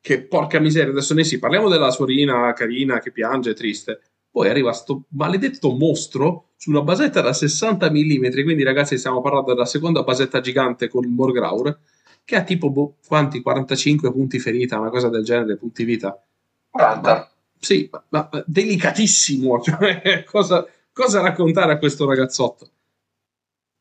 Che 0.00 0.22
porca 0.22 0.60
miseria, 0.60 0.90
adesso 0.90 1.14
ne 1.14 1.24
sì, 1.24 1.38
parliamo 1.38 1.68
della 1.68 1.90
suorina 1.90 2.52
carina 2.52 2.98
che 2.98 3.12
piange, 3.12 3.54
triste. 3.54 4.00
Poi 4.30 4.48
arriva 4.48 4.70
questo 4.70 5.04
maledetto 5.10 5.70
mostro 5.72 6.50
su 6.56 6.70
una 6.70 6.82
basetta 6.82 7.22
da 7.22 7.32
60 7.32 7.90
mm, 7.90 8.42
quindi 8.42 8.62
ragazzi 8.62 8.98
stiamo 8.98 9.22
parlando 9.22 9.52
della 9.52 9.64
seconda 9.64 10.02
basetta 10.02 10.40
gigante 10.40 10.88
con 10.88 11.04
il 11.04 11.10
Morgraur, 11.10 11.78
che 12.24 12.36
ha 12.36 12.42
tipo, 12.42 12.70
boh, 12.70 12.96
quanti? 13.06 13.40
45 13.40 14.12
punti 14.12 14.38
ferita, 14.38 14.78
una 14.78 14.90
cosa 14.90 15.08
del 15.08 15.24
genere, 15.24 15.56
punti 15.56 15.84
vita. 15.84 16.22
40 16.70 17.35
sì, 17.58 17.88
ma, 17.90 18.28
ma 18.30 18.44
delicatissimo. 18.46 19.60
Cioè, 19.62 20.24
cosa, 20.24 20.66
cosa 20.92 21.20
raccontare 21.20 21.72
a 21.72 21.78
questo 21.78 22.06
ragazzotto? 22.06 22.70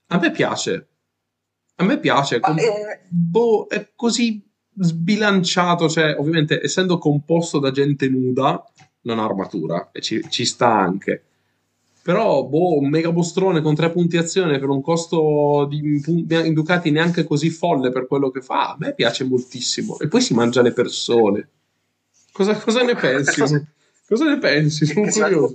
A 0.07 0.19
me 0.19 0.31
piace. 0.31 0.87
A 1.75 1.83
me 1.83 1.99
piace. 1.99 2.39
Com- 2.39 2.57
è... 2.57 3.01
Boh, 3.09 3.67
è 3.67 3.91
così 3.95 4.43
sbilanciato. 4.77 5.89
Cioè, 5.89 6.15
ovviamente, 6.17 6.61
essendo 6.63 6.97
composto 6.97 7.59
da 7.59 7.71
gente 7.71 8.07
nuda, 8.07 8.63
non 9.01 9.19
ha 9.19 9.25
armatura, 9.25 9.89
e 9.91 10.01
ci, 10.01 10.23
ci 10.29 10.45
sta 10.45 10.69
anche. 10.69 11.23
Però, 12.05 12.43
boh, 12.43 12.77
un 12.77 12.89
mega 12.89 13.09
mostrone 13.11 13.61
con 13.61 13.73
tre 13.73 13.89
punti 13.89 14.17
azione 14.17 14.59
per 14.59 14.69
un 14.69 14.81
costo 14.81 15.65
di 15.67 15.99
in 16.05 16.53
Ducati 16.53 16.91
neanche 16.91 17.23
così 17.23 17.49
folle 17.49 17.89
per 17.89 18.05
quello 18.05 18.29
che 18.29 18.41
fa, 18.41 18.73
a 18.73 18.75
me 18.77 18.93
piace 18.93 19.23
moltissimo. 19.23 19.97
E 19.97 20.07
poi 20.07 20.21
si 20.21 20.35
mangia 20.35 20.61
le 20.61 20.71
persone. 20.71 21.49
Cosa, 22.35 22.53
cosa 22.59 22.83
ne 22.83 22.95
pensi? 22.95 23.39
cosa 24.05 24.25
ne 24.25 24.37
pensi? 24.39 24.85
Sono 24.85 25.09
curioso. 25.09 25.53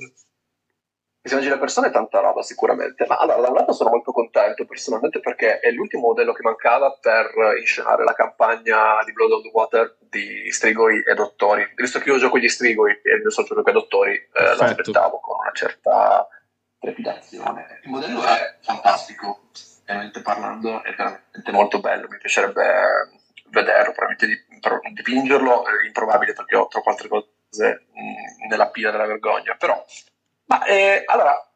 Mi 1.23 1.29
si 1.29 1.35
mangi 1.35 1.51
le 1.51 1.59
persone 1.59 1.91
tanta 1.91 2.21
roba 2.21 2.41
sicuramente, 2.41 3.05
ma 3.07 3.19
allora 3.19 3.43
da 3.43 3.49
un 3.49 3.55
lato 3.55 3.75
sono 3.75 3.91
molto 3.91 4.13
contento 4.13 4.65
personalmente 4.65 5.21
perché 5.21 5.61
è 5.61 5.71
l'ultimo 5.73 6.07
modello 6.07 6.33
che 6.33 6.41
mancava 6.43 6.97
per 6.99 7.33
inscenare 7.59 8.03
la 8.03 8.15
campagna 8.15 9.05
di 9.05 9.13
Blood 9.13 9.33
on 9.33 9.43
the 9.43 9.51
Water 9.53 9.99
di 10.09 10.51
strigoi 10.51 11.03
e 11.07 11.13
dottori. 11.13 11.71
Visto 11.77 11.99
che 11.99 12.09
io 12.09 12.17
gioco 12.17 12.39
gli 12.39 12.49
strigoi 12.49 12.93
e 12.93 13.17
il 13.17 13.21
mio 13.21 13.31
socio 13.31 13.55
gioca 13.55 13.73
dottori, 13.73 14.15
eh, 14.15 14.57
l'aspettavo 14.57 15.21
con 15.21 15.37
una 15.39 15.53
certa 15.53 16.27
trepidazione. 16.79 17.81
Il 17.83 17.91
modello 17.91 18.25
è 18.25 18.57
fantastico, 18.63 19.51
veramente 19.85 20.23
parlando 20.23 20.83
è 20.83 20.95
veramente 20.95 21.53
molto 21.53 21.79
bello, 21.81 22.09
mi 22.09 22.17
piacerebbe 22.17 22.63
vederlo, 23.51 23.93
probabilmente 23.93 24.47
dipingerlo 24.93 25.67
è 25.67 25.87
improbabile 25.87 26.33
perché 26.33 26.57
ho 26.57 26.69
troppo 26.69 26.91
altre 26.91 27.09
cose 27.09 27.87
mh, 27.93 28.49
nella 28.49 28.69
pila 28.71 28.91
della 28.91 29.07
vergogna, 29.07 29.55
però 29.57 29.85
ma 30.47 30.65
eh, 30.65 31.03
allora 31.07 31.49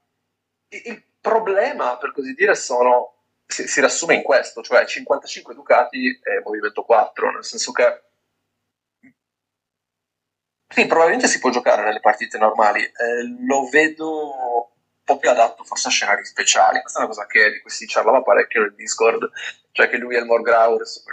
il, 0.68 1.02
problema 1.24 1.96
per 1.96 2.12
così 2.12 2.34
dire 2.34 2.54
sono 2.54 3.14
si, 3.46 3.66
si, 3.66 3.80
riassume 3.80 4.14
in 4.14 4.22
questo, 4.22 4.62
cioè 4.62 4.84
55 4.84 5.54
ducati 5.54 6.20
e 6.22 6.42
movimento 6.44 6.82
4, 6.82 7.30
nel 7.30 7.44
senso 7.44 7.72
che 7.72 8.02
sì, 10.68 10.86
probabilmente 10.86 11.28
si 11.28 11.38
può 11.38 11.50
giocare 11.50 11.82
nelle 11.82 12.00
partite 12.00 12.36
normali, 12.36 12.82
eh, 12.82 13.44
lo 13.46 13.66
vedo 13.68 14.10
un 14.26 15.04
po' 15.04 15.18
più 15.18 15.30
adatto 15.30 15.64
forse 15.64 15.88
a 15.88 15.90
scenari 15.90 16.24
speciali. 16.24 16.80
Questa 16.80 16.98
è 16.98 17.04
una 17.04 17.12
cosa 17.14 17.26
che, 17.26 17.52
di 17.52 17.60
cui 17.60 17.70
si 17.70 17.88
parlava 17.90 18.22
parecchio 18.22 18.62
nel 18.62 18.74
Discord, 18.74 19.30
cioè 19.72 19.88
che 19.88 19.96
lui 19.98 20.16
e 20.16 20.18
il 20.18 20.24
Morgraurs, 20.26 21.04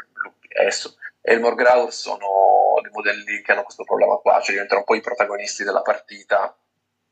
adesso, 0.59 0.95
e 1.21 1.33
il 1.33 1.39
Morgraur 1.39 1.93
sono 1.93 2.79
dei 2.81 2.91
modelli 2.91 3.41
che 3.41 3.51
hanno 3.51 3.63
questo 3.63 3.83
problema 3.83 4.15
qua, 4.15 4.39
cioè 4.41 4.53
diventano 4.53 4.79
un 4.79 4.85
po' 4.85 4.95
i 4.95 5.01
protagonisti 5.01 5.63
della 5.63 5.81
partita. 5.81 6.55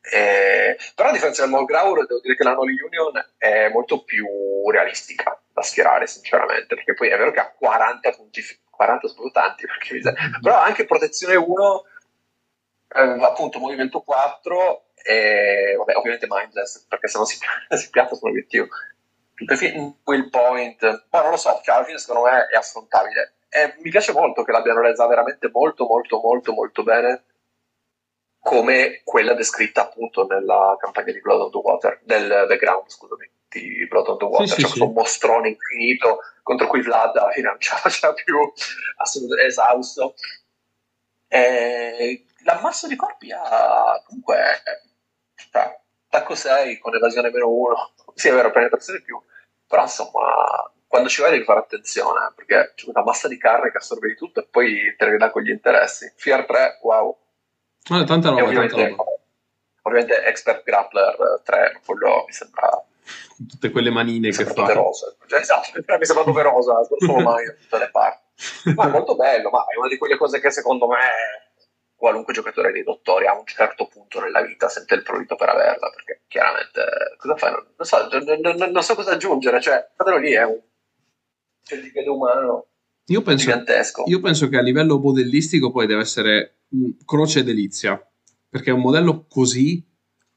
E... 0.01 0.77
Però 0.95 1.09
a 1.09 1.11
differenza 1.11 1.41
del 1.41 1.51
Morgraur 1.51 2.05
devo 2.05 2.19
dire 2.19 2.35
che 2.35 2.43
la 2.43 2.53
Noli 2.53 2.75
Union 2.81 3.33
è 3.37 3.69
molto 3.69 4.03
più 4.03 4.27
realistica 4.71 5.39
da 5.53 5.61
schierare 5.61 6.07
sinceramente, 6.07 6.75
perché 6.75 6.93
poi 6.93 7.09
è 7.09 7.17
vero 7.17 7.31
che 7.31 7.39
ha 7.39 7.51
40 7.51 8.11
punti, 8.11 8.41
40 8.69 9.07
sono 9.07 9.31
tanti, 9.31 9.65
però 10.41 10.57
anche 10.57 10.85
protezione 10.85 11.35
1, 11.35 11.85
eh, 12.95 13.23
appunto 13.23 13.59
movimento 13.59 14.01
4 14.01 14.85
e 15.03 15.75
vabbè, 15.77 15.95
ovviamente 15.95 16.27
mindless, 16.29 16.85
perché 16.87 17.07
se 17.07 17.17
no 17.17 17.25
si, 17.25 17.37
si 17.77 17.89
piazza 17.89 18.15
sull'obiettivo 18.15 18.67
quel 20.03 20.29
point, 20.29 21.05
ma 21.09 21.21
non 21.21 21.31
lo 21.31 21.37
so, 21.37 21.61
cioè 21.63 21.75
alla 21.75 21.85
fine 21.85 21.97
secondo 21.97 22.23
me 22.23 22.47
è 22.47 22.55
affrontabile. 22.55 23.35
E 23.49 23.75
mi 23.79 23.89
piace 23.89 24.11
molto 24.11 24.43
che 24.43 24.51
l'abbiano 24.51 24.81
resa 24.81 25.07
veramente 25.07 25.49
molto, 25.51 25.85
molto, 25.85 26.19
molto, 26.19 26.53
molto 26.53 26.83
bene, 26.83 27.23
come 28.39 29.01
quella 29.03 29.33
descritta 29.33 29.81
appunto 29.81 30.25
nella 30.27 30.77
campagna 30.79 31.11
di 31.11 31.19
Blood 31.19 31.41
on 31.41 31.51
the 31.51 31.57
Water, 31.57 31.99
del, 32.03 32.45
del 32.47 32.57
ground, 32.57 32.87
scusami, 32.87 33.29
di 33.49 33.87
Blood 33.87 34.07
on 34.07 34.17
the 34.17 34.25
Water, 34.25 34.47
sì, 34.47 34.53
cioè 34.53 34.59
sì, 34.59 34.65
questo 34.65 34.85
sì. 34.85 34.93
mostrone 34.93 35.49
infinito 35.49 36.19
contro 36.43 36.67
cui 36.67 36.81
Vlad 36.81 37.17
alla 37.17 37.31
fine 37.31 37.47
non 37.49 37.59
ce 37.59 37.73
la 37.73 37.79
faceva 37.79 38.13
più, 38.13 38.37
assolutamente 38.97 39.47
esausto. 39.47 40.13
E 41.27 42.25
l'ammasso 42.43 42.87
di 42.87 42.95
corpi 42.95 43.31
ha 43.31 44.01
comunque 44.05 44.35
cioè, 45.51 45.79
attacco 46.07 46.33
6 46.33 46.79
con 46.79 46.95
evasione 46.95 47.29
meno 47.29 47.49
1, 47.49 47.93
sì 48.15 48.29
è 48.29 48.33
vero, 48.33 48.51
penetrazione 48.51 49.01
più 49.01 49.21
però 49.69 49.83
insomma 49.83 50.73
quando 50.89 51.07
ci 51.07 51.21
vai 51.21 51.29
devi 51.29 51.43
fare 51.43 51.59
attenzione 51.59 52.33
perché 52.35 52.73
c'è 52.75 52.89
una 52.89 53.03
massa 53.03 53.27
di 53.27 53.37
carne 53.37 53.69
che 53.69 53.77
assorbe 53.77 54.07
di 54.07 54.15
tutto 54.15 54.39
e 54.39 54.47
poi 54.49 54.95
te 54.97 55.05
ne 55.05 55.17
dà 55.17 55.29
con 55.29 55.43
gli 55.43 55.51
interessi. 55.51 56.11
Fear 56.15 56.45
3 56.45 56.79
wow. 56.81 57.15
Ah, 57.91 58.03
tanta 58.03 58.29
roba, 58.29 58.41
ovviamente, 58.41 58.75
tanta 58.75 58.89
roba. 58.89 59.03
ovviamente 59.83 60.23
Expert 60.25 60.63
Grappler 60.63 61.41
3 61.43 61.81
quello 61.85 62.23
mi 62.25 62.33
sembra 62.33 62.83
tutte 63.47 63.69
quelle 63.69 63.91
manine 63.91 64.31
che 64.31 64.45
fa. 64.45 64.53
doverosa 64.53 65.15
cioè, 65.27 65.39
esatto 65.39 65.71
mi 65.73 66.05
sembra 66.05 66.23
doverosa 66.23 66.73
non 66.73 66.85
sono 66.97 67.21
mai 67.21 67.45
da 67.45 67.53
tutte 67.53 67.77
le 67.77 67.89
parti. 67.91 68.27
Ma 68.75 68.85
è 68.85 68.89
molto 68.89 69.15
bello, 69.15 69.49
ma 69.49 69.65
è 69.65 69.77
una 69.77 69.89
di 69.89 69.97
quelle 69.97 70.17
cose 70.17 70.39
che 70.39 70.49
secondo 70.49 70.87
me 70.87 70.97
qualunque 71.95 72.33
giocatore 72.33 72.71
dei 72.71 72.83
dottori 72.83 73.27
a 73.27 73.37
un 73.37 73.45
certo 73.45 73.87
punto 73.87 74.21
nella 74.21 74.41
vita 74.41 74.69
sente 74.69 74.95
il 74.95 75.03
prurito 75.03 75.35
per 75.35 75.49
averla, 75.49 75.89
perché 75.89 76.21
chiaramente 76.27 76.81
cosa 77.17 77.35
fai? 77.35 77.51
Non, 77.51 77.65
non, 77.75 77.85
so, 77.85 78.07
non, 78.09 78.71
non 78.71 78.83
so, 78.83 78.95
cosa 78.95 79.11
aggiungere, 79.11 79.59
cioè, 79.59 79.89
quello 79.97 80.17
lì 80.17 80.31
è 80.31 80.45
un 80.45 80.57
certificato 81.63 82.15
umano 82.15 82.69
io 83.09 83.21
penso, 83.21 83.45
gigantesco. 83.45 84.03
Io 84.07 84.19
penso 84.19 84.47
che 84.49 84.57
a 84.57 84.61
livello 84.61 84.99
modellistico 84.99 85.71
poi 85.71 85.87
deve 85.87 86.01
essere 86.01 86.59
croce 87.05 87.43
delizia, 87.43 87.99
perché 88.47 88.71
un 88.71 88.81
modello 88.81 89.25
così 89.27 89.83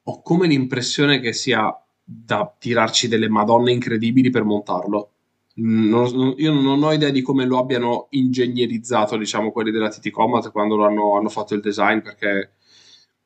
ho 0.05 0.23
come 0.23 0.47
l'impressione 0.47 1.21
che 1.21 1.33
sia 1.33 1.71
da 2.03 2.53
tirarci 2.59 3.09
delle 3.09 3.29
madonne 3.29 3.73
incredibili 3.73 4.31
per 4.31 4.45
montarlo. 4.45 5.11
Non, 5.55 6.35
io 6.39 6.51
non 6.51 6.83
ho 6.83 6.93
idea 6.93 7.11
di 7.11 7.21
come 7.21 7.45
lo 7.45 7.59
abbiano 7.59 8.07
ingegnerizzato, 8.11 9.19
diciamo, 9.19 9.53
quelli 9.53 9.71
della 9.71 9.91
TT 9.91 10.09
Combat 10.11 10.51
quando 10.51 10.77
lo 10.77 10.87
hanno, 10.87 11.17
hanno 11.17 11.29
fatto 11.29 11.55
il 11.55 11.61
design, 11.61 11.99
perché, 11.99 12.53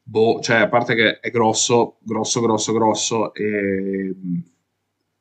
boh, 0.03 0.41
cioè, 0.41 0.57
a 0.57 0.69
parte 0.69 0.97
che 0.97 1.21
è 1.21 1.31
grosso, 1.31 1.99
grosso, 2.01 2.41
grosso, 2.41 2.73
grosso, 2.73 3.33
e 3.33 4.13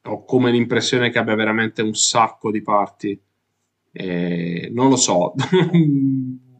ho 0.05 0.23
come 0.25 0.51
l'impressione 0.51 1.09
che 1.09 1.19
abbia 1.19 1.35
veramente 1.35 1.81
un 1.81 1.95
sacco 1.95 2.51
di 2.51 2.61
parti. 2.61 3.19
E 3.91 4.69
non 4.73 4.89
lo 4.89 4.97
so, 4.97 5.33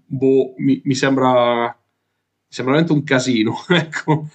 boh, 0.06 0.54
mi, 0.58 0.82
mi, 0.84 0.96
sembra, 0.96 1.66
mi 1.68 2.48
sembra 2.48 2.76
veramente 2.76 2.94
un 2.94 3.04
casino, 3.04 3.56
ecco. 3.70 4.28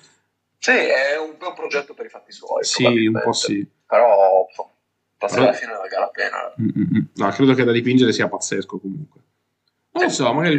Sì, 0.59 0.73
è 0.73 1.19
un 1.19 1.37
buon 1.39 1.55
progetto 1.55 1.95
per 1.95 2.07
i 2.07 2.11
fatti 2.11 2.33
suoi. 2.33 2.63
Sì, 2.65 3.07
un 3.07 3.21
po' 3.25 3.33
sì. 3.33 3.67
Però 3.87 4.47
passare 5.17 5.43
alla 5.43 5.53
fine 5.53 5.73
valga 5.73 6.01
la 6.01 6.09
pena. 6.09 6.55
Mm-mm. 6.61 7.09
No, 7.15 7.29
credo 7.31 7.55
che 7.55 7.65
da 7.65 7.73
dipingere 7.73 8.13
sia 8.13 8.29
pazzesco 8.29 8.79
comunque. 8.79 9.21
Non 9.93 10.05
lo 10.05 10.11
so, 10.11 10.33
magari 10.33 10.59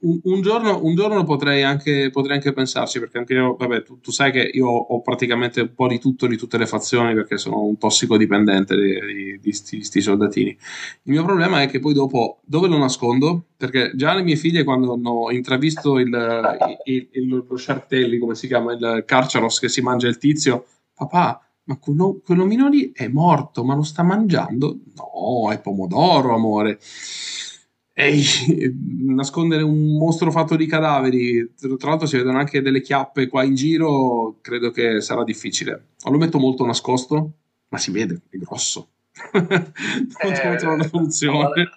un, 0.00 0.40
giorno, 0.40 0.84
un 0.84 0.94
giorno 0.94 1.24
potrei, 1.24 1.62
anche, 1.62 2.10
potrei 2.10 2.36
anche 2.36 2.52
pensarci, 2.52 2.98
perché 2.98 3.18
anche 3.18 3.34
io, 3.34 3.56
vabbè, 3.56 3.82
tu, 3.82 4.00
tu, 4.00 4.10
sai 4.10 4.30
che 4.30 4.40
io 4.52 4.68
ho 4.68 5.00
praticamente 5.00 5.60
un 5.60 5.74
po' 5.74 5.88
di 5.88 5.98
tutto 5.98 6.26
di 6.26 6.36
tutte 6.36 6.58
le 6.58 6.66
fazioni, 6.66 7.14
perché 7.14 7.38
sono 7.38 7.62
un 7.62 7.78
tossicodipendente 7.78 8.76
di, 8.76 9.40
di, 9.40 9.52
sti 9.52 10.00
soldatini. 10.00 10.50
Il 10.50 11.12
mio 11.12 11.24
problema 11.24 11.62
è 11.62 11.68
che 11.68 11.80
poi 11.80 11.94
dopo, 11.94 12.40
dove 12.44 12.68
lo 12.68 12.78
nascondo? 12.78 13.46
Perché 13.56 13.92
già 13.94 14.14
le 14.14 14.22
mie 14.22 14.36
figlie, 14.36 14.64
quando 14.64 14.92
hanno 14.92 15.30
intravisto 15.30 15.98
il, 15.98 16.78
il, 16.84 17.08
il, 17.12 17.28
lo 17.28 17.56
Sciartelli, 17.56 18.18
come 18.18 18.34
si 18.34 18.46
chiama, 18.46 18.72
il 18.72 19.04
Carciaros 19.06 19.58
che 19.60 19.68
si 19.68 19.80
mangia 19.80 20.08
il 20.08 20.18
tizio, 20.18 20.66
papà, 20.94 21.40
ma 21.64 21.78
quello, 21.78 22.20
quell'omino 22.24 22.68
lì 22.68 22.92
è 22.92 23.08
morto, 23.08 23.64
ma 23.64 23.74
lo 23.74 23.82
sta 23.82 24.02
mangiando? 24.02 24.78
No, 24.94 25.50
è 25.50 25.60
pomodoro, 25.60 26.34
amore. 26.34 26.78
Ehi, 27.98 28.22
nascondere 29.08 29.62
un 29.62 29.96
mostro 29.96 30.30
fatto 30.30 30.54
di 30.54 30.66
cadaveri, 30.66 31.54
tra 31.78 31.88
l'altro 31.88 32.06
si 32.06 32.18
vedono 32.18 32.36
anche 32.36 32.60
delle 32.60 32.82
chiappe 32.82 33.26
qua 33.26 33.42
in 33.42 33.54
giro, 33.54 34.36
credo 34.42 34.70
che 34.70 35.00
sarà 35.00 35.24
difficile. 35.24 35.92
Lo 36.04 36.18
metto 36.18 36.38
molto 36.38 36.66
nascosto, 36.66 37.32
ma 37.68 37.78
si 37.78 37.90
vede, 37.90 38.20
è 38.28 38.36
grosso. 38.36 38.90
non 39.32 39.48
eh, 39.50 40.56
trovo 40.56 40.74
una 40.74 40.86
soluzione. 40.86 41.70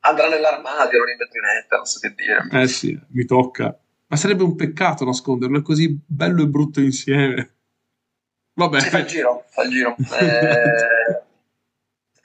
Andrà 0.00 0.28
nell'armadio, 0.28 0.98
non 0.98 1.08
in 1.08 1.16
vetrinetta, 1.16 1.76
non 1.76 1.86
so 1.86 2.00
che 2.00 2.12
dire. 2.16 2.62
Eh 2.62 2.66
sì, 2.66 2.98
mi 3.10 3.24
tocca. 3.24 3.78
Ma 4.08 4.16
sarebbe 4.16 4.42
un 4.42 4.56
peccato 4.56 5.04
nasconderlo, 5.04 5.58
è 5.58 5.62
così 5.62 5.96
bello 6.04 6.42
e 6.42 6.48
brutto 6.48 6.80
insieme. 6.80 7.54
Vabbè. 8.54 8.80
Sì, 8.80 8.88
fa 8.88 8.98
il 8.98 9.06
giro, 9.06 9.44
fa 9.48 9.62
il 9.62 9.70
giro. 9.70 9.94
Eh, 10.20 11.22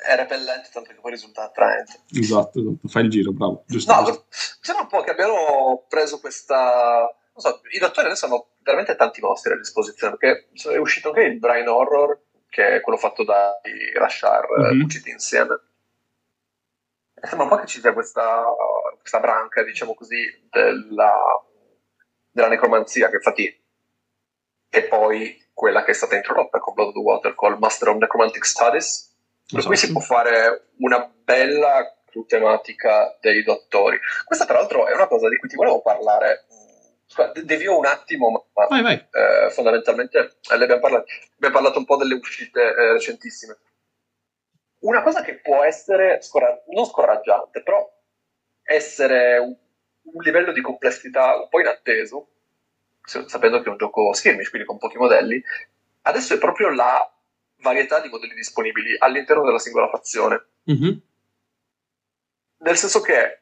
è 0.09 0.15
repellente, 0.15 0.69
tanto 0.73 0.89
che 0.89 0.99
poi 0.99 1.11
risulta 1.11 1.43
attraente. 1.43 2.01
Esatto, 2.11 2.59
esatto, 2.59 2.87
fai 2.87 3.03
il 3.03 3.09
giro, 3.11 3.31
bravo. 3.31 3.63
Giusto 3.67 3.93
no, 3.93 4.25
sembra 4.29 4.83
un 4.83 4.89
po' 4.89 5.01
che 5.01 5.11
abbiano 5.11 5.85
preso 5.87 6.19
questa... 6.19 7.15
Non 7.31 7.53
so, 7.53 7.61
i 7.71 7.77
dottori 7.77 8.07
adesso 8.07 8.25
hanno 8.25 8.47
veramente 8.63 8.95
tanti 8.95 9.21
mostri 9.21 9.53
a 9.53 9.57
disposizione, 9.57 10.17
perché 10.17 10.49
è 10.71 10.77
uscito 10.77 11.09
anche 11.09 11.21
il 11.21 11.37
Brain 11.37 11.67
Horror, 11.67 12.19
che 12.49 12.77
è 12.77 12.81
quello 12.81 12.97
fatto 12.97 13.23
da 13.23 13.61
Rashar, 13.93 14.47
mm-hmm. 14.59 14.81
usciti 14.83 15.11
insieme. 15.11 15.61
E 17.13 17.27
sembra 17.27 17.43
un 17.43 17.49
po' 17.49 17.59
che 17.59 17.67
ci 17.67 17.79
sia 17.79 17.93
questa, 17.93 18.43
questa 18.97 19.19
branca, 19.19 19.63
diciamo 19.63 19.93
così, 19.93 20.47
della, 20.49 21.13
della 22.31 22.47
necromanzia, 22.47 23.09
che 23.09 23.15
infatti 23.15 23.63
è 24.67 24.83
poi 24.87 25.47
quella 25.53 25.83
che 25.83 25.91
è 25.91 25.93
stata 25.93 26.15
introdotta 26.15 26.59
con 26.59 26.73
Blood 26.73 26.89
of 26.89 26.93
the 26.93 26.99
Water 26.99 27.35
col 27.35 27.59
Master 27.59 27.89
of 27.89 27.97
Necromantic 27.97 28.45
Studies, 28.45 29.08
per 29.51 29.65
cui 29.65 29.77
si 29.77 29.91
può 29.91 30.01
fare 30.01 30.69
una 30.77 31.11
bella 31.23 31.93
tematica 32.27 33.17
dei 33.19 33.43
dottori. 33.43 33.97
Questa, 34.25 34.45
tra 34.45 34.55
l'altro, 34.55 34.87
è 34.87 34.93
una 34.93 35.07
cosa 35.07 35.29
di 35.29 35.37
cui 35.37 35.47
ti 35.47 35.55
volevo 35.55 35.81
parlare. 35.81 36.45
Devio 37.43 37.77
un 37.77 37.85
attimo, 37.85 38.49
ma 38.53 38.67
vai, 38.67 38.81
vai. 38.81 39.07
Eh, 39.11 39.49
fondamentalmente 39.49 40.17
eh, 40.17 40.53
abbiamo, 40.53 40.79
parlato, 40.79 41.05
abbiamo, 41.35 41.53
parlato, 41.55 41.79
un 41.79 41.85
po' 41.85 41.97
delle 41.97 42.13
uscite 42.13 42.61
eh, 42.61 42.91
recentissime. 42.93 43.57
Una 44.79 45.01
cosa 45.01 45.21
che 45.21 45.39
può 45.39 45.63
essere 45.63 46.21
scora- 46.21 46.61
non 46.67 46.85
scoraggiante, 46.85 47.63
però 47.63 47.89
essere 48.63 49.37
un, 49.39 49.55
un, 50.03 50.21
livello 50.21 50.51
di 50.51 50.61
complessità 50.61 51.35
un 51.35 51.49
po' 51.49 51.59
inatteso, 51.59 52.27
sapendo 53.01 53.59
che 53.59 53.67
è 53.67 53.71
un 53.71 53.77
gioco 53.77 54.13
skirmish, 54.13 54.49
quindi 54.49 54.67
con 54.67 54.77
pochi 54.77 54.97
modelli, 54.97 55.41
adesso 56.03 56.35
è 56.35 56.37
proprio 56.37 56.69
la 56.69 57.11
varietà 57.61 57.99
di 57.99 58.09
modelli 58.09 58.33
disponibili 58.33 58.95
all'interno 58.97 59.43
della 59.43 59.59
singola 59.59 59.89
fazione. 59.89 60.45
Mm-hmm. 60.69 60.97
Nel 62.57 62.77
senso 62.77 63.01
che, 63.01 63.41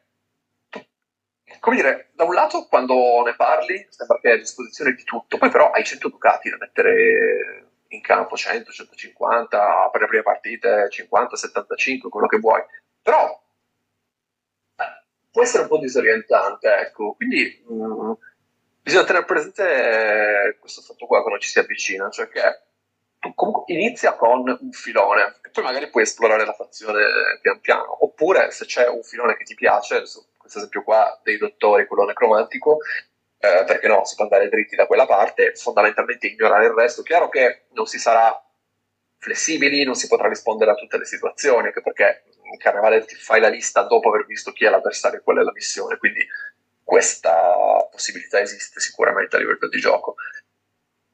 come 1.59 1.75
dire, 1.75 2.09
da 2.13 2.23
un 2.23 2.33
lato 2.33 2.67
quando 2.67 3.23
ne 3.25 3.35
parli 3.35 3.85
sembra 3.89 4.19
che 4.19 4.29
hai 4.29 4.35
a 4.35 4.39
disposizione 4.39 4.93
di 4.93 5.03
tutto, 5.03 5.37
poi 5.37 5.49
però 5.49 5.71
hai 5.71 5.83
100 5.83 6.09
ducati 6.09 6.49
da 6.49 6.57
mettere 6.59 7.65
in 7.89 8.01
campo, 8.01 8.35
100, 8.35 8.71
150, 8.71 9.89
per 9.91 10.01
le 10.01 10.07
prime 10.07 10.23
partite 10.23 10.87
50, 10.89 11.35
75, 11.35 12.09
quello 12.09 12.27
che 12.27 12.37
vuoi. 12.37 12.63
Però 13.01 13.41
può 15.31 15.41
essere 15.41 15.63
un 15.63 15.69
po' 15.69 15.77
disorientante, 15.77 16.67
ecco, 16.67 17.13
quindi 17.13 17.63
mh, 17.67 17.73
mm, 17.73 18.11
bisogna 18.81 19.05
tenere 19.05 19.25
presente 19.25 20.57
questo 20.59 20.81
fatto 20.81 21.05
qua 21.05 21.21
quando 21.21 21.39
ci 21.39 21.49
si 21.49 21.59
avvicina, 21.59 22.09
cioè 22.09 22.27
che 22.27 22.41
comunque 23.35 23.73
inizia 23.73 24.13
con 24.15 24.47
un 24.47 24.71
filone 24.71 25.39
e 25.43 25.49
poi 25.49 25.63
magari 25.63 25.89
puoi 25.89 26.03
esplorare 26.03 26.45
la 26.45 26.53
fazione 26.53 27.39
pian 27.41 27.59
piano. 27.59 28.03
Oppure 28.03 28.51
se 28.51 28.65
c'è 28.65 28.87
un 28.87 29.03
filone 29.03 29.35
che 29.37 29.43
ti 29.43 29.55
piace, 29.55 30.03
questo 30.37 30.57
esempio 30.59 30.83
qua 30.83 31.19
dei 31.23 31.37
dottori, 31.37 31.87
quello 31.87 32.05
necromantico, 32.05 32.79
eh, 33.39 33.63
perché 33.65 33.87
no, 33.87 34.05
si 34.05 34.15
può 34.15 34.25
andare 34.25 34.49
dritti 34.49 34.75
da 34.75 34.87
quella 34.87 35.05
parte, 35.05 35.53
fondamentalmente 35.55 36.27
ignorare 36.27 36.65
il 36.65 36.73
resto. 36.73 37.03
Chiaro 37.03 37.29
che 37.29 37.65
non 37.73 37.85
si 37.85 37.99
sarà 37.99 38.41
flessibili, 39.19 39.83
non 39.83 39.95
si 39.95 40.07
potrà 40.07 40.27
rispondere 40.27 40.71
a 40.71 40.75
tutte 40.75 40.97
le 40.97 41.05
situazioni, 41.05 41.67
anche 41.67 41.81
perché 41.81 42.23
in 42.51 42.57
carnevale 42.57 43.05
ti 43.05 43.15
fai 43.15 43.41
la 43.41 43.49
lista 43.49 43.83
dopo 43.83 44.09
aver 44.09 44.25
visto 44.25 44.51
chi 44.51 44.65
è 44.65 44.69
l'avversario 44.69 45.19
e 45.19 45.21
qual 45.21 45.37
è 45.37 45.41
la 45.41 45.51
missione, 45.51 45.97
quindi 45.97 46.25
questa 46.83 47.85
possibilità 47.91 48.39
esiste 48.39 48.79
sicuramente 48.79 49.35
a 49.35 49.39
livello 49.39 49.67
di 49.67 49.79
gioco. 49.79 50.15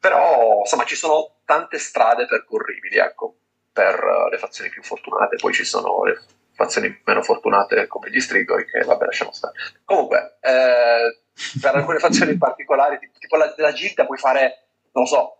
Però, 0.03 0.59
insomma, 0.59 0.83
ci 0.83 0.97
sono 0.97 1.35
tante 1.45 1.79
strade 1.79 2.25
percorribili, 2.25 2.97
ecco, 2.97 3.37
per 3.71 4.03
uh, 4.03 4.27
le 4.29 4.37
fazioni 4.37 4.69
più 4.69 4.83
fortunate. 4.83 5.37
Poi 5.37 5.53
ci 5.53 5.63
sono 5.63 6.03
le 6.03 6.19
fazioni 6.55 7.01
meno 7.05 7.21
fortunate 7.21 7.87
come 7.87 8.09
gli 8.09 8.19
strigoi, 8.19 8.65
che 8.65 8.81
vabbè, 8.81 9.05
lasciamo 9.05 9.31
stare. 9.31 9.53
Comunque, 9.85 10.39
eh, 10.41 11.21
per 11.61 11.75
alcune 11.75 11.99
fazioni 11.99 12.37
particolari, 12.37 12.99
tipo, 12.99 13.17
tipo 13.17 13.37
la, 13.37 13.53
la 13.55 13.71
gilda, 13.71 14.05
puoi 14.05 14.17
fare, 14.17 14.65
non 14.91 15.05
so, 15.05 15.37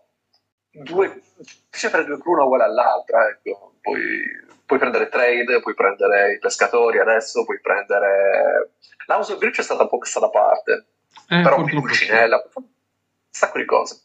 due, 0.70 1.20
sempre 1.68 2.06
due 2.06 2.18
cruna 2.18 2.44
uguale 2.44 2.64
all'altra, 2.64 3.28
ecco. 3.28 3.74
Puoi, 3.82 4.00
puoi 4.64 4.78
prendere 4.78 5.10
trade, 5.10 5.60
puoi 5.60 5.74
prendere 5.74 6.32
i 6.32 6.38
pescatori 6.38 7.00
adesso, 7.00 7.44
puoi 7.44 7.60
prendere... 7.60 8.76
L'House 9.08 9.34
of 9.34 9.38
Breach 9.38 9.58
è 9.58 9.62
stata 9.62 9.82
un 9.82 9.90
po' 9.90 9.98
messa 9.98 10.20
da 10.20 10.30
parte, 10.30 10.86
eh, 11.28 11.42
però 11.42 11.62
più 11.64 11.82
cucinella, 11.82 12.42
un 12.54 12.64
sacco 13.28 13.58
di 13.58 13.66
cose. 13.66 14.00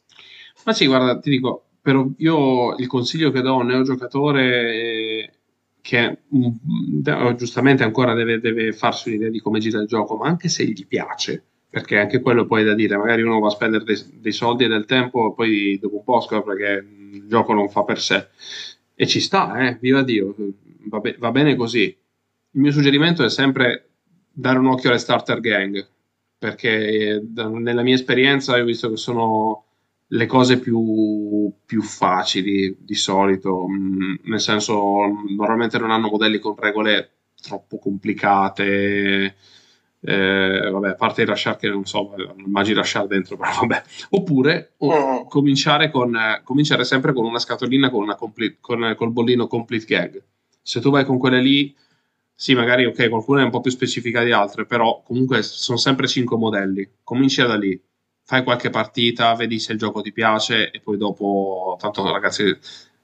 Ma 0.66 0.74
sì, 0.74 0.86
guarda, 0.88 1.20
ti 1.20 1.30
dico, 1.30 1.70
però 1.82 2.08
io 2.18 2.76
il 2.76 2.88
consiglio 2.88 3.32
che 3.32 3.42
do 3.42 3.54
a 3.54 3.58
un 3.58 3.68
neogiocatore 3.68 5.24
è 5.24 5.32
che 5.82 6.20
giustamente 7.36 7.84
ancora 7.84 8.14
deve, 8.14 8.40
deve 8.40 8.74
farsi 8.74 9.10
un'idea 9.10 9.30
di 9.30 9.40
come 9.40 9.60
gira 9.60 9.80
il 9.80 9.88
gioco, 9.88 10.16
ma 10.18 10.28
anche 10.28 10.50
se 10.50 10.66
gli 10.66 10.86
piace, 10.86 11.44
perché 11.70 11.98
anche 11.98 12.20
quello 12.22 12.46
poi 12.46 12.62
è 12.62 12.66
da 12.66 12.76
dire, 12.76 12.98
magari 12.98 13.22
uno 13.22 13.40
va 13.40 13.48
a 13.48 13.52
spendere 13.52 13.84
dei, 13.84 13.96
dei 14.20 14.32
soldi 14.32 14.66
e 14.66 14.68
del 14.68 14.86
tempo, 14.86 15.34
poi 15.34 15.80
dopo 15.80 15.96
un 15.98 16.04
po' 16.04 16.22
scopre 16.22 16.56
che 16.58 16.84
il 17.18 17.28
gioco 17.28 17.54
non 17.54 17.70
fa 17.70 17.84
per 17.84 18.00
sé. 18.00 18.28
E 18.96 19.08
ci 19.08 19.20
sta, 19.22 19.58
eh, 19.68 19.78
viva 19.80 20.04
Dio, 20.04 20.36
va, 20.90 21.00
be- 21.00 21.16
va 21.18 21.32
bene 21.32 21.56
così. 21.56 21.84
Il 22.52 22.60
mio 22.62 22.72
suggerimento 22.72 23.24
è 23.24 23.30
sempre 23.30 23.90
dare 24.32 24.60
un 24.60 24.68
occhio 24.68 24.90
alle 24.90 25.00
starter 25.00 25.40
gang, 25.40 25.88
perché 26.38 27.22
nella 27.34 27.82
mia 27.82 27.96
esperienza 27.96 28.54
ho 28.60 28.64
visto 28.64 28.90
che 28.90 28.98
sono 28.98 29.64
le 30.12 30.26
cose 30.26 30.60
più, 30.60 31.52
più 31.66 31.82
facili 31.82 32.76
di 32.80 32.96
solito, 32.96 33.68
mh, 33.68 33.76
mm, 33.76 34.16
nel 34.24 34.42
senso 34.42 35.06
normalmente 35.28 35.78
non 35.78 35.92
hanno 35.92 36.10
modelli 36.10 36.40
con 36.40 36.56
regole 36.56 37.12
troppo 37.42 37.78
complicate. 37.78 39.36
Eh, 40.02 40.70
vabbè, 40.72 40.90
a 40.90 40.96
parte 40.96 41.26
lasciare 41.26 41.58
che 41.58 41.68
non 41.68 41.86
so, 41.86 42.16
immagini 42.38 42.76
lasciare 42.76 43.08
dentro, 43.08 43.38
però 43.38 43.52
vabbè. 43.62 43.84
Oppure 44.12 44.74
o, 44.78 45.24
mm. 45.24 45.28
cominciare, 45.28 45.92
con, 45.92 46.16
eh, 46.16 46.42
cominciare 46.44 46.84
sempre 46.86 47.14
con 47.14 47.26
una 47.26 47.40
scatolina 47.40 47.90
con 47.90 48.04
una 48.04 48.16
complete, 48.16 48.58
con, 48.62 48.94
col 48.98 49.12
bollino 49.12 49.48
complete 49.48 49.86
gag. 49.86 50.24
Se 50.62 50.80
tu 50.80 50.90
vai 50.90 51.06
con 51.06 51.18
quelle 51.18 51.42
lì, 51.42 51.76
sì, 52.34 52.56
magari 52.56 52.86
ok, 52.86 53.10
qualcuna 53.10 53.42
è 53.42 53.44
un 53.44 53.50
po' 53.50 53.62
più 53.62 53.72
specifica 53.72 54.24
di 54.24 54.32
altre, 54.32 54.66
però 54.66 55.02
comunque 55.04 55.42
sono 55.44 55.78
sempre 55.78 56.08
cinque 56.08 56.38
modelli. 56.38 56.90
Cominci 57.04 57.42
da 57.42 57.58
lì, 57.58 57.80
fai 58.30 58.44
qualche 58.44 58.70
partita, 58.70 59.34
vedi 59.34 59.58
se 59.58 59.72
il 59.72 59.80
gioco 59.80 60.02
ti 60.02 60.12
piace 60.12 60.70
e 60.70 60.82
poi 60.82 60.98
dopo, 60.98 61.76
tanto 61.80 62.12
ragazzi, 62.12 62.56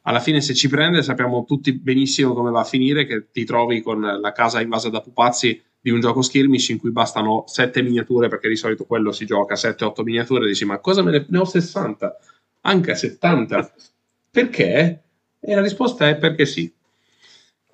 alla 0.04 0.20
fine 0.20 0.40
se 0.40 0.54
ci 0.54 0.70
prende 0.70 1.02
sappiamo 1.02 1.46
tutti 1.46 1.74
benissimo 1.74 2.36
come 2.36 2.52
va 2.52 2.60
a 2.60 2.64
finire, 2.64 3.08
che 3.08 3.32
ti 3.32 3.44
trovi 3.44 3.82
con 3.82 4.02
la 4.02 4.32
casa 4.34 4.62
invasa 4.62 4.90
da 4.90 5.02
pupazzi 5.02 5.60
di 5.82 5.90
un 5.90 6.00
gioco 6.00 6.22
skirmish 6.22 6.70
in 6.70 6.78
cui 6.78 6.92
bastano 6.92 7.46
7 7.48 7.82
miniature, 7.82 8.28
perché 8.28 8.48
di 8.48 8.56
solito 8.56 8.86
quello 8.86 9.12
si 9.12 9.26
gioca 9.26 9.56
7-8 9.56 10.04
miniature, 10.04 10.46
e 10.46 10.50
dici 10.50 10.64
ma 10.64 10.78
cosa 10.78 11.02
me 11.02 11.10
ne, 11.10 11.26
ne 11.28 11.38
ho 11.40 11.46
60? 11.46 12.18
Anche 12.62 12.94
70? 12.94 13.74
Perché? 14.30 15.04
E 15.40 15.56
la 15.56 15.62
risposta 15.62 16.08
è 16.08 16.18
perché 16.18 16.46
sì. 16.46 16.72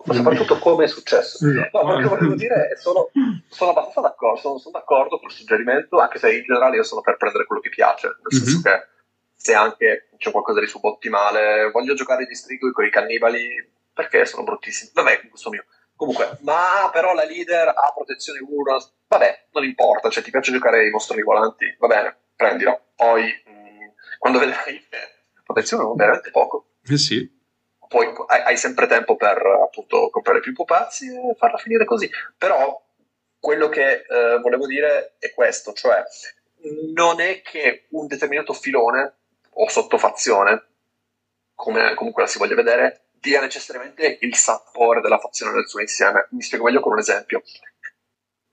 Ma 0.06 0.14
soprattutto 0.14 0.60
come 0.60 0.86
è 0.86 0.88
successo. 0.88 1.46
No, 1.46 1.70
quello 1.72 1.98
che 1.98 2.08
volevo 2.08 2.36
dire 2.36 2.70
è 2.70 2.76
sono, 2.76 3.10
sono 3.48 3.72
abbastanza 3.72 4.02
d'accordo, 4.02 4.40
sono, 4.40 4.58
sono, 4.58 4.78
d'accordo 4.78 5.20
col 5.20 5.32
suggerimento, 5.32 6.00
anche 6.00 6.20
se 6.20 6.34
in 6.34 6.44
generale 6.44 6.78
io 6.78 6.84
sono 6.84 7.02
per 7.02 7.18
prendere 7.18 7.46
quello 7.46 7.62
che 7.62 7.70
piace, 7.70 8.08
nel 8.08 8.18
mm-hmm. 8.34 8.44
senso 8.44 8.62
che 8.62 8.88
se 9.36 9.54
anche 9.54 10.10
c'è 10.18 10.32
qualcosa 10.32 10.60
di 10.60 10.68
subottimale, 10.68 11.72
voglio 11.72 11.94
giocare 11.94 12.26
gli 12.26 12.36
strigoi 12.36 12.72
con 12.72 12.86
i 12.86 12.92
cannibali 12.92 13.48
perché 13.94 14.26
sono 14.26 14.44
bruttissimi. 14.44 14.92
Vabbè, 14.94 15.28
questo 15.30 15.50
mio. 15.50 15.66
Comunque, 15.96 16.38
ma 16.42 16.90
però 16.92 17.14
la 17.14 17.26
leader 17.26 17.68
ha 17.68 17.92
protezione 17.94 18.40
1, 18.40 18.92
vabbè, 19.08 19.48
non 19.52 19.64
importa, 19.64 20.10
cioè 20.10 20.24
ti 20.24 20.32
piace 20.32 20.52
giocare 20.52 20.88
i 20.88 20.90
mostri 20.90 21.22
volanti, 21.22 21.76
va 21.78 21.88
bene, 21.88 22.18
prendilo. 22.36 22.86
Poi, 22.96 23.24
mh, 23.24 23.52
mm, 23.52 23.88
quando 24.18 24.40
vedrai 24.40 24.84
protezione 25.44 25.84
1 25.84 25.94
veramente 25.94 26.32
poco. 26.32 26.70
Eh 26.84 26.98
sì. 26.98 27.41
Poi 27.92 28.08
hai, 28.28 28.42
hai, 28.44 28.58
sempre 28.58 28.88
tempo 28.88 29.18
per 29.18 29.38
appunto 29.38 30.10
comprare 30.10 30.40
più 30.40 30.54
pupazzi 30.54 31.08
e 31.08 31.36
farla 31.38 31.58
finire 31.58 31.84
così. 31.84 32.10
Però 32.38 32.82
quello 33.38 33.68
che 33.68 34.06
eh, 34.08 34.40
volevo 34.42 34.66
dire 34.66 35.16
è 35.20 35.34
questo, 35.34 35.74
cioè 35.74 36.02
non 36.94 37.20
è 37.20 37.42
che 37.42 37.88
un 37.90 38.08
determinato 38.08 38.54
filone 38.54 39.16
o 39.50 39.68
sottofazione, 39.68 40.68
come 41.54 41.94
comunque 41.96 42.22
la 42.22 42.30
si 42.30 42.38
voglia 42.38 42.56
vedere, 42.56 43.08
dia 43.12 43.42
necessariamente 43.42 44.20
il 44.22 44.36
sapore 44.36 45.02
della 45.02 45.20
fazione 45.20 45.52
nel 45.52 45.68
suo 45.68 45.82
insieme. 45.82 46.28
Mi 46.32 46.44
spiego 46.44 46.64
meglio 46.64 46.80
con 46.80 46.94
un 46.94 47.00
esempio. 47.00 47.44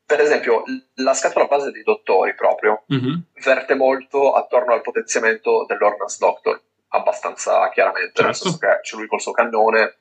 Per 0.05 0.21
esempio, 0.21 0.65
la 0.95 1.15
scatola 1.15 1.47
base 1.47 1.71
dei 1.71 1.85
dottori 1.85 2.35
proprio 2.35 2.83
mm-hmm. 2.93 3.19
verte 3.45 3.75
molto 3.75 4.33
attorno 4.33 4.73
al 4.73 4.81
potenziamento 4.81 5.65
dell'Ordnance 5.65 6.17
Doctor, 6.19 6.61
abbastanza 6.89 7.69
chiaramente, 7.71 8.13
certo. 8.15 8.23
nel 8.23 8.35
senso 8.35 8.59
che 8.59 8.81
c'è 8.83 8.97
lui 8.97 9.07
col 9.07 9.21
suo 9.21 9.33
cannone, 9.33 9.99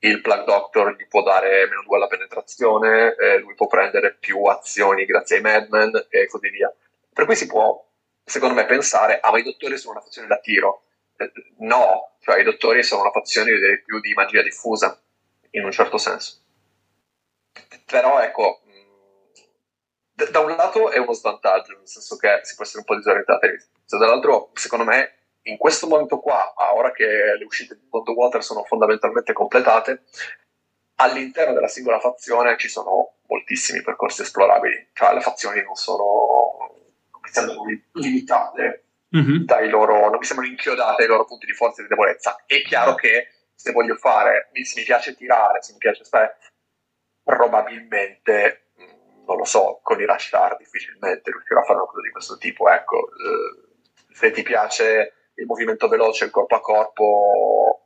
il 0.00 0.20
Plug 0.20 0.44
Doctor 0.44 0.96
gli 0.96 1.06
può 1.06 1.22
dare 1.22 1.66
meno 1.68 1.82
2 1.82 1.96
alla 1.96 2.06
penetrazione, 2.06 3.14
eh, 3.16 3.38
lui 3.38 3.54
può 3.54 3.66
prendere 3.66 4.14
più 4.14 4.44
azioni 4.44 5.04
grazie 5.04 5.36
ai 5.36 5.42
Madmen 5.42 6.06
e 6.08 6.26
così 6.26 6.48
via. 6.48 6.74
Per 7.12 7.26
cui 7.26 7.36
si 7.36 7.46
può, 7.46 7.86
secondo 8.24 8.54
me, 8.54 8.64
pensare, 8.64 9.20
ah 9.20 9.30
ma 9.30 9.38
i 9.38 9.42
dottori 9.42 9.76
sono 9.76 9.92
una 9.92 10.02
fazione 10.02 10.28
da 10.28 10.38
tiro. 10.38 10.84
Eh, 11.16 11.30
no, 11.58 12.12
cioè 12.20 12.40
i 12.40 12.44
dottori 12.44 12.82
sono 12.82 13.02
una 13.02 13.10
fazione 13.10 13.52
direi 13.52 13.82
più 13.82 14.00
di 14.00 14.14
magia 14.14 14.42
diffusa, 14.42 14.98
in 15.50 15.64
un 15.64 15.70
certo 15.70 15.98
senso. 15.98 16.38
Però 17.84 18.20
ecco, 18.20 18.62
da 20.30 20.40
un 20.40 20.56
lato 20.56 20.90
è 20.90 20.98
uno 20.98 21.12
svantaggio, 21.12 21.76
nel 21.76 21.88
senso 21.88 22.16
che 22.16 22.40
si 22.42 22.54
può 22.54 22.64
essere 22.64 22.80
un 22.80 22.84
po' 22.84 22.96
disorientati, 22.96 23.48
dall'altro, 23.86 24.50
secondo 24.54 24.84
me, 24.84 25.19
in 25.50 25.56
questo 25.56 25.86
momento 25.86 26.18
qua, 26.18 26.52
ora 26.74 26.92
che 26.92 27.04
le 27.04 27.44
uscite 27.44 27.74
di 27.74 27.86
Bond 27.88 28.08
Water 28.08 28.42
sono 28.42 28.62
fondamentalmente 28.64 29.32
completate, 29.32 30.04
all'interno 30.96 31.54
della 31.54 31.68
singola 31.68 31.98
fazione 31.98 32.56
ci 32.58 32.68
sono 32.68 33.16
moltissimi 33.26 33.82
percorsi 33.82 34.22
esplorabili, 34.22 34.90
cioè 34.92 35.14
le 35.14 35.20
fazioni 35.20 35.62
non 35.62 35.74
sono, 35.74 36.74
limitate 37.92 38.84
mm-hmm. 39.16 39.44
dai 39.44 39.68
loro, 39.68 40.08
non 40.08 40.18
mi 40.18 40.24
sembrano 40.24 40.50
inchiodate 40.50 41.02
ai 41.02 41.08
loro 41.08 41.24
punti 41.24 41.46
di 41.46 41.52
forza 41.52 41.80
e 41.80 41.84
di 41.84 41.88
debolezza. 41.88 42.42
È 42.46 42.62
chiaro 42.62 42.94
che 42.94 43.28
se 43.54 43.72
voglio 43.72 43.96
fare, 43.96 44.50
se 44.62 44.80
mi 44.80 44.86
piace 44.86 45.14
tirare, 45.14 45.62
se 45.62 45.72
mi 45.72 45.78
piace 45.78 46.04
stare, 46.04 46.38
probabilmente, 47.22 48.70
mm, 48.80 49.24
non 49.26 49.36
lo 49.36 49.44
so, 49.44 49.80
con 49.82 50.00
i 50.00 50.06
rush 50.06 50.30
difficilmente 50.58 51.30
riuscirò 51.30 51.60
a 51.60 51.64
fare 51.64 51.78
una 51.78 51.86
cosa 51.86 52.00
di 52.02 52.10
questo 52.10 52.38
tipo. 52.38 52.70
Ecco, 52.70 53.08
eh, 53.08 54.14
se 54.14 54.30
ti 54.30 54.42
piace 54.42 55.14
il 55.40 55.46
movimento 55.46 55.88
veloce, 55.88 56.26
il 56.26 56.30
corpo 56.30 56.54
a 56.54 56.60
corpo 56.60 57.80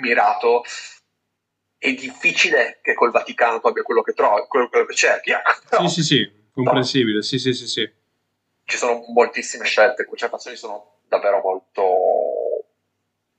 mirato, 0.00 0.62
è 1.78 1.92
difficile 1.92 2.80
che 2.82 2.94
col 2.94 3.10
Vaticano 3.10 3.60
tu 3.60 3.68
abbia 3.68 3.82
quello 3.82 4.02
che 4.02 4.12
trovi, 4.12 4.46
quello, 4.48 4.68
quello 4.68 4.86
che 4.86 4.94
cerchi. 4.94 5.30
Ecco. 5.30 5.88
sì, 5.88 6.02
sì, 6.02 6.02
sì, 6.02 6.32
comprensibile, 6.52 7.16
no. 7.16 7.22
sì, 7.22 7.38
sì, 7.38 7.52
sì, 7.52 7.66
sì 7.66 7.90
ci 8.66 8.76
sono 8.76 9.04
moltissime 9.14 9.64
scelte, 9.64 10.06
le 10.10 10.28
fazioni 10.28 10.56
sono 10.56 10.98
davvero 11.08 11.40
molto, 11.42 12.66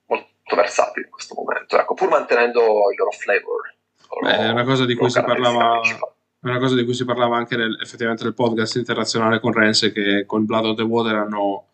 molto 0.05 0.55
versatili 0.55 1.05
in 1.05 1.11
questo 1.11 1.35
momento, 1.35 1.77
ecco, 1.77 1.93
pur 1.93 2.07
mantenendo 2.07 2.61
il 2.61 2.97
loro 2.97 3.11
flavor. 3.11 3.75
Beh, 4.21 4.47
è 4.47 4.49
una 4.49 4.63
cosa 4.63 4.85
di 4.85 4.95
cui 4.95 5.09
si 5.09 5.21
parlava. 5.21 5.81
È 5.81 6.49
una 6.49 6.59
cosa 6.59 6.75
di 6.75 6.85
cui 6.85 6.93
si 6.93 7.03
parlava 7.03 7.35
anche 7.35 7.57
nel, 7.57 7.77
effettivamente 7.81 8.23
nel 8.23 8.33
podcast 8.33 8.77
internazionale 8.77 9.41
con 9.41 9.51
Rense 9.51 9.91
che 9.91 10.25
con 10.25 10.45
Blood 10.45 10.65
of 10.65 10.77
the 10.77 10.83
Water 10.83 11.15
hanno 11.15 11.65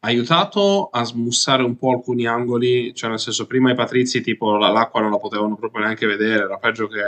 aiutato 0.00 0.88
a 0.90 1.04
smussare 1.04 1.62
un 1.62 1.76
po' 1.76 1.90
alcuni 1.90 2.26
angoli, 2.26 2.94
cioè 2.94 3.10
nel 3.10 3.18
senso 3.18 3.46
prima 3.46 3.70
i 3.70 3.74
patrizi 3.74 4.20
tipo 4.20 4.56
l'acqua 4.56 5.00
non 5.00 5.10
la 5.10 5.18
potevano 5.18 5.56
proprio 5.56 5.82
neanche 5.82 6.06
vedere, 6.06 6.44
era 6.44 6.58
peggio 6.58 6.88
che 6.88 7.00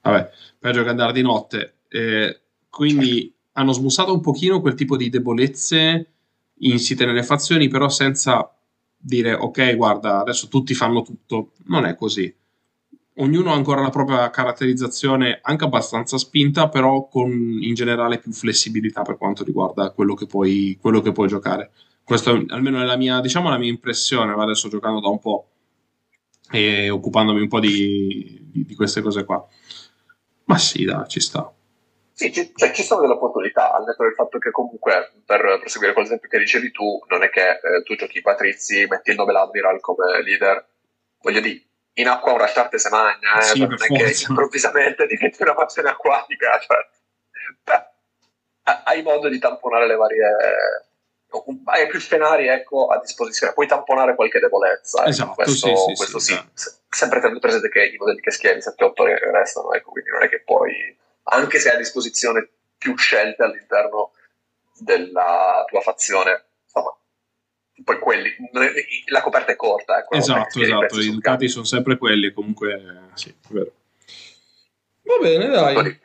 vabbè, 0.00 0.30
peggio 0.58 0.82
che 0.82 0.88
andare 0.88 1.12
di 1.12 1.22
notte. 1.22 1.74
E 1.88 2.40
quindi 2.68 3.32
hanno 3.52 3.72
smussato 3.72 4.12
un 4.12 4.20
pochino 4.20 4.60
quel 4.60 4.74
tipo 4.74 4.96
di 4.96 5.08
debolezze 5.08 6.12
insite 6.58 7.04
nelle 7.04 7.22
fazioni, 7.22 7.68
però 7.68 7.88
senza 7.88 8.50
dire 8.96 9.32
ok, 9.34 9.76
guarda, 9.76 10.20
adesso 10.20 10.48
tutti 10.48 10.74
fanno 10.74 11.02
tutto. 11.02 11.52
Non 11.66 11.84
è 11.84 11.96
così. 11.96 12.32
Ognuno 13.18 13.50
ha 13.50 13.54
ancora 13.54 13.80
la 13.80 13.88
propria 13.88 14.28
caratterizzazione 14.28 15.38
anche 15.42 15.64
abbastanza 15.64 16.18
spinta, 16.18 16.68
però 16.68 17.08
con 17.08 17.30
in 17.30 17.74
generale 17.74 18.18
più 18.18 18.32
flessibilità 18.32 19.02
per 19.02 19.16
quanto 19.16 19.42
riguarda 19.42 19.90
quello 19.90 20.14
che 20.14 20.26
puoi, 20.26 20.76
quello 20.80 21.00
che 21.00 21.12
puoi 21.12 21.28
giocare. 21.28 21.70
Questo 22.04 22.44
almeno 22.48 22.80
è 22.80 22.84
la 22.84 22.96
mia, 22.96 23.20
diciamo, 23.20 23.48
la 23.48 23.58
mia 23.58 23.70
impressione, 23.70 24.32
adesso 24.32 24.68
giocando 24.68 25.00
da 25.00 25.08
un 25.08 25.18
po' 25.18 25.48
e 26.50 26.90
occupandomi 26.90 27.40
un 27.40 27.48
po' 27.48 27.58
di, 27.58 28.48
di, 28.50 28.64
di 28.64 28.74
queste 28.74 29.00
cose 29.00 29.24
qua. 29.24 29.44
Ma 30.44 30.58
sì, 30.58 30.84
dai, 30.84 31.08
ci 31.08 31.20
sta. 31.20 31.50
Sì, 32.12 32.32
ci, 32.32 32.52
cioè, 32.54 32.72
ci 32.72 32.82
sono 32.82 33.00
delle 33.00 33.14
opportunità, 33.14 33.74
al 33.74 33.84
netto 33.84 34.02
del 34.02 34.14
fatto 34.14 34.38
che 34.38 34.50
comunque, 34.50 35.12
per 35.24 35.58
proseguire 35.58 35.92
con 35.92 36.02
l'esempio 36.02 36.28
che 36.28 36.38
dicevi 36.38 36.70
tu, 36.70 36.98
non 37.08 37.22
è 37.22 37.30
che 37.30 37.42
eh, 37.42 37.82
tu 37.84 37.94
giochi 37.94 38.22
Patrizi, 38.22 38.86
metti 38.88 39.10
il 39.10 39.16
Nobel 39.16 39.36
Admiral 39.36 39.80
come 39.80 40.22
leader, 40.22 40.66
voglio 41.20 41.40
dire, 41.40 41.62
in 41.98 42.08
acqua 42.08 42.32
un 42.32 42.38
rastarte 42.38 42.78
se 42.78 42.88
magna, 42.88 43.38
eh, 43.38 43.42
sì, 43.42 43.58
non 43.60 43.72
è 43.72 43.86
che 43.86 44.24
improvvisamente 44.28 45.06
diventi 45.08 45.42
una 45.42 45.54
fazione 45.54 45.90
acquatica, 45.90 46.58
cioè, 46.58 46.76
beh, 47.62 48.82
hai 48.84 49.02
modo 49.02 49.28
di 49.28 49.38
tamponare 49.38 49.86
le 49.86 49.96
varie... 49.96 50.36
Hai 51.64 51.86
più 51.88 51.98
scenari 51.98 52.46
ecco, 52.46 52.86
a 52.86 52.98
disposizione, 53.00 53.52
puoi 53.52 53.66
tamponare 53.66 54.14
qualche 54.14 54.38
debolezza. 54.38 55.04
Eh, 55.04 55.08
esatto, 55.08 55.34
questo, 55.34 55.66
sì, 55.66 55.76
sì, 55.76 55.94
questo 55.94 56.18
sì, 56.18 56.40
sì. 56.54 56.70
Sempre 56.88 57.18
tenendo 57.18 57.40
presente 57.40 57.68
che 57.68 57.84
i 57.84 57.96
modelli 57.98 58.20
che 58.20 58.30
schiavi 58.30 58.60
7-8 58.60 59.32
restano, 59.32 59.72
ecco, 59.72 59.90
quindi 59.90 60.10
non 60.10 60.22
è 60.22 60.28
che 60.28 60.40
puoi 60.42 60.96
anche 61.28 61.58
se 61.58 61.70
hai 61.70 61.74
a 61.76 61.78
disposizione 61.78 62.48
più 62.78 62.96
scelte 62.96 63.42
all'interno 63.42 64.12
della 64.78 65.64
tua 65.66 65.80
fazione, 65.80 66.44
poi 67.84 67.98
quelli, 67.98 68.34
la 69.06 69.20
coperta 69.20 69.52
è 69.52 69.56
corta. 69.56 69.98
Ecco, 69.98 70.14
esatto, 70.14 70.60
esatto, 70.60 71.00
i 71.00 71.10
ducati 71.10 71.48
sono 71.48 71.64
sempre 71.64 71.98
quelli, 71.98 72.32
comunque 72.32 73.10
sì, 73.14 73.28
è 73.28 73.34
vero. 73.48 73.72
Va 75.02 75.18
bene, 75.20 75.48
dai. 75.48 76.00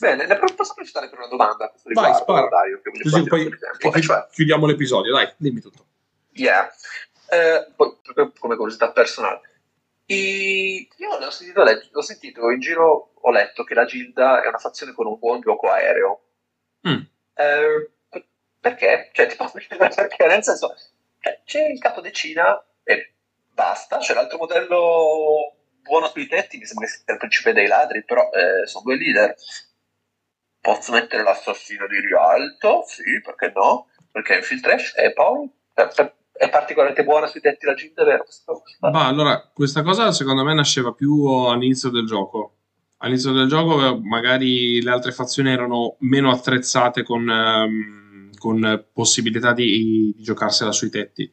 Bene, 0.00 0.26
ne 0.26 0.38
posso 0.38 0.72
approfittare 0.72 1.08
per 1.08 1.18
una 1.18 1.28
domanda 1.28 1.72
Vai, 1.92 2.14
spara. 2.14 2.48
Dario, 2.48 2.80
che 2.82 2.90
Così 3.02 3.24
poi 3.24 3.48
chi- 3.48 4.02
cioè, 4.02 4.26
chiudiamo 4.30 4.66
l'episodio, 4.66 5.12
dai, 5.14 5.32
dimmi 5.36 5.60
tutto. 5.60 5.86
Yeah. 6.32 6.70
Eh, 7.30 7.72
poi, 7.74 7.96
come 8.38 8.56
curiosità 8.56 8.90
personale, 8.90 9.40
e 10.06 10.88
io 10.96 11.18
l'ho 11.18 11.30
sentito, 11.30 11.62
l'ho 11.62 12.02
sentito 12.02 12.50
in 12.50 12.60
giro, 12.60 13.12
ho 13.14 13.30
letto 13.30 13.64
che 13.64 13.74
la 13.74 13.86
Gilda 13.86 14.42
è 14.42 14.48
una 14.48 14.58
fazione 14.58 14.92
con 14.92 15.06
un 15.06 15.18
buon 15.18 15.40
gioco 15.40 15.70
aereo. 15.70 16.20
Mm. 16.86 17.00
Eh, 17.34 17.90
perché? 18.64 19.10
Cioè, 19.12 19.26
tipo, 19.26 19.44
perché 19.52 20.26
nel 20.26 20.42
senso, 20.42 20.74
cioè, 21.20 21.42
c'è 21.44 21.68
il 21.68 21.78
capo 21.78 22.00
decina 22.00 22.58
e 22.82 23.12
basta, 23.52 23.98
c'è 23.98 24.14
l'altro 24.14 24.38
modello 24.38 25.56
buono 25.82 26.06
sui 26.08 26.26
tetti 26.26 26.56
mi 26.56 26.64
sembra 26.64 26.86
che 26.86 26.92
sia 26.92 27.12
il 27.12 27.18
principe 27.18 27.52
dei 27.52 27.66
ladri, 27.66 28.02
però 28.04 28.30
eh, 28.30 28.66
sono 28.66 28.84
due 28.84 28.96
leader. 28.96 29.34
Posso 30.62 30.92
mettere 30.92 31.22
l'assassino 31.22 31.86
di 31.86 32.00
Rialto? 32.00 32.84
Sì, 32.86 33.20
perché 33.22 33.52
no? 33.54 33.88
Perché 34.10 34.32
è 34.32 34.36
Infiltrash 34.38 34.94
e 34.96 35.12
poi 35.12 35.50
è 36.32 36.48
particolarmente 36.48 37.04
buona 37.04 37.26
sui 37.26 37.42
tetti 37.42 37.66
la 37.66 37.74
Gilda, 37.74 38.02
vero? 38.02 38.24
Ma 38.80 39.06
allora, 39.06 39.50
questa 39.52 39.82
cosa 39.82 40.10
secondo 40.10 40.42
me 40.42 40.54
nasceva 40.54 40.92
più 40.92 41.26
all'inizio 41.26 41.90
del 41.90 42.06
gioco. 42.06 42.54
All'inizio 42.98 43.32
del 43.32 43.46
gioco 43.46 44.00
magari 44.00 44.80
le 44.80 44.90
altre 44.90 45.12
fazioni 45.12 45.50
erano 45.50 45.96
meno 45.98 46.30
attrezzate 46.30 47.02
con, 47.02 47.28
um, 47.28 48.03
con 48.44 48.84
possibilità 48.92 49.52
di, 49.52 50.12
di 50.16 50.22
giocarsela 50.22 50.72
sui 50.72 50.90
tetti 50.90 51.30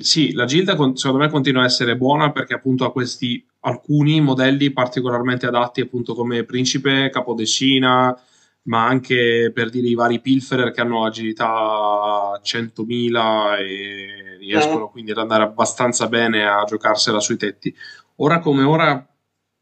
sì, 0.00 0.32
la 0.32 0.46
Gilda 0.46 0.72
secondo 0.72 1.18
me 1.18 1.30
continua 1.30 1.62
a 1.62 1.66
essere 1.66 1.96
buona 1.96 2.32
perché 2.32 2.54
appunto 2.54 2.84
ha 2.84 2.90
questi 2.90 3.46
alcuni 3.60 4.20
modelli 4.20 4.72
particolarmente 4.72 5.46
adatti 5.46 5.80
appunto 5.80 6.14
come 6.14 6.42
Principe, 6.42 7.08
Capodescina, 7.08 8.18
ma 8.62 8.84
anche 8.84 9.52
per 9.54 9.70
dire 9.70 9.86
i 9.86 9.94
vari 9.94 10.20
Pilferer 10.20 10.72
che 10.72 10.80
hanno 10.80 11.04
agilità 11.04 12.40
100.000 12.42 13.58
e 13.60 14.36
riescono 14.38 14.86
mm. 14.86 14.90
quindi 14.90 15.12
ad 15.12 15.18
andare 15.18 15.44
abbastanza 15.44 16.08
bene 16.08 16.48
a 16.48 16.64
giocarsela 16.64 17.20
sui 17.20 17.36
tetti. 17.36 17.72
Ora 18.16 18.40
come 18.40 18.64
ora, 18.64 19.06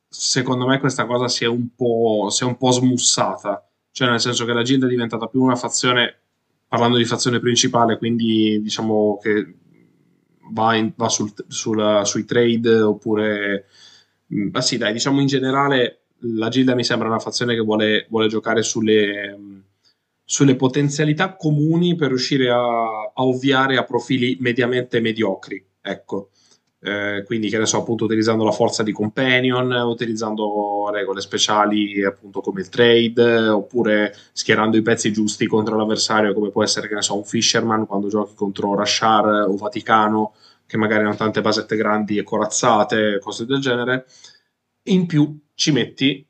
secondo 0.08 0.66
me 0.66 0.80
questa 0.80 1.04
cosa 1.04 1.28
si 1.28 1.44
è 1.44 1.48
un 1.48 1.74
po', 1.74 2.28
si 2.30 2.44
è 2.44 2.46
un 2.46 2.56
po 2.56 2.70
smussata, 2.70 3.68
cioè 3.90 4.08
nel 4.08 4.20
senso 4.20 4.46
che 4.46 4.54
la 4.54 4.62
Gilda 4.62 4.86
è 4.86 4.88
diventata 4.88 5.26
più 5.26 5.42
una 5.42 5.56
fazione, 5.56 6.20
parlando 6.74 6.96
di 6.96 7.04
fazione 7.04 7.38
principale, 7.38 7.98
quindi 7.98 8.60
diciamo 8.60 9.16
che 9.22 9.54
va, 10.50 10.74
in, 10.74 10.92
va 10.96 11.08
sul, 11.08 11.32
sulla, 11.46 12.04
sui 12.04 12.24
trade 12.24 12.80
oppure... 12.80 13.66
Mm, 14.34 14.48
ma 14.50 14.60
sì, 14.60 14.76
dai, 14.76 14.92
diciamo 14.92 15.20
in 15.20 15.28
generale 15.28 16.06
la 16.36 16.48
Gilda 16.48 16.74
mi 16.74 16.82
sembra 16.82 17.06
una 17.06 17.20
fazione 17.20 17.54
che 17.54 17.60
vuole, 17.60 18.06
vuole 18.10 18.26
giocare 18.26 18.62
sulle, 18.62 19.38
sulle, 20.24 20.56
potenzialità 20.56 21.36
comuni 21.36 21.94
per 21.94 22.08
riuscire 22.08 22.50
a, 22.50 22.58
a, 22.58 23.22
ovviare 23.22 23.76
a 23.76 23.84
profili 23.84 24.36
mediamente 24.40 25.00
mediocri. 25.00 25.64
Ecco. 25.80 26.30
Eh, 26.86 27.22
quindi, 27.24 27.48
che 27.48 27.56
ne 27.56 27.64
so, 27.64 27.78
appunto, 27.78 28.04
utilizzando 28.04 28.44
la 28.44 28.50
forza 28.50 28.82
di 28.82 28.92
companion, 28.92 29.70
utilizzando 29.72 30.90
regole 30.92 31.22
speciali 31.22 32.04
appunto 32.04 32.42
come 32.42 32.60
il 32.60 32.68
trade, 32.68 33.48
oppure 33.48 34.14
schierando 34.32 34.76
i 34.76 34.82
pezzi 34.82 35.10
giusti 35.10 35.46
contro 35.46 35.78
l'avversario, 35.78 36.34
come 36.34 36.50
può 36.50 36.62
essere, 36.62 36.86
che 36.86 36.94
ne 36.94 37.00
so, 37.00 37.16
un 37.16 37.24
Fisherman 37.24 37.86
quando 37.86 38.08
giochi 38.08 38.34
contro 38.34 38.74
Rashar 38.74 39.46
o 39.48 39.56
Vaticano, 39.56 40.34
che 40.66 40.76
magari 40.76 41.04
hanno 41.04 41.14
tante 41.14 41.40
basette 41.40 41.74
grandi 41.76 42.18
e 42.18 42.22
corazzate, 42.22 43.18
cose 43.18 43.46
del 43.46 43.60
genere. 43.60 44.04
In 44.88 45.06
più 45.06 45.40
ci 45.54 45.72
metti 45.72 46.28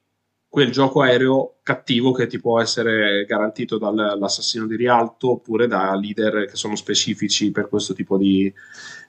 quel 0.48 0.70
gioco 0.70 1.02
aereo 1.02 1.56
cattivo 1.64 2.12
che 2.12 2.28
ti 2.28 2.38
può 2.38 2.60
essere 2.60 3.24
garantito 3.26 3.76
dall'assassino 3.76 4.66
di 4.66 4.76
Rialto 4.76 5.32
oppure 5.32 5.66
da 5.66 5.96
leader 5.96 6.46
che 6.46 6.54
sono 6.56 6.76
specifici 6.76 7.50
per 7.50 7.68
questo 7.68 7.92
tipo 7.92 8.16
di, 8.16 8.52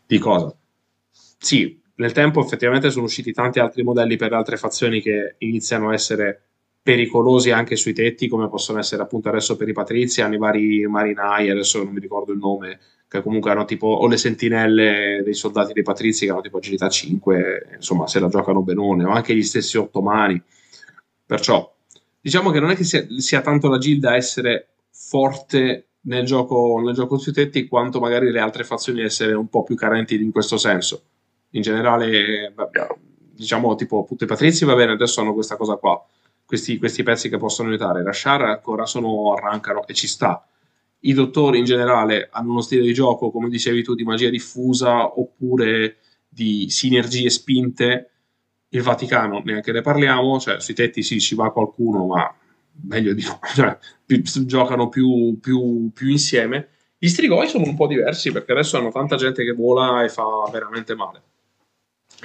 di 0.08 0.18
cosa 0.18 0.56
sì, 1.38 1.82
nel 1.98 2.12
tempo 2.12 2.41
effettivamente 2.41 2.90
sono 2.90 3.06
usciti 3.06 3.32
tanti 3.32 3.60
altri 3.60 3.84
modelli 3.84 4.18
per 4.18 4.34
altre 4.34 4.57
fazioni 4.57 5.02
che 5.02 5.36
iniziano 5.40 5.90
a 5.90 5.94
essere 5.94 6.41
pericolosi 6.82 7.52
anche 7.52 7.76
sui 7.76 7.94
tetti, 7.94 8.28
come 8.28 8.49
possono 8.49 8.80
essere 8.80 9.02
appunto 9.02 9.30
adesso 9.30 9.56
per 9.56 9.68
i 9.70 9.74
patrizi, 9.74 10.22
hanno 10.22 10.36
i 10.36 10.38
vari 10.38 10.86
marinai, 10.86 11.49
adesso 11.49 11.84
non 11.84 11.94
mi 11.94 11.99
ricordo 11.99 12.32
il 12.32 12.38
nome, 12.38 12.80
che 13.07 13.22
comunque 13.22 13.49
hanno 13.52 13.66
tipo, 13.66 13.88
o 13.88 14.07
le 14.07 14.18
sentinelle 14.18 15.22
dei 15.24 15.34
soldati 15.34 15.74
dei 15.74 15.84
patrizi 15.84 16.26
che 16.26 16.32
hanno 16.32 16.41
tipo 16.41 16.57
agilità 16.57 16.90
5, 16.90 17.70
insomma 17.76 18.07
se 18.07 18.20
la 18.20 18.28
giocano 18.28 18.62
benone, 18.62 19.06
o 19.06 19.10
anche 19.10 19.34
gli 19.34 19.41
stessi 19.41 19.78
ottomani. 19.78 20.40
Perciò 21.26 21.74
diciamo 22.20 22.52
che 22.52 22.60
non 22.60 22.70
è 22.72 22.76
che 22.76 22.84
sia, 22.84 23.06
sia 23.18 23.41
tanto 23.41 23.68
la 23.68 23.78
gilda 23.78 24.16
essere 24.16 24.68
forte 24.91 25.88
nel 26.02 26.26
gioco, 26.26 26.80
nel 26.84 26.94
gioco 26.94 27.18
sui 27.18 27.34
tetti, 27.34 27.68
quanto 27.68 27.99
magari 27.99 28.30
le 28.32 28.40
altre 28.40 28.64
fazioni 28.64 29.02
essere 29.02 29.34
un 29.34 29.48
po' 29.48 29.64
più 29.64 29.76
carenti 29.76 30.22
in 30.22 30.32
questo 30.32 30.57
senso 30.57 31.02
in 31.56 31.61
generale, 31.61 32.53
diciamo 33.34 33.76
tipo 33.76 34.07
i 34.10 34.26
patrizi 34.26 34.65
va 34.65 34.76
bene, 34.76 34.91
adesso 34.91 35.22
hanno 35.22 35.34
questa 35.34 35.56
cosa 35.56 35.76
qua, 35.76 36.06
questi, 36.45 36.77
questi 36.77 37.03
pezzi 37.03 37.30
che 37.30 37.38
possono 37.38 37.69
aiutare. 37.69 38.03
Rashar 38.03 38.41
ancora 38.44 38.86
sono, 38.86 39.34
arrancano 39.34 39.86
e 39.88 39.94
ci 39.94 40.07
sta. 40.07 40.45
I 40.99 41.14
dottori 41.14 41.60
in 41.60 41.65
generale 41.65 42.30
hanno 42.32 42.52
uno 42.52 42.61
stile 42.61 42.84
di 42.84 42.94
gioco, 42.94 43.32
come 43.32 43.49
dicevi 43.49 43.84
tu, 43.84 43.95
di 43.95 44.03
magia 44.03 44.30
diffusa 44.30 45.18
oppure 45.19 45.98
di 46.27 46.69
sinergie 46.69 47.30
spinte. 47.30 48.10
Il 48.69 48.82
Vaticano 48.82 49.41
neanche 49.45 49.72
ne 49.72 49.82
parliamo, 49.82 50.40
cioè 50.40 50.60
sui 50.60 50.73
tetti 50.73 51.03
sì 51.03 51.22
ci 51.22 51.36
va 51.36 51.52
qualcuno, 51.52 52.06
ma 52.07 52.36
meglio 52.84 53.14
di 53.14 53.23
no, 53.23 53.40
cioè, 53.56 53.77
più, 54.06 54.22
giocano 54.45 54.90
più, 54.90 55.38
più, 55.40 55.90
più 55.94 56.10
insieme. 56.10 56.69
Gli 56.98 57.07
strigoi 57.07 57.48
sono 57.48 57.65
un 57.65 57.76
po' 57.76 57.88
diversi 57.88 58.32
perché 58.32 58.52
adesso 58.52 58.77
hanno 58.77 58.91
tanta 58.91 59.15
gente 59.15 59.45
che 59.45 59.53
vola 59.53 60.03
e 60.03 60.10
fa 60.10 60.49
veramente 60.52 60.95
male 60.95 61.22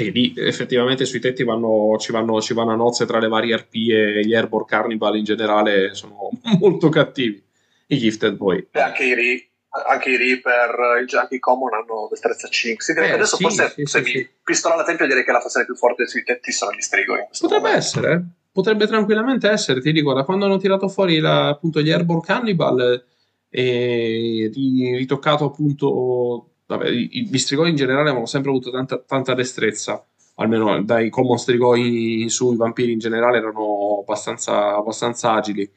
e 0.01 0.11
lì 0.11 0.33
effettivamente 0.37 1.05
sui 1.05 1.21
tetti 1.21 1.45
vanno, 1.45 1.97
ci, 1.99 2.13
vanno, 2.13 2.41
ci, 2.41 2.55
vanno, 2.55 2.73
a 2.73 2.77
nozze 2.77 3.05
tra 3.05 3.19
le 3.19 3.29
varie 3.29 3.57
RP 3.57 3.75
e 3.75 4.25
gli 4.25 4.35
Airborne 4.35 4.67
Carnival 4.67 5.17
in 5.17 5.25
generale 5.25 5.95
sono 5.95 6.31
molto 6.59 6.89
cattivi. 6.89 7.43
I 7.89 7.99
Gifted 7.99 8.37
poi. 8.37 8.69
Anche 8.73 9.05
i, 9.05 9.15
ri, 9.15 9.51
anche 9.87 10.11
i 10.11 10.17
Reaper, 10.17 11.03
i 11.03 11.05
Junkie 11.05 11.39
Common 11.39 11.75
hanno 11.75 12.07
destrezza 12.09 12.49
5. 12.49 12.83
Sì, 12.85 12.93
eh, 12.93 13.11
adesso 13.11 13.37
sì, 13.37 13.43
forse 13.43 13.73
sì, 13.75 13.85
se 13.85 14.05
sì, 14.05 14.19
mi 14.19 14.29
pistola 14.43 14.75
alla 14.75 14.85
tempio 14.85 15.07
direi 15.07 15.25
che 15.25 15.33
la 15.33 15.41
fazione 15.41 15.67
più 15.67 15.75
forte 15.75 16.07
sui 16.07 16.23
tetti 16.23 16.53
sono 16.53 16.73
gli 16.73 16.81
Strigoi. 16.81 17.27
Potrebbe 17.39 17.63
momento. 17.63 17.79
essere, 17.79 18.25
potrebbe 18.53 18.87
tranquillamente 18.87 19.49
essere, 19.49 19.81
ti 19.81 19.93
dico, 19.93 20.13
da 20.15 20.23
quando 20.23 20.47
hanno 20.47 20.59
tirato 20.59 20.89
fuori 20.89 21.19
la, 21.19 21.49
appunto 21.49 21.81
gli 21.81 21.91
Airborne 21.91 22.23
Cannibal 22.23 23.05
e 23.49 24.51
ritoccato 24.55 25.45
appunto 25.45 26.50
vabbè, 26.77 26.89
i, 26.89 27.29
gli 27.29 27.39
strigoi 27.39 27.71
in 27.71 27.77
generale 27.77 28.03
avevano 28.03 28.27
sempre 28.27 28.51
avuto 28.51 28.71
tanta, 28.71 28.99
tanta 28.99 29.35
destrezza, 29.35 30.05
almeno 30.37 30.83
dai 30.83 31.11
common 31.11 31.39
strigoi 31.39 32.27
su, 32.29 32.53
i 32.53 32.57
vampiri 32.57 32.93
in 32.93 32.99
generale 32.99 33.39
erano 33.39 33.99
abbastanza, 34.01 34.77
abbastanza 34.77 35.33
agili. 35.33 35.71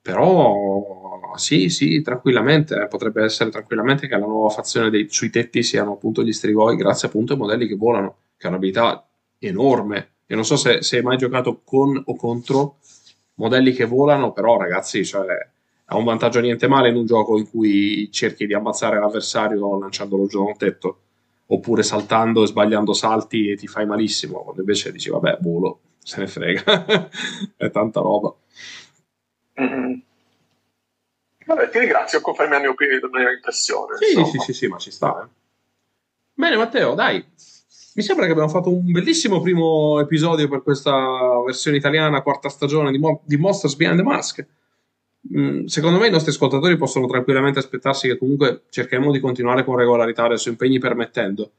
Però 0.00 1.34
sì, 1.36 1.68
sì, 1.70 2.02
tranquillamente, 2.02 2.86
potrebbe 2.88 3.24
essere 3.24 3.50
tranquillamente 3.50 4.06
che 4.06 4.16
la 4.16 4.26
nuova 4.26 4.50
fazione 4.50 4.90
dei, 4.90 5.06
sui 5.10 5.30
tetti 5.30 5.62
siano 5.62 5.92
appunto 5.94 6.22
gli 6.22 6.32
strigoi, 6.32 6.76
grazie 6.76 7.08
appunto 7.08 7.32
ai 7.32 7.38
modelli 7.38 7.66
che 7.66 7.74
volano, 7.74 8.16
che 8.36 8.46
hanno 8.46 8.56
un'abilità 8.56 9.06
enorme. 9.38 10.10
E 10.26 10.34
non 10.34 10.44
so 10.44 10.56
se, 10.56 10.82
se 10.82 10.98
hai 10.98 11.02
mai 11.02 11.16
giocato 11.16 11.62
con 11.64 12.00
o 12.04 12.16
contro 12.16 12.76
modelli 13.34 13.72
che 13.72 13.84
volano, 13.84 14.32
però 14.32 14.56
ragazzi, 14.58 15.04
cioè, 15.04 15.26
ha 15.86 15.96
un 15.96 16.04
vantaggio 16.04 16.40
niente 16.40 16.66
male 16.66 16.88
in 16.88 16.96
un 16.96 17.04
gioco 17.04 17.36
in 17.36 17.48
cui 17.48 18.10
cerchi 18.10 18.46
di 18.46 18.54
ammazzare 18.54 18.98
l'avversario 18.98 19.78
lanciandolo 19.78 20.26
giù 20.26 20.38
da 20.38 20.48
un 20.48 20.56
tetto 20.56 20.98
oppure 21.46 21.82
saltando 21.82 22.42
e 22.42 22.46
sbagliando 22.46 22.94
salti 22.94 23.50
e 23.50 23.56
ti 23.56 23.66
fai 23.66 23.84
malissimo 23.84 24.42
quando 24.42 24.60
invece 24.60 24.92
dici 24.92 25.10
vabbè 25.10 25.38
volo 25.40 25.80
se 26.02 26.20
ne 26.20 26.26
frega. 26.26 27.08
È 27.56 27.70
tanta 27.70 28.00
roba. 28.00 28.34
Mm-hmm. 29.60 29.94
vabbè 31.46 31.68
ti 31.68 31.78
ringrazio 31.78 32.20
confermi 32.20 32.54
la 32.54 32.60
mia, 32.60 32.74
la 32.74 33.18
mia 33.18 33.30
impressione 33.30 33.96
sì, 33.98 34.24
sì, 34.24 34.38
sì 34.38 34.52
sì 34.52 34.66
ma 34.66 34.78
ci 34.78 34.90
sta 34.90 35.22
eh. 35.22 35.28
bene 36.32 36.56
Matteo 36.56 36.94
dai. 36.94 37.24
Mi 37.96 38.02
sembra 38.02 38.24
che 38.26 38.32
abbiamo 38.32 38.50
fatto 38.50 38.70
un 38.70 38.90
bellissimo 38.90 39.40
primo 39.40 40.00
episodio 40.00 40.48
per 40.48 40.62
questa 40.62 41.40
versione 41.44 41.76
italiana 41.76 42.22
quarta 42.22 42.48
stagione 42.48 42.90
di, 42.90 42.98
Mo- 42.98 43.22
di 43.24 43.36
Monsters 43.36 43.76
Behind 43.76 43.98
the 43.98 44.02
Mask 44.02 44.44
secondo 45.66 45.98
me 45.98 46.08
i 46.08 46.10
nostri 46.10 46.30
ascoltatori 46.30 46.76
possono 46.76 47.06
tranquillamente 47.06 47.58
aspettarsi 47.58 48.08
che 48.08 48.18
comunque 48.18 48.64
cercheremo 48.68 49.10
di 49.10 49.20
continuare 49.20 49.64
con 49.64 49.76
regolarità 49.76 50.24
adesso 50.24 50.48
impegni 50.48 50.78
permettendo. 50.78 51.52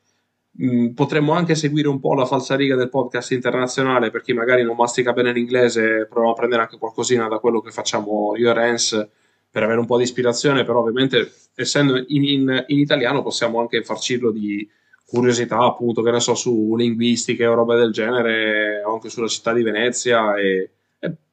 Mm, 0.63 0.89
potremmo 0.89 1.33
anche 1.33 1.53
seguire 1.53 1.89
un 1.89 1.99
po' 1.99 2.13
la 2.13 2.25
falsariga 2.25 2.75
del 2.75 2.89
podcast 2.89 3.31
internazionale 3.31 4.09
per 4.09 4.21
chi 4.21 4.31
magari 4.31 4.63
non 4.63 4.77
mastica 4.77 5.11
bene 5.11 5.33
l'inglese, 5.33 6.05
proviamo 6.05 6.31
a 6.31 6.35
prendere 6.35 6.61
anche 6.61 6.77
qualcosina 6.77 7.27
da 7.27 7.39
quello 7.39 7.59
che 7.59 7.71
facciamo 7.71 8.35
io 8.37 8.49
e 8.49 8.53
Rens 8.53 9.09
per 9.49 9.63
avere 9.63 9.79
un 9.79 9.85
po' 9.85 9.97
di 9.97 10.03
ispirazione, 10.03 10.63
però 10.63 10.79
ovviamente 10.79 11.29
essendo 11.55 11.97
in, 12.07 12.23
in, 12.23 12.63
in 12.67 12.79
italiano 12.79 13.21
possiamo 13.21 13.59
anche 13.59 13.83
farcirlo 13.83 14.31
di 14.31 14.67
curiosità 15.05 15.59
appunto 15.59 16.01
che 16.01 16.11
ne 16.11 16.19
so 16.19 16.35
su 16.35 16.75
linguistiche 16.75 17.45
o 17.45 17.53
robe 17.53 17.75
del 17.75 17.91
genere 17.91 18.81
o 18.83 18.93
anche 18.93 19.09
sulla 19.09 19.27
città 19.27 19.53
di 19.53 19.63
Venezia 19.63 20.35
e 20.35 20.69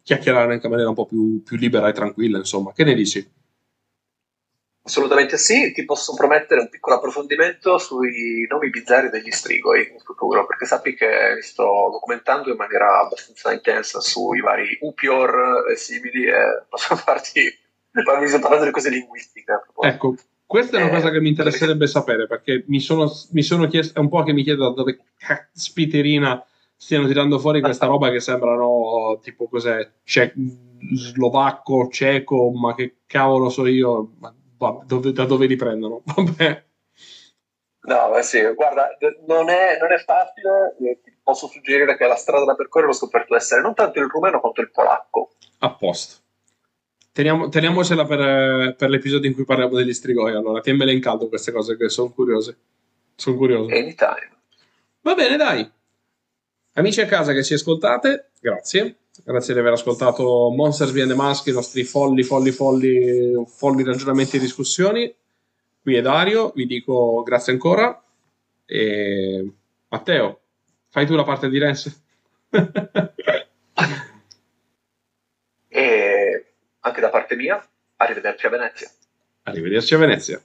chiacchierare 0.03 0.53
anche 0.53 0.66
in 0.66 0.70
maniera 0.70 0.90
un 0.90 0.97
po' 0.97 1.07
più, 1.07 1.43
più 1.43 1.57
libera 1.57 1.89
e 1.89 1.93
tranquilla, 1.93 2.39
insomma. 2.39 2.73
Che 2.73 2.85
ne 2.85 2.94
dici? 2.94 3.40
Assolutamente 4.85 5.39
sì, 5.39 5.73
ti 5.73 5.85
posso 5.85 6.12
promettere 6.15 6.61
un 6.61 6.69
piccolo 6.69 6.97
approfondimento 6.97 7.78
sui 7.78 8.47
nomi 8.49 8.69
bizzarri 8.69 9.11
degli 9.11 9.31
strigoi 9.31 9.93
in 9.93 10.01
futuro, 10.01 10.44
perché 10.44 10.66
sappi 10.66 10.97
che 10.97 11.35
mi 11.36 11.43
sto 11.43 11.89
documentando 11.93 12.51
in 12.51 12.57
maniera 12.57 12.99
abbastanza 12.99 13.53
intensa 13.53 14.01
sui 14.01 14.40
vari 14.40 14.77
Upior 14.81 15.70
e 15.70 15.77
simili 15.77 16.24
e 16.24 16.65
posso 16.69 16.97
farti 16.97 17.43
farmi 18.05 18.28
parlando 18.40 18.65
di 18.65 18.73
cose 18.73 18.90
linguistiche. 18.90 19.53
Ecco, 19.82 20.16
questa 20.47 20.78
è 20.78 20.82
una 20.82 20.90
eh, 20.90 20.94
cosa 20.94 21.11
che 21.11 21.20
mi 21.20 21.28
interesserebbe 21.28 21.86
sapere, 21.86 22.27
perché 22.27 22.65
mi 22.66 22.81
sono, 22.81 23.09
mi 23.31 23.43
sono 23.43 23.69
chiesto, 23.69 23.99
è 23.99 24.03
un 24.03 24.09
po' 24.09 24.24
che 24.24 24.32
mi 24.32 24.43
chiedo 24.43 24.69
da 24.69 24.74
dove 24.74 24.99
caspiterina 25.16 26.44
stiano 26.82 27.06
tirando 27.06 27.38
fuori 27.38 27.60
questa 27.60 27.86
roba 27.86 28.10
che 28.10 28.18
sembrano 28.18 29.20
tipo 29.22 29.46
cos'è, 29.46 29.88
ce- 30.02 30.34
slovacco, 30.96 31.88
ceco, 31.88 32.50
ma 32.50 32.74
che 32.74 32.96
cavolo 33.06 33.50
so 33.50 33.66
io, 33.66 34.14
ma, 34.18 34.34
dove, 34.84 35.12
da 35.12 35.24
dove 35.24 35.46
li 35.46 35.54
prendono? 35.54 36.02
Vabbè. 36.12 36.64
No, 37.84 38.09
ma 38.10 38.22
sì, 38.22 38.40
guarda, 38.54 38.96
non 39.28 39.48
è, 39.48 39.78
non 39.80 39.92
è 39.92 39.98
facile, 39.98 41.00
ti 41.04 41.16
posso 41.22 41.46
suggerire 41.46 41.96
che 41.96 42.06
la 42.06 42.16
strada 42.16 42.44
da 42.44 42.56
percorrere 42.56 42.90
ho 42.90 42.94
scoperto 42.94 43.36
essere 43.36 43.60
non 43.60 43.74
tanto 43.74 44.00
il 44.00 44.09
rumeno 44.09 44.40
quanto 44.40 44.60
il 44.60 44.70
polacco. 44.72 45.34
A 45.59 45.74
posto. 45.74 46.20
Teniamo, 47.12 47.48
teniamocela 47.48 48.04
per, 48.06 48.74
per, 48.74 48.88
l'episodio 48.88 49.28
in 49.28 49.36
cui 49.36 49.44
parliamo 49.44 49.76
degli 49.76 49.92
strigoi. 49.92 50.34
Allora, 50.34 50.60
tienmele 50.60 50.92
in 50.92 51.00
caldo 51.00 51.28
queste 51.28 51.52
cose 51.52 51.76
che 51.76 51.88
sono 51.88 52.10
curiose. 52.10 52.56
Sono 53.14 53.36
curioso. 53.36 53.72
Anytime. 53.72 54.30
Va 55.02 55.14
bene, 55.14 55.36
dai. 55.36 55.80
Amici 56.74 57.03
a 57.03 57.07
casa 57.07 57.35
che 57.35 57.44
ci 57.44 57.53
ascoltate, 57.53 58.31
grazie. 58.40 58.97
Grazie 59.24 59.53
di 59.53 59.61
aver 59.61 59.74
ascoltato 59.74 60.51
Monsters 60.57 60.90
Via 60.90 61.07
the 61.07 61.12
Mask, 61.15 61.49
i 61.49 61.53
nostri 61.53 61.85
folli, 61.85 62.23
folli, 62.23 62.51
folli, 62.51 63.44
folli 63.47 63.85
ragionamenti 63.85 64.39
e 64.39 64.40
discussioni. 64.40 65.15
Qui 65.82 65.94
è 65.94 66.01
Dario, 66.01 66.51
vi 66.55 66.65
dico 66.65 67.23
grazie 67.24 67.53
ancora. 67.53 68.03
E 68.65 69.53
Matteo, 69.89 70.40
fai 70.89 71.05
tu 71.05 71.15
la 71.15 71.24
parte 71.24 71.51
di 71.51 71.59
Rense. 71.59 71.94
e 75.69 76.47
anche 76.81 77.01
da 77.03 77.11
parte 77.11 77.36
mia, 77.36 77.62
arrivederci 77.97 78.47
a 78.47 78.49
Venezia. 78.49 78.90
Arrivederci 79.43 79.94
a 79.94 79.99
Venezia. 79.99 80.43